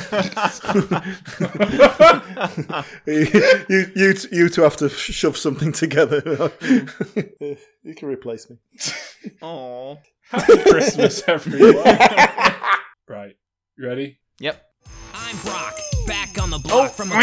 you, 3.07 3.27
you, 3.69 3.87
you, 3.97 4.15
you 4.31 4.49
two 4.51 4.61
have 4.61 4.77
to 4.77 4.91
shove 4.91 5.39
something 5.39 5.73
together. 5.73 6.53
you 7.83 7.95
can 7.95 8.09
replace 8.09 8.51
me. 8.51 8.59
Oh. 9.41 9.99
Happy 10.29 10.59
Christmas, 10.69 11.23
everyone! 11.27 11.85
right, 13.09 13.35
you 13.79 13.87
ready? 13.87 14.19
Yep. 14.41 14.63
I'm 15.15 15.37
Brock, 15.39 15.77
back 16.07 16.43
on 16.43 16.51
the 16.51 16.59
block 16.59 16.91
from 16.91 17.13
a 17.13 17.15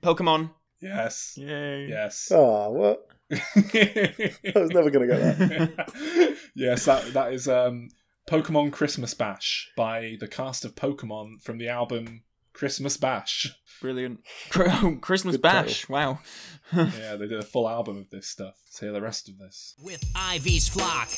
Pokemon. 0.00 0.50
Yes. 0.80 1.34
Yay. 1.36 1.86
Yes. 1.88 2.32
Oh, 2.34 2.70
what? 2.70 3.06
I 3.30 4.52
was 4.56 4.70
never 4.70 4.90
going 4.90 5.08
to 5.08 5.14
get 5.14 5.38
that. 5.38 6.36
yes, 6.56 6.84
that 6.86 7.12
that 7.14 7.32
is 7.32 7.46
um, 7.46 7.88
Pokemon 8.28 8.72
Christmas 8.72 9.14
Bash 9.14 9.70
by 9.76 10.16
the 10.20 10.28
cast 10.28 10.64
of 10.64 10.74
Pokemon 10.74 11.42
from 11.42 11.58
the 11.58 11.68
album 11.68 12.22
Christmas 12.52 12.96
Bash. 12.96 13.52
Brilliant. 13.80 14.20
Oh, 14.56 14.96
Christmas 15.00 15.36
Good 15.36 15.42
title. 15.42 15.62
Bash. 15.64 15.88
Wow. 15.88 16.20
yeah, 16.72 17.16
they 17.16 17.26
did 17.26 17.38
a 17.40 17.42
full 17.42 17.68
album 17.68 17.96
of 17.98 18.10
this 18.10 18.28
stuff. 18.28 18.54
Let's 18.66 18.78
hear 18.80 18.92
the 18.92 19.00
rest 19.00 19.28
of 19.28 19.38
this. 19.38 19.74
with 19.82 20.04
Ivy's 20.14 20.68
flock. 20.68 21.08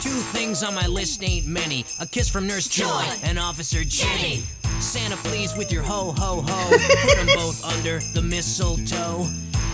Two 0.00 0.10
things 0.10 0.62
on 0.62 0.74
my 0.74 0.86
list 0.86 1.22
ain't 1.22 1.46
many. 1.46 1.84
A 2.00 2.06
kiss 2.06 2.28
from 2.28 2.46
Nurse 2.46 2.68
Joy 2.68 3.04
and 3.24 3.38
Officer 3.38 3.82
Jenny. 3.84 4.42
Santa, 4.80 5.16
please, 5.16 5.56
with 5.56 5.72
your 5.72 5.82
ho 5.82 6.12
ho 6.16 6.42
ho. 6.46 6.70
Put 6.70 7.16
them 7.16 7.26
both 7.34 7.64
under 7.64 7.98
the 8.14 8.22
mistletoe. 8.22 9.26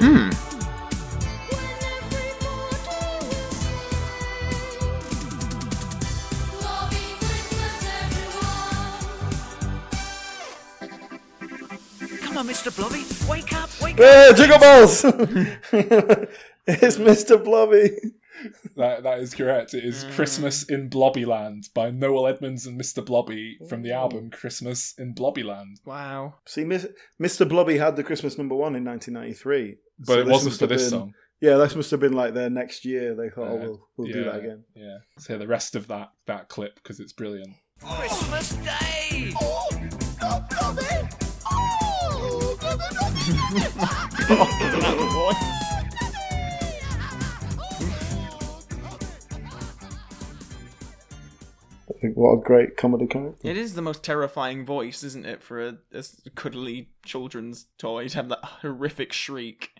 Hmm. 0.00 0.29
Come 12.30 12.38
on, 12.38 12.46
Mr. 12.46 12.74
Blobby. 12.76 13.02
Wake 13.28 13.52
up, 13.54 13.68
wake 13.82 13.96
Hey, 13.98 14.30
Jiggle 14.36 14.60
Balls! 14.60 15.04
it's 16.64 16.96
Mr. 16.96 17.42
Blobby. 17.42 17.90
That 18.76 19.02
that 19.02 19.18
is 19.18 19.34
correct. 19.34 19.74
It 19.74 19.84
is 19.84 20.04
Christmas 20.14 20.62
in 20.62 20.88
Blobbyland 20.88 21.74
by 21.74 21.90
Noel 21.90 22.28
Edmonds 22.28 22.66
and 22.66 22.80
Mr. 22.80 23.04
Blobby 23.04 23.58
from 23.68 23.82
the 23.82 23.90
album 23.90 24.30
Christmas 24.30 24.94
in 24.96 25.12
Blobbyland. 25.12 25.78
Wow. 25.84 26.34
See, 26.46 26.62
Mis- 26.62 26.86
Mr. 27.20 27.48
Blobby 27.48 27.76
had 27.78 27.96
the 27.96 28.04
Christmas 28.04 28.38
number 28.38 28.54
one 28.54 28.76
in 28.76 28.84
1993. 28.84 29.78
But 29.98 30.06
So 30.06 30.20
it 30.20 30.26
wasn't 30.28 30.54
for 30.54 30.68
this 30.68 30.82
been- 30.82 30.90
song. 30.90 31.14
Yeah, 31.40 31.56
this 31.56 31.74
must 31.74 31.90
have 31.90 32.00
been 32.00 32.12
like 32.12 32.32
their 32.34 32.48
next 32.50 32.84
year. 32.84 33.16
They 33.16 33.28
thought, 33.30 33.48
oh, 33.48 33.56
Uh, 33.56 33.58
we'll, 33.58 33.88
we'll 33.96 34.08
yeah, 34.08 34.14
do 34.14 34.24
that 34.24 34.36
again. 34.36 34.64
Yeah. 34.76 34.98
Let's 35.16 35.26
hear 35.26 35.38
the 35.38 35.48
rest 35.48 35.74
of 35.74 35.88
that 35.88 36.10
that 36.28 36.48
clip 36.48 36.76
because 36.76 37.00
it's 37.00 37.12
brilliant. 37.12 37.56
Christmas 37.82 38.52
Day! 38.56 39.32
I 40.22 40.72
think 40.78 41.29
what 52.14 52.32
a 52.32 52.40
great 52.42 52.76
comedy 52.76 53.06
character. 53.06 53.48
It 53.48 53.56
is 53.56 53.74
the 53.74 53.82
most 53.82 54.02
terrifying 54.02 54.64
voice, 54.64 55.02
isn't 55.02 55.26
it, 55.26 55.42
for 55.42 55.60
a 55.60 55.78
cuddly 56.34 56.90
children's 57.04 57.66
toy 57.78 58.08
to 58.08 58.16
have 58.16 58.28
that 58.28 58.44
horrific 58.44 59.12
shriek. 59.12 59.70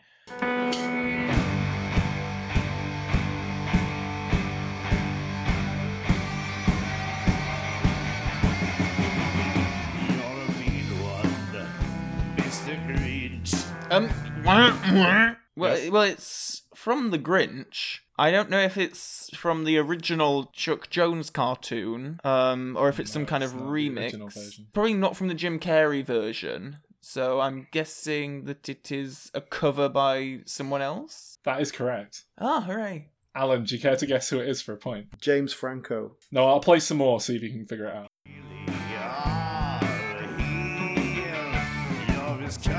Um, 13.91 14.09
well, 14.45 15.37
well, 15.57 16.03
it's 16.03 16.63
from 16.75 17.11
the 17.11 17.19
Grinch. 17.19 17.99
I 18.17 18.31
don't 18.31 18.51
know 18.51 18.61
if 18.61 18.77
it's 18.77 19.31
from 19.35 19.65
the 19.65 19.79
original 19.79 20.51
Chuck 20.53 20.91
Jones 20.91 21.31
cartoon, 21.31 22.21
um, 22.23 22.77
or 22.79 22.89
if 22.89 23.01
it's 23.01 23.11
some 23.11 23.27
kind 23.27 23.43
of 23.43 23.51
it's 23.53 23.61
not 23.61 23.67
the 23.67 23.73
remix. 23.73 24.61
Probably 24.73 24.95
not 24.95 25.17
from 25.17 25.29
the 25.29 25.35
Jim 25.35 25.59
Carrey 25.59 26.05
version. 26.05 26.79
So 27.01 27.41
I'm 27.41 27.67
guessing 27.73 28.45
that 28.45 28.69
it 28.69 28.93
is 28.93 29.31
a 29.35 29.41
cover 29.41 29.89
by 29.89 30.41
someone 30.45 30.83
else. 30.83 31.39
That 31.45 31.61
is 31.61 31.73
correct. 31.73 32.25
Ah, 32.39 32.61
hooray! 32.61 33.09
Alan, 33.35 33.65
do 33.65 33.75
you 33.75 33.81
care 33.81 33.97
to 33.97 34.07
guess 34.07 34.29
who 34.29 34.41
it 34.41 34.49
is 34.49 34.61
for 34.61 34.75
a 34.75 34.77
point? 34.77 35.07
James 35.21 35.53
Franco. 35.53 36.17
No, 36.31 36.47
I'll 36.47 36.61
play 36.61 36.81
some 36.81 36.99
more, 36.99 37.21
see 37.21 37.37
if 37.37 37.43
you 37.43 37.51
can 37.51 37.67
figure 37.67 37.87
it 37.87 37.95
out. 37.95 38.10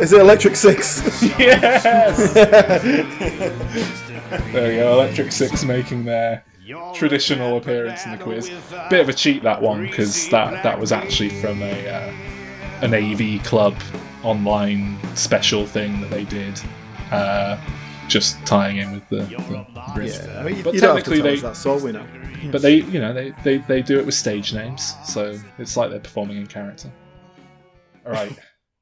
Is 0.02 0.14
it 0.14 0.20
Electric 0.20 0.56
Six? 0.56 1.22
Yes! 1.38 1.84
there 4.52 4.70
we 4.70 4.76
go, 4.78 4.94
Electric 4.94 5.32
Six 5.32 5.64
making 5.64 6.06
their 6.06 6.44
traditional 6.96 7.58
appearance 7.58 8.04
in 8.06 8.12
the 8.12 8.18
quiz. 8.18 8.50
Bit 8.90 9.02
of 9.02 9.10
a 9.10 9.14
cheat 9.14 9.44
that 9.44 9.62
one 9.62 9.86
because 9.86 10.28
that 10.30 10.64
that 10.64 10.80
was 10.80 10.92
actually 10.92 11.30
from 11.30 11.62
a 11.62 11.88
uh, 11.88 12.12
an 12.82 12.96
AV 12.96 13.44
club 13.46 13.76
online 14.24 14.98
special 15.16 15.68
thing 15.68 16.02
that 16.02 16.10
they 16.10 16.24
did, 16.24 16.60
uh, 17.12 17.60
just 18.08 18.44
tying 18.44 18.78
in 18.78 18.92
with 18.94 19.08
the, 19.10 19.18
the 19.18 19.66
Brits 19.94 20.20
yeah, 20.20 20.26
there. 20.26 20.40
I 20.40 20.44
mean, 20.44 20.58
you, 20.58 20.64
but 20.64 20.74
you 20.74 20.82
don't 20.82 20.96
have 20.96 21.04
to 21.04 21.12
technically 21.12 21.22
they 21.22 21.36
us 21.36 21.42
that's 21.42 21.66
all 21.68 21.80
we 21.80 21.92
know. 21.92 22.06
but 22.52 22.64
they 22.64 22.76
you 22.76 23.00
know 23.00 23.14
they, 23.14 23.36
they 23.44 23.58
they 23.58 23.82
do 23.84 24.00
it 24.00 24.06
with 24.06 24.16
stage 24.16 24.52
names, 24.52 24.96
so 25.06 25.40
it's 25.60 25.78
like 25.78 25.92
they're 25.92 26.00
performing 26.00 26.38
in 26.38 26.48
character. 26.48 26.92
All 28.04 28.14
right, 28.14 28.36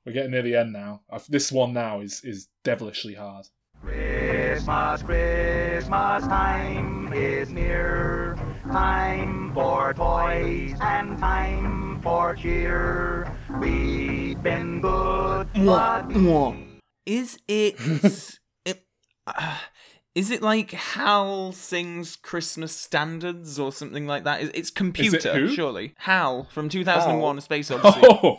we're 0.05 0.13
getting 0.13 0.31
near 0.31 0.41
the 0.41 0.55
end 0.55 0.73
now. 0.73 1.01
I've- 1.09 1.25
This 1.29 1.51
one 1.51 1.73
now 1.73 1.99
is 2.01 2.21
is 2.23 2.47
devilishly 2.63 3.13
hard. 3.15 3.45
Christmas, 3.81 5.01
Christmas 5.03 6.23
time 6.27 7.11
is 7.13 7.49
near. 7.49 8.35
Time 8.71 9.53
for 9.53 9.93
toys 9.93 10.75
and 10.81 11.17
time 11.17 12.01
for 12.01 12.35
cheer. 12.35 13.31
We've 13.59 14.41
been 14.43 14.81
good, 14.81 15.47
but 15.55 16.05
Is 17.05 17.39
it? 17.47 17.75
it 18.65 18.85
uh, 19.25 19.57
is 20.15 20.29
it 20.31 20.41
like 20.41 20.71
Hal 20.71 21.51
sings 21.53 22.15
Christmas 22.17 22.75
standards 22.75 23.57
or 23.59 23.71
something 23.71 24.05
like 24.07 24.23
that? 24.25 24.41
It's 24.55 24.69
computer, 24.71 25.17
Is 25.17 25.25
it 25.25 25.35
who? 25.35 25.47
surely. 25.49 25.93
Hal 25.97 26.47
from 26.51 26.67
2001: 26.69 27.21
Hal? 27.21 27.37
A 27.37 27.41
Space 27.41 27.71
Odyssey. 27.71 28.01
Oh, 28.03 28.37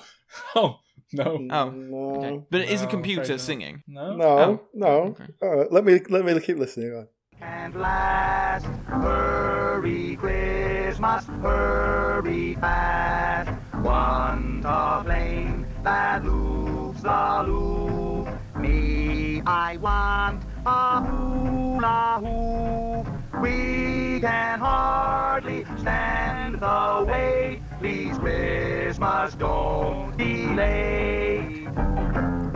oh 0.54 0.78
no, 1.12 1.24
Oh, 1.50 1.70
No, 1.70 2.14
okay. 2.18 2.44
But 2.50 2.60
it 2.62 2.70
is 2.70 2.82
a 2.82 2.86
computer 2.86 3.38
singing. 3.38 3.82
no, 3.86 4.16
no, 4.16 4.26
Oh, 4.28 4.60
no. 4.74 4.86
okay. 5.14 5.26
All 5.42 5.48
right, 5.56 5.66
uh, 5.66 5.70
let 5.70 5.84
me 5.84 6.00
let 6.08 6.24
me 6.24 6.38
keep 6.40 6.58
listening. 6.58 6.92
Uh. 6.92 6.98
On. 6.98 7.06
can't 7.40 7.76
last. 7.76 8.66
Hurry, 8.86 10.16
Christmas, 10.16 11.24
hurry 11.42 12.54
fast. 12.56 13.50
Want 13.82 14.64
a 14.64 15.02
plane 15.04 15.66
that 15.82 16.24
loops 16.24 17.00
the 17.02 17.44
loop. 17.46 18.28
Me, 18.60 19.40
I 19.46 19.76
want 19.78 20.42
a 20.66 21.00
hula 21.00 22.20
hoop. 22.20 23.06
We 23.40 24.18
can 24.20 24.58
hardly 24.58 25.64
stand 25.78 26.60
the 26.60 27.04
wait. 27.08 27.60
Please, 27.78 28.18
Christmas, 28.18 29.34
don't 29.34 30.16
delay. 30.16 31.66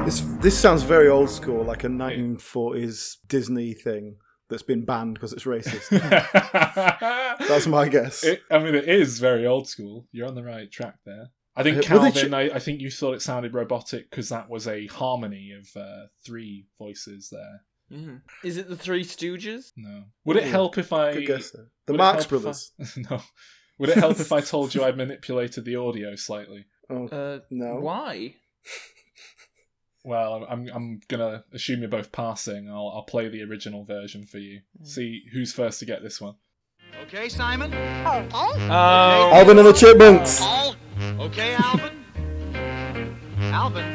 This 0.04 0.20
this 0.40 0.58
sounds 0.58 0.82
very 0.82 1.08
old 1.08 1.30
school, 1.30 1.64
like 1.64 1.84
a 1.84 1.88
1940s 1.88 3.16
Disney 3.26 3.72
thing 3.72 4.16
that's 4.50 4.62
been 4.62 4.84
banned 4.84 5.14
because 5.14 5.32
it's 5.32 5.44
racist. 5.44 5.88
That's 7.48 7.66
my 7.66 7.88
guess. 7.88 8.22
It, 8.24 8.42
I 8.50 8.58
mean, 8.58 8.74
it 8.74 8.86
is 8.88 9.18
very 9.18 9.46
old 9.46 9.66
school. 9.68 10.06
You're 10.12 10.26
on 10.28 10.34
the 10.34 10.44
right 10.44 10.70
track 10.70 10.96
there. 11.06 11.28
I 11.56 11.62
think 11.62 11.78
Uh, 11.78 11.82
Calvin. 11.82 12.12
ch- 12.12 12.32
I, 12.32 12.42
I 12.56 12.58
think 12.58 12.80
you 12.82 12.90
thought 12.90 13.14
it 13.14 13.22
sounded 13.22 13.54
robotic 13.54 14.10
because 14.10 14.28
that 14.28 14.50
was 14.50 14.68
a 14.68 14.86
harmony 14.88 15.52
of 15.58 15.80
uh, 15.80 16.06
three 16.26 16.66
voices 16.78 17.30
there. 17.32 17.62
Mhm. 17.92 18.22
Is 18.42 18.56
it 18.56 18.68
the 18.68 18.76
Three 18.76 19.04
Stooges? 19.04 19.72
No. 19.76 20.04
Would 20.24 20.36
it 20.38 20.46
Ooh, 20.46 20.50
help 20.50 20.78
if 20.78 20.92
I? 20.92 21.12
Good 21.14 21.26
guess. 21.26 21.50
There. 21.50 21.66
The 21.86 21.94
Marx 21.94 22.24
help 22.24 22.26
if 22.26 22.26
I- 22.26 22.42
Brothers. 22.42 22.72
no. 23.10 23.22
Would 23.78 23.88
it 23.90 23.96
help 23.98 24.18
if 24.20 24.32
I 24.32 24.40
told 24.40 24.74
you 24.74 24.84
I 24.84 24.92
manipulated 25.02 25.64
the 25.64 25.76
audio 25.76 26.14
slightly? 26.16 26.64
Oh, 26.90 27.06
Uh, 27.08 27.40
no. 27.50 27.76
Why? 27.76 28.34
Well, 30.06 30.46
I'm 30.50 30.68
I'm 30.68 31.00
gonna 31.08 31.44
assume 31.54 31.80
you're 31.80 31.88
both 31.88 32.12
passing. 32.12 32.68
I'll 32.68 32.92
I'll 32.94 33.04
play 33.04 33.28
the 33.30 33.42
original 33.42 33.86
version 33.86 34.26
for 34.26 34.36
you. 34.36 34.60
See 34.82 35.22
who's 35.32 35.54
first 35.54 35.78
to 35.80 35.86
get 35.86 36.02
this 36.02 36.20
one. 36.20 36.34
Okay, 37.04 37.30
Simon? 37.30 37.72
Oh, 37.72 39.30
Alvin 39.32 39.56
and 39.56 39.66
the 39.66 39.72
Chipmunks. 39.72 40.42
Okay, 41.00 41.54
Alvin? 41.54 42.04
Alvin? 42.54 43.16
Alvin! 43.40 43.93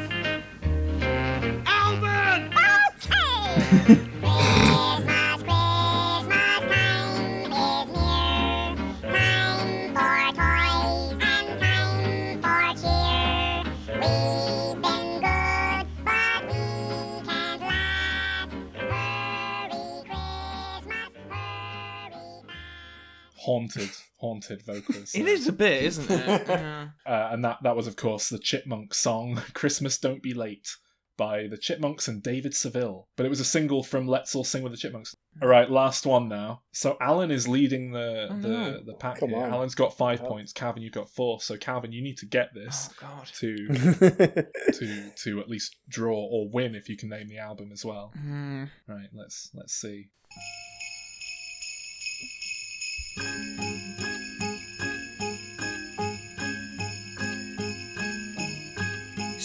Haunted, 23.36 23.90
haunted 24.16 24.62
vocals. 24.62 25.14
it 25.14 25.26
is 25.26 25.46
a 25.46 25.52
bit, 25.52 25.84
isn't 25.84 26.10
it? 26.10 26.44
Yeah. 26.48 26.88
Uh, 27.06 27.28
and 27.32 27.44
that 27.44 27.58
that 27.62 27.76
was 27.76 27.86
of 27.86 27.94
course 27.94 28.30
the 28.30 28.38
Chipmunk 28.40 28.94
song 28.94 29.40
"Christmas 29.54 29.96
Don't 29.96 30.24
Be 30.24 30.34
Late" 30.34 30.74
by 31.20 31.46
the 31.46 31.58
Chipmunks 31.58 32.08
and 32.08 32.22
David 32.22 32.54
Seville. 32.54 33.06
But 33.16 33.26
it 33.26 33.28
was 33.28 33.40
a 33.40 33.44
single 33.44 33.82
from 33.84 34.08
Let's 34.08 34.34
All 34.34 34.42
Sing 34.42 34.62
with 34.62 34.72
the 34.72 34.78
Chipmunks. 34.78 35.14
All 35.42 35.48
right, 35.48 35.70
last 35.70 36.06
one 36.06 36.28
now. 36.28 36.62
So 36.72 36.96
Alan 37.00 37.30
is 37.30 37.46
leading 37.46 37.92
the 37.92 38.28
Oh, 38.30 38.38
the, 38.40 38.48
no. 38.48 38.80
the 38.80 38.94
pack 38.94 39.20
Come 39.20 39.28
here. 39.30 39.38
on. 39.44 39.50
Alan's 39.52 39.74
got 39.74 39.96
five 39.96 40.22
Oh. 40.22 40.28
points. 40.28 40.52
Calvin, 40.54 40.82
you've 40.82 40.94
got 40.94 41.10
four. 41.10 41.40
So 41.42 41.56
Calvin, 41.58 41.92
you 41.92 42.02
need 42.02 42.16
to 42.18 42.26
get 42.26 42.54
this 42.54 42.88
Oh 43.02 43.22
to 43.40 43.56
to 44.72 45.10
to 45.24 45.40
at 45.40 45.48
least 45.48 45.76
draw 45.88 46.16
or 46.16 46.48
win 46.48 46.74
if 46.74 46.88
you 46.88 46.96
can 46.96 47.10
name 47.10 47.28
the 47.28 47.38
album 47.38 47.70
as 47.72 47.84
well. 47.84 48.12
Hmm. 48.16 48.64
Right, 48.88 49.08
let's 49.12 49.50
let's 49.54 49.74
see. 49.74 50.08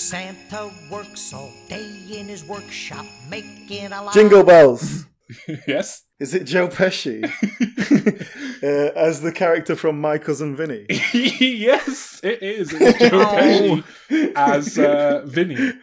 Santa 0.10 0.70
works 0.92 1.34
all 1.34 1.52
day 1.68 1.90
in 2.12 2.28
his 2.28 2.44
workshop 2.44 3.08
making 3.28 3.88
a 3.92 4.04
lot. 4.04 4.14
Jingle 4.14 4.44
bells. 4.44 5.08
yes. 5.68 6.04
Is 6.20 6.36
it 6.36 6.44
Joe 6.44 6.68
Pesci 6.68 7.24
uh, 8.64 8.92
as 8.96 9.22
the 9.22 9.32
character 9.32 9.76
from 9.76 10.00
My 10.00 10.20
Cousin 10.20 10.56
Vinny? 10.56 10.86
yes, 11.12 12.22
it 12.24 12.44
is. 12.44 12.70
It's 12.72 13.00
Joe 13.00 13.20
Oh. 13.24 13.84
Pesci 14.08 14.32
as 14.36 14.78
uh, 14.78 15.24
Vinny. 15.26 15.74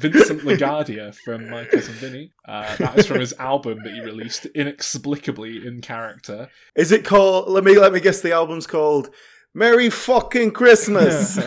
Vincent 0.00 0.40
LaGuardia 0.44 1.14
from 1.14 1.50
My 1.50 1.66
Cousin 1.66 1.94
Vinny. 1.96 2.32
Uh, 2.46 2.74
that 2.76 2.98
is 2.98 3.06
from 3.06 3.20
his 3.20 3.34
album 3.34 3.80
that 3.84 3.92
he 3.92 4.00
released 4.00 4.46
inexplicably 4.46 5.66
in 5.66 5.82
character. 5.82 6.48
Is 6.74 6.90
it 6.90 7.04
called? 7.04 7.50
Let 7.50 7.64
me 7.64 7.78
let 7.78 7.92
me 7.92 8.00
guess. 8.00 8.22
The 8.22 8.32
album's 8.32 8.66
called 8.66 9.10
"Merry 9.54 9.90
Fucking 9.90 10.52
Christmas." 10.52 11.38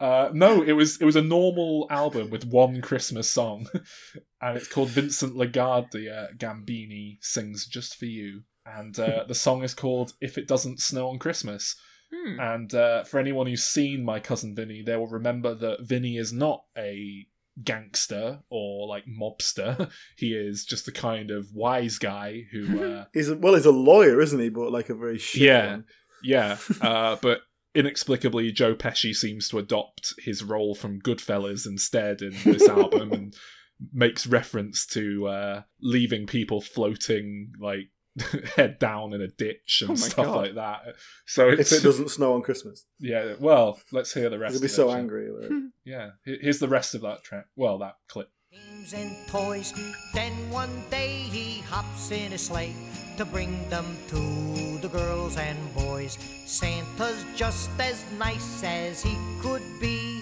Uh, 0.00 0.30
no, 0.32 0.62
it 0.62 0.72
was 0.72 1.00
it 1.00 1.04
was 1.04 1.16
a 1.16 1.22
normal 1.22 1.86
album 1.90 2.30
with 2.30 2.44
one 2.46 2.80
Christmas 2.80 3.30
song, 3.30 3.66
and 4.40 4.56
it's 4.56 4.68
called 4.68 4.88
Vincent 4.90 5.34
LaGuardia 5.36 6.36
Gambini 6.38 7.18
sings 7.20 7.66
just 7.66 7.96
for 7.96 8.06
you, 8.06 8.42
and 8.66 8.98
uh, 8.98 9.24
the 9.26 9.34
song 9.34 9.62
is 9.62 9.74
called 9.74 10.12
"If 10.20 10.38
It 10.38 10.48
Doesn't 10.48 10.80
Snow 10.80 11.08
on 11.08 11.18
Christmas." 11.18 11.76
Hmm. 12.14 12.38
And 12.40 12.74
uh, 12.74 13.04
for 13.04 13.18
anyone 13.18 13.46
who's 13.46 13.64
seen 13.64 14.04
my 14.04 14.20
cousin 14.20 14.54
Vinny, 14.54 14.82
they 14.82 14.96
will 14.96 15.08
remember 15.08 15.54
that 15.54 15.80
Vinny 15.82 16.16
is 16.16 16.32
not 16.32 16.64
a 16.78 17.26
gangster 17.62 18.40
or 18.50 18.86
like 18.86 19.04
mobster. 19.06 19.90
he 20.16 20.32
is 20.34 20.64
just 20.64 20.86
a 20.88 20.92
kind 20.92 21.30
of 21.30 21.52
wise 21.54 21.98
guy 21.98 22.42
who, 22.52 22.84
uh, 22.98 23.04
he's 23.12 23.28
a, 23.30 23.36
well, 23.36 23.54
he's 23.54 23.66
a 23.66 23.70
lawyer, 23.72 24.20
isn't 24.20 24.38
he? 24.40 24.48
But 24.48 24.70
like 24.72 24.90
a 24.90 24.94
very 24.94 25.18
shit 25.18 25.42
Yeah. 25.42 25.70
one. 25.70 25.84
yeah, 26.22 26.56
uh, 26.80 27.16
but 27.20 27.40
inexplicably, 27.74 28.52
Joe 28.52 28.74
Pesci 28.74 29.14
seems 29.14 29.48
to 29.48 29.58
adopt 29.58 30.14
his 30.18 30.42
role 30.42 30.74
from 30.74 31.00
Goodfellas 31.00 31.66
instead 31.66 32.22
in 32.22 32.34
this 32.44 32.68
album 32.68 33.12
and 33.12 33.34
makes 33.92 34.26
reference 34.26 34.86
to 34.86 35.26
uh, 35.26 35.62
leaving 35.80 36.26
people 36.26 36.60
floating 36.60 37.52
like 37.60 37.90
head 38.56 38.78
down 38.78 39.12
in 39.12 39.20
a 39.20 39.26
ditch 39.26 39.82
and 39.82 39.90
Oh 39.92 39.94
stuff 39.96 40.26
God. 40.26 40.36
like 40.36 40.54
that. 40.54 40.80
So 41.26 41.48
If 41.50 41.72
it 41.72 41.82
doesn't 41.82 42.10
snow 42.10 42.34
on 42.34 42.42
Christmas, 42.42 42.86
yeah. 43.00 43.34
Well, 43.40 43.80
let's 43.92 44.14
hear 44.14 44.30
the 44.30 44.38
rest. 44.38 44.52
he'll 44.52 44.60
be 44.60 44.66
of 44.66 44.70
it, 44.70 44.74
so 44.74 44.82
shall 44.86 44.94
we? 44.94 45.00
angry. 45.00 45.30
like. 45.30 45.50
Yeah, 45.84 46.10
here's 46.24 46.60
the 46.60 46.68
rest 46.68 46.94
of 46.94 47.00
that 47.02 47.24
track. 47.24 47.46
Well, 47.56 47.78
that 47.78 47.96
clip. 48.08 48.30
games 48.52 48.92
and 48.94 49.10
toys. 49.28 49.74
Then 50.14 50.32
one 50.50 50.84
day 50.90 51.08
he 51.28 51.60
hops 51.62 52.10
in 52.12 52.32
a 52.32 52.38
sleigh 52.38 52.74
to 53.16 53.24
bring 53.24 53.68
them 53.68 53.96
to 54.08 54.73
the 54.84 54.98
girls 54.98 55.38
and 55.38 55.56
boys. 55.74 56.18
Santa's 56.44 57.24
just 57.34 57.70
as 57.80 58.04
nice 58.18 58.62
as 58.62 59.02
he 59.02 59.16
could 59.40 59.62
be. 59.80 60.20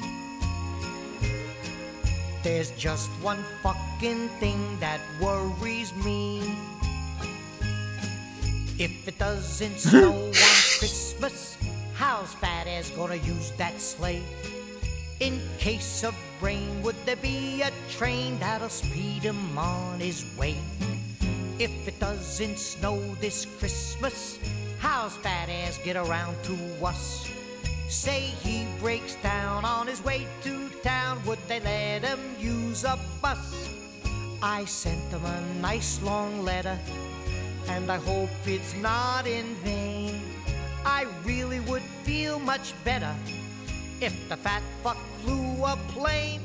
There's 2.44 2.70
just 2.72 3.10
one 3.20 3.43
fucking 3.62 4.28
thing 4.39 4.78
that 4.78 5.01
worries 5.20 5.93
me. 6.05 6.56
If 8.78 9.09
it 9.09 9.18
doesn't 9.18 9.78
snow 9.90 10.12
on 10.12 10.32
Christmas, 10.78 11.59
how's 11.94 12.32
Fat 12.34 12.68
Ass 12.68 12.90
gonna 12.90 13.16
use 13.16 13.51
that 13.59 13.80
sleigh? 13.80 14.22
In 15.18 15.40
case 15.59 16.05
of 16.05 16.14
rain, 16.40 16.82
would 16.82 16.97
there 17.05 17.16
be 17.16 17.62
a 17.62 17.72
train 17.90 18.39
that'll 18.39 18.68
speed 18.68 19.22
him 19.24 19.59
on 19.59 19.98
his 19.98 20.24
way? 20.39 20.56
If 21.62 21.86
it 21.86 22.01
doesn't 22.01 22.59
snow 22.59 22.98
this 23.20 23.47
Christmas, 23.60 24.36
how's 24.80 25.16
Fat 25.18 25.48
Ass 25.48 25.78
get 25.84 25.94
around 25.94 26.34
to 26.43 26.56
us? 26.84 27.30
Say 27.89 28.34
he 28.43 28.66
breaks 28.80 29.14
down 29.22 29.64
on 29.64 29.86
his 29.86 30.02
way 30.02 30.26
to 30.43 30.68
town, 30.82 31.22
would 31.24 31.39
they 31.47 31.60
let 31.60 32.02
him 32.02 32.18
use 32.36 32.82
a 32.82 32.98
bus? 33.22 33.68
I 34.43 34.64
sent 34.64 35.05
him 35.12 35.24
a 35.24 35.40
nice 35.60 36.02
long 36.02 36.43
letter, 36.43 36.76
and 37.68 37.93
I 37.93 37.98
hope 37.98 38.30
it's 38.44 38.74
not 38.74 39.28
in 39.28 39.55
vain. 39.62 40.20
I 40.84 41.06
really 41.22 41.60
would 41.60 41.86
feel 42.02 42.40
much 42.40 42.74
better 42.82 43.14
if 44.01 44.28
the 44.28 44.36
fat 44.36 44.64
fuck 44.82 44.98
flew 45.20 45.64
a 45.64 45.78
plane. 45.94 46.43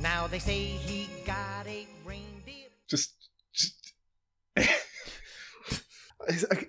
Now 0.00 0.28
they 0.28 0.38
say 0.38 0.60
he 0.62 1.08
got 1.26 1.66
a 1.66 1.88
reindeer. 2.06 2.70
Just, 2.86 3.14
just 3.52 3.78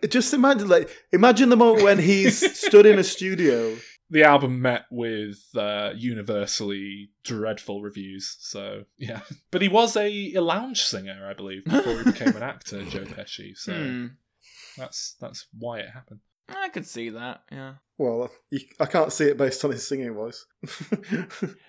Just 0.10 0.34
imagine, 0.34 0.68
like, 0.68 0.90
imagine 1.12 1.50
the 1.50 1.58
moment 1.58 1.84
when 1.84 2.00
he's 2.00 2.38
stood 2.60 2.86
in 2.86 2.98
a 3.00 3.04
studio. 3.04 3.76
the 4.10 4.24
album 4.24 4.62
met 4.62 4.86
with 4.90 5.40
uh, 5.56 5.92
universally 5.96 7.12
dreadful 7.24 7.82
reviews. 7.82 8.38
So 8.40 8.86
yeah, 8.98 9.22
but 9.52 9.62
he 9.62 9.68
was 9.68 9.96
a, 9.96 10.34
a 10.34 10.40
lounge 10.42 10.82
singer, 10.84 11.28
I 11.30 11.34
believe, 11.34 11.66
before 11.66 11.98
he 12.00 12.04
became 12.12 12.36
an 12.36 12.44
actor, 12.44 12.84
Joe 12.86 13.04
Pesci. 13.06 13.56
So 13.58 13.74
Hmm. 13.74 14.06
that's 14.78 15.16
that's 15.20 15.46
why 15.58 15.80
it 15.80 15.90
happened. 15.90 16.22
I 16.48 16.70
could 16.70 16.88
see 16.88 17.10
that. 17.12 17.44
Yeah. 17.52 17.74
Well, 18.00 18.32
I 18.80 18.86
can't 18.88 19.14
see 19.14 19.26
it 19.26 19.38
based 19.38 19.64
on 19.64 19.72
his 19.72 19.88
singing 19.88 20.14
voice. 20.16 20.46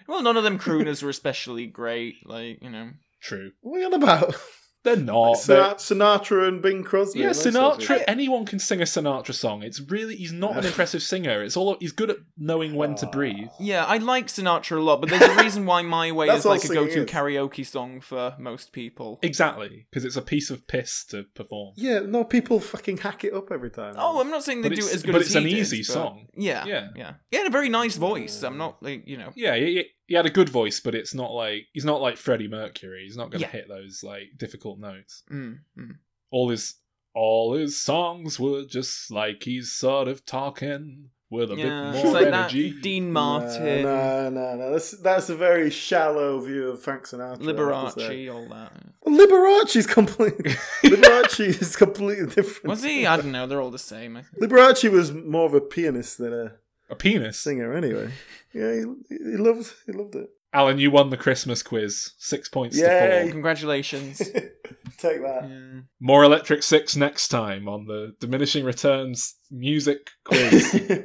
Well, 0.09 0.23
none 0.23 0.37
of 0.37 0.45
them 0.45 0.59
crooners 0.67 1.03
were 1.03 1.11
especially 1.11 1.67
great. 1.67 2.27
Like 2.27 2.63
you 2.63 2.71
know. 2.71 2.91
True, 3.21 3.53
what 3.61 3.77
are 3.77 3.81
you 3.81 3.87
on 3.87 3.95
about? 4.03 4.35
They're 4.83 4.97
not. 4.97 5.35
Sin- 5.35 5.57
they're- 5.57 5.75
Sinatra 5.75 6.49
and 6.49 6.63
Bing 6.63 6.83
Crosby. 6.85 7.21
yeah, 7.21 7.27
those 7.29 7.43
sorts 7.43 7.57
of- 7.57 7.79
Sinatra. 7.99 8.05
Anyone 8.09 8.45
can 8.47 8.59
sing 8.59 8.81
a 8.81 8.85
Sinatra 8.85 9.35
song. 9.35 9.63
It's 9.63 9.81
really 9.81 10.17
he's 10.17 10.33
not 10.33 10.57
an 10.57 10.65
impressive 10.65 11.03
singer. 11.03 11.43
It's 11.43 11.57
all 11.57 11.77
he's 11.81 11.93
good 11.93 12.11
at 12.11 12.17
knowing 12.39 12.75
when 12.75 12.95
to 12.97 13.07
uh, 13.07 13.11
breathe. 13.11 13.49
Yeah, 13.59 13.85
I 13.85 13.99
like 13.99 14.27
Sinatra 14.29 14.79
a 14.79 14.81
lot, 14.81 15.01
but 15.01 15.11
there's 15.11 15.23
a 15.23 15.43
reason 15.43 15.67
why 15.67 15.83
My 15.83 16.13
Way 16.13 16.29
is 16.31 16.45
like 16.45 16.65
a 16.65 16.69
go-to 16.69 17.05
is. 17.05 17.11
karaoke 17.11 17.67
song 17.67 18.01
for 18.01 18.35
most 18.39 18.73
people. 18.73 19.19
Exactly, 19.23 19.87
because 19.91 20.05
it's 20.05 20.17
a 20.17 20.23
piece 20.23 20.51
of 20.51 20.67
piss 20.67 21.05
to 21.07 21.25
perform. 21.35 21.75
Yeah, 21.77 22.01
no, 22.01 22.25
people 22.25 22.61
fucking 22.61 22.99
hack 22.99 23.25
it 23.25 23.35
up 23.35 23.51
every 23.51 23.71
time. 23.71 23.95
Oh, 23.99 24.21
I'm 24.21 24.31
not 24.31 24.45
saying 24.45 24.63
they 24.63 24.69
But 24.71 24.77
do 24.77 24.81
it's- 24.85 24.93
it 24.93 24.97
as 24.97 25.03
good 25.03 25.13
but 25.13 25.21
as 25.23 25.27
it's 25.29 25.35
he 25.35 25.39
an 25.41 25.45
did, 25.45 25.59
easy 25.59 25.79
but- 25.81 25.93
song. 25.93 26.27
Yeah, 26.37 26.65
Yeah. 26.65 26.89
yeah. 26.97 27.13
He 27.31 27.37
had 27.37 27.47
a 27.47 27.51
very 27.51 27.69
nice 27.69 27.97
voice. 27.97 28.43
I'm 28.43 28.57
not 28.59 28.83
like 28.83 29.07
you 29.07 29.17
know. 29.19 29.31
Yeah, 29.37 29.57
he, 29.57 29.85
he 30.11 30.17
had 30.17 30.27
a 30.27 30.31
good 30.31 30.49
voice, 30.49 30.81
but 30.81 30.95
it's 30.97 31.15
not 31.15 31.31
like 31.33 31.69
he's 31.73 31.85
not 31.85 32.03
like 32.03 32.17
Freddie 32.17 32.49
Mercury. 32.49 33.05
He's 33.05 33.17
not 33.17 33.31
going 33.31 33.43
to 33.43 33.47
Yeah. 33.47 33.53
hit 33.53 33.69
those 33.69 34.03
like 34.03 34.33
difficult 34.37 34.81
notes. 34.81 35.23
Mm, 35.31 35.61
mm. 35.79 35.93
all 36.33 36.49
his 36.51 36.75
all 37.15 37.55
his 37.55 37.81
songs 37.81 38.39
were 38.41 38.65
just 38.65 39.11
like 39.13 39.45
he's 39.45 39.71
sort 39.71 40.09
of 40.09 40.27
talking 40.27 41.11
with 41.31 41.53
a 41.53 41.57
Yeah, 41.57 41.63
bit 41.93 41.95
it's 41.95 42.05
more 42.05 42.13
like 42.15 42.27
energy. 42.27 42.71
that 42.73 42.83
Dean 42.83 43.13
Martin, 43.13 43.83
No, 43.83 44.31
no, 44.31 44.57
no. 44.57 44.73
That's 44.73 44.91
that's 45.01 45.29
a 45.31 45.37
very 45.37 45.71
shallow 45.71 46.41
view 46.41 46.71
of 46.71 46.83
Frank 46.83 47.05
Sinatra. 47.05 47.73
I 47.73 47.85
have 47.85 47.95
to 47.95 48.01
say. 48.01 48.27
Liberace, 48.27 48.35
all 48.35 48.49
that. 48.49 48.73
Liberace's 49.07 49.87
completely. 49.87 50.51
Liberace 50.83 51.63
is 51.63 51.77
completely 51.77 52.27
different. 52.27 52.67
Was 52.67 52.83
he? 52.83 53.07
I 53.07 53.17
don't 53.17 53.31
know. 53.31 53.47
They're 53.47 53.61
all 53.61 53.71
the 53.71 53.79
same. 53.79 54.21
Liberace 54.43 54.91
was 54.91 55.13
more 55.13 55.47
of 55.47 55.55
a 55.55 55.61
pianist 55.61 56.19
than 56.19 56.33
a 56.35 56.55
A 56.91 56.97
penis. 56.97 57.39
singer, 57.39 57.73
anyway. 57.73 58.11
Yeah, 58.53 58.73
he, 58.75 58.85
he 59.09 59.37
loved 59.37 59.73
he 59.87 59.93
loved 59.93 60.15
it. 60.17 60.29
Alan, 60.53 60.79
you 60.79 60.91
won 60.91 61.11
the 61.11 61.17
Christmas 61.17 61.63
quiz. 61.63 62.13
Six 62.19 62.49
points 62.49 62.77
to 62.77 62.83
Yay. 62.83 63.23
four. 63.23 63.31
Congratulations. 63.31 64.19
Take 64.99 65.23
that. 65.23 65.47
Yeah. 65.49 65.81
More 66.01 66.25
Electric 66.25 66.63
Six 66.65 66.97
next 66.97 67.29
time 67.29 67.69
on 67.69 67.87
the 67.87 68.15
Diminishing 68.21 68.65
Returns 68.65 69.37
music 69.51 70.11
quiz. 70.25 71.05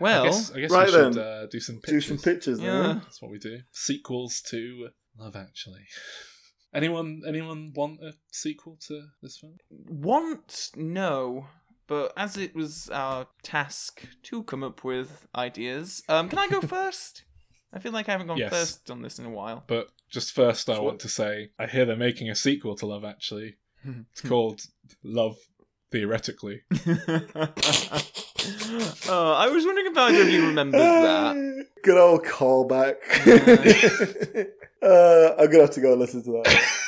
Well, 0.00 0.24
I 0.24 0.26
guess, 0.26 0.52
I 0.52 0.60
guess 0.60 0.70
right 0.72 0.86
we 0.86 0.92
should 0.92 1.14
then. 1.14 1.24
uh, 1.24 1.46
do 1.50 1.60
some 1.60 1.76
Do 1.76 1.80
pictures. 1.82 2.06
some 2.08 2.18
pictures. 2.18 2.60
Yeah. 2.60 2.82
then. 2.82 2.98
That's 3.04 3.22
what 3.22 3.30
we 3.30 3.38
do. 3.38 3.60
Sequels 3.72 4.40
to 4.50 4.88
Love 5.18 5.36
Actually. 5.36 5.82
Anyone? 6.74 7.22
Anyone 7.26 7.72
want 7.74 8.00
a 8.02 8.12
sequel 8.32 8.76
to 8.88 9.02
this 9.22 9.38
film? 9.38 9.56
want 9.70 10.70
no, 10.76 11.46
but 11.86 12.12
as 12.16 12.36
it 12.36 12.54
was 12.54 12.88
our 12.90 13.26
task 13.42 14.06
to 14.24 14.42
come 14.44 14.62
up 14.62 14.84
with 14.84 15.26
ideas, 15.34 16.02
um, 16.08 16.28
can 16.28 16.38
I 16.38 16.48
go 16.48 16.60
first? 16.78 17.24
I 17.72 17.78
feel 17.80 17.92
like 17.92 18.08
I 18.08 18.12
haven't 18.12 18.28
gone 18.28 18.38
Yes. 18.38 18.50
first 18.50 18.90
on 18.90 19.02
this 19.02 19.18
in 19.18 19.26
a 19.26 19.30
while. 19.30 19.64
But 19.66 19.88
just 20.10 20.32
first, 20.32 20.68
I 20.70 20.78
want 20.78 21.00
to 21.00 21.08
say 21.08 21.50
I 21.58 21.66
hear 21.66 21.84
they're 21.84 21.96
making 21.96 22.30
a 22.30 22.34
sequel 22.36 22.76
to 22.76 22.86
Love 22.86 23.04
Actually. 23.04 23.56
It's 24.12 24.20
called 24.22 24.62
Love 25.02 25.36
Theoretically. 25.90 26.62
oh, 29.08 29.34
I 29.36 29.48
was 29.48 29.64
wondering 29.64 29.86
if 29.90 29.96
either 29.96 30.22
of 30.22 30.28
you 30.30 30.46
remembered 30.46 30.80
that. 30.80 31.66
Good 31.82 31.98
old 31.98 32.24
callback. 32.24 32.94
uh, 34.82 35.34
I'm 35.38 35.46
gonna 35.50 35.60
have 35.62 35.70
to 35.72 35.80
go 35.80 35.92
and 35.92 36.00
listen 36.00 36.22
to 36.24 36.32
that. 36.44 36.80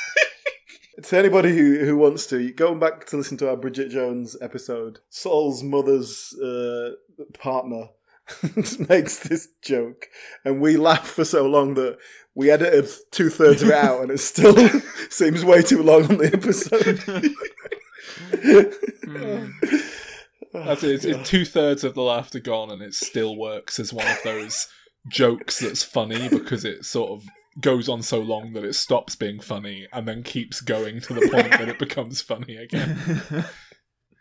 To 1.03 1.17
anybody 1.17 1.55
who, 1.55 1.85
who 1.85 1.97
wants 1.97 2.25
to, 2.27 2.51
going 2.53 2.79
back 2.79 3.05
to 3.07 3.17
listen 3.17 3.37
to 3.37 3.49
our 3.49 3.57
Bridget 3.57 3.89
Jones 3.89 4.35
episode, 4.41 4.99
Saul's 5.09 5.63
mother's 5.63 6.33
uh, 6.41 6.91
partner 7.37 7.89
makes 8.89 9.19
this 9.19 9.49
joke, 9.61 10.07
and 10.43 10.59
we 10.59 10.77
laugh 10.77 11.07
for 11.07 11.23
so 11.23 11.47
long 11.47 11.75
that 11.75 11.97
we 12.35 12.51
edited 12.51 12.89
two 13.11 13.29
thirds 13.29 13.61
of 13.61 13.69
it 13.69 13.75
out, 13.75 14.01
and 14.01 14.11
it 14.11 14.19
still 14.19 14.55
seems 15.09 15.45
way 15.45 15.61
too 15.61 15.83
long 15.83 16.03
on 16.05 16.17
the 16.17 16.31
episode. 16.33 17.33
It. 18.31 18.73
It's, 20.53 21.05
it's 21.05 21.29
two 21.29 21.45
thirds 21.45 21.83
of 21.83 21.93
the 21.93 22.01
laughter 22.01 22.39
gone, 22.39 22.71
and 22.71 22.81
it 22.81 22.93
still 22.93 23.35
works 23.35 23.79
as 23.79 23.93
one 23.93 24.07
of 24.07 24.21
those 24.23 24.67
jokes 25.07 25.59
that's 25.59 25.83
funny 25.83 26.27
because 26.29 26.65
it 26.65 26.83
sort 26.83 27.11
of 27.11 27.27
goes 27.59 27.89
on 27.89 28.03
so 28.03 28.19
long 28.19 28.53
that 28.53 28.63
it 28.63 28.73
stops 28.73 29.15
being 29.15 29.39
funny 29.39 29.87
and 29.91 30.07
then 30.07 30.23
keeps 30.23 30.61
going 30.61 31.01
to 31.01 31.13
the 31.13 31.29
point 31.29 31.51
that 31.51 31.69
it 31.69 31.79
becomes 31.79 32.21
funny 32.21 32.55
again. 32.55 32.97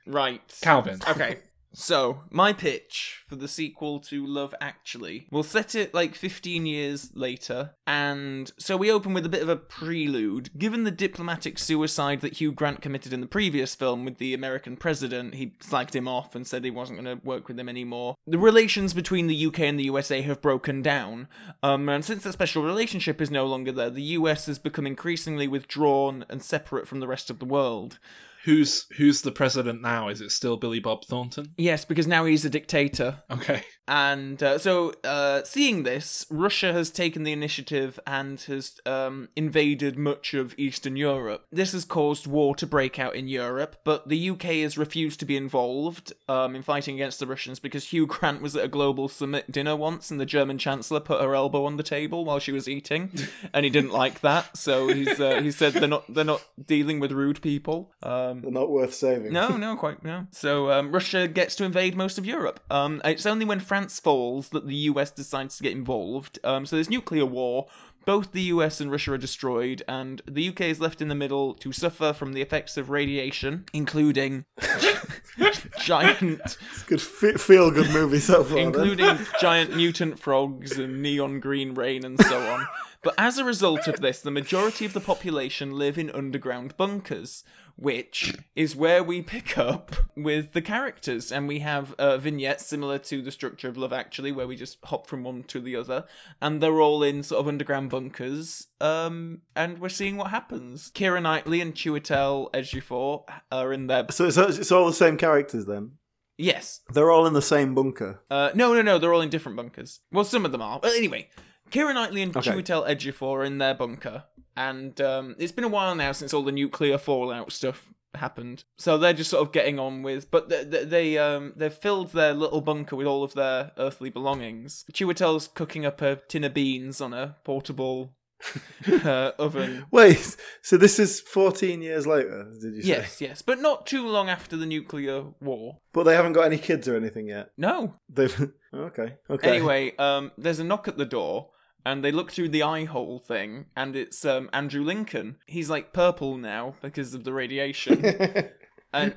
Right. 0.07 0.41
Calvin. 0.63 1.01
Okay. 1.09 1.39
So, 1.73 2.23
my 2.31 2.53
pitch 2.53 3.23
for 3.27 3.37
the 3.37 3.49
sequel 3.49 4.01
to 4.01 4.27
Love 4.27 4.55
Actually. 4.61 5.27
We'll 5.31 5.43
set 5.43 5.75
it 5.75 5.93
like 5.93 6.15
15 6.15 6.65
years 6.65 7.11
later, 7.15 7.75
and 7.87 8.51
so 8.59 8.77
we 8.77 8.91
open 8.91 9.13
with 9.13 9.27
a 9.27 9.31
bit 9.31 9.43
of 9.43 9.49
a 9.49 9.57
prelude. 9.57 10.51
Given 10.59 10.85
the 10.85 10.91
diplomatic 10.91 11.59
suicide 11.59 12.23
that 12.23 12.41
Hugh 12.41 12.53
Grant 12.53 12.81
committed 12.81 13.13
in 13.13 13.21
the 13.21 13.27
previous 13.27 13.75
film 13.75 14.05
with 14.05 14.19
the 14.19 14.33
American 14.33 14.77
president, 14.77 15.35
he 15.35 15.49
slagged 15.61 15.95
him 15.95 16.09
off 16.09 16.35
and 16.35 16.47
said 16.47 16.65
he 16.65 16.71
wasn't 16.71 17.03
going 17.03 17.19
to 17.19 17.27
work 17.27 17.49
with 17.49 17.59
him 17.59 17.69
anymore. 17.69 18.17
The 18.27 18.39
relations 18.39 18.95
between 18.95 19.27
the 19.27 19.47
UK 19.47 19.61
and 19.61 19.79
the 19.79 19.85
USA 19.85 20.23
have 20.23 20.41
broken 20.41 20.83
down, 20.83 21.29
um, 21.63 21.89
and 21.89 22.05
since 22.05 22.23
that 22.25 22.33
special 22.33 22.63
relationship 22.63 23.21
is 23.21 23.31
no 23.31 23.45
longer 23.47 23.73
there, 23.73 23.91
the 23.91 24.03
US 24.03 24.47
has 24.47 24.59
become 24.59 24.87
increasingly 24.87 25.49
withdrawn 25.49 26.25
and 26.31 26.43
separate 26.43 26.89
from 26.89 27.01
the 27.01 27.09
rest 27.09 27.29
of 27.29 27.39
the 27.39 27.45
world. 27.45 27.99
Who's 28.47 28.86
who's 28.97 29.23
the 29.23 29.32
president 29.32 29.82
now? 29.82 30.09
Is 30.09 30.20
it 30.20 30.31
still 30.31 30.56
Billy 30.56 30.78
Bob 30.78 31.05
Thornton? 31.05 31.52
Yes, 31.59 31.85
because 31.85 32.06
now 32.06 32.24
he's 32.24 32.44
a 32.44 32.51
dictator. 32.51 33.24
Okay. 33.28 33.64
And 33.89 34.43
uh, 34.43 34.59
so, 34.59 34.95
uh, 35.05 35.43
seeing 35.45 35.83
this, 35.85 36.27
Russia 36.31 36.73
has 36.73 36.91
taken 36.91 37.23
the 37.23 37.33
initiative 37.33 38.01
and 38.07 38.41
has 38.43 38.81
um, 38.85 39.29
invaded 39.37 39.97
much 39.97 40.35
of 40.35 40.55
Eastern 40.59 40.97
Europe. 40.97 41.47
This 41.53 41.73
has 41.73 41.85
caused 41.85 42.27
war 42.27 42.55
to 42.57 42.67
break 42.67 42.99
out 42.99 43.15
in 43.15 43.29
Europe, 43.29 43.77
but 43.85 44.09
the 44.09 44.31
UK 44.31 44.43
has 44.65 44.77
refused 44.77 45.21
to 45.21 45.27
be 45.27 45.37
involved 45.37 46.13
um, 46.29 46.57
in 46.57 46.63
fighting 46.63 46.97
against 46.97 47.21
the 47.21 47.27
Russians 47.27 47.61
because 47.61 47.85
Hugh 47.85 48.07
Grant 48.07 48.43
was 48.43 48.57
at 48.57 48.65
a 48.65 48.69
global 48.69 49.09
summit 49.09 49.51
dinner 49.51 49.77
once, 49.77 50.11
and 50.11 50.19
the 50.21 50.27
German 50.27 50.59
Chancellor 50.59 51.01
put 51.01 51.21
her 51.21 51.35
elbow 51.35 51.65
on 51.65 51.77
the 51.77 51.83
table 51.83 52.25
while 52.25 52.39
she 52.41 52.53
was 52.53 52.69
eating, 52.69 53.11
and 53.55 53.65
he 53.65 53.71
didn't 53.71 53.93
like 53.93 54.21
that. 54.21 54.57
So 54.57 54.89
he's 54.89 55.21
uh, 55.21 55.41
he 55.43 55.51
said 55.53 55.75
they're 55.75 55.87
not 55.89 56.13
they're 56.13 56.25
not 56.25 56.45
dealing 56.67 56.99
with 56.99 57.13
rude 57.13 57.41
people. 57.41 57.93
Um, 58.03 58.41
They're 58.43 58.51
not 58.51 58.71
worth 58.71 58.95
saving. 58.95 59.33
no, 59.33 59.57
no, 59.57 59.77
quite 59.77 60.03
no. 60.05 60.27
So 60.33 60.71
um, 60.73 60.93
Russia 60.93 61.29
gets 61.29 61.55
to 61.57 61.65
invade 61.65 61.95
most 61.97 62.19
of 62.19 62.27
Europe. 62.27 62.61
Um, 62.71 63.01
it's 63.05 63.27
only 63.27 63.45
when 63.45 63.61
France 63.61 63.76
falls 63.85 64.48
that 64.51 64.66
the 64.66 64.74
US 64.74 65.11
decides 65.11 65.57
to 65.57 65.62
get 65.62 65.73
involved. 65.73 66.39
Um, 66.44 66.66
so 66.66 66.77
there's 66.77 66.90
nuclear 66.90 67.27
war, 67.27 67.66
both 68.07 68.31
the 68.31 68.43
US 68.43 68.81
and 68.81 68.90
Russia 68.90 69.12
are 69.12 69.19
destroyed, 69.19 69.82
and 69.89 70.23
the 70.27 70.48
UK 70.48 70.62
is 70.62 70.81
left 70.81 71.03
in 71.03 71.09
the 71.09 71.15
middle 71.15 71.55
to 71.55 71.73
suffer 71.73 72.12
from 72.12 72.32
the 72.32 72.40
effects 72.40 72.77
of 72.77 72.89
radiation, 72.89 73.65
including 73.74 74.44
giant, 75.81 76.57
Good 76.86 77.03
feel 77.03 77.70
good 77.73 77.90
movie 77.90 78.20
so 78.20 78.44
far. 78.44 78.59
including 78.59 79.19
giant 79.40 79.77
mutant 79.77 80.20
frogs 80.20 80.78
and 80.78 81.03
neon 81.03 81.40
green 81.40 81.74
rain 81.74 82.05
and 82.05 82.19
so 82.23 82.40
on. 82.48 82.66
But 83.03 83.15
as 83.19 83.39
a 83.39 83.44
result 83.44 83.86
of 83.86 84.01
this, 84.01 84.20
the 84.20 84.32
majority 84.32 84.85
of 84.85 84.93
the 84.93 85.01
population 85.01 85.70
live 85.78 85.97
in 85.97 86.11
underground 86.11 86.77
bunkers, 86.77 87.44
which 87.77 88.35
is 88.55 88.74
where 88.74 89.05
we 89.05 89.23
pick 89.23 89.57
up 89.59 89.94
with 90.16 90.53
the 90.53 90.62
characters. 90.62 91.31
And 91.31 91.47
we 91.47 91.61
have 91.61 91.94
uh, 91.94 92.16
vignettes 92.16 92.66
similar 92.66 92.98
to 93.01 93.23
the 93.23 93.31
structure 93.31 93.69
of 93.69 93.77
Love 93.77 93.93
Actually, 93.93 94.32
where 94.32 94.47
we 94.47 94.57
just 94.57 94.78
hop 94.85 95.07
from 95.07 95.24
one 95.24 95.44
to 95.44 95.61
the 95.61 95.77
other. 95.77 96.05
And 96.40 96.62
they're 96.62 96.81
all 96.81 97.03
in 97.03 97.23
sort 97.23 97.40
of 97.40 97.48
underground 97.48 97.90
bunkers. 97.90 98.69
Um, 98.81 99.43
and 99.55 99.78
we're 99.78 99.89
seeing 99.89 100.16
what 100.16 100.31
happens. 100.31 100.90
Keira 100.94 101.23
Knightley 101.23 101.61
and 101.61 101.74
Chiwetel 101.74 102.51
Ejiofor 102.53 103.24
are 103.53 103.73
in 103.73 103.86
there. 103.86 104.07
So 104.11 104.27
it's, 104.27 104.36
it's 104.36 104.73
all 104.73 104.86
the 104.86 104.93
same 104.93 105.16
characters 105.16 105.66
then. 105.66 105.93
Yes. 106.39 106.81
They're 106.93 107.11
all 107.11 107.27
in 107.27 107.32
the 107.32 107.43
same 107.43 107.74
bunker. 107.74 108.20
Uh, 108.31 108.51
no, 108.55 108.74
no, 108.74 108.82
no. 108.82 108.98
They're 108.98 109.15
all 109.15 109.23
in 109.23 109.31
different 109.31 109.57
bunkers. 109.57 110.01
Well, 110.12 110.24
some 110.24 110.44
of 110.44 110.53
them 110.53 110.62
are. 110.62 110.78
But 110.81 110.94
anyway, 110.94 111.31
Keira 111.71 111.95
Knightley 111.95 112.23
and 112.23 112.37
Okay. 112.37 112.51
Chiwetel 112.51 112.89
Ejiofor 112.89 113.39
are 113.39 113.45
in 113.45 113.59
their 113.59 113.75
bunker, 113.75 114.25
and 114.57 115.01
um, 115.01 115.35
it's 115.39 115.53
been 115.53 115.65
a 115.65 115.69
while 115.69 115.95
now 115.95 116.13
since 116.13 116.33
all 116.33 116.43
the 116.43 116.53
nuclear 116.53 116.99
fallout 116.99 117.53
stuff 117.53 117.93
happened. 118.15 118.65
So 118.77 118.97
they're 118.99 119.13
just 119.13 119.31
sort 119.31 119.47
of 119.47 119.53
getting 119.53 119.79
on 119.79 120.03
with. 120.03 120.31
But 120.31 120.49
they, 120.49 120.65
they, 120.65 120.85
they 120.85 121.19
um 121.19 121.53
they've 121.57 121.73
filled 121.73 122.13
their 122.13 122.33
little 122.33 122.61
bunker 122.61 122.97
with 122.97 123.07
all 123.07 123.23
of 123.23 123.35
their 123.35 123.73
earthly 123.79 124.11
belongings. 124.11 124.85
Chiwetel's 124.93 125.49
cooking 125.49 125.85
up 125.85 126.01
a 126.03 126.17
tin 126.29 126.45
of 126.45 126.55
beans 126.55 127.01
on 127.01 127.13
a 127.13 127.37
portable 127.45 128.15
uh, 129.05 129.33
oven. 129.39 129.85
Wait, 129.91 130.37
so 130.63 130.77
this 130.77 130.99
is 130.99 131.21
14 131.21 131.81
years 131.83 132.07
later, 132.07 132.47
did 132.61 132.75
you 132.75 132.83
say? 132.83 132.89
Yes, 132.89 133.21
yes, 133.21 133.43
but 133.43 133.61
not 133.61 133.87
too 133.87 134.07
long 134.07 134.29
after 134.29 134.57
the 134.57 134.67
nuclear 134.67 135.25
war. 135.41 135.79
But 135.93 136.05
they 136.05 136.15
haven't 136.15 136.35
got 136.35 136.43
any 136.43 136.59
kids 136.59 136.87
or 136.87 136.97
anything 136.97 137.29
yet. 137.29 137.51
No, 137.57 137.95
They've 138.09 138.53
okay. 138.75 139.15
Okay. 139.31 139.49
Anyway, 139.57 139.97
um, 139.97 140.33
there's 140.37 140.59
a 140.59 140.65
knock 140.65 140.87
at 140.87 140.99
the 140.99 141.07
door, 141.07 141.49
and 141.87 142.03
they 142.05 142.11
look 142.11 142.33
through 142.33 142.49
the 142.49 142.65
eye 142.65 142.85
hole 142.85 143.21
thing, 143.21 143.67
and 143.77 143.95
it's 143.95 144.25
um, 144.25 144.51
Andrew 144.53 144.83
Lincoln. 144.83 145.37
He's 145.47 145.71
like 145.71 145.93
purple 145.93 146.37
now 146.37 146.75
because 146.83 147.15
of 147.15 147.23
the 147.23 147.33
radiation, 147.33 148.05
and 148.93 149.15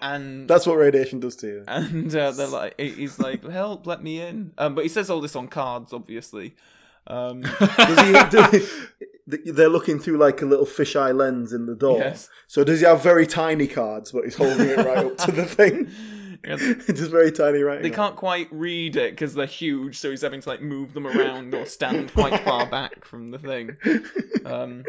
and 0.00 0.48
that's 0.48 0.66
what 0.66 0.78
radiation 0.78 1.20
does 1.20 1.36
to 1.36 1.46
you. 1.46 1.64
and 1.68 2.16
uh, 2.16 2.30
they're 2.30 2.46
like, 2.46 2.80
he's 2.80 3.18
like, 3.18 3.44
help, 3.46 3.86
let 3.86 4.02
me 4.02 4.22
in. 4.22 4.52
Um, 4.56 4.74
but 4.74 4.84
he 4.84 4.88
says 4.88 5.10
all 5.10 5.20
this 5.20 5.36
on 5.36 5.48
cards, 5.48 5.92
obviously. 5.92 6.56
Um, 7.06 7.42
Does 7.76 8.00
he, 8.00 8.30
do 8.30 8.58
he- 8.58 9.50
they're 9.52 9.68
looking 9.68 9.98
through 10.00 10.16
like 10.18 10.40
a 10.42 10.46
little 10.46 10.66
fisheye 10.66 11.14
lens 11.14 11.52
in 11.52 11.66
the 11.66 11.74
door. 11.76 11.98
Yes. 11.98 12.28
So 12.48 12.64
does 12.64 12.80
he 12.80 12.86
have 12.86 13.02
very 13.02 13.26
tiny 13.26 13.66
cards, 13.68 14.10
but 14.10 14.24
he's 14.24 14.34
holding 14.36 14.68
it 14.68 14.76
right 14.78 15.04
up 15.06 15.18
to 15.18 15.32
the 15.32 15.44
thing? 15.44 15.88
Just 16.86 17.10
very 17.10 17.32
tiny 17.32 17.62
writing. 17.62 17.82
they 17.82 17.90
can't 17.90 18.16
quite 18.16 18.48
read 18.50 18.96
it 18.96 19.12
because 19.12 19.34
they're 19.34 19.46
huge, 19.46 19.98
so 19.98 20.10
he's 20.10 20.22
having 20.22 20.40
to 20.40 20.48
like 20.48 20.62
move 20.62 20.94
them 20.94 21.06
around 21.06 21.54
or 21.54 21.66
stand 21.66 22.12
quite 22.14 22.40
far 22.44 22.66
back 22.66 23.04
from 23.04 23.28
the 23.28 23.38
thing. 23.38 23.76
Um, 24.44 24.84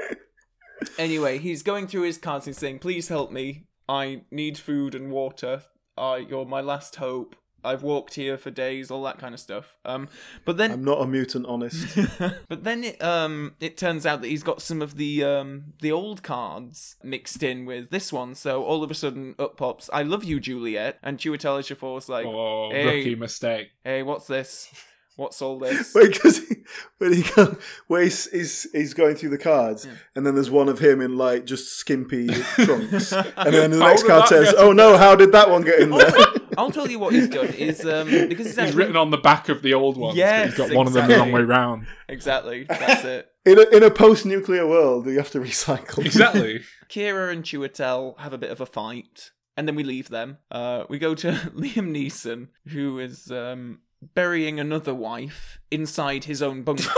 anyway, 0.98 1.38
he's 1.40 1.64
going 1.64 1.88
through 1.88 2.04
his 2.04 2.18
cards 2.18 2.46
and 2.46 2.54
he's 2.56 2.60
saying, 2.60 2.80
"Please 2.80 3.08
help 3.08 3.32
me. 3.32 3.66
I 3.90 4.24
need 4.32 4.58
food 4.58 4.94
and 4.94 5.12
water. 5.12 5.64
Uh, 5.98 6.20
you're 6.28 6.46
my 6.46 6.62
last 6.62 6.98
hope. 6.98 7.36
I've 7.68 7.84
walked 7.84 8.16
here 8.16 8.38
for 8.38 8.50
days, 8.52 8.90
all 8.90 9.04
that 9.04 9.20
kind 9.20 9.34
of 9.34 9.40
stuff." 9.40 9.78
Um, 9.86 10.10
but 10.46 10.58
then 10.58 10.72
I'm 10.72 10.84
not 10.84 11.02
a 11.02 11.08
mutant, 11.08 11.46
honest. 11.46 11.98
but 12.50 12.64
then 12.64 12.84
it 12.84 13.02
um 13.04 13.54
it 13.60 13.78
turns 13.78 14.06
out 14.06 14.22
that 14.22 14.28
he's 14.28 14.44
got 14.44 14.62
some 14.62 14.82
of 14.82 14.96
the 14.98 15.24
um 15.24 15.74
the 15.82 15.92
old 15.92 16.24
cards 16.24 16.96
mixed 17.04 17.44
in 17.44 17.66
with 17.66 17.90
this 17.90 18.12
one. 18.14 18.36
So 18.36 18.64
all 18.64 18.84
of 18.84 18.92
a 18.92 18.96
sudden 18.96 19.36
up 19.38 19.58
pops 19.58 19.90
I 19.94 20.04
love 20.04 20.24
you 20.24 20.40
Juliet 20.40 20.98
and 21.04 21.18
Chiwetel 21.18 21.60
Ejiofor's 21.60 22.10
like 22.10 22.26
Oh, 22.26 22.70
hey, 22.72 22.86
rookie 22.98 23.16
mistake. 23.16 23.70
hey 23.84 24.04
what's 24.04 24.28
this? 24.28 24.72
What's 25.18 25.42
all 25.42 25.58
this? 25.58 25.96
Wait, 25.96 26.14
because 26.14 26.48
he, 26.48 26.58
when 27.00 27.12
he 27.12 27.24
go, 27.24 27.58
where 27.88 28.04
he's, 28.04 28.30
he's 28.30 28.68
he's 28.72 28.94
going 28.94 29.16
through 29.16 29.30
the 29.30 29.38
cards, 29.40 29.88
and 30.16 30.24
then 30.24 30.36
there's 30.36 30.52
one 30.52 30.70
of 30.70 30.78
him 30.78 31.02
in 31.02 31.18
like 31.18 31.44
just 31.46 31.74
skimpy 31.76 32.28
trunks, 32.56 33.12
and 33.12 33.52
then 33.52 33.72
the 33.72 33.80
How 33.80 33.88
next 33.88 34.06
card 34.06 34.22
that 34.24 34.28
says, 34.30 34.54
"Oh 34.56 34.74
no, 34.74 34.96
how 34.96 35.16
did 35.16 35.32
that 35.32 35.50
one 35.50 35.64
get 35.64 35.80
in 35.80 35.90
there?" 35.90 36.12
I'll 36.58 36.72
tell 36.72 36.90
you 36.90 36.98
what 37.00 37.14
he's 37.14 37.30
done 37.30 37.48
is 37.50 37.86
um 37.86 38.08
because 38.10 38.48
it's 38.48 38.56
He's 38.56 38.58
actually 38.58 38.78
written 38.78 38.98
on 38.98 39.12
the 39.12 39.18
back 39.18 39.48
of 39.50 39.62
the 39.62 39.74
old 39.76 39.96
ones. 39.96 40.14
but 40.16 40.18
Yes, 40.18 40.50
he's 40.50 40.58
got 40.58 40.76
one 40.76 40.88
of 40.88 40.94
them 40.94 41.08
the 41.08 41.18
wrong 41.18 41.32
way 41.32 41.42
round. 41.44 41.88
exactly 42.10 42.64
that's 42.68 43.04
it. 43.06 43.30
in 43.46 43.60
a, 43.60 43.64
in 43.78 43.84
a 43.84 43.92
post-nuclear 43.92 44.68
world, 44.68 45.06
you 45.06 45.18
have 45.18 45.32
to 45.32 45.40
recycle. 45.40 46.06
Exactly. 46.06 46.62
Keira 46.90 47.32
and 47.32 47.44
Chiwetel 47.44 48.20
have 48.20 48.34
a 48.34 48.38
bit 48.38 48.50
of 48.50 48.60
a 48.60 48.66
fight, 48.66 49.32
and 49.56 49.68
then 49.68 49.76
we 49.76 49.84
leave 49.84 50.10
them. 50.10 50.38
Uh, 50.52 50.84
we 50.90 50.98
go 51.00 51.16
to 51.16 51.32
Liam 51.56 51.92
Neeson, 51.96 52.48
who 52.70 53.00
is 53.00 53.32
um, 53.32 53.80
burying 54.16 54.60
another 54.60 54.94
wife 54.96 55.60
inside 55.72 56.24
his 56.26 56.42
own 56.42 56.64
bunker. 56.64 56.90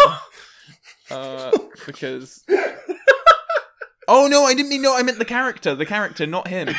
uh, 1.12 1.52
because. 1.86 2.44
Oh 4.08 4.28
no, 4.28 4.44
I 4.46 4.56
didn't 4.56 4.70
mean 4.70 4.82
no, 4.82 4.98
I 4.98 5.04
meant 5.04 5.20
the 5.20 5.26
character. 5.26 5.76
The 5.76 5.86
character, 5.86 6.26
not 6.26 6.48
him. 6.48 6.70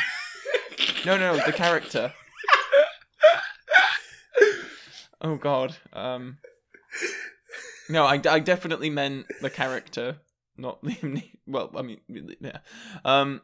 No, 1.05 1.15
No, 1.17 1.33
no, 1.35 1.45
the 1.45 1.53
character. 1.53 2.13
Oh 5.21 5.35
god. 5.35 5.77
Um. 5.93 6.37
No, 7.89 8.05
I, 8.05 8.21
I 8.29 8.39
definitely 8.39 8.89
meant 8.89 9.25
the 9.41 9.49
character, 9.49 10.17
not. 10.57 10.83
Ne- 10.83 11.33
well, 11.47 11.71
I 11.75 11.81
mean, 11.81 11.99
yeah. 12.39 12.59
Um. 13.05 13.41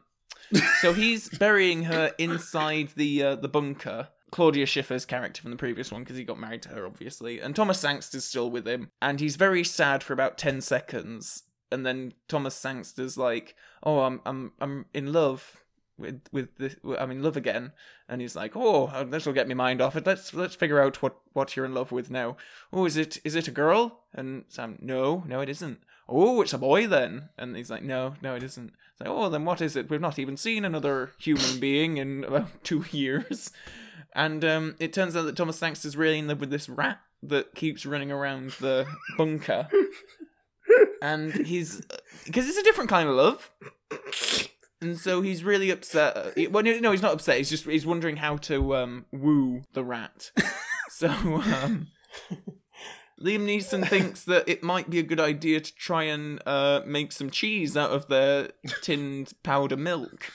So 0.80 0.94
he's 0.94 1.28
burying 1.28 1.84
her 1.84 2.12
inside 2.18 2.90
the 2.96 3.22
uh, 3.22 3.34
the 3.36 3.48
bunker. 3.48 4.08
Claudia 4.30 4.66
Schiffer's 4.66 5.06
character 5.06 5.40
from 5.40 5.50
the 5.52 5.56
previous 5.56 5.90
one 5.90 6.02
because 6.02 6.18
he 6.18 6.24
got 6.24 6.38
married 6.38 6.62
to 6.62 6.68
her, 6.70 6.84
obviously, 6.84 7.40
and 7.40 7.56
Thomas 7.56 7.78
Sangster's 7.78 8.24
still 8.24 8.50
with 8.50 8.68
him, 8.68 8.90
and 9.00 9.20
he's 9.20 9.36
very 9.36 9.64
sad 9.64 10.02
for 10.02 10.12
about 10.12 10.36
ten 10.36 10.60
seconds, 10.60 11.44
and 11.72 11.86
then 11.86 12.12
Thomas 12.28 12.54
Sangster's 12.54 13.16
like, 13.16 13.54
"Oh, 13.82 14.00
I'm 14.00 14.20
I'm 14.26 14.52
I'm 14.60 14.86
in 14.92 15.12
love." 15.12 15.62
With 15.98 16.22
with 16.30 16.56
this, 16.58 16.76
i 16.98 17.06
mean 17.06 17.22
love 17.22 17.36
again, 17.36 17.72
and 18.08 18.20
he's 18.20 18.36
like, 18.36 18.52
"Oh, 18.54 19.04
this 19.04 19.26
will 19.26 19.32
get 19.32 19.48
me 19.48 19.54
mind 19.54 19.80
off 19.80 19.96
it. 19.96 20.06
Let's 20.06 20.32
let's 20.32 20.54
figure 20.54 20.80
out 20.80 21.02
what 21.02 21.16
what 21.32 21.56
you're 21.56 21.66
in 21.66 21.74
love 21.74 21.90
with 21.90 22.08
now. 22.08 22.36
Oh, 22.72 22.84
is 22.86 22.96
it 22.96 23.18
is 23.24 23.34
it 23.34 23.48
a 23.48 23.52
girl?" 23.52 24.04
And 24.14 24.44
Sam, 24.48 24.78
"No, 24.80 25.24
no, 25.26 25.40
it 25.40 25.48
isn't." 25.48 25.80
Oh, 26.08 26.40
it's 26.40 26.54
a 26.54 26.58
boy 26.58 26.86
then, 26.86 27.30
and 27.36 27.56
he's 27.56 27.70
like, 27.70 27.82
"No, 27.82 28.14
no, 28.22 28.36
it 28.36 28.42
isn't." 28.44 28.72
It's 28.92 29.00
like, 29.00 29.10
"Oh, 29.10 29.28
then 29.28 29.44
what 29.44 29.60
is 29.60 29.74
it? 29.74 29.90
We've 29.90 30.00
not 30.00 30.18
even 30.18 30.36
seen 30.36 30.64
another 30.64 31.10
human 31.18 31.58
being 31.60 31.96
in 31.96 32.24
about 32.24 32.48
two 32.64 32.84
years." 32.92 33.50
And 34.14 34.44
um, 34.44 34.76
it 34.78 34.92
turns 34.92 35.16
out 35.16 35.26
that 35.26 35.36
Thomas 35.36 35.58
Sangster's 35.58 35.96
really 35.96 36.18
in 36.18 36.28
love 36.28 36.40
with 36.40 36.50
this 36.50 36.68
rat 36.68 37.00
that 37.22 37.54
keeps 37.54 37.84
running 37.84 38.10
around 38.10 38.52
the 38.52 38.86
bunker, 39.18 39.68
and 41.02 41.32
he's 41.46 41.82
because 42.24 42.48
it's 42.48 42.58
a 42.58 42.62
different 42.62 42.88
kind 42.90 43.08
of 43.08 43.16
love. 43.16 43.50
And 44.80 44.98
so 44.98 45.22
he's 45.22 45.42
really 45.42 45.70
upset. 45.70 46.36
Well, 46.50 46.62
no, 46.62 46.78
no, 46.78 46.92
he's 46.92 47.02
not 47.02 47.12
upset. 47.12 47.38
He's 47.38 47.50
just 47.50 47.64
he's 47.64 47.86
wondering 47.86 48.16
how 48.16 48.36
to 48.38 48.76
um, 48.76 49.06
woo 49.12 49.62
the 49.72 49.84
rat. 49.84 50.30
so 50.88 51.08
um, 51.08 51.88
Liam 53.20 53.44
Neeson 53.44 53.86
thinks 53.86 54.24
that 54.24 54.48
it 54.48 54.62
might 54.62 54.88
be 54.88 55.00
a 55.00 55.02
good 55.02 55.18
idea 55.18 55.60
to 55.60 55.74
try 55.74 56.04
and 56.04 56.40
uh, 56.46 56.82
make 56.86 57.10
some 57.10 57.30
cheese 57.30 57.76
out 57.76 57.90
of 57.90 58.06
their 58.06 58.50
tinned 58.82 59.32
powder 59.42 59.76
milk 59.76 60.30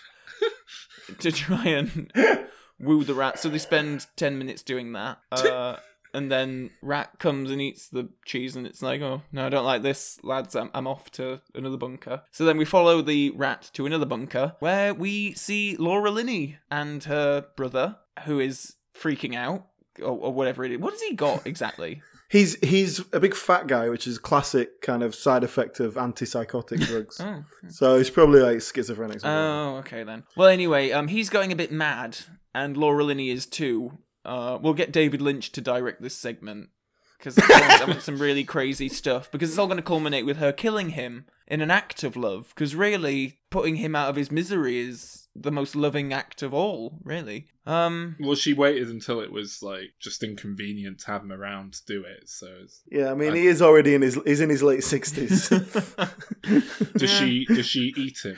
to 1.20 1.32
try 1.32 1.66
and 1.66 2.12
woo 2.80 3.06
the 3.06 3.14
rat. 3.14 3.40
So 3.40 3.48
they 3.48 3.60
spend 3.60 4.08
ten 4.18 4.38
minutes 4.38 4.62
doing 4.62 4.92
that. 4.94 5.20
Uh, 5.32 5.78
and 6.14 6.32
then 6.32 6.72
rat 6.82 7.20
comes 7.20 7.52
and 7.52 7.62
eats 7.62 7.88
the 7.88 8.10
cheese, 8.26 8.56
and 8.56 8.68
it's 8.68 8.82
like, 8.82 9.02
oh 9.02 9.22
no, 9.32 9.46
I 9.46 9.50
don't 9.50 9.66
like 9.66 9.82
this, 9.82 10.20
lads. 10.24 10.56
I'm, 10.56 10.70
I'm 10.74 10.88
off 10.88 11.12
to 11.12 11.42
another 11.56 11.78
bunker. 11.78 12.22
So 12.32 12.46
then 12.46 12.58
we 12.58 12.66
follow 12.66 13.02
the 13.02 13.32
rat 13.32 13.70
to 13.74 13.86
another 13.86 14.06
bunker 14.06 14.56
where 14.60 14.94
we 14.94 15.34
see 15.34 15.76
Laura 15.78 16.12
Linney 16.12 16.58
and 16.70 17.04
her 17.06 17.46
brother, 17.56 17.98
who 18.26 18.40
is 18.40 18.76
freaking 18.96 19.36
out 19.36 19.68
or, 20.00 20.12
or 20.12 20.34
whatever 20.34 20.64
it 20.64 20.72
is. 20.72 20.80
What 20.80 20.94
has 20.94 21.02
he 21.02 21.14
got 21.14 21.46
exactly? 21.48 22.02
He's 22.30 22.56
he's 22.68 23.00
a 23.14 23.20
big 23.20 23.36
fat 23.36 23.68
guy, 23.68 23.90
which 23.90 24.08
is 24.08 24.18
a 24.18 24.20
classic 24.20 24.82
kind 24.82 25.04
of 25.04 25.14
side 25.14 25.44
effect 25.44 25.80
of 25.80 25.96
antipsychotic 25.96 26.80
drugs. 26.88 27.20
Oh. 27.20 27.44
So 27.68 27.98
he's 27.98 28.10
probably 28.10 28.40
like 28.40 28.62
schizophrenic. 28.62 29.20
Oh, 29.24 29.78
okay 29.78 30.04
then. 30.04 30.24
Well, 30.36 30.48
anyway, 30.48 30.92
um, 30.92 31.10
he's 31.10 31.30
going 31.30 31.52
a 31.52 31.56
bit 31.56 31.72
mad, 31.72 32.18
and 32.56 32.76
Laura 32.76 33.04
Linney 33.04 33.30
is 33.30 33.46
too. 33.46 34.00
Uh, 34.26 34.58
we'll 34.62 34.74
get 34.74 34.92
David 34.92 35.22
Lynch 35.22 35.52
to 35.54 35.62
direct 35.62 36.02
this 36.02 36.16
segment 36.16 36.70
because 37.18 37.38
I, 37.38 37.42
want- 37.50 37.82
I 37.82 37.86
want 37.86 38.02
some 38.02 38.20
really 38.20 38.44
crazy 38.56 38.90
stuff. 38.90 39.32
Because 39.32 39.50
it's 39.50 39.58
all 39.60 39.68
going 39.68 39.78
to 39.78 39.84
culminate 39.84 40.26
with 40.26 40.38
her 40.38 40.52
killing 40.52 40.90
him 40.90 41.26
in 41.48 41.62
an 41.62 41.72
act 41.72 42.04
of 42.04 42.16
love. 42.16 42.50
Because 42.56 42.76
really, 42.76 43.40
putting 43.50 43.78
him 43.78 43.96
out 43.96 44.10
of 44.10 44.16
his 44.16 44.32
misery 44.32 44.80
is 44.80 45.28
the 45.36 45.52
most 45.52 45.76
loving 45.76 46.14
act 46.14 46.42
of 46.44 46.54
all. 46.54 47.00
Really. 47.04 47.48
Um. 47.66 48.18
Well, 48.20 48.36
she 48.36 48.54
waited 48.54 48.90
until 48.90 49.20
it 49.22 49.32
was 49.32 49.60
like 49.64 49.94
just 50.00 50.22
inconvenient 50.24 51.00
to 51.02 51.08
have 51.08 51.24
him 51.24 51.32
around 51.32 51.74
to 51.74 51.86
do 51.86 52.04
it. 52.04 52.30
So, 52.30 52.48
it's, 52.64 52.82
Yeah, 52.92 53.12
I 53.12 53.14
mean, 53.16 53.32
I- 53.34 53.38
he 53.38 53.48
is 53.48 53.62
already 53.62 53.94
in 53.96 54.02
his 54.02 54.20
he's 54.26 54.42
in 54.42 54.50
his 54.50 54.62
late 54.64 54.84
sixties. 54.84 55.48
does 56.98 57.10
she 57.10 57.46
does 57.48 57.66
she 57.66 57.94
eat 57.96 58.18
him 58.24 58.38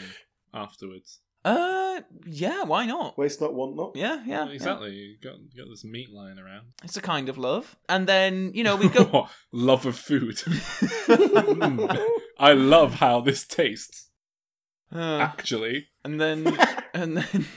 afterwards? 0.54 1.20
Uh. 1.46 2.02
Yeah. 2.26 2.64
Why 2.64 2.86
not? 2.86 3.18
Waste 3.18 3.40
not, 3.40 3.54
want 3.54 3.76
not. 3.76 3.96
Yeah. 3.96 4.22
Yeah. 4.26 4.48
yeah. 4.48 4.52
exactly. 4.52 4.92
You 4.92 5.18
got 5.22 5.36
you 5.40 5.64
got 5.64 5.70
this 5.70 5.86
meat 5.86 6.12
lying 6.12 6.40
around. 6.40 6.66
It's 6.84 6.98
a 6.98 7.02
kind 7.02 7.30
of 7.30 7.38
love. 7.38 7.78
And 7.88 8.08
then 8.08 8.52
you 8.54 8.64
know 8.64 8.76
we 8.76 8.90
go. 8.90 9.28
love 9.52 9.86
of 9.86 9.98
food. 9.98 10.38
Mm. 10.38 12.08
I 12.40 12.54
love 12.54 12.96
how 12.96 13.22
this 13.22 13.46
tastes. 13.46 14.10
Uh, 14.94 15.20
Actually, 15.20 15.88
and 16.04 16.22
then 16.22 16.58
and 16.94 17.18
then 17.18 17.48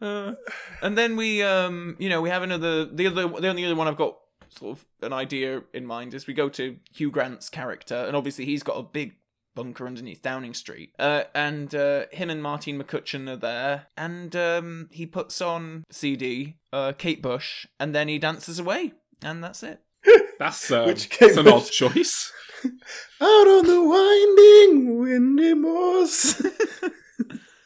uh, 0.00 0.34
and 0.82 0.96
then 0.98 1.16
we 1.16 1.42
um 1.42 1.96
you 1.98 2.08
know 2.08 2.20
we 2.20 2.30
have 2.30 2.42
another 2.42 2.84
the 2.86 3.06
other 3.06 3.28
the 3.28 3.48
only 3.48 3.64
other 3.64 3.76
one 3.76 3.86
I've 3.86 3.96
got 3.96 4.16
sort 4.48 4.78
of 4.78 4.84
an 5.02 5.12
idea 5.12 5.62
in 5.72 5.86
mind 5.86 6.14
is 6.14 6.26
we 6.26 6.34
go 6.34 6.48
to 6.48 6.76
Hugh 6.92 7.10
Grant's 7.10 7.48
character 7.48 7.94
and 7.94 8.16
obviously 8.16 8.44
he's 8.44 8.62
got 8.62 8.78
a 8.78 8.82
big 8.82 9.14
bunker 9.54 9.86
underneath 9.86 10.22
Downing 10.22 10.54
Street 10.54 10.94
uh, 10.98 11.24
and 11.34 11.74
uh, 11.74 12.04
him 12.12 12.30
and 12.30 12.42
Martine 12.42 12.80
McCutcheon 12.82 13.28
are 13.28 13.36
there 13.36 13.86
and 13.96 14.34
um 14.36 14.88
he 14.92 15.06
puts 15.06 15.40
on 15.40 15.84
CD 15.90 16.56
uh, 16.72 16.92
Kate 16.96 17.22
Bush 17.22 17.66
and 17.78 17.94
then 17.94 18.08
he 18.08 18.18
dances 18.18 18.58
away 18.58 18.92
and 19.22 19.42
that's 19.42 19.62
it 19.62 19.80
that's 20.38 20.70
um, 20.70 20.86
Which 20.86 21.08
that's 21.18 21.36
an 21.36 21.48
odd 21.48 21.66
choice. 21.66 22.32
Out 22.64 23.46
on 23.46 23.66
the 23.66 23.82
winding 23.82 24.98
windy 24.98 25.54
moors. 25.54 26.40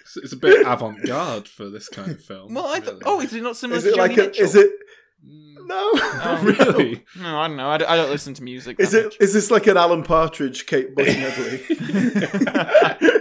It's, 0.01 0.16
it's 0.16 0.32
a 0.32 0.36
bit 0.36 0.65
avant-garde 0.66 1.48
for 1.48 1.69
this 1.70 1.89
kind 1.89 2.11
of 2.12 2.23
film. 2.23 2.55
well 2.55 2.66
I 2.69 2.81
thought 2.81 2.94
really. 2.94 3.02
oh 3.06 3.20
is 3.20 3.32
it 3.35 3.43
not 3.43 3.56
similar 3.56 3.78
is 3.78 3.85
to 3.85 3.90
it 3.90 3.94
Joni 3.94 3.98
like 3.98 4.12
a? 4.12 4.20
Mitchell? 4.23 4.44
Is 4.44 4.55
it? 4.55 4.70
Mm. 5.27 5.67
No. 5.67 5.91
Oh, 6.27 6.41
really? 6.43 7.05
No, 7.19 7.39
I 7.39 7.49
don't 7.49 7.57
know. 7.57 7.69
I 7.69 7.79
don't, 7.79 7.91
I 7.91 7.97
don't 7.97 8.11
listen 8.11 8.35
to 8.35 8.43
music. 8.43 8.79
Is 8.81 8.93
that 8.93 8.99
it? 9.01 9.05
much. 9.05 9.17
Is 9.21 9.33
this 9.33 9.51
like 9.51 9.67
an 9.67 9.77
Alan 9.77 10.03
Partridge, 10.03 10.67
Kate 10.67 10.95
Bush 10.95 11.15
medley? 11.17 11.63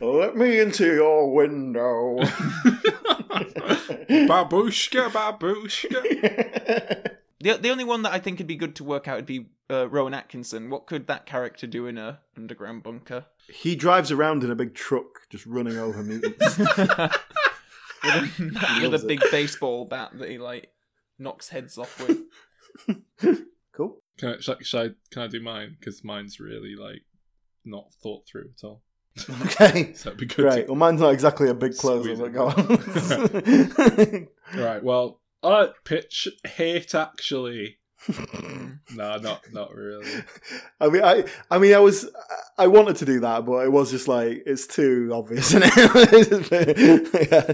Let 0.00 0.36
me 0.36 0.58
into 0.60 0.86
your 0.86 1.32
window. 1.32 2.18
babooshka, 4.08 5.10
babooshka. 5.10 5.94
The, 7.40 7.52
the 7.56 7.70
only 7.70 7.84
one 7.84 8.02
that 8.02 8.12
I 8.12 8.18
think 8.18 8.38
would 8.38 8.48
be 8.48 8.56
good 8.56 8.74
to 8.76 8.82
work 8.84 9.06
out 9.06 9.14
would 9.14 9.24
be 9.24 9.46
uh, 9.70 9.88
Rowan 9.88 10.12
Atkinson. 10.12 10.70
What 10.70 10.86
could 10.88 11.06
that 11.06 11.24
character 11.24 11.68
do 11.68 11.86
in 11.86 11.96
a 11.96 12.18
underground 12.36 12.82
bunker? 12.82 13.26
he 13.48 13.76
drives 13.76 14.10
around 14.10 14.42
in 14.42 14.50
a 14.50 14.56
big 14.56 14.74
truck, 14.74 15.20
just 15.30 15.46
running 15.46 15.78
over 15.78 16.02
mutants. 16.02 16.58
With 18.04 18.38
a, 18.40 18.78
with 18.90 19.02
a 19.02 19.06
big 19.06 19.20
baseball 19.30 19.84
bat 19.84 20.10
that 20.18 20.28
he 20.30 20.38
like 20.38 20.70
knocks 21.18 21.48
heads 21.48 21.78
off 21.78 22.00
with. 22.06 22.18
cool. 23.72 24.02
Can 24.18 24.34
I, 24.34 24.38
should, 24.40 24.56
I- 24.58 24.62
should 24.62 24.80
I, 24.90 24.94
can 25.12 25.22
I 25.22 25.26
do 25.28 25.40
mine? 25.40 25.76
Because 25.78 26.02
mine's 26.04 26.40
really 26.40 26.74
like 26.76 27.02
not 27.64 27.92
thought 28.02 28.26
through 28.26 28.50
at 28.56 28.64
all. 28.64 28.82
Okay. 29.42 29.92
So 29.94 30.10
it'd 30.10 30.20
be 30.20 30.26
good. 30.26 30.44
Right. 30.44 30.66
Well, 30.68 30.76
mine's 30.76 31.00
not 31.00 31.12
exactly 31.12 31.48
a 31.48 31.54
big 31.54 31.76
closer, 31.76 32.14
Squeeze 32.14 32.18
but 32.20 32.26
it. 32.26 32.32
go 32.34 32.46
on. 32.46 32.54
To... 34.14 34.28
Right. 34.62 34.82
Well, 34.84 35.20
I 35.42 35.70
pitch 35.84 36.28
hate 36.46 36.94
actually. 36.94 37.77
No, 38.94 39.18
not 39.18 39.42
not 39.52 39.74
really. 39.74 40.06
I 40.80 40.88
mean, 40.88 41.02
I, 41.02 41.24
I 41.50 41.58
mean, 41.58 41.74
I 41.74 41.78
was, 41.78 42.08
I 42.56 42.66
wanted 42.66 42.96
to 42.96 43.04
do 43.04 43.20
that, 43.20 43.44
but 43.44 43.64
it 43.64 43.72
was 43.72 43.90
just 43.90 44.08
like 44.08 44.42
it's 44.46 44.66
too 44.66 45.10
obvious, 45.12 45.52
yeah. 45.54 47.52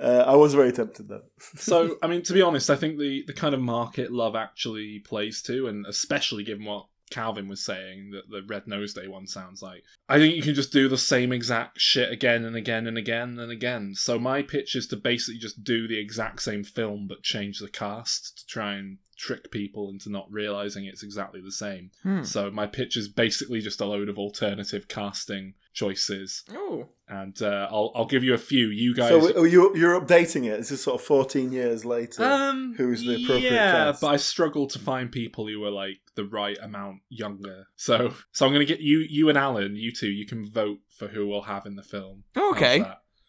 uh, 0.00 0.24
I 0.26 0.34
was 0.34 0.54
very 0.54 0.72
tempted 0.72 1.08
though. 1.08 1.22
So, 1.56 1.96
I 2.02 2.08
mean, 2.08 2.22
to 2.22 2.32
be 2.32 2.42
honest, 2.42 2.68
I 2.68 2.76
think 2.76 2.98
the 2.98 3.24
the 3.26 3.32
kind 3.32 3.54
of 3.54 3.60
market 3.60 4.12
Love 4.12 4.36
actually 4.36 5.00
plays 5.00 5.40
to, 5.42 5.68
and 5.68 5.86
especially 5.86 6.44
given 6.44 6.64
what 6.64 6.86
Calvin 7.10 7.48
was 7.48 7.60
saying 7.60 8.10
that 8.10 8.28
the 8.30 8.42
Red 8.46 8.66
Nose 8.66 8.92
Day 8.92 9.06
one 9.06 9.26
sounds 9.26 9.62
like, 9.62 9.84
I 10.08 10.18
think 10.18 10.34
you 10.34 10.42
can 10.42 10.54
just 10.54 10.72
do 10.72 10.88
the 10.88 10.98
same 10.98 11.32
exact 11.32 11.80
shit 11.80 12.10
again 12.10 12.44
and 12.44 12.56
again 12.56 12.86
and 12.86 12.98
again 12.98 13.38
and 13.38 13.52
again. 13.52 13.94
So 13.94 14.18
my 14.18 14.42
pitch 14.42 14.74
is 14.74 14.86
to 14.88 14.96
basically 14.96 15.38
just 15.38 15.62
do 15.62 15.86
the 15.86 15.98
exact 15.98 16.42
same 16.42 16.64
film 16.64 17.06
but 17.08 17.22
change 17.22 17.60
the 17.60 17.68
cast 17.68 18.38
to 18.38 18.46
try 18.46 18.74
and 18.74 18.98
trick 19.16 19.50
people 19.50 19.88
into 19.88 20.10
not 20.10 20.26
realizing 20.30 20.84
it's 20.84 21.02
exactly 21.02 21.40
the 21.40 21.52
same. 21.52 21.90
Hmm. 22.02 22.22
So 22.22 22.50
my 22.50 22.66
pitch 22.66 22.96
is 22.96 23.08
basically 23.08 23.60
just 23.60 23.80
a 23.80 23.86
load 23.86 24.08
of 24.08 24.18
alternative 24.18 24.88
casting 24.88 25.54
choices, 25.72 26.42
Oh, 26.52 26.88
and 27.08 27.40
uh, 27.42 27.68
I'll 27.70 27.92
I'll 27.94 28.06
give 28.06 28.24
you 28.24 28.34
a 28.34 28.38
few. 28.38 28.68
You 28.68 28.94
guys, 28.94 29.08
So 29.10 29.44
you, 29.44 29.76
you're 29.76 30.00
updating 30.00 30.46
it. 30.46 30.56
This 30.58 30.70
is 30.70 30.82
sort 30.82 31.00
of 31.00 31.06
14 31.06 31.52
years 31.52 31.84
later. 31.84 32.24
um, 32.24 32.74
who's 32.76 33.04
the 33.04 33.14
appropriate 33.22 33.52
yeah, 33.52 33.72
cast? 33.72 34.00
but 34.00 34.08
I 34.08 34.16
struggle 34.16 34.66
to 34.68 34.78
find 34.78 35.12
people 35.12 35.46
who 35.46 35.62
are 35.64 35.70
like 35.70 35.98
the 36.14 36.24
right 36.24 36.56
amount 36.62 37.00
younger. 37.10 37.66
So, 37.76 38.14
so 38.32 38.46
I'm 38.46 38.52
gonna 38.52 38.64
get 38.64 38.80
you, 38.80 38.98
you 39.08 39.28
and 39.28 39.36
Alan, 39.36 39.76
you 39.76 39.92
two, 39.92 40.08
you 40.08 40.26
can 40.26 40.48
vote 40.50 40.78
for 40.88 41.08
who 41.08 41.26
we'll 41.28 41.42
have 41.42 41.66
in 41.66 41.76
the 41.76 41.82
film. 41.82 42.24
Okay, 42.36 42.82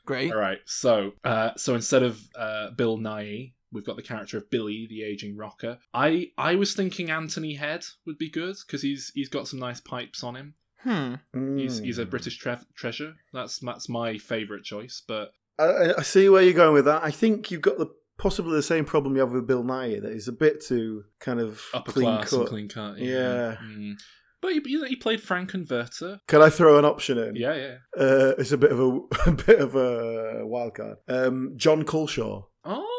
great. 0.05 0.31
All 0.31 0.39
right. 0.39 0.59
So, 0.65 1.11
uh, 1.25 1.51
so 1.57 1.75
instead 1.75 2.03
of 2.03 2.21
uh, 2.33 2.71
Bill 2.71 2.97
Nighy, 2.97 3.51
we've 3.71 3.85
got 3.85 3.95
the 3.95 4.01
character 4.03 4.37
of 4.37 4.49
Billy, 4.49 4.87
the 4.89 5.03
aging 5.03 5.35
rocker. 5.37 5.77
I 5.93 6.31
I 6.37 6.55
was 6.55 6.73
thinking 6.73 7.09
Anthony 7.09 7.55
Head 7.55 7.85
would 8.05 8.17
be 8.17 8.29
good 8.29 8.55
because 8.65 8.81
he's 8.81 9.11
he's 9.15 9.29
got 9.29 9.47
some 9.47 9.59
nice 9.59 9.79
pipes 9.79 10.23
on 10.23 10.35
him. 10.35 10.53
Hmm. 10.83 11.15
He's 11.57 11.79
he's 11.79 11.97
a 11.97 12.05
Mm. 12.05 12.09
British 12.11 12.37
tre- 12.37 12.57
treasure. 12.75 13.13
That's 13.33 13.59
that's 13.59 13.89
my 13.89 14.17
favourite 14.17 14.63
choice. 14.63 15.01
But 15.07 15.31
I- 15.59 15.63
I, 15.63 15.97
I 15.99 16.01
see 16.03 16.29
where 16.29 16.43
you're 16.43 16.53
going 16.53 16.73
with 16.73 16.85
that. 16.85 17.03
I 17.03 17.11
think 17.11 17.49
you've 17.51 17.61
got 17.61 17.77
the 17.77 17.87
possibly 18.17 18.53
the 18.53 18.63
same 18.63 18.85
problem 18.85 19.15
you 19.15 19.21
have 19.21 19.31
with 19.31 19.47
Bill 19.47 19.63
Nighy. 19.63 20.01
That 20.01 20.13
he's 20.13 20.27
a 20.27 20.31
bit 20.31 20.63
too 20.63 21.03
kind 21.19 21.39
of 21.39 21.61
upper 21.73 21.91
clean 21.91 22.05
class 22.05 22.31
and 22.31 22.41
cut. 22.41 22.49
clean 22.49 22.69
cut. 22.69 22.97
Yeah. 22.99 23.57
Mm. 23.63 23.95
But 24.39 24.53
he, 24.53 24.61
you 24.65 24.79
know, 24.81 24.85
he 24.87 24.95
played 24.95 25.19
Frank-N-Furter. 25.21 26.19
Can 26.27 26.43
I 26.43 26.51
throw 26.51 26.77
an 26.77 26.85
option 26.85 27.17
in? 27.17 27.35
Yeah, 27.35 27.55
yeah. 27.55 27.75
Uh, 27.99 28.33
it's 28.37 28.51
a 28.51 28.57
bit 28.57 28.71
of 28.71 28.79
a, 28.79 28.99
a 29.25 29.31
bit 29.31 29.59
of 29.59 29.75
a 29.75 30.45
wild 30.45 30.75
card. 30.75 30.97
Um, 31.07 31.53
John 31.57 31.83
Culshaw. 31.83 32.45
Oh, 32.63 32.96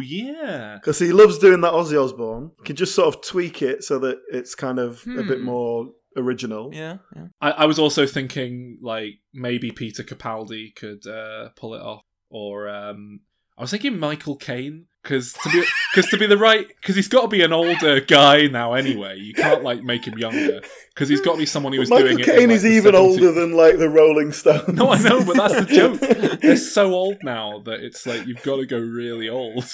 yeah. 0.00 0.76
Because 0.80 0.98
he 0.98 1.12
loves 1.12 1.38
doing 1.38 1.60
that 1.62 1.72
Ozzy 1.72 2.02
Osbourne. 2.02 2.52
Can 2.64 2.76
just 2.76 2.94
sort 2.94 3.14
of 3.14 3.22
tweak 3.22 3.62
it 3.62 3.84
so 3.84 3.98
that 4.00 4.18
it's 4.30 4.54
kind 4.54 4.78
of 4.78 5.02
a 5.06 5.22
bit 5.22 5.38
Hmm. 5.38 5.44
more 5.44 5.88
original. 6.16 6.70
Yeah, 6.72 6.98
yeah. 7.16 7.26
I, 7.40 7.50
I 7.50 7.64
was 7.66 7.78
also 7.78 8.06
thinking 8.06 8.78
like 8.80 9.14
maybe 9.32 9.70
Peter 9.72 10.02
Capaldi 10.02 10.74
could 10.76 11.06
uh, 11.06 11.48
pull 11.56 11.74
it 11.74 11.82
off, 11.82 12.02
or 12.30 12.68
um, 12.68 13.20
I 13.58 13.62
was 13.62 13.70
thinking 13.70 13.98
Michael 13.98 14.36
Caine 14.36 14.86
because 15.04 15.34
to 15.34 15.50
be 15.50 15.64
because 15.94 16.10
to 16.10 16.16
be 16.16 16.26
the 16.26 16.38
right 16.38 16.66
because 16.66 16.96
he's 16.96 17.08
got 17.08 17.22
to 17.22 17.28
be 17.28 17.42
an 17.42 17.52
older 17.52 18.00
guy 18.00 18.46
now 18.46 18.72
anyway. 18.72 19.18
You 19.18 19.34
can't 19.34 19.62
like 19.62 19.82
make 19.82 20.06
him 20.06 20.18
younger 20.18 20.62
because 20.88 21.08
he's 21.10 21.20
got 21.20 21.32
to 21.32 21.38
be 21.38 21.46
someone 21.46 21.74
who 21.74 21.80
was 21.80 21.90
Michael 21.90 22.08
doing 22.08 22.20
it. 22.20 22.26
Caine 22.26 22.44
in, 22.44 22.48
like, 22.48 22.56
is 22.56 22.66
even 22.66 22.94
70s. 22.94 22.98
older 22.98 23.32
than 23.32 23.52
like 23.52 23.78
the 23.78 23.90
Rolling 23.90 24.32
Stones. 24.32 24.68
No, 24.68 24.90
I 24.90 24.98
know, 25.02 25.22
but 25.24 25.36
that's 25.36 25.54
the 25.54 25.66
joke. 25.66 26.00
They're 26.40 26.56
so 26.56 26.94
old 26.94 27.18
now 27.22 27.60
that 27.66 27.80
it's 27.80 28.06
like 28.06 28.26
you've 28.26 28.42
got 28.42 28.56
to 28.56 28.66
go 28.66 28.78
really 28.78 29.28
old. 29.28 29.70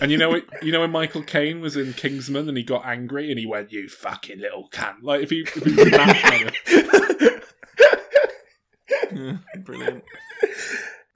And 0.00 0.12
you 0.12 0.18
know, 0.18 0.34
it, 0.34 0.44
you 0.62 0.70
know 0.70 0.80
when 0.80 0.90
Michael 0.90 1.22
Caine 1.22 1.60
was 1.60 1.76
in 1.76 1.94
Kingsman 1.94 2.48
and 2.48 2.56
he 2.56 2.62
got 2.62 2.84
angry 2.84 3.30
and 3.30 3.40
he 3.40 3.46
went, 3.46 3.72
"You 3.72 3.88
fucking 3.88 4.38
little 4.38 4.68
cunt!" 4.70 4.96
Like 5.02 5.22
if 5.22 5.30
he, 5.30 5.40
if 5.40 5.64
he 5.64 5.74
did 5.74 5.94
that 5.94 6.16
kind 6.22 6.48
of 9.24 9.64
Brilliant. 9.64 10.04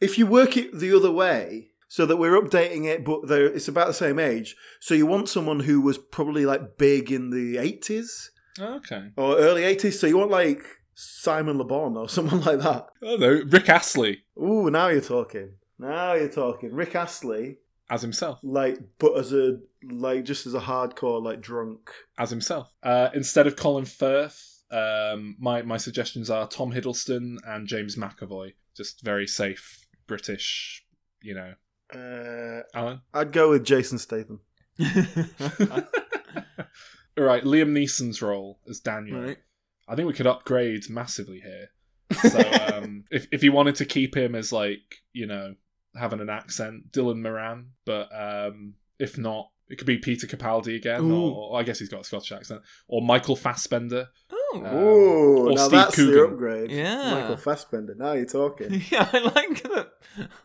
if 0.01 0.19
you 0.19 0.27
work 0.27 0.57
it 0.57 0.79
the 0.79 0.97
other 0.97 1.13
way, 1.13 1.72
so 1.93 2.07
that 2.07 2.17
we're 2.17 2.41
updating 2.41 2.87
it, 2.87 3.05
but 3.05 3.31
it's 3.31 3.69
about 3.69 3.87
the 3.87 3.93
same 3.93 4.19
age. 4.19 4.57
So 4.81 4.95
you 4.95 5.05
want 5.05 5.29
someone 5.29 5.61
who 5.61 5.83
was 5.83 5.99
probably 5.99 6.47
like 6.47 6.79
big 6.79 7.13
in 7.13 7.29
the 7.29 7.59
eighties 7.59 8.31
okay. 8.59 9.11
or 9.15 9.37
early 9.37 9.63
eighties. 9.63 10.01
So 10.01 10.07
you 10.07 10.17
want 10.17 10.31
like 10.31 10.65
Simon 10.95 11.59
Le 11.59 11.65
Bon 11.65 11.95
or 11.99 12.09
someone 12.17 12.41
like 12.41 12.61
that. 12.61 12.87
Oh 13.03 13.17
no, 13.17 13.43
Rick 13.47 13.69
Astley 13.69 14.25
Ooh, 14.39 14.71
now 14.71 14.89
you're 14.89 15.03
talking. 15.03 15.57
Now 15.79 16.15
you're 16.15 16.31
talking. 16.31 16.73
Rick 16.73 16.95
Astley, 16.97 17.59
as 17.91 18.01
himself, 18.01 18.39
like, 18.43 18.79
but 18.99 19.19
as 19.19 19.35
a 19.35 19.59
like 19.91 20.25
just 20.25 20.47
as 20.47 20.55
a 20.55 20.61
hardcore 20.61 21.23
like 21.23 21.43
drunk. 21.43 21.91
as 22.17 22.31
himself. 22.31 22.73
Uh, 22.83 23.11
instead 23.13 23.47
of 23.47 23.57
Colin 23.57 23.85
Firth, 23.85 24.63
um, 24.71 25.37
my 25.39 25.61
my 25.61 25.77
suggestions 25.77 26.31
are 26.31 26.49
Tom 26.49 26.73
Hiddleston 26.73 27.37
and 27.47 27.69
James 27.69 27.97
McAvoy. 27.97 28.55
Just 28.75 29.03
very 29.03 29.27
safe 29.27 29.87
British, 30.07 30.87
you 31.21 31.35
know. 31.35 31.53
Uh, 31.95 32.63
Alan. 32.75 33.01
I'd 33.13 33.33
go 33.33 33.51
with 33.51 33.65
Jason 33.65 33.99
Statham. 33.99 34.41
All 34.81 34.87
right, 37.25 37.45
Liam 37.45 37.73
Neeson's 37.73 38.23
role 38.23 38.59
as 38.69 38.81
Daniel. 38.81 39.21
Right. 39.21 39.39
I 39.89 39.95
think 39.95 40.09
we 40.09 40.15
could 40.15 40.27
upgrade 40.27 40.89
massively 40.89 41.41
here. 41.41 41.69
So 42.31 42.41
um, 42.75 43.05
if 43.11 43.27
if 43.33 43.43
you 43.43 43.53
wanted 43.53 43.77
to 43.77 43.87
keep 43.87 44.15
him 44.15 44.35
as 44.35 44.53
like 44.53 44.97
you 45.15 45.27
know 45.27 45.55
having 45.95 46.21
an 46.21 46.31
accent. 46.31 46.93
Dylan 46.93 47.23
Moran, 47.23 47.71
but 47.85 48.09
um, 48.15 48.75
if 48.99 49.19
not, 49.19 49.49
it 49.69 49.77
could 49.77 49.87
be 49.87 49.99
Peter 49.99 50.27
Capaldi 50.27 50.77
again, 50.77 51.11
or, 51.11 51.51
or 51.53 51.61
I 51.61 51.63
guess 51.63 51.79
he's 51.79 51.89
got 51.89 52.03
a 52.03 52.05
Scottish 52.05 52.33
accent, 52.33 52.63
or 52.89 53.03
Michael 53.03 53.37
Fassbender. 53.37 54.09
Oh, 54.55 54.59
Um, 54.59 54.67
Oh, 54.67 55.47
or 55.49 55.53
now 55.53 55.57
Steve 55.69 55.71
that's 55.71 55.97
the 55.97 56.25
upgrade. 56.25 56.71
Yeah. 56.71 57.15
Michael 57.15 57.37
Fassbender. 57.37 57.95
Now 57.97 58.13
you're 58.13 58.27
talking. 58.27 58.83
yeah, 58.91 59.09
I 59.13 59.19
like 59.21 59.63
that. 59.63 59.89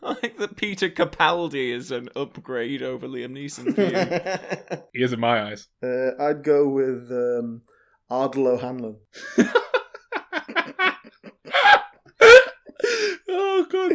I 0.02 0.08
like 0.22 0.38
that 0.38 0.56
Peter 0.56 0.88
Capaldi 0.88 1.72
is 1.74 1.90
an 1.90 2.08
upgrade 2.16 2.82
over 2.82 3.06
Liam 3.06 3.32
Neeson 3.32 3.74
for 3.74 3.82
you. 3.82 4.82
He 4.94 5.02
is 5.02 5.12
in 5.12 5.20
my 5.20 5.50
eyes. 5.50 5.68
uh, 5.82 6.10
I'd 6.20 6.42
go 6.42 6.68
with 6.68 7.10
um, 7.12 7.62
Ardal 8.10 8.46
O'Hanlon. 8.48 8.96
oh 13.28 13.66
god, 13.70 13.92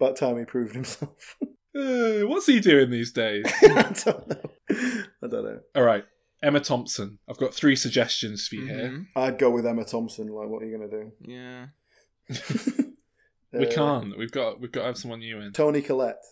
About 0.00 0.16
time 0.16 0.38
he 0.38 0.44
proved 0.44 0.74
himself. 0.74 1.36
Uh, 1.74 2.20
what's 2.26 2.46
he 2.46 2.60
doing 2.60 2.90
these 2.90 3.12
days? 3.12 3.44
I 3.62 3.92
don't 4.04 4.28
know. 4.28 4.50
I 4.70 5.26
don't 5.26 5.44
know. 5.44 5.60
All 5.74 5.82
right, 5.82 6.04
Emma 6.42 6.60
Thompson. 6.60 7.18
I've 7.28 7.38
got 7.38 7.54
three 7.54 7.76
suggestions 7.76 8.48
for 8.48 8.56
you 8.56 8.66
here. 8.66 8.88
Mhm. 8.90 9.06
I'd 9.16 9.38
go 9.38 9.50
with 9.50 9.66
Emma 9.66 9.84
Thompson. 9.84 10.28
Like, 10.28 10.48
what 10.48 10.62
are 10.62 10.66
you 10.66 10.76
going 10.76 10.90
to 10.90 10.96
do? 11.04 11.12
Yeah. 11.30 11.66
We 13.54 13.66
Uh, 13.66 13.70
can't. 13.70 14.16
We've 14.16 14.30
got. 14.32 14.60
We've 14.60 14.72
got 14.72 14.80
to 14.80 14.86
have 14.86 14.96
someone 14.96 15.18
new 15.20 15.38
in. 15.40 15.52
Toni 15.52 15.82
Collette. 15.82 16.22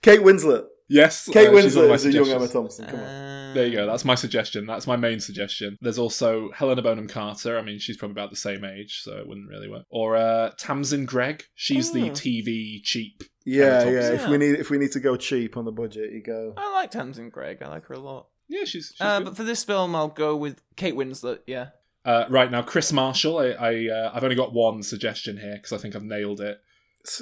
Kate 0.00 0.20
Winslet. 0.20 0.64
Yes, 0.88 1.28
Kate 1.30 1.48
uh, 1.48 1.60
she's 1.62 1.76
one 1.76 1.84
of 1.86 1.90
Winslet 1.90 1.94
is 1.94 2.04
a 2.06 2.12
young. 2.12 2.28
Emma 2.30 2.48
Thompson. 2.48 2.86
Come 2.86 3.00
on. 3.00 3.04
Uh, 3.06 3.52
There 3.54 3.66
you 3.66 3.72
go. 3.76 3.86
That's 3.86 4.04
my 4.06 4.14
suggestion. 4.14 4.64
That's 4.66 4.86
my 4.86 4.96
main 4.96 5.20
suggestion. 5.20 5.76
There's 5.82 5.98
also 5.98 6.50
Helena 6.52 6.80
Bonham 6.80 7.06
Carter. 7.08 7.58
I 7.58 7.62
mean, 7.62 7.78
she's 7.78 7.96
probably 7.98 8.12
about 8.12 8.30
the 8.30 8.36
same 8.36 8.64
age, 8.64 9.00
so 9.02 9.12
it 9.18 9.26
wouldn't 9.28 9.48
really 9.50 9.68
work. 9.68 9.84
Or 9.90 10.16
uh, 10.16 10.52
Tamsin 10.58 11.04
Greig. 11.04 11.44
She's 11.54 11.92
the 11.92 12.08
Oh. 12.08 12.12
TV 12.14 12.82
cheap. 12.82 13.22
Yeah, 13.44 13.80
Emma 13.82 13.90
yeah. 13.92 14.08
Thompson. 14.08 14.14
If 14.24 14.28
we 14.30 14.38
need 14.38 14.54
if 14.60 14.70
we 14.70 14.78
need 14.78 14.92
to 14.92 15.00
go 15.00 15.16
cheap 15.16 15.56
on 15.58 15.66
the 15.66 15.72
budget, 15.72 16.12
you 16.12 16.22
go. 16.22 16.54
I 16.56 16.72
like 16.72 16.90
Tamsin 16.90 17.28
Greig. 17.28 17.62
I 17.62 17.68
like 17.68 17.84
her 17.88 17.94
a 17.94 17.98
lot. 18.00 18.28
Yeah, 18.48 18.60
she's. 18.64 18.88
she's 18.94 19.00
Uh, 19.00 19.18
good. 19.18 19.24
but 19.26 19.36
for 19.36 19.44
this 19.44 19.64
film, 19.64 19.94
I'll 19.96 20.08
go 20.08 20.36
with 20.36 20.60
Kate 20.76 20.94
Winslet. 20.94 21.40
Yeah. 21.46 21.68
Uh, 22.04 22.24
right 22.28 22.50
now, 22.50 22.62
Kris 22.62 22.92
Marshall. 22.92 23.38
I, 23.38 23.46
I 23.52 23.88
uh, 23.88 24.10
I've 24.14 24.24
only 24.24 24.36
got 24.36 24.52
one 24.52 24.82
suggestion 24.82 25.36
here 25.38 25.54
because 25.56 25.72
I 25.72 25.78
think 25.78 25.96
I've 25.96 26.02
nailed 26.04 26.40
it. 26.40 26.58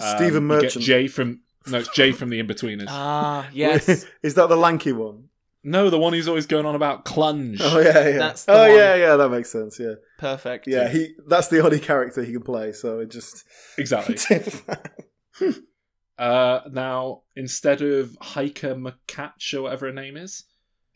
Um, 0.00 0.16
Stephen 0.16 0.44
you 0.48 0.60
get 0.60 0.62
Merchant. 0.64 0.84
Jay 0.84 1.06
from 1.08 1.40
no, 1.68 1.78
it's 1.78 1.88
Jay 1.94 2.10
from 2.12 2.30
The 2.30 2.42
Inbetweeners. 2.42 2.86
Ah, 2.88 3.48
yes. 3.52 4.04
is 4.22 4.34
that 4.34 4.48
the 4.48 4.56
lanky 4.56 4.92
one? 4.92 5.28
no, 5.64 5.90
the 5.90 5.98
one 5.98 6.12
who's 6.12 6.26
always 6.26 6.46
going 6.46 6.66
on 6.66 6.74
about 6.74 7.04
clunge. 7.04 7.58
Oh 7.60 7.78
yeah, 7.78 8.08
yeah. 8.08 8.18
That's 8.18 8.44
the 8.46 8.52
oh 8.52 8.68
one. 8.68 8.76
yeah, 8.76 8.94
yeah. 8.96 9.14
That 9.16 9.28
makes 9.28 9.50
sense. 9.52 9.78
Yeah, 9.78 9.94
Perfect. 10.18 10.66
yeah. 10.66 10.88
He 10.88 11.14
that's 11.28 11.46
the 11.46 11.62
only 11.64 11.78
character 11.78 12.24
he 12.24 12.32
can 12.32 12.42
play. 12.42 12.72
So 12.72 12.98
it 12.98 13.10
just 13.12 13.44
Exactly. 13.78 14.16
Uh, 16.18 16.60
now, 16.70 17.22
instead 17.34 17.80
of 17.82 18.16
Heike 18.20 18.60
Makatsch 18.60 19.54
or 19.54 19.62
whatever 19.62 19.86
her 19.86 19.92
name 19.92 20.16
is, 20.16 20.44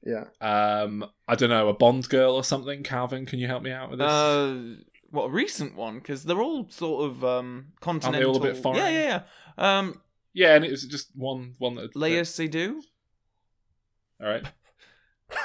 yeah. 0.05 0.25
um, 0.41 1.05
I 1.27 1.35
don't 1.35 1.51
know, 1.51 1.69
a 1.69 1.75
Bond 1.75 2.09
girl 2.09 2.35
or 2.35 2.45
something. 2.45 2.83
Calvin, 2.83 3.27
can 3.27 3.39
you 3.39 3.47
help 3.47 3.63
me 3.63 3.73
out 3.73 3.91
with 3.91 3.99
this? 3.99 4.09
Uh, 4.09 4.77
what 5.11 5.27
a 5.27 5.31
recent 5.31 5.77
one 5.77 5.99
because 5.99 6.25
they're 6.25 6.43
all 6.43 6.69
sort 6.69 7.11
of 7.11 7.25
um 7.25 7.67
they 7.69 7.85
continental. 7.85 8.31
all 8.31 8.37
a 8.37 8.41
bit 8.41 8.57
foreign? 8.57 8.79
Yeah, 8.79 8.89
yeah, 8.89 9.23
yeah. 9.59 9.79
Um, 9.79 10.01
yeah, 10.35 10.55
and 10.55 10.65
it 10.65 10.71
was 10.71 10.85
just 10.85 11.11
one 11.15 11.55
one 11.59 11.77
that. 11.77 11.95
Léa 11.95 12.21
Seydoux. 12.21 12.81
All 14.21 14.29
right, 14.29 14.45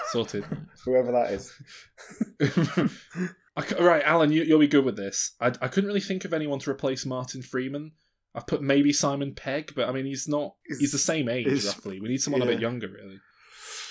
sorted. 0.09 0.45
Whoever 0.85 1.11
that 1.11 1.31
is. 1.31 1.53
I 3.55 3.65
c- 3.65 3.75
all 3.75 3.85
right, 3.85 4.03
Alan, 4.03 4.31
you, 4.31 4.43
you'll 4.43 4.59
be 4.59 4.67
good 4.67 4.85
with 4.85 4.95
this. 4.95 5.33
I, 5.41 5.47
I 5.47 5.67
couldn't 5.67 5.87
really 5.87 5.99
think 5.99 6.23
of 6.23 6.33
anyone 6.33 6.59
to 6.59 6.71
replace 6.71 7.05
Martin 7.05 7.41
Freeman. 7.41 7.91
I've 8.33 8.47
put 8.47 8.61
maybe 8.61 8.93
Simon 8.93 9.35
Pegg, 9.35 9.73
but 9.75 9.89
I 9.89 9.91
mean 9.91 10.05
he's 10.05 10.27
not. 10.27 10.55
He's 10.65 10.91
the 10.91 10.97
same 10.97 11.27
age 11.27 11.65
roughly. 11.65 11.99
We 11.99 12.07
need 12.07 12.21
someone 12.21 12.41
a 12.41 12.45
bit 12.45 12.61
younger, 12.61 12.87
really. 12.87 13.19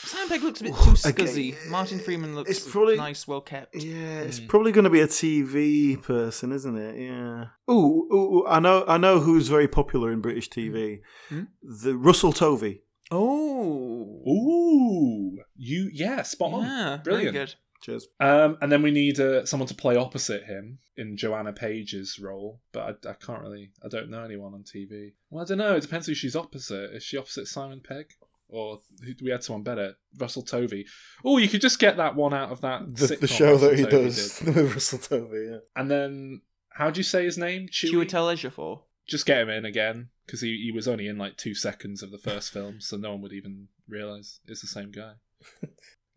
Simon 0.05 0.29
Pegg 0.29 0.43
looks 0.43 0.61
a 0.61 0.65
bit 0.65 0.75
too 0.75 0.91
Okay, 0.91 1.25
scuzzy. 1.25 1.71
Martin 1.71 1.99
Freeman 1.99 2.35
looks 2.35 2.51
it's 2.51 2.69
probably- 2.71 2.97
nice, 2.97 3.29
well 3.29 3.41
kept. 3.41 3.75
Yeah, 3.77 4.21
it's 4.21 4.41
Mm. 4.41 4.49
probably 4.49 4.73
going 4.73 4.85
to 4.85 4.91
be 4.91 5.01
a 5.01 5.07
TV 5.07 5.97
person, 6.03 6.53
isn't 6.53 6.77
it? 6.77 6.99
Yeah. 7.01 7.47
Ooh, 7.71 8.09
ooh, 8.13 8.15
ooh, 8.15 8.47
I 8.47 8.61
know. 8.61 8.85
I 8.89 8.97
know 8.99 9.21
who's 9.21 9.49
very 9.49 9.69
popular 9.69 10.11
in 10.11 10.21
British 10.21 10.49
TV. 10.49 11.01
Hmm? 11.29 11.43
The 11.63 11.97
Russell 11.97 12.33
Tovey. 12.33 12.83
Oh, 13.11 14.23
Ooh, 14.29 15.39
you 15.57 15.91
yeah, 15.93 16.23
spot 16.23 16.53
on. 16.53 16.63
yeah, 16.65 16.97
Brilliant. 17.03 17.33
Very 17.35 17.47
good. 17.47 17.55
Cheers. 17.83 18.09
Um, 18.21 18.59
and 18.61 18.71
then 18.71 18.83
we 18.83 18.91
need 18.91 19.19
uh, 19.19 19.47
someone 19.47 19.67
to 19.69 19.75
play 19.75 19.97
opposite 19.97 20.45
him 20.45 20.79
in 20.99 21.17
Joanna 21.17 21.53
Page's 21.53 22.19
role, 22.19 22.61
but 22.73 23.07
I, 23.07 23.11
I 23.11 23.13
can't 23.15 23.41
really, 23.41 23.71
I 23.83 23.89
don't 23.89 24.11
know 24.11 24.23
anyone 24.23 24.53
on 24.53 24.65
TV. 24.65 25.13
Well, 25.31 25.43
I 25.43 25.47
don't 25.49 25.57
know. 25.59 25.75
It 25.77 25.81
depends 25.83 26.07
who 26.07 26.13
she's 26.15 26.37
opposite. 26.37 26.91
Is 26.95 27.03
she 27.03 27.17
opposite 27.17 27.47
Simon 27.49 27.81
Pegg, 27.81 28.13
or 28.51 28.81
we 29.23 29.31
had 29.31 29.45
someone 29.45 29.63
better? 29.63 29.95
Russell 30.19 30.43
Tovey. 30.43 30.87
Oh, 31.25 31.39
you 31.39 31.49
could 31.49 31.61
just 31.61 31.79
get 31.79 31.97
that 31.97 32.17
one 32.17 32.35
out 32.35 32.51
of 32.51 32.61
that 32.63 32.95
The, 32.97 33.07
sitcom 33.07 33.21
the 33.21 33.29
show 33.29 33.53
Russell 33.53 33.69
that 33.71 33.79
he 33.79 33.85
Tovey 33.85 34.05
does 34.05 34.39
did. 34.39 34.47
with 34.55 34.75
Russell 34.75 34.99
Tovey. 34.99 35.51
Yeah. 35.51 35.59
And 35.77 35.91
then 35.91 36.41
how 36.71 36.91
do 36.91 36.99
you 36.99 37.05
say 37.05 37.25
his 37.25 37.39
name? 37.39 37.69
Chewie. 37.69 37.93
Chiwetel 37.93 38.35
Ejiofor. 38.35 38.81
Just 39.09 39.27
get 39.27 39.39
him 39.41 39.49
in 39.51 39.65
again 39.65 40.11
because 40.27 40.41
he, 40.41 40.63
he 40.63 40.73
was 40.73 40.87
only 40.87 41.09
in 41.09 41.19
like 41.19 41.37
two 41.37 41.55
seconds 41.55 42.03
of 42.03 42.11
the 42.11 42.19
first 42.19 42.53
film, 42.53 42.81
so 42.81 42.97
no 42.97 43.11
one 43.13 43.23
would 43.23 43.33
even 43.33 43.69
realize 43.89 44.41
it's 44.47 44.61
the 44.61 44.67
same 44.67 44.91
guy. 44.91 45.13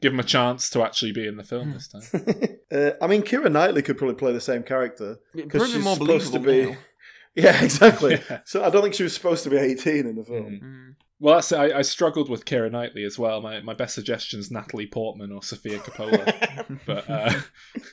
Give 0.01 0.13
him 0.13 0.19
a 0.19 0.23
chance 0.23 0.69
to 0.71 0.83
actually 0.83 1.13
be 1.13 1.25
in 1.25 1.37
the 1.37 1.43
film 1.43 1.71
this 1.71 1.87
time. 1.87 2.01
uh, 2.71 2.91
I 3.01 3.07
mean, 3.07 3.21
Keira 3.23 3.49
Knightley 3.51 3.81
could 3.81 3.97
probably 3.97 4.15
play 4.15 4.33
the 4.33 4.41
same 4.41 4.61
character 4.61 5.17
because 5.33 5.71
she's 5.71 5.83
more 5.83 5.95
supposed 5.95 6.33
to 6.33 6.39
believable 6.39 6.71
be. 6.71 6.71
now. 6.71 6.77
Yeah, 7.35 7.63
exactly. 7.63 8.21
Yeah. 8.29 8.41
So 8.45 8.63
I 8.63 8.69
don't 8.69 8.83
think 8.83 8.95
she 8.95 9.03
was 9.03 9.13
supposed 9.13 9.43
to 9.45 9.49
be 9.49 9.57
eighteen 9.57 10.05
in 10.05 10.15
the 10.15 10.23
film. 10.23 10.59
Mm. 10.61 10.95
Well, 11.23 11.35
that's. 11.35 11.53
I, 11.53 11.65
I 11.79 11.81
struggled 11.83 12.29
with 12.29 12.43
Keira 12.43 12.69
Knightley 12.69 13.05
as 13.05 13.17
well. 13.17 13.39
My 13.39 13.61
my 13.61 13.73
best 13.73 13.95
suggestions 13.95 14.51
Natalie 14.51 14.87
Portman 14.87 15.31
or 15.31 15.41
Sofia 15.41 15.79
Coppola, 15.79 16.79
but 16.85 17.09
uh, 17.09 17.39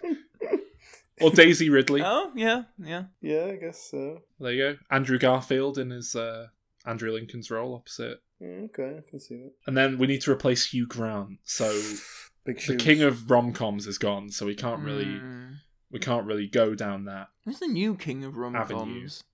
or 1.20 1.30
Daisy 1.30 1.70
Ridley. 1.70 2.02
Oh 2.04 2.32
yeah, 2.34 2.64
yeah. 2.78 3.04
Yeah, 3.20 3.44
I 3.52 3.56
guess 3.56 3.88
so. 3.90 4.22
There 4.38 4.52
you 4.52 4.72
go. 4.72 4.78
Andrew 4.90 5.18
Garfield 5.18 5.78
in 5.78 5.90
his 5.90 6.16
uh, 6.16 6.48
Andrew 6.86 7.12
Lincoln's 7.12 7.50
role 7.50 7.74
opposite, 7.74 8.18
Yeah, 8.40 8.66
okay, 8.66 8.96
I 8.98 9.08
can 9.10 9.20
see 9.20 9.36
that. 9.36 9.52
and 9.66 9.76
then 9.76 9.98
we 9.98 10.06
need 10.06 10.22
to 10.22 10.32
replace 10.32 10.66
Hugh 10.72 10.86
Grant. 10.86 11.38
So 11.44 11.70
Big 12.44 12.56
the 12.56 12.62
shoes. 12.62 12.82
king 12.82 13.02
of 13.02 13.30
rom 13.30 13.52
coms 13.52 13.86
is 13.86 13.98
gone, 13.98 14.30
so 14.30 14.46
we 14.46 14.54
can't 14.54 14.82
really 14.82 15.04
Mm. 15.04 15.56
we 15.90 15.98
can't 16.00 16.26
really 16.26 16.46
go 16.48 16.74
down 16.74 17.04
that. 17.04 17.28
Who's 17.44 17.60
the 17.60 17.68
new 17.68 17.94
king 17.96 18.24
of 18.24 18.36
rom 18.36 18.56
Avenue. 18.56 18.78
coms? 18.78 19.24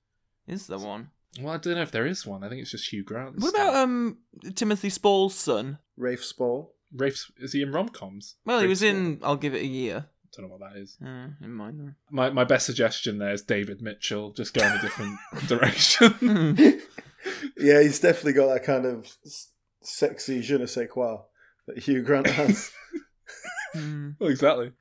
Is 0.49 0.67
the 0.67 0.79
one? 0.79 1.11
Well, 1.41 1.55
I 1.55 1.59
don't 1.59 1.75
know 1.75 1.83
if 1.83 1.91
there 1.91 2.07
is 2.07 2.27
one. 2.27 2.43
I 2.45 2.49
think 2.49 2.63
it's 2.63 2.71
just 2.71 2.93
Hugh 2.93 3.05
Grant. 3.05 3.39
What 3.41 3.55
about 3.55 3.75
um 3.77 4.19
Timothy 4.55 4.89
Spall's 4.91 5.35
son? 5.35 5.79
Rafe 5.97 6.25
Spall. 6.25 6.75
Rafe? 6.93 7.31
Is 7.39 7.53
he 7.53 7.63
in 7.63 7.73
rom 7.73 7.89
coms? 7.89 8.37
Well, 8.45 8.61
he 8.61 8.67
was 8.67 8.83
in 8.83 9.21
I'll 9.23 9.37
Give 9.37 9.55
It 9.55 9.63
a 9.63 9.67
Year. 9.67 10.07
I 10.09 10.29
Don't 10.37 10.49
know 10.49 10.57
what 10.57 10.61
that 10.73 10.79
is. 10.81 10.97
Uh, 11.05 11.29
in 11.43 11.53
mine 11.53 11.95
My 12.11 12.31
my 12.31 12.45
best 12.45 12.67
suggestion 12.67 13.19
there 13.19 13.33
is 13.33 13.43
David 13.43 13.81
Mitchell. 13.83 14.33
Just 14.33 14.55
go 14.55 14.65
in 14.67 14.73
a 14.73 14.81
different 14.81 15.19
direction. 15.47 16.81
Yeah, 17.59 17.83
he's 17.83 17.99
definitely 17.99 18.35
got 18.35 18.53
that 18.55 18.63
kind 18.63 18.87
of 18.87 19.09
sexy 19.83 20.43
je 20.43 20.59
ne 20.59 20.67
sais 20.67 20.87
quoi 20.89 21.17
that 21.67 21.79
Hugh 21.79 22.03
Grant 22.03 22.27
has. 22.29 22.71
Hmm. 23.75 24.11
Well, 24.19 24.31
exactly. 24.31 24.73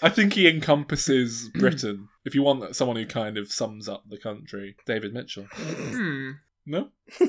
I 0.00 0.08
think 0.10 0.34
he 0.34 0.46
encompasses 0.46 1.48
Britain. 1.54 2.08
If 2.24 2.34
you 2.34 2.42
want 2.42 2.74
someone 2.76 2.96
who 2.96 3.06
kind 3.06 3.36
of 3.36 3.50
sums 3.50 3.88
up 3.88 4.04
the 4.08 4.18
country, 4.18 4.76
David 4.86 5.12
Mitchell. 5.12 5.46
Hmm. 5.54 6.30
No. 6.66 6.90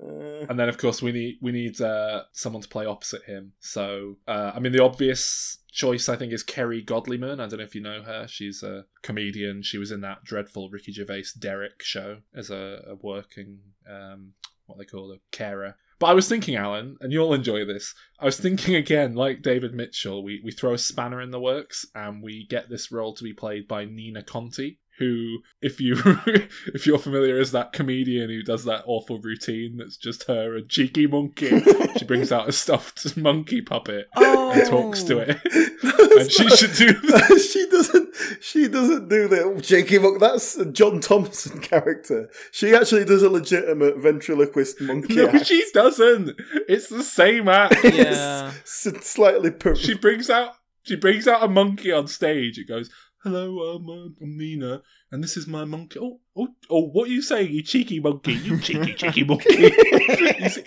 Uh, 0.00 0.46
And 0.48 0.58
then, 0.58 0.68
of 0.68 0.78
course, 0.78 1.02
we 1.02 1.10
need 1.10 1.38
we 1.40 1.50
need 1.50 1.80
uh, 1.80 2.22
someone 2.32 2.62
to 2.62 2.68
play 2.68 2.86
opposite 2.86 3.24
him. 3.24 3.52
So, 3.58 4.16
uh, 4.28 4.52
I 4.54 4.60
mean, 4.60 4.70
the 4.70 4.84
obvious 4.84 5.58
choice 5.72 6.08
I 6.08 6.16
think 6.16 6.32
is 6.32 6.44
Kerry 6.44 6.84
Godliman. 6.84 7.40
I 7.40 7.48
don't 7.48 7.58
know 7.58 7.64
if 7.64 7.74
you 7.74 7.80
know 7.80 8.02
her. 8.02 8.28
She's 8.28 8.62
a 8.62 8.84
comedian. 9.02 9.62
She 9.62 9.76
was 9.76 9.90
in 9.90 10.00
that 10.02 10.22
dreadful 10.22 10.70
Ricky 10.70 10.92
Gervais 10.92 11.24
Derek 11.38 11.82
show 11.82 12.18
as 12.34 12.50
a, 12.50 12.84
a 12.86 12.94
working 12.94 13.58
um, 13.90 14.34
what 14.66 14.78
they 14.78 14.84
call 14.84 15.10
a 15.12 15.18
carer. 15.32 15.76
But 15.98 16.06
I 16.06 16.14
was 16.14 16.28
thinking, 16.28 16.54
Alan, 16.54 16.96
and 17.00 17.12
you'll 17.12 17.34
enjoy 17.34 17.64
this. 17.64 17.94
I 18.20 18.24
was 18.24 18.38
thinking 18.38 18.76
again, 18.76 19.14
like 19.14 19.42
David 19.42 19.74
Mitchell, 19.74 20.22
we, 20.22 20.40
we 20.44 20.52
throw 20.52 20.74
a 20.74 20.78
spanner 20.78 21.20
in 21.20 21.30
the 21.30 21.40
works 21.40 21.84
and 21.94 22.22
we 22.22 22.46
get 22.46 22.68
this 22.68 22.92
role 22.92 23.14
to 23.14 23.24
be 23.24 23.32
played 23.32 23.66
by 23.66 23.84
Nina 23.84 24.22
Conti, 24.22 24.78
who, 24.98 25.38
if 25.62 25.80
you 25.80 25.96
if 26.74 26.86
you're 26.86 26.98
familiar, 26.98 27.38
is 27.38 27.52
that 27.52 27.72
comedian 27.72 28.30
who 28.30 28.42
does 28.42 28.64
that 28.64 28.84
awful 28.86 29.18
routine 29.20 29.76
that's 29.78 29.96
just 29.96 30.24
her 30.24 30.56
a 30.56 30.62
cheeky 30.62 31.06
monkey. 31.06 31.62
she 31.96 32.04
brings 32.04 32.32
out 32.32 32.48
a 32.48 32.52
stuffed 32.52 33.16
monkey 33.16 33.60
puppet 33.60 34.08
and 34.14 34.66
talks 34.68 35.02
to 35.04 35.18
oh. 35.18 35.20
it. 35.20 35.38
and 36.20 36.30
she 36.30 36.48
should 36.50 36.74
do 36.74 37.38
she 37.38 37.68
doesn't. 37.70 38.08
She 38.40 38.68
doesn't 38.68 39.08
do 39.08 39.28
the 39.28 39.60
Cheeky 39.62 39.98
oh, 39.98 40.02
monkey. 40.02 40.18
That's 40.18 40.56
a 40.56 40.66
John 40.66 41.00
Thompson 41.00 41.60
character. 41.60 42.28
She 42.50 42.74
actually 42.74 43.04
does 43.04 43.22
a 43.22 43.30
legitimate 43.30 43.98
ventriloquist 43.98 44.80
monkey. 44.80 45.16
No, 45.16 45.28
act. 45.28 45.46
she 45.46 45.64
doesn't. 45.72 46.40
It's 46.68 46.88
the 46.88 47.02
same 47.02 47.48
act. 47.48 47.76
Yeah. 47.84 48.52
S- 48.62 48.88
slightly. 49.02 49.50
Per- 49.50 49.76
She 49.76 49.94
brings 49.94 50.28
out 50.30 50.54
she 50.82 50.96
brings 50.96 51.28
out 51.28 51.42
a 51.42 51.48
monkey 51.48 51.92
on 51.92 52.06
stage. 52.06 52.58
It 52.58 52.66
goes, 52.66 52.90
hello, 53.22 53.76
um, 53.76 53.88
uh, 53.88 54.24
I'm 54.24 54.36
Nina, 54.38 54.82
and 55.10 55.22
this 55.22 55.36
is 55.36 55.46
my 55.46 55.64
monkey. 55.64 55.98
Oh, 56.00 56.20
oh, 56.36 56.48
oh, 56.70 56.88
what 56.88 57.08
are 57.08 57.12
you 57.12 57.22
saying, 57.22 57.52
you 57.52 57.62
cheeky 57.62 58.00
monkey? 58.00 58.34
You 58.34 58.60
cheeky, 58.60 58.94
cheeky 58.94 59.24
monkey. 59.24 59.70
he's, 60.38 60.58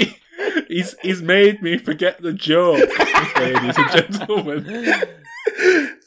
he's, 0.68 0.95
he's 1.02 1.22
made 1.22 1.61
me 1.61 1.78
forget 1.78 2.22
the 2.22 2.34
joke, 2.34 2.90
ladies 3.38 3.78
and 3.78 3.91
gentlemen. 3.91 4.65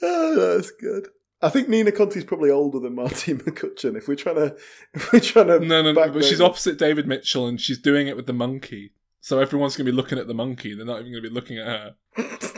oh, 0.03 0.55
that's 0.57 0.71
good. 0.73 1.09
I 1.45 1.51
think 1.51 1.69
Nina 1.69 1.93
Conti's 1.93 2.25
probably 2.25 2.51
older 2.51 2.79
than 2.79 2.95
Martine 2.95 3.39
McCutcheon. 3.41 3.97
If 3.97 4.09
we're 4.09 4.15
trying 4.15 4.37
to, 4.37 4.57
if 4.95 5.13
we're 5.13 5.21
trying 5.21 5.49
to, 5.49 5.61
No, 5.61 5.83
no, 5.83 5.93
no, 5.93 6.11
but 6.11 6.25
she's 6.25 6.41
opposite 6.41 6.79
David 6.79 7.07
Mitchell, 7.07 7.47
and 7.47 7.61
she's 7.61 7.79
doing 7.79 8.07
it 8.07 8.17
with 8.17 8.27
the 8.27 8.33
monkey. 8.33 8.93
So 9.21 9.39
everyone's 9.39 9.77
going 9.77 9.87
to 9.87 9.93
be 9.93 9.97
looking 9.97 10.19
at 10.19 10.27
the 10.27 10.35
monkey. 10.35 10.75
They're 10.75 10.87
not 10.87 11.01
even 11.01 11.13
going 11.13 11.23
to 11.23 11.29
be 11.29 11.35
looking 11.35 11.59
at 11.59 11.67
her. 11.67 11.95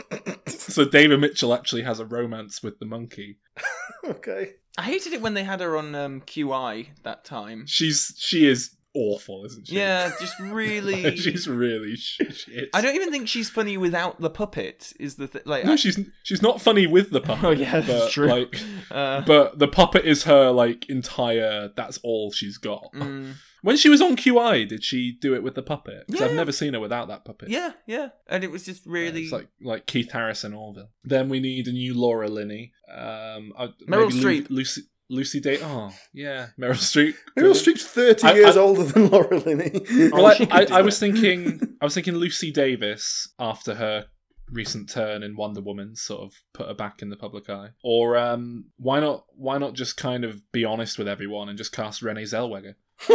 so 0.77 0.85
David 0.85 1.19
Mitchell 1.19 1.53
actually 1.55 1.81
has 1.81 1.99
a 1.99 2.05
romance 2.05 2.61
with 2.61 2.77
the 2.79 2.85
monkey. 2.85 3.39
okay. 4.05 4.51
I 4.77 4.83
hated 4.83 5.13
it 5.13 5.21
when 5.21 5.33
they 5.33 5.43
had 5.43 5.59
her 5.61 5.75
on 5.75 5.95
um, 5.95 6.21
QI 6.21 6.89
that 7.01 7.25
time. 7.25 7.65
She's 7.65 8.13
she 8.17 8.47
is 8.47 8.75
awful, 8.93 9.43
isn't 9.45 9.67
she? 9.67 9.75
Yeah, 9.77 10.11
just 10.19 10.39
really. 10.39 11.17
she's 11.17 11.47
really 11.47 11.95
shit. 11.95 12.69
I 12.75 12.81
don't 12.81 12.93
even 12.95 13.11
think 13.11 13.27
she's 13.27 13.49
funny 13.49 13.75
without 13.77 14.21
the 14.21 14.29
puppet. 14.29 14.93
Is 14.99 15.15
the 15.15 15.27
th- 15.27 15.47
like? 15.47 15.65
No, 15.65 15.73
I- 15.73 15.77
she's 15.77 15.99
she's 16.21 16.43
not 16.43 16.61
funny 16.61 16.85
with 16.85 17.09
the 17.09 17.21
puppet. 17.21 17.43
Oh, 17.47 17.49
yeah, 17.51 17.79
that's 17.79 18.05
but, 18.05 18.11
true. 18.11 18.27
Like, 18.27 18.59
Uh. 18.91 19.21
but 19.21 19.57
the 19.57 19.67
puppet 19.67 20.05
is 20.05 20.25
her 20.25 20.51
like 20.51 20.87
entire. 20.89 21.71
That's 21.75 21.97
all 22.03 22.31
she's 22.31 22.59
got. 22.59 22.93
Mm. 22.93 23.33
When 23.61 23.75
she 23.77 23.89
was 23.89 24.01
on 24.01 24.15
QI, 24.15 24.67
did 24.67 24.83
she 24.83 25.11
do 25.19 25.33
it 25.33 25.43
with 25.43 25.55
the 25.55 25.63
puppet? 25.63 26.05
Because 26.07 26.21
I've 26.21 26.33
never 26.35 26.51
seen 26.51 26.73
her 26.73 26.79
without 26.79 27.07
that 27.07 27.25
puppet. 27.25 27.49
Yeah, 27.49 27.71
yeah, 27.85 28.09
and 28.27 28.43
it 28.43 28.51
was 28.51 28.63
just 28.65 28.85
really. 28.85 29.23
It's 29.23 29.31
like 29.31 29.47
like 29.61 29.85
Keith 29.85 30.11
Harris 30.11 30.43
and 30.43 30.53
Orville. 30.53 30.89
Then 31.03 31.29
we 31.29 31.39
need 31.39 31.67
a 31.67 31.71
new 31.71 31.93
Laura 31.93 32.27
Linney. 32.27 32.73
Um, 32.89 33.53
I- 33.57 33.73
Meryl 33.87 34.13
maybe 34.13 34.41
Lu- 34.41 34.45
Lucy 34.57 34.81
Lucy 35.09 35.39
Day. 35.39 35.59
Oh 35.61 35.91
yeah, 36.13 36.47
Meryl 36.59 36.71
Streep. 36.75 37.15
Meryl 37.37 37.51
Streep's 37.53 37.85
thirty 37.85 38.27
I- 38.27 38.33
years 38.33 38.57
I- 38.57 38.59
older 38.59 38.83
than 38.83 39.09
Laura 39.09 39.37
Linney. 39.39 39.81
Well, 40.11 40.25
I, 40.27 40.47
I, 40.51 40.67
I 40.79 40.81
was 40.81 40.99
thinking, 40.99 41.59
I 41.81 41.85
was 41.85 41.93
thinking 41.93 42.15
Lucy 42.15 42.51
Davis 42.51 43.29
after 43.39 43.75
her 43.75 44.05
recent 44.51 44.89
turn 44.89 45.23
in 45.23 45.35
Wonder 45.35 45.61
Woman, 45.61 45.95
sort 45.95 46.21
of 46.21 46.33
put 46.53 46.67
her 46.67 46.73
back 46.73 47.01
in 47.01 47.09
the 47.09 47.15
public 47.15 47.49
eye. 47.49 47.69
Or 47.83 48.17
um, 48.17 48.65
why 48.77 48.99
not? 48.99 49.25
Why 49.35 49.57
not 49.57 49.73
just 49.73 49.97
kind 49.97 50.23
of 50.23 50.41
be 50.51 50.65
honest 50.65 50.97
with 50.97 51.07
everyone 51.07 51.49
and 51.49 51.57
just 51.57 51.71
cast 51.71 52.01
Renee 52.01 52.23
Zellweger? 52.23 52.75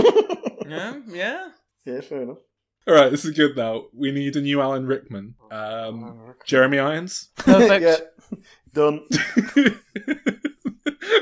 yeah, 0.69 1.01
yeah. 1.09 1.49
Yeah, 1.85 2.01
fair 2.01 2.23
enough. 2.23 2.39
All 2.87 2.95
right, 2.95 3.11
this 3.11 3.25
is 3.25 3.37
good 3.37 3.57
now. 3.57 3.85
We 3.95 4.11
need 4.11 4.35
a 4.35 4.41
new 4.41 4.61
Alan 4.61 4.87
Rickman. 4.87 5.37
Um, 5.51 6.35
Jeremy 6.45 6.81
Irons. 6.81 7.29
Perfect. 7.37 8.03
done. 8.73 9.07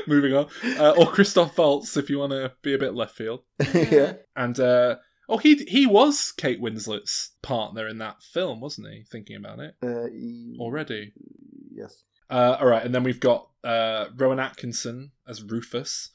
Moving 0.07 0.33
on. 0.33 0.47
Uh, 0.63 0.91
or 0.97 1.05
Christoph 1.05 1.55
Waltz, 1.57 1.97
if 1.97 2.09
you 2.09 2.17
want 2.17 2.31
to 2.31 2.51
be 2.63 2.73
a 2.73 2.79
bit 2.79 2.95
left 2.95 3.15
field. 3.15 3.41
yeah. 3.73 4.13
And 4.35 4.59
uh, 4.59 4.95
oh, 5.31 5.37
he 5.37 5.55
he 5.67 5.87
was 5.87 6.31
Kate 6.31 6.61
Winslet's 6.61 7.31
partner 7.41 7.87
in 7.87 7.97
that 7.97 8.21
film, 8.21 8.59
wasn't 8.61 8.89
he? 8.89 9.03
Thinking 9.11 9.37
about 9.37 9.59
it 9.59 9.75
Uh, 9.81 10.61
already. 10.61 11.13
yes. 11.73 12.03
Uh, 12.29 12.57
all 12.59 12.67
right, 12.67 12.85
and 12.85 12.93
then 12.93 13.03
we've 13.03 13.19
got 13.19 13.49
uh, 13.63 14.05
Rowan 14.15 14.39
Atkinson 14.39 15.11
as 15.27 15.41
Rufus. 15.43 16.09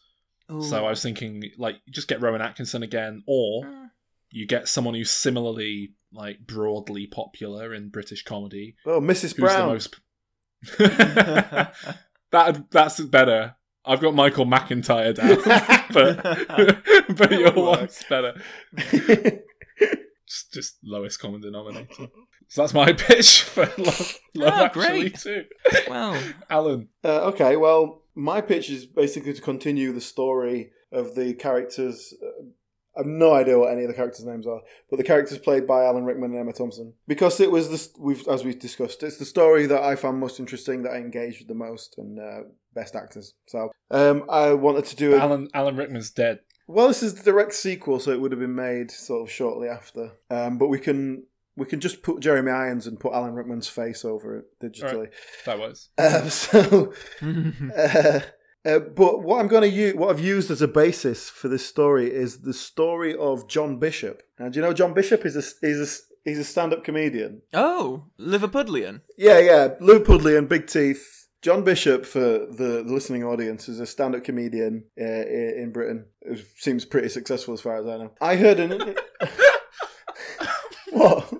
Ooh. 0.52 0.62
So 0.62 0.86
I 0.86 0.90
was 0.90 1.02
thinking, 1.02 1.42
like, 1.58 1.76
just 1.90 2.06
get 2.08 2.20
Rowan 2.22 2.40
Atkinson 2.40 2.82
again, 2.84 3.22
or 3.26 3.64
Mm. 3.64 3.90
you 4.30 4.46
get 4.46 4.68
someone 4.68 4.94
who's 4.94 5.10
similarly 5.10 5.94
like 6.12 6.46
broadly 6.46 7.06
popular 7.06 7.74
in 7.74 7.88
British 7.90 8.22
comedy. 8.22 8.76
Oh, 8.86 9.00
Mrs. 9.00 9.22
Who's 9.22 9.34
Brown. 9.34 9.66
the 9.68 9.72
most? 9.74 9.96
that 12.30 12.64
that's 12.70 13.00
better. 13.00 13.56
I've 13.86 14.00
got 14.00 14.14
Michael 14.14 14.46
McIntyre 14.46 15.14
down, 15.14 15.36
but 15.92 17.16
but 17.16 17.30
your 17.32 17.52
one's 17.52 18.02
better. 18.08 18.34
Just, 20.28 20.52
just 20.52 20.76
lowest 20.82 21.20
common 21.20 21.40
denominator. 21.40 22.08
So 22.48 22.62
that's 22.62 22.74
my 22.74 22.92
pitch 22.92 23.42
for 23.42 23.66
Love, 23.78 24.18
love 24.34 24.52
Ah, 24.54 24.64
Actually 24.64 25.10
great. 25.10 25.18
too. 25.20 25.44
Wow. 25.88 26.20
Alan, 26.50 26.88
Uh, 27.04 27.26
okay, 27.28 27.54
well, 27.56 28.02
my 28.16 28.40
pitch 28.40 28.68
is 28.68 28.86
basically 28.86 29.34
to 29.34 29.40
continue 29.40 29.92
the 29.92 30.00
story 30.00 30.72
of 30.90 31.14
the 31.14 31.32
characters. 31.34 32.12
I 32.96 33.00
have 33.00 33.06
no 33.06 33.34
idea 33.34 33.58
what 33.58 33.72
any 33.72 33.82
of 33.82 33.88
the 33.88 33.94
characters' 33.94 34.24
names 34.24 34.46
are, 34.46 34.60
but 34.90 34.96
the 34.96 35.04
characters 35.04 35.38
played 35.38 35.66
by 35.66 35.84
Alan 35.84 36.04
Rickman 36.04 36.30
and 36.30 36.40
Emma 36.40 36.52
Thompson. 36.52 36.94
Because 37.06 37.40
it 37.40 37.50
was 37.50 37.68
this, 37.70 37.90
we've 37.98 38.26
as 38.26 38.44
we've 38.44 38.58
discussed, 38.58 39.02
it's 39.02 39.18
the 39.18 39.24
story 39.24 39.66
that 39.66 39.82
I 39.82 39.96
found 39.96 40.18
most 40.18 40.40
interesting, 40.40 40.82
that 40.82 40.92
I 40.92 40.96
engaged 40.96 41.40
with 41.40 41.48
the 41.48 41.54
most, 41.54 41.96
and 41.98 42.18
uh, 42.18 42.48
best 42.74 42.96
actors. 42.96 43.34
So 43.46 43.70
um, 43.90 44.24
I 44.30 44.54
wanted 44.54 44.86
to 44.86 44.96
do 44.96 45.14
it. 45.14 45.20
Alan 45.20 45.48
Alan 45.52 45.76
Rickman's 45.76 46.10
dead. 46.10 46.40
Well, 46.68 46.88
this 46.88 47.02
is 47.02 47.14
the 47.14 47.22
direct 47.22 47.54
sequel, 47.54 48.00
so 48.00 48.10
it 48.10 48.20
would 48.20 48.32
have 48.32 48.40
been 48.40 48.54
made 48.54 48.90
sort 48.90 49.22
of 49.22 49.30
shortly 49.30 49.68
after. 49.68 50.12
Um, 50.30 50.58
but 50.58 50.68
we 50.68 50.80
can 50.80 51.24
we 51.56 51.66
can 51.66 51.80
just 51.80 52.02
put 52.02 52.20
Jeremy 52.20 52.52
Irons 52.52 52.86
and 52.86 53.00
put 53.00 53.14
Alan 53.14 53.34
Rickman's 53.34 53.68
face 53.68 54.04
over 54.04 54.38
it 54.38 54.44
digitally. 54.60 55.08
That 55.46 55.58
was. 55.58 55.88
Um, 55.98 56.30
so, 56.30 56.92
uh, 57.76 58.20
uh, 58.66 58.80
but 58.80 59.22
what 59.22 59.40
I'm 59.40 59.48
going 59.48 59.62
to 59.62 59.68
use, 59.68 59.94
what 59.94 60.10
I've 60.10 60.20
used 60.20 60.50
as 60.50 60.60
a 60.60 60.68
basis 60.68 61.30
for 61.30 61.48
this 61.48 61.64
story 61.64 62.12
is 62.12 62.40
the 62.40 62.52
story 62.52 63.14
of 63.14 63.48
John 63.48 63.78
Bishop. 63.78 64.22
Now, 64.38 64.48
do 64.48 64.58
you 64.58 64.64
know 64.64 64.72
John 64.72 64.92
Bishop 64.92 65.24
is 65.24 65.36
a 65.36 65.66
is 65.66 65.80
a 65.80 66.28
he's 66.28 66.38
a 66.38 66.44
stand-up 66.44 66.82
comedian? 66.82 67.42
Oh, 67.54 68.06
Liverpudlian. 68.18 69.02
Yeah, 69.16 69.38
yeah, 69.38 69.68
Liverpudlian, 69.80 70.48
big 70.48 70.66
teeth. 70.66 71.28
John 71.42 71.62
Bishop, 71.62 72.04
for 72.04 72.20
the, 72.20 72.82
the 72.84 72.92
listening 72.92 73.22
audience, 73.22 73.68
is 73.68 73.78
a 73.78 73.86
stand-up 73.86 74.24
comedian 74.24 74.84
uh, 75.00 75.04
in 75.04 75.70
Britain. 75.72 76.06
It 76.22 76.44
seems 76.56 76.84
pretty 76.84 77.08
successful 77.08 77.54
as 77.54 77.60
far 77.60 77.76
as 77.76 77.86
I 77.86 77.98
know. 77.98 78.12
I 78.20 78.34
heard 78.34 78.58
an. 78.58 78.96
what? 80.90 81.32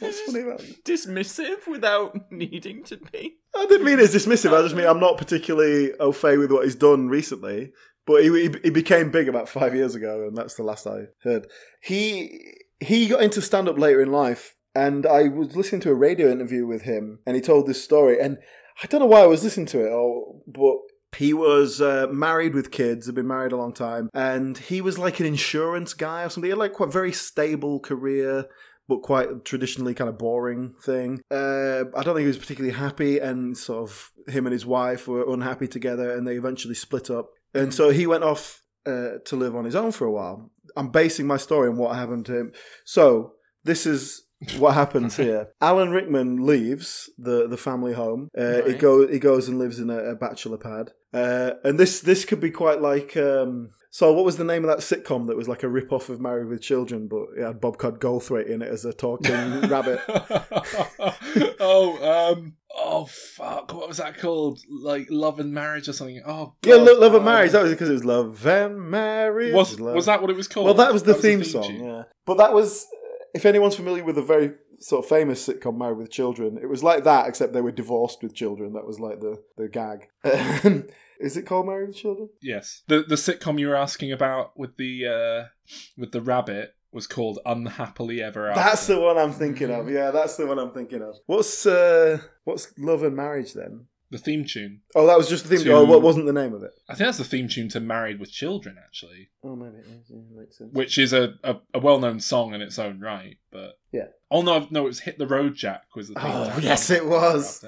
What's, 0.00 0.20
funny 0.22 0.40
about 0.40 0.60
it? 0.60 0.84
Dismissive 0.84 1.66
without 1.66 2.32
needing 2.32 2.82
to 2.84 2.96
be. 2.96 3.36
I 3.54 3.66
didn't 3.66 3.86
mean 3.86 4.00
it's 4.00 4.14
dismissive. 4.14 4.56
I 4.56 4.62
just 4.62 4.74
mean 4.74 4.86
I'm 4.86 5.00
not 5.00 5.18
particularly 5.18 5.92
au 6.00 6.12
fait 6.12 6.38
with 6.38 6.50
what 6.50 6.64
he's 6.64 6.74
done 6.74 7.08
recently. 7.08 7.72
But 8.06 8.22
he, 8.22 8.30
he 8.30 8.54
he 8.64 8.70
became 8.70 9.10
big 9.10 9.28
about 9.28 9.48
five 9.48 9.74
years 9.74 9.94
ago, 9.94 10.26
and 10.26 10.36
that's 10.36 10.54
the 10.54 10.62
last 10.62 10.86
I 10.86 11.08
heard. 11.22 11.46
He 11.82 12.54
he 12.80 13.06
got 13.06 13.22
into 13.22 13.42
stand 13.42 13.68
up 13.68 13.78
later 13.78 14.00
in 14.00 14.10
life, 14.10 14.56
and 14.74 15.06
I 15.06 15.28
was 15.28 15.54
listening 15.54 15.82
to 15.82 15.90
a 15.90 15.94
radio 15.94 16.30
interview 16.30 16.66
with 16.66 16.82
him, 16.82 17.20
and 17.26 17.36
he 17.36 17.42
told 17.42 17.66
this 17.66 17.84
story, 17.84 18.18
and 18.18 18.38
I 18.82 18.86
don't 18.86 19.00
know 19.00 19.06
why 19.06 19.20
I 19.20 19.26
was 19.26 19.44
listening 19.44 19.66
to 19.66 19.86
it, 19.86 19.90
or 19.90 20.40
but 20.46 20.78
he 21.16 21.34
was 21.34 21.80
uh, 21.80 22.06
married 22.10 22.54
with 22.54 22.70
kids, 22.70 23.06
had 23.06 23.14
been 23.14 23.26
married 23.26 23.52
a 23.52 23.56
long 23.56 23.74
time, 23.74 24.08
and 24.14 24.56
he 24.56 24.80
was 24.80 24.98
like 24.98 25.20
an 25.20 25.26
insurance 25.26 25.92
guy 25.92 26.24
or 26.24 26.30
something. 26.30 26.48
He 26.48 26.50
had 26.50 26.58
like 26.58 26.72
quite 26.72 26.88
a 26.88 26.92
very 26.92 27.12
stable 27.12 27.80
career 27.80 28.46
but 28.90 29.00
quite 29.02 29.44
traditionally 29.44 29.94
kind 29.94 30.10
of 30.10 30.18
boring 30.18 30.74
thing. 30.82 31.22
Uh, 31.30 31.84
I 31.96 32.02
don't 32.02 32.14
think 32.14 32.20
he 32.28 32.34
was 32.36 32.44
particularly 32.44 32.76
happy, 32.76 33.18
and 33.18 33.56
sort 33.56 33.80
of 33.88 34.10
him 34.34 34.46
and 34.46 34.52
his 34.52 34.66
wife 34.66 35.08
were 35.08 35.24
unhappy 35.32 35.68
together, 35.68 36.10
and 36.14 36.26
they 36.26 36.36
eventually 36.36 36.74
split 36.74 37.08
up. 37.10 37.30
And 37.54 37.72
so 37.72 37.90
he 37.90 38.06
went 38.06 38.24
off 38.24 38.62
uh, 38.84 39.12
to 39.24 39.36
live 39.36 39.54
on 39.56 39.64
his 39.64 39.74
own 39.76 39.92
for 39.92 40.06
a 40.06 40.12
while. 40.12 40.50
I'm 40.76 40.90
basing 40.90 41.26
my 41.26 41.36
story 41.38 41.68
on 41.68 41.76
what 41.78 41.96
happened 41.96 42.26
to 42.26 42.36
him. 42.38 42.52
So 42.84 43.32
this 43.64 43.86
is 43.86 44.22
what 44.58 44.74
happens 44.74 45.16
here. 45.24 45.48
Alan 45.60 45.90
Rickman 45.90 46.44
leaves 46.46 47.10
the, 47.18 47.48
the 47.48 47.56
family 47.56 47.92
home. 47.94 48.28
Uh, 48.36 48.62
He 48.66 48.72
Right. 48.72 48.78
go 48.78 49.06
he 49.08 49.18
goes 49.18 49.48
and 49.48 49.58
lives 49.58 49.78
in 49.80 49.90
a, 49.90 49.98
a 50.12 50.14
bachelor 50.16 50.58
pad. 50.58 50.86
Uh, 51.12 51.50
and 51.64 51.78
this 51.78 52.00
this 52.00 52.24
could 52.24 52.40
be 52.40 52.50
quite 52.50 52.80
like. 52.80 53.16
Um, 53.16 53.70
so 53.90 54.12
what 54.12 54.24
was 54.24 54.36
the 54.36 54.44
name 54.44 54.64
of 54.64 54.68
that 54.70 54.78
sitcom 54.78 55.26
that 55.26 55.36
was 55.36 55.48
like 55.48 55.62
a 55.62 55.68
rip 55.68 55.92
off 55.92 56.08
of 56.08 56.20
Married 56.20 56.48
with 56.48 56.62
Children, 56.62 57.08
but 57.08 57.26
it 57.36 57.42
had 57.44 57.60
Bobcat 57.60 57.94
Goldthwait 58.00 58.46
in 58.46 58.62
it 58.62 58.68
as 58.68 58.84
a 58.84 58.92
talking 58.92 59.32
rabbit? 59.68 60.00
oh, 61.60 62.32
um, 62.36 62.54
oh 62.76 63.06
fuck! 63.06 63.72
What 63.74 63.88
was 63.88 63.96
that 63.98 64.18
called? 64.18 64.60
Like 64.68 65.06
Love 65.10 65.40
and 65.40 65.52
Marriage 65.52 65.88
or 65.88 65.92
something? 65.92 66.22
Oh, 66.26 66.54
Yeah, 66.64 66.76
God, 66.76 66.86
Lo- 66.86 66.98
Love 67.00 67.14
and 67.14 67.24
Marriage. 67.24 67.52
That 67.52 67.62
was 67.62 67.72
because 67.72 67.88
it 67.88 67.94
was 67.94 68.04
Love 68.04 68.46
and 68.46 68.80
Marriage. 68.90 69.54
Was 69.54 69.78
Love- 69.80 69.94
was 69.94 70.06
that 70.06 70.20
what 70.20 70.30
it 70.30 70.36
was 70.36 70.48
called? 70.48 70.66
Well, 70.66 70.74
that 70.74 70.92
was 70.92 71.02
the 71.02 71.12
a 71.12 71.14
theme, 71.14 71.44
song. 71.44 71.64
tune. 71.64 71.84
Yeah, 71.84 72.02
but 72.26 72.38
that 72.38 72.52
was 72.52 72.86
if 73.34 73.44
anyone's 73.46 73.76
familiar 73.76 74.04
with 74.04 74.18
a 74.18 74.22
very 74.22 74.52
sort 74.80 75.04
of 75.04 75.08
famous 75.08 75.46
sitcom 75.46 75.76
Married 75.76 75.98
with 75.98 76.10
Children, 76.10 76.58
it 76.62 76.68
was 76.68 76.82
like 76.82 77.04
that 77.04 77.28
except 77.28 77.52
they 77.52 77.60
were 77.60 77.72
divorced 77.72 78.22
with 78.22 78.34
children. 78.34 78.72
That 78.74 78.86
was 78.86 78.98
like 79.00 79.20
the 79.20 79.42
the 79.56 79.68
gag. 79.68 80.08
Is 81.20 81.36
it 81.36 81.42
called 81.46 81.66
Married 81.66 81.88
with 81.88 81.96
Children? 81.96 82.30
Yes, 82.42 82.82
the 82.88 83.02
the 83.02 83.14
sitcom 83.16 83.58
you 83.58 83.68
were 83.68 83.76
asking 83.76 84.10
about 84.12 84.58
with 84.58 84.76
the 84.76 85.06
uh, 85.06 85.48
with 85.96 86.12
the 86.12 86.20
rabbit 86.22 86.74
was 86.92 87.06
called 87.06 87.38
Unhappily 87.46 88.20
Ever 88.22 88.48
After. 88.48 88.60
That's 88.60 88.86
the 88.88 88.98
one 88.98 89.16
I'm 89.18 89.32
thinking 89.32 89.70
of. 89.70 89.88
Yeah, 89.88 90.10
that's 90.10 90.36
the 90.36 90.46
one 90.46 90.58
I'm 90.58 90.72
thinking 90.72 91.02
of. 91.02 91.14
What's 91.26 91.64
uh 91.66 92.18
what's 92.44 92.72
Love 92.78 93.02
and 93.02 93.14
Marriage 93.16 93.52
then? 93.54 93.86
the 94.12 94.18
theme 94.18 94.44
tune. 94.44 94.80
Oh, 94.96 95.06
that 95.06 95.16
was 95.16 95.28
just 95.28 95.48
the 95.48 95.54
theme. 95.56 95.66
To- 95.66 95.72
Oh, 95.72 95.84
what 95.84 96.02
wasn't 96.02 96.26
the 96.26 96.32
name 96.32 96.52
of 96.52 96.64
it? 96.64 96.72
I 96.88 96.94
think 96.94 97.06
that's 97.06 97.18
the 97.18 97.22
theme 97.24 97.46
tune 97.46 97.68
to 97.68 97.78
Married 97.78 98.18
with 98.18 98.32
Children, 98.32 98.74
actually, 98.84 99.30
Oh, 99.44 99.54
maybe 99.54 99.76
it 99.76 99.86
is. 99.86 100.10
Yeah, 100.10 100.18
makes 100.36 100.58
sense. 100.58 100.74
which 100.74 100.98
is 100.98 101.12
a, 101.12 101.34
a, 101.44 101.58
a 101.74 101.78
well 101.78 102.00
known 102.00 102.18
song 102.18 102.52
in 102.52 102.60
its 102.60 102.76
own 102.76 102.98
right. 102.98 103.36
But 103.52 103.74
Yeah. 103.92 104.06
oh 104.28 104.42
no, 104.42 104.66
no, 104.70 104.80
it 104.82 104.86
was 104.88 104.98
Hit 105.00 105.18
the 105.18 105.28
Road 105.28 105.54
Jack 105.54 105.82
was 105.94 106.08
the 106.08 106.14
theme. 106.14 106.24
Oh, 106.26 106.58
yes, 106.60 106.90
it 106.90 107.06
was. 107.06 107.64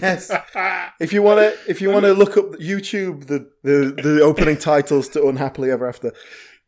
Yes. 0.00 0.30
If 1.00 1.12
you 1.12 1.22
want 1.22 1.40
to, 1.40 1.70
if 1.70 1.80
you 1.80 1.90
want 1.90 2.04
to 2.04 2.12
look 2.12 2.36
up 2.36 2.52
YouTube 2.52 3.26
the, 3.26 3.50
the 3.62 4.00
the 4.02 4.20
opening 4.22 4.56
titles 4.56 5.08
to 5.10 5.26
Unhappily 5.26 5.70
Ever 5.70 5.88
After, 5.88 6.12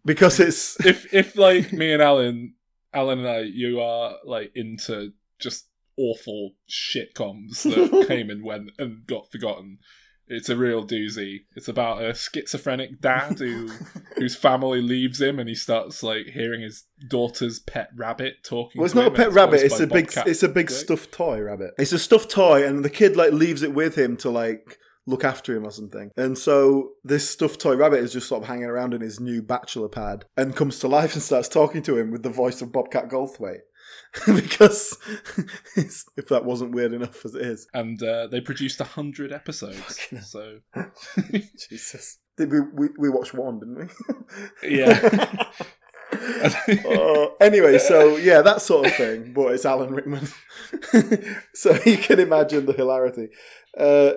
because 0.05 0.41
it's 0.41 0.79
if 0.85 1.13
if 1.13 1.37
like 1.37 1.73
me 1.73 1.93
and 1.93 2.03
Alan, 2.03 2.55
Alan 2.93 3.21
and 3.21 3.29
I, 3.29 3.39
you 3.41 3.81
are 3.81 4.17
like 4.25 4.53
into 4.55 5.13
just 5.39 5.67
awful 5.97 6.53
shit 6.67 7.15
coms 7.15 7.63
that 7.65 8.05
came 8.09 8.31
and 8.31 8.45
went 8.45 8.71
and 8.79 9.07
got 9.07 9.31
forgotten. 9.31 9.79
It's 10.29 10.49
a 10.49 10.57
real 10.57 10.87
doozy. 10.87 11.41
It's 11.55 11.69
about 11.69 12.03
a 12.03 12.15
schizophrenic 12.15 13.01
dad 13.01 13.39
who 13.39 13.69
whose 14.17 14.37
family 14.37 14.81
leaves 14.81 15.21
him, 15.21 15.39
and 15.39 15.49
he 15.49 15.55
starts 15.55 16.03
like 16.03 16.27
hearing 16.27 16.63
his 16.63 16.85
daughter's 17.09 17.59
pet 17.61 17.91
rabbit 17.95 18.45
talking. 18.45 18.81
Well, 18.81 18.87
it's 18.87 18.95
not 18.95 19.09
a 19.09 19.11
pet 19.11 19.33
rabbit. 19.33 19.61
It's 19.61 19.81
a 19.81 19.87
big. 19.87 20.07
Bobcat 20.07 20.29
It's 20.29 20.43
a 20.43 20.49
big 20.49 20.71
stuffed 20.71 21.13
toy 21.13 21.41
rabbit. 21.41 21.73
It's 21.79 21.93
a 21.93 21.99
stuffed 21.99 22.31
toy, 22.31 22.67
and 22.67 22.85
the 22.85 22.91
kid 22.91 23.17
like 23.17 23.33
leaves 23.33 23.63
it 23.63 23.75
with 23.75 23.97
him 23.97 24.17
to 24.19 24.31
like 24.31 24.79
look 25.07 25.25
after 25.25 25.57
him 25.57 25.67
or 25.67 25.71
something. 25.71 26.11
And 26.17 26.39
so 26.39 26.93
this 27.03 27.29
stuffed 27.29 27.61
toy 27.61 27.77
rabbit 27.77 28.01
is 28.01 28.13
just 28.13 28.29
sort 28.29 28.43
of 28.43 28.49
hanging 28.49 28.67
around 28.67 28.95
in 28.95 29.01
his 29.01 29.19
new 29.19 29.43
bachelor 29.43 29.89
pad 29.89 30.25
and 30.37 30.55
comes 30.55 30.79
to 30.81 30.89
life 30.89 31.15
and 31.15 31.23
starts 31.23 31.49
talking 31.49 31.83
to 31.83 31.99
him 31.99 32.11
with 32.11 32.23
the 32.23 32.31
voice 32.31 32.63
of 32.63 32.73
Bobcat 32.73 33.09
Goldthwait. 33.09 33.61
because 34.27 34.99
if 35.77 36.29
that 36.29 36.45
wasn't 36.45 36.75
weird 36.75 36.93
enough 36.93 37.25
as 37.25 37.35
it 37.35 37.43
is, 37.43 37.67
and 37.73 38.03
uh, 38.03 38.27
they 38.27 38.41
produced 38.41 38.81
a 38.81 38.85
hundred 38.85 39.33
episodes. 39.33 39.99
so 40.23 40.59
Jesus, 41.69 42.19
did 42.37 42.53
we, 42.53 42.61
we 42.61 42.89
we 42.99 43.09
watched 43.09 43.33
one, 43.33 43.59
didn't 43.59 43.91
we? 44.63 44.77
Yeah. 44.77 45.47
Uh, 46.13 47.27
anyway, 47.41 47.79
so 47.79 48.17
yeah, 48.17 48.43
that 48.43 48.61
sort 48.61 48.87
of 48.87 48.95
thing. 48.95 49.33
But 49.33 49.55
it's 49.55 49.65
Alan 49.65 49.95
Rickman, 49.95 50.29
so 51.55 51.79
you 51.87 51.97
can 51.97 52.21
imagine 52.21 52.67
the 52.67 52.75
hilarity. 52.75 53.29
Uh, 53.77 54.13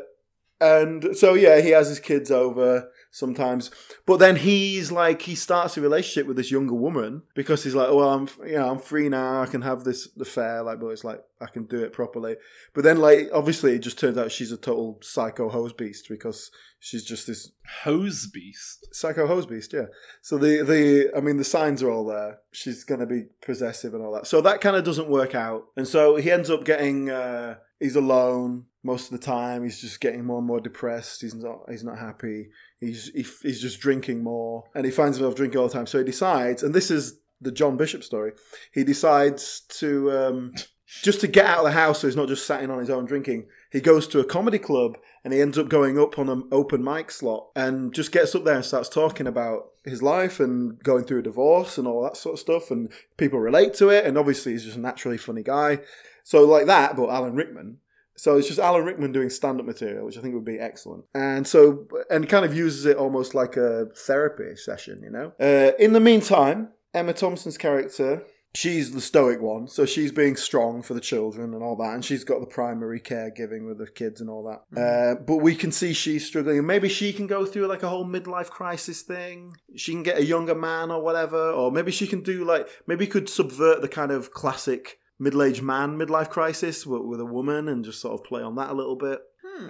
and 0.59 1.15
so 1.15 1.35
yeah, 1.35 1.61
he 1.61 1.69
has 1.69 1.87
his 1.87 2.01
kids 2.01 2.31
over 2.31 2.89
sometimes, 3.15 3.71
but 4.05 4.17
then 4.17 4.35
he's 4.35 4.91
like 4.91 5.21
he 5.21 5.35
starts 5.35 5.77
a 5.77 5.81
relationship 5.81 6.27
with 6.27 6.35
this 6.35 6.51
younger 6.51 6.73
woman 6.73 7.23
because 7.33 7.63
he's 7.63 7.73
like, 7.73 7.89
well, 7.89 8.09
I'm 8.09 8.27
you 8.45 8.57
know 8.57 8.69
I'm 8.69 8.79
free 8.79 9.07
now, 9.07 9.41
I 9.41 9.45
can 9.45 9.61
have 9.61 9.85
this 9.85 10.09
the 10.15 10.23
affair, 10.23 10.61
like, 10.63 10.81
but 10.81 10.87
it's 10.87 11.05
like 11.05 11.21
I 11.39 11.45
can 11.45 11.63
do 11.63 11.81
it 11.81 11.93
properly. 11.93 12.35
But 12.73 12.83
then 12.83 12.97
like 12.97 13.29
obviously 13.33 13.73
it 13.73 13.79
just 13.79 13.97
turns 13.97 14.17
out 14.17 14.31
she's 14.31 14.51
a 14.51 14.57
total 14.57 14.99
psycho 15.01 15.49
hose 15.49 15.71
beast 15.71 16.07
because 16.09 16.51
she's 16.79 17.05
just 17.05 17.25
this 17.25 17.51
hose 17.83 18.27
beast. 18.27 18.87
Psycho 18.91 19.27
hose 19.27 19.45
beast, 19.45 19.71
yeah. 19.71 19.85
So 20.21 20.37
the 20.37 20.63
the 20.63 21.11
I 21.15 21.21
mean 21.21 21.37
the 21.37 21.45
signs 21.45 21.81
are 21.81 21.89
all 21.89 22.05
there. 22.05 22.39
She's 22.51 22.83
gonna 22.83 23.05
be 23.05 23.27
possessive 23.41 23.93
and 23.93 24.03
all 24.03 24.13
that. 24.13 24.27
So 24.27 24.41
that 24.41 24.59
kind 24.59 24.75
of 24.75 24.83
doesn't 24.83 25.09
work 25.09 25.35
out, 25.35 25.67
and 25.77 25.87
so 25.87 26.17
he 26.17 26.31
ends 26.31 26.49
up 26.49 26.65
getting. 26.65 27.09
Uh, 27.09 27.55
he's 27.79 27.95
alone 27.95 28.65
most 28.85 29.11
of 29.11 29.19
the 29.19 29.25
time. 29.25 29.63
He's 29.63 29.81
just 29.81 29.99
getting 29.99 30.23
more 30.23 30.37
and 30.37 30.47
more 30.47 30.59
depressed. 30.59 31.21
He's 31.21 31.33
not. 31.33 31.63
He's 31.69 31.83
not 31.83 31.97
happy. 31.97 32.49
He's 32.79 33.09
he, 33.09 33.25
he's 33.41 33.61
just 33.61 33.79
drinking 33.79 34.23
more, 34.23 34.65
and 34.75 34.85
he 34.85 34.91
finds 34.91 35.17
himself 35.17 35.35
drinking 35.35 35.59
all 35.59 35.67
the 35.67 35.73
time. 35.73 35.87
So 35.87 35.97
he 35.97 36.03
decides, 36.03 36.63
and 36.63 36.73
this 36.73 36.91
is 36.91 37.19
the 37.41 37.51
John 37.51 37.77
Bishop 37.77 38.03
story. 38.03 38.33
He 38.71 38.83
decides 38.83 39.61
to 39.79 40.11
um, 40.11 40.53
just 40.85 41.19
to 41.21 41.27
get 41.27 41.45
out 41.45 41.59
of 41.59 41.65
the 41.65 41.71
house, 41.71 41.99
so 41.99 42.07
he's 42.07 42.15
not 42.15 42.27
just 42.27 42.45
sitting 42.45 42.69
on 42.69 42.79
his 42.79 42.89
own 42.89 43.05
drinking. 43.05 43.47
He 43.71 43.81
goes 43.81 44.07
to 44.09 44.19
a 44.19 44.25
comedy 44.25 44.59
club 44.59 44.97
and 45.23 45.33
he 45.33 45.41
ends 45.41 45.57
up 45.57 45.67
going 45.67 45.99
up 45.99 46.19
on 46.19 46.29
an 46.29 46.43
open 46.51 46.83
mic 46.83 47.09
slot 47.09 47.47
and 47.55 47.93
just 47.93 48.11
gets 48.11 48.35
up 48.35 48.45
there 48.45 48.55
and 48.55 48.63
starts 48.63 48.87
talking 48.87 49.25
about 49.25 49.71
his 49.83 50.03
life 50.03 50.39
and 50.39 50.81
going 50.83 51.03
through 51.03 51.19
a 51.19 51.23
divorce 51.23 51.77
and 51.77 51.87
all 51.87 52.03
that 52.03 52.15
sort 52.15 52.33
of 52.33 52.39
stuff. 52.39 52.69
And 52.69 52.91
people 53.17 53.39
relate 53.39 53.73
to 53.75 53.89
it. 53.89 54.05
And 54.05 54.17
obviously, 54.17 54.51
he's 54.51 54.65
just 54.65 54.77
a 54.77 54.81
naturally 54.81 55.17
funny 55.17 55.41
guy. 55.41 55.79
So, 56.23 56.45
like 56.45 56.67
that, 56.67 56.95
but 56.95 57.09
Alan 57.09 57.35
Rickman. 57.35 57.79
So 58.17 58.37
it's 58.37 58.47
just 58.47 58.59
Alan 58.59 58.85
Rickman 58.85 59.11
doing 59.11 59.29
stand-up 59.29 59.65
material, 59.65 60.05
which 60.05 60.17
I 60.17 60.21
think 60.21 60.33
would 60.35 60.45
be 60.45 60.59
excellent. 60.59 61.05
And 61.13 61.45
so, 61.45 61.87
and 62.09 62.27
kind 62.29 62.45
of 62.45 62.55
uses 62.55 62.85
it 62.85 62.97
almost 62.97 63.35
like 63.35 63.57
a 63.57 63.87
therapy 63.95 64.55
session, 64.55 65.01
you 65.03 65.11
know. 65.11 65.33
Uh, 65.39 65.71
in 65.77 65.93
the 65.93 65.99
meantime, 65.99 66.69
Emma 66.93 67.13
Thompson's 67.13 67.57
character, 67.57 68.23
she's 68.55 68.91
the 68.91 69.01
stoic 69.01 69.41
one, 69.41 69.67
so 69.67 69.85
she's 69.85 70.13
being 70.13 70.37
strong 70.37 70.81
for 70.81 70.93
the 70.93 71.01
children 71.01 71.53
and 71.53 71.61
all 71.61 71.75
that, 71.75 71.93
and 71.93 72.05
she's 72.05 72.23
got 72.23 72.39
the 72.39 72.47
primary 72.47 73.01
caregiving 73.01 73.67
with 73.67 73.77
the 73.77 73.87
kids 73.87 74.21
and 74.21 74.29
all 74.29 74.43
that. 74.43 74.81
Uh, 74.81 75.15
but 75.21 75.37
we 75.37 75.53
can 75.53 75.73
see 75.73 75.91
she's 75.91 76.25
struggling, 76.25 76.59
and 76.59 76.67
maybe 76.67 76.87
she 76.87 77.11
can 77.11 77.27
go 77.27 77.45
through 77.45 77.67
like 77.67 77.83
a 77.83 77.89
whole 77.89 78.05
midlife 78.05 78.49
crisis 78.49 79.01
thing. 79.01 79.53
She 79.75 79.91
can 79.91 80.03
get 80.03 80.17
a 80.17 80.25
younger 80.25 80.55
man 80.55 80.89
or 80.89 81.01
whatever, 81.01 81.51
or 81.51 81.69
maybe 81.69 81.91
she 81.91 82.07
can 82.07 82.21
do 82.21 82.45
like 82.45 82.67
maybe 82.87 83.07
could 83.07 83.27
subvert 83.27 83.81
the 83.81 83.89
kind 83.89 84.11
of 84.11 84.31
classic 84.31 84.99
middle-aged 85.19 85.63
man 85.63 85.97
midlife 85.97 86.29
crisis 86.29 86.85
with, 86.85 87.03
with 87.03 87.19
a 87.19 87.25
woman 87.25 87.67
and 87.67 87.85
just 87.85 88.01
sort 88.01 88.13
of 88.13 88.23
play 88.25 88.41
on 88.41 88.55
that 88.55 88.69
a 88.69 88.73
little 88.73 88.95
bit. 88.95 89.21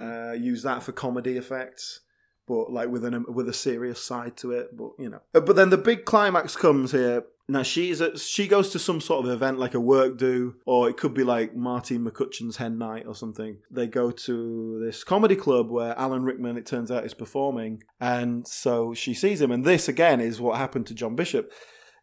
Uh, 0.02 0.32
use 0.32 0.64
that 0.64 0.82
for 0.82 0.90
comedy 0.90 1.36
effects, 1.36 2.00
but 2.48 2.72
like 2.72 2.88
with 2.88 3.04
an 3.04 3.24
with 3.28 3.48
a 3.48 3.52
serious 3.52 4.02
side 4.02 4.36
to 4.36 4.50
it. 4.50 4.76
But 4.76 4.90
you 4.98 5.08
know, 5.08 5.20
Uh, 5.32 5.38
but 5.38 5.54
then 5.54 5.70
the 5.70 5.78
big 5.78 6.04
climax 6.04 6.56
comes 6.56 6.90
here. 6.90 7.24
Now 7.48 7.62
she's 7.62 8.00
at, 8.00 8.18
she 8.18 8.48
goes 8.48 8.70
to 8.70 8.80
some 8.80 9.00
sort 9.00 9.24
of 9.24 9.30
event 9.30 9.60
like 9.60 9.74
a 9.74 9.80
work 9.80 10.18
do, 10.18 10.56
or 10.66 10.88
it 10.88 10.96
could 10.96 11.14
be 11.14 11.22
like 11.22 11.54
Marty 11.54 11.96
McCutcheon's 11.96 12.56
hen 12.56 12.78
night 12.78 13.06
or 13.06 13.14
something. 13.14 13.58
They 13.70 13.86
go 13.86 14.10
to 14.10 14.80
this 14.84 15.04
comedy 15.04 15.36
club 15.36 15.70
where 15.70 15.96
Alan 15.96 16.24
Rickman, 16.24 16.56
it 16.56 16.66
turns 16.66 16.90
out, 16.90 17.06
is 17.06 17.14
performing, 17.14 17.84
and 18.00 18.44
so 18.48 18.92
she 18.92 19.14
sees 19.14 19.40
him. 19.40 19.52
And 19.52 19.64
this 19.64 19.88
again 19.88 20.20
is 20.20 20.40
what 20.40 20.58
happened 20.58 20.88
to 20.88 20.94
John 20.94 21.14
Bishop. 21.14 21.52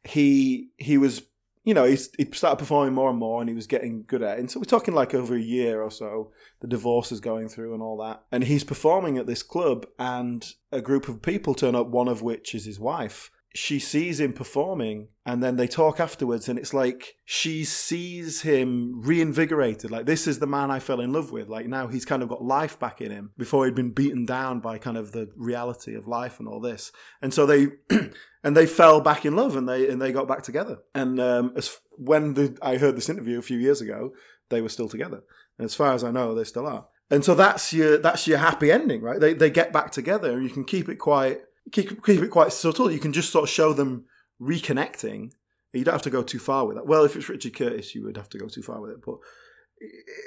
He 0.06 0.70
he 0.78 0.98
was 0.98 1.24
you 1.64 1.74
know, 1.74 1.86
he's, 1.86 2.10
he 2.18 2.28
started 2.34 2.58
performing 2.58 2.94
more 2.94 3.10
and 3.10 3.18
more 3.18 3.40
and 3.42 3.50
he 3.50 3.56
was 3.56 3.68
getting 3.68 4.04
good 4.06 4.22
at 4.22 4.38
it. 4.38 4.40
And 4.40 4.52
so 4.52 4.60
we're 4.60 4.66
talking 4.66 4.94
like 4.94 5.14
over 5.14 5.36
a 5.36 5.42
year 5.42 5.82
or 5.82 5.92
so, 5.92 6.32
the 6.60 6.68
divorce 6.68 7.12
is 7.12 7.22
going 7.22 7.48
through 7.48 7.74
and 7.74 7.82
all 7.82 7.98
that. 7.98 8.24
And 8.32 8.44
he's 8.44 8.64
performing 8.64 9.18
at 9.18 9.28
this 9.28 9.44
club 9.44 9.86
and 9.98 10.46
a 10.72 10.82
group 10.82 11.08
of 11.08 11.22
people 11.22 11.54
turn 11.54 11.76
up, 11.76 11.88
one 11.88 12.10
of 12.10 12.22
which 12.22 12.54
is 12.54 12.66
his 12.66 12.80
wife. 12.80 13.32
She 13.56 13.80
sees 13.80 14.20
him 14.20 14.34
performing 14.34 15.10
and 15.26 15.44
then 15.44 15.58
they 15.58 15.68
talk 15.68 16.00
afterwards 16.00 16.50
and 16.50 16.58
it's 16.58 16.74
like 16.74 17.16
she 17.24 17.64
sees 17.64 18.42
him 18.42 19.02
reinvigorated. 19.02 19.92
Like, 19.92 20.06
this 20.06 20.26
is 20.28 20.40
the 20.40 20.48
man 20.48 20.72
I 20.72 20.80
fell 20.80 21.00
in 21.00 21.14
love 21.14 21.32
with. 21.32 21.50
Like, 21.50 21.68
now 21.68 21.88
he's 21.88 22.06
kind 22.06 22.24
of 22.24 22.30
got 22.30 22.44
life 22.44 22.80
back 22.80 23.00
in 23.00 23.12
him 23.12 23.32
before 23.38 23.66
he'd 23.66 23.76
been 23.76 23.92
beaten 23.92 24.26
down 24.26 24.60
by 24.60 24.80
kind 24.80 24.98
of 24.98 25.12
the 25.12 25.30
reality 25.36 25.94
of 25.96 26.08
life 26.08 26.40
and 26.40 26.48
all 26.48 26.60
this. 26.60 26.92
And 27.22 27.34
so 27.34 27.46
they. 27.46 27.68
and 28.44 28.58
they 28.58 28.66
fell 28.66 29.00
back 29.00 29.26
in 29.26 29.36
love 29.36 29.56
and 29.56 29.68
they 29.70 29.90
and 29.90 30.02
they 30.02 30.12
got 30.12 30.28
back 30.28 30.44
together. 30.44 30.80
And 30.94 31.20
um, 31.20 31.54
as 31.56 31.80
when 31.92 32.34
the, 32.34 32.58
I 32.62 32.78
heard 32.78 32.98
this 32.98 33.10
interview 33.10 33.40
a 33.40 33.44
few 33.44 33.58
years 33.58 33.80
ago, 33.80 34.14
they 34.50 34.62
were 34.62 34.70
still 34.70 34.90
together. 34.90 35.24
And 35.58 35.66
as 35.66 35.76
far 35.76 35.94
as 35.94 36.04
I 36.04 36.12
know, 36.12 36.36
they 36.36 36.44
still 36.44 36.68
are. 36.68 36.88
And 37.10 37.24
so 37.24 37.36
that's 37.36 37.72
your 37.74 37.98
that's 37.98 38.28
your 38.28 38.40
happy 38.40 38.72
ending, 38.72 39.02
right? 39.02 39.20
They 39.20 39.34
they 39.34 39.50
get 39.50 39.72
back 39.72 39.92
together, 39.92 40.34
and 40.34 40.44
you 40.44 40.50
can 40.50 40.64
keep 40.64 40.90
it 40.90 40.96
quite 40.96 41.42
keep 41.72 42.04
keep 42.04 42.22
it 42.22 42.30
quite 42.30 42.54
subtle. 42.54 42.92
You 42.92 43.00
can 43.00 43.14
just 43.14 43.32
sort 43.32 43.44
of 43.44 43.50
show 43.50 43.74
them 43.74 44.06
reconnecting. 44.42 45.32
You 45.74 45.84
don't 45.84 45.94
have 45.94 46.02
to 46.04 46.10
go 46.10 46.22
too 46.22 46.40
far 46.40 46.68
with 46.68 46.76
that. 46.76 46.86
Well, 46.86 47.04
if 47.04 47.16
it's 47.16 47.30
Richard 47.30 47.56
Curtis, 47.56 47.96
you 47.96 48.04
would 48.04 48.18
have 48.18 48.30
to 48.30 48.38
go 48.38 48.48
too 48.48 48.62
far 48.62 48.80
with 48.80 48.92
it. 48.92 49.04
But 49.04 49.16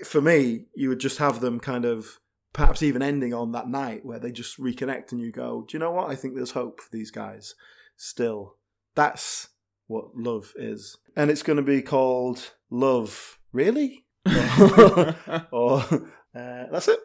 for 0.05 0.21
me, 0.21 0.67
you 0.75 0.89
would 0.89 0.99
just 0.99 1.19
have 1.19 1.41
them 1.41 1.61
kind 1.61 1.85
of 1.85 2.19
perhaps 2.53 2.83
even 2.83 3.03
ending 3.03 3.33
on 3.33 3.53
that 3.53 3.69
night 3.69 4.05
where 4.05 4.19
they 4.19 4.33
just 4.33 4.59
reconnect, 4.59 5.13
and 5.13 5.21
you 5.21 5.31
go, 5.31 5.65
"Do 5.69 5.77
you 5.77 5.79
know 5.79 5.93
what? 5.93 6.11
I 6.11 6.17
think 6.17 6.35
there's 6.35 6.53
hope 6.53 6.81
for 6.81 6.89
these 6.91 7.11
guys." 7.11 7.55
still. 7.97 8.57
That's 8.95 9.49
what 9.87 10.17
love 10.17 10.53
is. 10.57 10.97
And 11.17 11.31
it's 11.31 11.43
going 11.43 11.57
to 11.57 11.63
be 11.63 11.83
called 11.83 12.53
Love. 12.71 13.39
Really? 13.53 14.05
or 14.27 15.81
uh, 15.81 16.05
that's 16.35 16.89
it. 16.89 17.01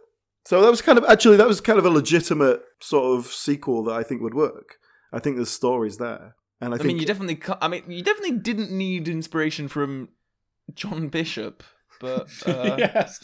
So 0.46 0.62
that 0.62 0.72
was 0.72 0.82
kind 0.82 0.98
of 0.98 1.06
actually 1.06 1.38
that 1.38 1.48
was 1.48 1.62
kind 1.62 1.80
of 1.80 1.86
a 1.86 1.90
legitimate 1.90 2.62
sort 2.80 3.18
of 3.18 3.28
sequel 3.28 3.84
that 3.84 3.94
I 3.94 4.04
think 4.04 4.22
would 4.22 4.34
work. 4.34 4.78
I 5.14 5.20
think 5.20 5.36
there's 5.36 5.52
stories 5.52 5.98
there, 5.98 6.36
and 6.60 6.74
I, 6.74 6.76
I, 6.76 6.78
think 6.78 6.88
mean, 6.88 7.00
you 7.00 7.06
definitely. 7.06 7.42
I 7.62 7.68
mean, 7.68 7.84
you 7.88 8.04
definitely 8.04 8.38
didn't 8.38 8.72
need 8.72 9.08
inspiration 9.08 9.68
from 9.68 10.10
John 10.74 11.10
Bishop, 11.10 11.64
but 12.00 12.28
uh, 12.46 12.76
yes. 12.78 13.24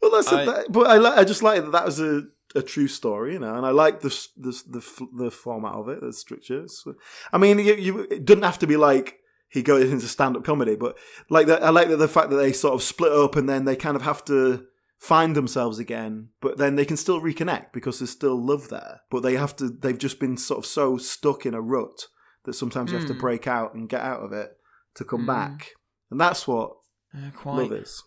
Well, 0.00 0.10
that's 0.10 0.32
I- 0.32 0.42
a, 0.42 0.46
that, 0.46 0.72
but 0.72 0.86
I 0.86 1.20
I 1.20 1.24
just 1.24 1.42
like 1.42 1.62
that 1.62 1.72
that 1.72 1.84
was 1.84 2.00
a, 2.00 2.22
a 2.54 2.62
true 2.62 2.88
story, 2.88 3.34
you 3.34 3.38
know, 3.38 3.54
and 3.54 3.66
I 3.66 3.70
like 3.70 4.00
the 4.00 4.08
the 4.36 4.62
the, 4.68 5.08
the 5.24 5.30
format 5.30 5.74
of 5.74 5.88
it, 5.88 6.00
the 6.00 6.12
structure. 6.12 6.66
So- 6.68 6.94
I 7.32 7.38
mean, 7.38 7.58
you, 7.58 7.74
you 7.74 8.00
it 8.10 8.24
doesn't 8.24 8.42
have 8.42 8.60
to 8.60 8.66
be 8.66 8.76
like 8.76 9.18
he 9.48 9.62
goes 9.62 9.90
into 9.90 10.08
stand 10.08 10.36
up 10.36 10.44
comedy, 10.44 10.76
but 10.76 10.96
like 11.30 11.46
that, 11.46 11.62
I 11.62 11.70
like 11.70 11.88
that 11.88 11.96
the 11.96 12.08
fact 12.08 12.30
that 12.30 12.36
they 12.36 12.52
sort 12.52 12.74
of 12.74 12.82
split 12.82 13.12
up 13.12 13.36
and 13.36 13.48
then 13.48 13.64
they 13.64 13.76
kind 13.76 13.96
of 13.96 14.02
have 14.02 14.24
to 14.26 14.66
find 14.98 15.36
themselves 15.36 15.78
again, 15.78 16.30
but 16.40 16.56
then 16.58 16.76
they 16.76 16.84
can 16.84 16.96
still 16.96 17.20
reconnect 17.20 17.72
because 17.72 17.98
there's 17.98 18.10
still 18.10 18.36
love 18.42 18.68
there. 18.70 19.00
But 19.10 19.22
they 19.22 19.34
have 19.36 19.54
to, 19.56 19.68
they've 19.68 19.98
just 19.98 20.18
been 20.18 20.36
sort 20.36 20.58
of 20.58 20.66
so 20.66 20.96
stuck 20.96 21.44
in 21.46 21.54
a 21.54 21.60
rut 21.60 22.06
that 22.44 22.54
sometimes 22.54 22.90
you 22.92 22.98
have 22.98 23.06
to 23.08 23.14
Mm. 23.14 23.20
break 23.20 23.46
out 23.46 23.74
and 23.74 23.88
get 23.88 24.00
out 24.00 24.20
of 24.22 24.32
it 24.32 24.50
to 24.94 25.04
come 25.04 25.22
Mm. 25.22 25.26
back, 25.26 25.72
and 26.10 26.20
that's 26.20 26.46
what 26.48 26.76
uh, 27.14 27.30
quite. 27.34 27.62
love 27.70 27.72
is 27.72 28.02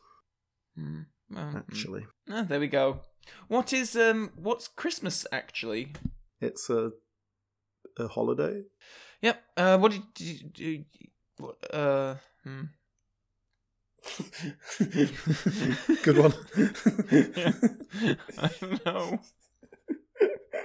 Mm, 0.77 1.05
well, 1.29 1.43
mm. 1.45 1.57
actually. 1.57 2.05
Ah, 2.29 2.43
there 2.43 2.59
we 2.59 2.67
go. 2.67 3.01
What 3.47 3.73
is 3.73 3.95
um? 3.95 4.31
What's 4.35 4.67
Christmas 4.67 5.27
actually? 5.31 5.93
It's 6.41 6.69
a 6.69 6.91
a 7.97 8.07
holiday. 8.07 8.63
Yep. 9.21 9.43
Uh, 9.57 9.77
what 9.77 9.91
did 9.91 10.03
you 10.19 10.47
do? 10.49 10.85
What, 11.37 11.73
uh, 11.73 12.15
hmm. 12.43 12.61
Good 16.03 16.17
one. 16.17 16.33
I 18.37 18.49
don't 18.61 18.85
know. 18.85 19.19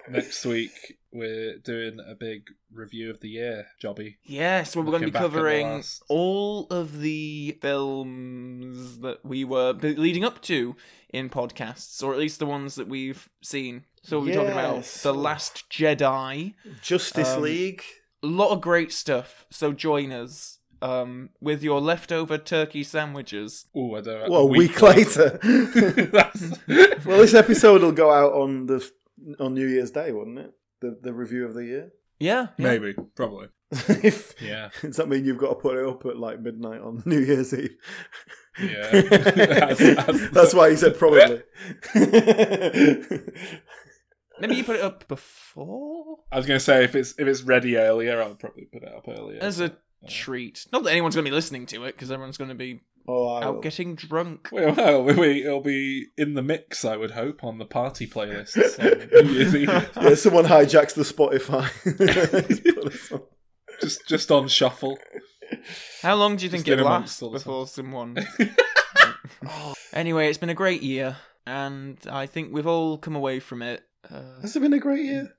Next 0.08 0.44
week 0.44 0.98
we're 1.12 1.58
doing 1.58 1.98
a 2.06 2.14
big 2.14 2.48
review 2.72 3.08
of 3.10 3.20
the 3.20 3.28
year, 3.28 3.66
Jobby. 3.82 4.16
Yes, 4.24 4.74
well, 4.76 4.84
we're 4.84 4.90
going 4.90 5.02
to 5.02 5.06
be 5.08 5.12
back 5.12 5.22
at 5.22 5.30
the 5.30 5.36
covering 5.38 5.66
last- 5.68 6.02
all 6.08 6.66
of 6.70 7.00
the 7.00 7.56
films 7.62 8.98
that 9.00 9.24
we 9.24 9.44
were 9.44 9.72
leading 9.72 10.24
up 10.24 10.42
to 10.42 10.76
in 11.10 11.30
podcasts, 11.30 12.02
or 12.02 12.12
at 12.12 12.18
least 12.18 12.38
the 12.38 12.46
ones 12.46 12.74
that 12.74 12.88
we've 12.88 13.28
seen. 13.42 13.84
So 14.02 14.20
we're 14.20 14.34
talking 14.34 14.50
about 14.52 14.84
The 14.84 15.14
Last 15.14 15.64
Jedi. 15.70 16.54
Justice 16.82 17.30
Um, 17.36 17.42
League. 17.42 17.82
A 18.22 18.26
lot 18.26 18.50
of 18.50 18.60
great 18.60 18.92
stuff. 18.92 19.46
So 19.50 19.72
join 19.72 20.12
us 20.12 20.58
um, 20.84 21.30
with 21.40 21.62
your 21.62 21.80
leftover 21.80 22.36
turkey 22.38 22.82
sandwiches. 22.84 23.66
Oh, 23.74 23.94
I 23.94 24.00
don't. 24.02 24.30
Well, 24.30 24.42
a 24.42 24.46
week, 24.46 24.80
later. 24.82 25.38
well, 25.44 27.18
this 27.18 27.34
episode 27.34 27.82
will 27.82 27.92
go 27.92 28.12
out 28.12 28.32
on 28.34 28.66
the 28.66 28.88
on 29.40 29.54
New 29.54 29.66
Year's 29.66 29.90
Day, 29.90 30.12
wouldn't 30.12 30.38
it? 30.38 30.52
The 30.80 30.98
the 31.02 31.12
review 31.14 31.46
of 31.46 31.54
the 31.54 31.64
year. 31.64 31.90
Yeah, 32.20 32.48
yeah. 32.58 32.64
Maybe, 32.66 32.94
probably. 33.16 33.48
if, 33.72 34.34
Yeah. 34.40 34.68
Does 34.82 34.96
that 34.96 35.08
mean 35.08 35.24
you've 35.24 35.38
got 35.38 35.48
to 35.48 35.54
put 35.56 35.76
it 35.76 35.86
up 35.86 36.04
at 36.06 36.16
like 36.16 36.40
midnight 36.40 36.80
on 36.80 37.02
New 37.06 37.18
Year's 37.18 37.52
Eve? 37.54 37.74
Yeah. 38.60 38.88
As- 38.92 39.80
as- 39.80 40.30
That's 40.30 40.54
why 40.54 40.70
he 40.70 40.76
said 40.76 40.96
probably. 40.96 41.42
Maybe 44.40 44.56
you 44.56 44.64
put 44.64 44.76
it 44.76 44.82
up 44.82 45.06
before 45.06 46.18
I 46.32 46.36
was 46.36 46.46
going 46.46 46.58
to 46.58 46.64
say 46.64 46.82
if 46.84 46.94
it's 46.96 47.14
if 47.18 47.26
it's 47.28 47.42
ready 47.42 47.76
earlier, 47.76 48.20
I'll 48.20 48.34
probably 48.34 48.64
put 48.64 48.82
it 48.82 48.92
up 48.92 49.06
earlier. 49.08 49.40
as 49.40 49.60
a 49.60 49.76
treat. 50.08 50.66
Not 50.72 50.84
that 50.84 50.90
anyone's 50.92 51.14
going 51.14 51.24
to 51.24 51.30
be 51.30 51.34
listening 51.34 51.66
to 51.66 51.84
it 51.84 51.92
because 51.92 52.10
everyone's 52.10 52.36
going 52.36 52.50
to 52.50 52.54
be 52.54 52.80
oh, 53.08 53.36
out 53.38 53.54
will. 53.54 53.60
getting 53.60 53.94
drunk. 53.94 54.48
Well, 54.52 54.74
well, 54.74 55.02
we- 55.04 55.44
it'll 55.44 55.60
be 55.60 56.06
in 56.16 56.34
the 56.34 56.42
mix, 56.42 56.84
I 56.84 56.96
would 56.96 57.12
hope, 57.12 57.42
on 57.44 57.58
the 57.58 57.64
party 57.66 58.06
playlists. 58.06 58.56
on 59.18 59.26
New 59.26 59.32
Year's 59.32 59.54
Eve. 59.56 59.68
yeah, 59.68 60.14
someone 60.14 60.44
hijacks 60.44 60.94
the 60.94 61.02
Spotify. 61.02 61.70
Put 62.74 62.92
us 62.92 63.12
on. 63.12 63.22
just 63.80 64.06
just 64.06 64.30
on 64.30 64.48
shuffle. 64.48 64.98
How 66.02 66.14
long 66.14 66.36
do 66.36 66.44
you 66.44 66.50
think 66.50 66.64
Just 66.64 66.70
it 66.70 66.80
in 66.80 66.86
amongst 66.86 67.20
lasts 67.20 67.22
all 67.22 67.30
the 67.30 67.38
before 67.38 67.66
someone? 67.66 68.16
anyway, 69.92 70.28
it's 70.28 70.38
been 70.38 70.50
a 70.50 70.54
great 70.54 70.82
year, 70.82 71.16
and 71.46 71.98
I 72.10 72.26
think 72.26 72.52
we've 72.52 72.66
all 72.66 72.98
come 72.98 73.16
away 73.16 73.40
from 73.40 73.62
it. 73.62 73.82
Uh, 74.10 74.40
Has 74.42 74.56
it 74.56 74.60
been 74.60 74.72
a 74.72 74.78
great 74.78 75.04
year? 75.04 75.34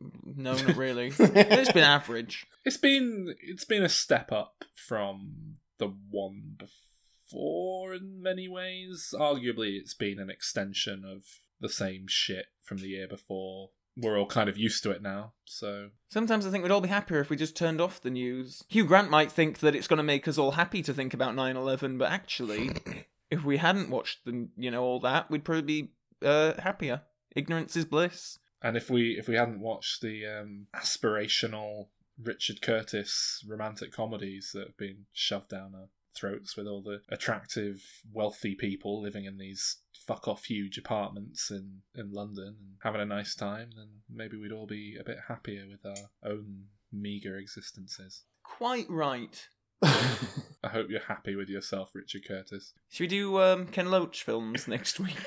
No, 0.00 0.54
not 0.54 0.76
really. 0.76 1.12
it's 1.18 1.72
been 1.72 1.84
average. 1.84 2.46
It's 2.64 2.76
been 2.76 3.34
it's 3.40 3.64
been 3.64 3.82
a 3.82 3.88
step 3.88 4.32
up 4.32 4.64
from 4.74 5.56
the 5.78 5.94
one 6.10 6.56
before 6.58 7.94
in 7.94 8.22
many 8.22 8.48
ways. 8.48 9.14
Arguably, 9.18 9.78
it's 9.78 9.94
been 9.94 10.18
an 10.18 10.30
extension 10.30 11.04
of 11.04 11.24
the 11.60 11.68
same 11.68 12.06
shit 12.08 12.46
from 12.62 12.78
the 12.78 12.88
year 12.88 13.08
before. 13.08 13.70
We're 13.98 14.18
all 14.18 14.26
kind 14.26 14.50
of 14.50 14.58
used 14.58 14.82
to 14.82 14.90
it 14.90 15.00
now, 15.00 15.32
so 15.46 15.88
Sometimes 16.10 16.46
I 16.46 16.50
think 16.50 16.62
we'd 16.62 16.70
all 16.70 16.82
be 16.82 16.88
happier 16.88 17.18
if 17.20 17.30
we 17.30 17.36
just 17.36 17.56
turned 17.56 17.80
off 17.80 18.02
the 18.02 18.10
news. 18.10 18.62
Hugh 18.68 18.84
Grant 18.84 19.10
might 19.10 19.32
think 19.32 19.60
that 19.60 19.74
it's 19.74 19.88
going 19.88 19.96
to 19.96 20.02
make 20.02 20.28
us 20.28 20.36
all 20.36 20.50
happy 20.50 20.82
to 20.82 20.92
think 20.92 21.14
about 21.14 21.34
9/11, 21.34 21.96
but 21.98 22.12
actually, 22.12 22.72
if 23.30 23.42
we 23.42 23.56
hadn't 23.56 23.88
watched 23.88 24.26
the, 24.26 24.48
you 24.56 24.70
know, 24.70 24.82
all 24.82 25.00
that, 25.00 25.30
we'd 25.30 25.46
probably 25.46 25.62
be 25.62 25.92
uh, 26.22 26.60
happier. 26.60 27.02
Ignorance 27.34 27.74
is 27.74 27.86
bliss. 27.86 28.38
And 28.62 28.76
if 28.76 28.90
we 28.90 29.18
if 29.18 29.28
we 29.28 29.36
hadn't 29.36 29.60
watched 29.60 30.00
the 30.00 30.26
um, 30.26 30.66
aspirational 30.74 31.88
Richard 32.22 32.62
Curtis 32.62 33.44
romantic 33.46 33.92
comedies 33.92 34.50
that 34.54 34.66
have 34.66 34.76
been 34.76 35.06
shoved 35.12 35.50
down 35.50 35.74
our 35.74 35.88
throats 36.14 36.56
with 36.56 36.66
all 36.66 36.82
the 36.82 37.02
attractive, 37.10 37.82
wealthy 38.12 38.54
people 38.54 39.02
living 39.02 39.26
in 39.26 39.36
these 39.36 39.78
fuck 40.06 40.28
off 40.28 40.44
huge 40.44 40.78
apartments 40.78 41.50
in, 41.50 41.82
in 41.94 42.12
London 42.12 42.56
and 42.58 42.76
having 42.82 43.00
a 43.00 43.06
nice 43.06 43.34
time, 43.34 43.70
then 43.76 43.88
maybe 44.08 44.36
we'd 44.36 44.52
all 44.52 44.66
be 44.66 44.96
a 44.98 45.04
bit 45.04 45.18
happier 45.28 45.64
with 45.68 45.84
our 45.84 46.30
own 46.30 46.64
meagre 46.92 47.36
existences. 47.36 48.22
Quite 48.42 48.88
right. 48.88 49.48
I 49.82 50.68
hope 50.68 50.88
you're 50.88 51.00
happy 51.00 51.36
with 51.36 51.48
yourself, 51.48 51.90
Richard 51.94 52.26
Curtis. 52.26 52.72
Should 52.88 53.04
we 53.04 53.08
do 53.08 53.40
um, 53.42 53.66
Ken 53.66 53.90
Loach 53.90 54.22
films 54.22 54.66
next 54.66 54.98
week? 54.98 55.16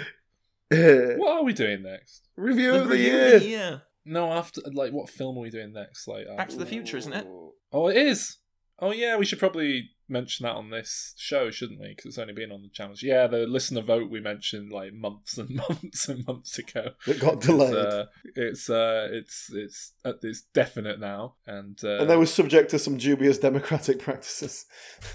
what 1.19 1.33
are 1.33 1.45
we 1.45 1.53
doing 1.53 1.83
next? 1.83 2.29
Review 2.37 2.73
The 2.73 2.83
of 2.83 2.89
the 2.89 2.95
review 2.95 3.13
year. 3.13 3.35
of 3.37 3.43
the 3.43 3.49
year. 3.49 3.83
No, 4.05 4.33
after 4.33 4.61
like 4.73 4.93
what 4.93 5.09
film 5.11 5.37
are 5.37 5.41
we 5.43 5.51
doing 5.51 5.73
next? 5.73 6.07
Like 6.09 6.27
Back 6.37 6.49
to 6.51 6.57
the 6.57 6.67
Future, 6.67 6.97
isn't 6.97 7.13
it? 7.13 7.27
Oh, 7.73 7.89
it 7.89 7.97
is. 7.97 8.39
Oh 8.79 8.93
yeah, 8.93 9.17
we 9.17 9.27
should 9.27 9.39
probably 9.39 9.91
mention 10.09 10.45
that 10.45 10.55
on 10.57 10.71
this 10.71 11.15
show, 11.19 11.51
shouldn't 11.51 11.81
we? 11.81 11.89
Because 11.91 12.07
it's 12.07 12.19
only 12.19 12.33
been 12.33 12.51
on 12.51 12.63
the 12.63 12.69
channels. 12.71 13.03
Yeah, 13.03 13.27
the 13.27 13.47
listener 13.47 13.83
vote 13.83 14.11
we 14.11 14.21
mentioned 14.21 14.73
like 14.73 14.93
months 14.95 15.37
and 15.37 15.51
months 15.69 16.09
and 16.09 16.27
months 16.27 16.59
ago. 16.59 16.91
It 17.07 17.21
got 17.21 17.35
It's, 17.35 17.47
delayed. 17.47 17.77
uh, 17.77 18.07
it's 18.35 18.71
uh, 18.71 19.09
it's 19.13 19.51
it's 19.53 19.93
uh, 20.05 20.15
it's 20.23 20.43
definite 20.55 20.99
now, 20.99 21.35
and 21.47 21.79
uh, 21.85 21.99
and 22.01 22.09
they 22.11 22.17
were 22.17 22.27
subject 22.27 22.71
to 22.71 22.79
some 22.79 22.97
dubious 22.97 23.39
democratic 23.39 23.99
practices. 23.99 24.65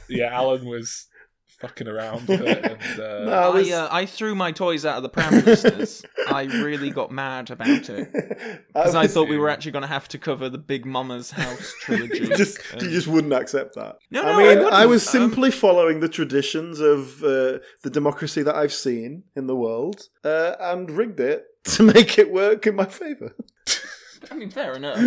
yeah, 0.07 0.29
Alan 0.31 0.65
was 0.65 1.07
fucking 1.61 1.87
around 1.87 2.27
with 2.27 2.41
it, 2.41 2.65
and 2.65 2.99
uh, 2.99 3.23
No, 3.25 3.53
I, 3.53 3.57
this- 3.61 3.71
uh, 3.73 3.87
I 3.91 4.05
threw 4.05 4.35
my 4.35 4.51
toys 4.51 4.85
out 4.85 4.97
of 4.97 5.03
the 5.03 5.09
pram 5.09 5.43
listers. 5.45 6.03
I 6.27 6.43
really 6.43 6.89
got 6.89 7.11
mad 7.11 7.49
about 7.51 7.89
it 7.89 8.11
because 8.67 8.95
I 8.95 9.03
was- 9.03 9.13
thought 9.13 9.29
we 9.29 9.37
were 9.37 9.49
actually 9.49 9.71
going 9.71 9.83
to 9.83 9.87
have 9.87 10.07
to 10.09 10.17
cover 10.17 10.49
the 10.49 10.57
Big 10.57 10.85
Momma's 10.85 11.31
House 11.31 11.73
trilogy. 11.81 12.19
you 12.19 12.35
just 12.37 12.59
And- 12.73 12.81
you 12.81 12.89
just 12.89 13.07
wouldn't 13.07 13.33
accept 13.33 13.75
that. 13.75 13.97
No, 14.11 14.23
I 14.23 14.37
mean, 14.37 14.47
I 14.47 14.51
I, 14.51 14.63
wouldn't. 14.85 14.89
was 14.89 15.07
Um, 15.07 15.11
simply 15.11 15.51
following 15.51 15.99
the 16.01 16.09
traditions 16.09 16.79
of 16.79 17.23
uh, 17.23 17.59
the 17.83 17.89
democracy 17.91 18.43
that 18.43 18.55
I've 18.55 18.73
seen 18.73 19.23
in 19.35 19.47
the 19.47 19.55
world 19.55 20.07
uh, 20.23 20.55
and 20.59 20.91
rigged 20.91 21.19
it 21.19 21.45
to 21.65 21.83
make 21.83 22.17
it 22.17 22.31
work 22.31 22.67
in 22.67 22.75
my 22.75 22.85
favour. 22.85 23.33
I 24.31 24.35
mean, 24.35 24.49
fair 24.49 24.73
enough. 24.73 24.97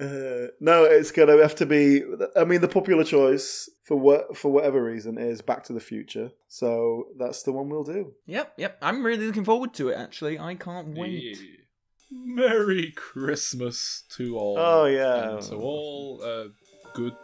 Uh, 0.00 0.48
no, 0.60 0.84
it's 0.84 1.12
gonna 1.12 1.40
have 1.40 1.54
to 1.56 1.66
be. 1.66 2.02
I 2.36 2.44
mean, 2.44 2.60
the 2.60 2.68
popular 2.68 3.04
choice 3.04 3.68
for 3.84 3.96
what 3.96 4.36
for 4.36 4.50
whatever 4.50 4.82
reason 4.82 5.18
is 5.18 5.40
Back 5.42 5.62
to 5.64 5.72
the 5.72 5.78
Future. 5.80 6.32
So 6.48 7.08
that's 7.18 7.42
the 7.44 7.52
one 7.52 7.68
we'll 7.68 7.84
do. 7.84 8.14
yep, 8.26 8.52
yep. 8.56 8.78
I'm 8.82 9.04
really 9.04 9.26
looking 9.26 9.44
forward 9.44 9.72
to 9.74 9.90
it. 9.90 9.94
Actually, 9.94 10.38
I 10.38 10.56
can't 10.56 10.96
wait. 10.98 11.38
Yeah. 11.40 11.60
Merry 12.10 12.92
Christmas 12.92 14.04
to 14.16 14.36
all. 14.38 14.56
Oh, 14.58 14.84
yeah. 14.86 15.30
And 15.34 15.42
to 15.42 15.56
all, 15.56 16.20
uh, 16.24 16.44
good 16.94 17.14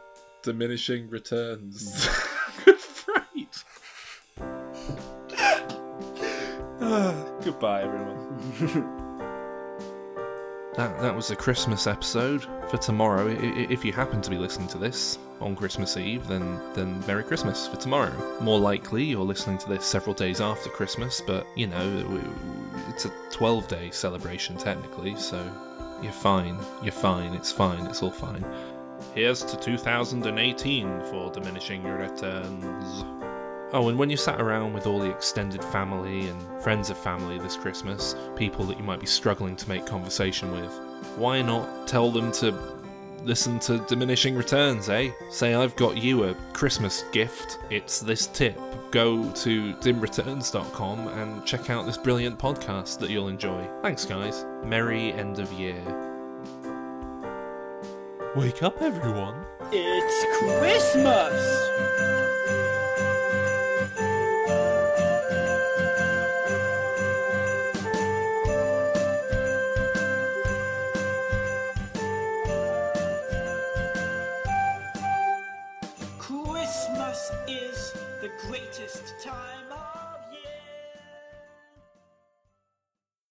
diminishing 0.43 1.09
returns. 1.09 2.09
good 2.65 2.77
fright. 2.79 3.65
Ah, 6.83 7.15
Goodbye, 7.45 7.83
everyone. 7.83 8.97
That, 10.81 10.99
that 11.03 11.15
was 11.15 11.31
a 11.31 11.37
Christmas 11.37 11.87
episode 11.87 12.47
for 12.71 12.79
tomorrow. 12.79 13.29
If 13.29 13.85
you 13.85 13.93
happen 13.93 14.23
to 14.23 14.31
be 14.31 14.39
listening 14.39 14.67
to 14.69 14.79
this 14.79 15.19
on 15.39 15.55
Christmas 15.55 15.99
Eve, 15.99 16.27
then 16.27 16.59
then 16.73 17.05
Merry 17.07 17.23
Christmas 17.23 17.69
for 17.69 17.77
tomorrow. 17.77 18.15
More 18.41 18.59
likely, 18.59 19.05
you're 19.05 19.23
listening 19.23 19.59
to 19.59 19.69
this 19.69 19.85
several 19.85 20.15
days 20.15 20.41
after 20.41 20.71
Christmas, 20.71 21.21
but 21.27 21.47
you 21.55 21.67
know, 21.67 22.23
it's 22.89 23.05
a 23.05 23.13
12 23.31 23.69
day 23.69 23.91
celebration 23.91 24.57
technically, 24.57 25.15
so 25.17 25.39
you're 26.03 26.13
fine. 26.13 26.57
You're 26.83 26.93
fine. 26.93 27.35
It's 27.35 27.53
fine. 27.53 27.85
It's 27.85 28.03
all 28.03 28.11
fine. 28.11 28.43
Here's 29.15 29.45
to 29.45 29.59
2018 29.59 31.03
for 31.11 31.31
diminishing 31.31 31.85
returns. 31.85 33.20
Oh, 33.73 33.89
and 33.89 33.97
when 33.97 34.11
you 34.11 34.17
sat 34.17 34.41
around 34.41 34.73
with 34.73 34.87
all 34.87 34.99
the 34.99 35.11
extended 35.11 35.65
family 35.65 36.29
and 36.29 36.63
friends 36.63 36.91
of 36.91 36.99
family 36.99 37.39
this 37.39 37.57
Christmas, 37.57 38.17
people 38.35 38.65
that 38.65 38.77
you 38.77 38.83
might 38.83 38.99
be 38.99 39.07
struggling 39.07 39.55
to 39.57 39.69
make 39.69 39.87
conversation 39.87 40.51
with, 40.51 40.73
why 41.17 41.41
not 41.41 41.87
tell 41.87 42.11
them 42.11 42.33
to 42.33 42.53
listen 43.23 43.61
to 43.61 43.79
Diminishing 43.87 44.35
Returns, 44.35 44.89
eh? 44.89 45.11
Say, 45.31 45.55
I've 45.55 45.77
got 45.77 45.97
you 45.97 46.25
a 46.25 46.35
Christmas 46.53 47.05
gift. 47.13 47.59
It's 47.71 48.01
this 48.01 48.27
tip. 48.27 48.59
Go 48.91 49.31
to 49.31 49.75
dimreturns.com 49.75 51.09
and 51.09 51.47
check 51.47 51.71
out 51.71 51.87
this 51.87 51.97
brilliant 51.97 52.41
podcast 52.41 52.99
that 52.99 53.11
you'll 53.11 53.29
enjoy. 53.29 53.69
Thanks, 53.83 54.05
guys. 54.05 54.47
Merry 54.65 55.13
end 55.13 55.39
of 55.39 55.53
year. 55.53 55.81
Wake 58.35 58.65
up, 58.65 58.83
everyone. 58.83 59.45
It's 59.73 60.39
Christmas! 60.41 61.71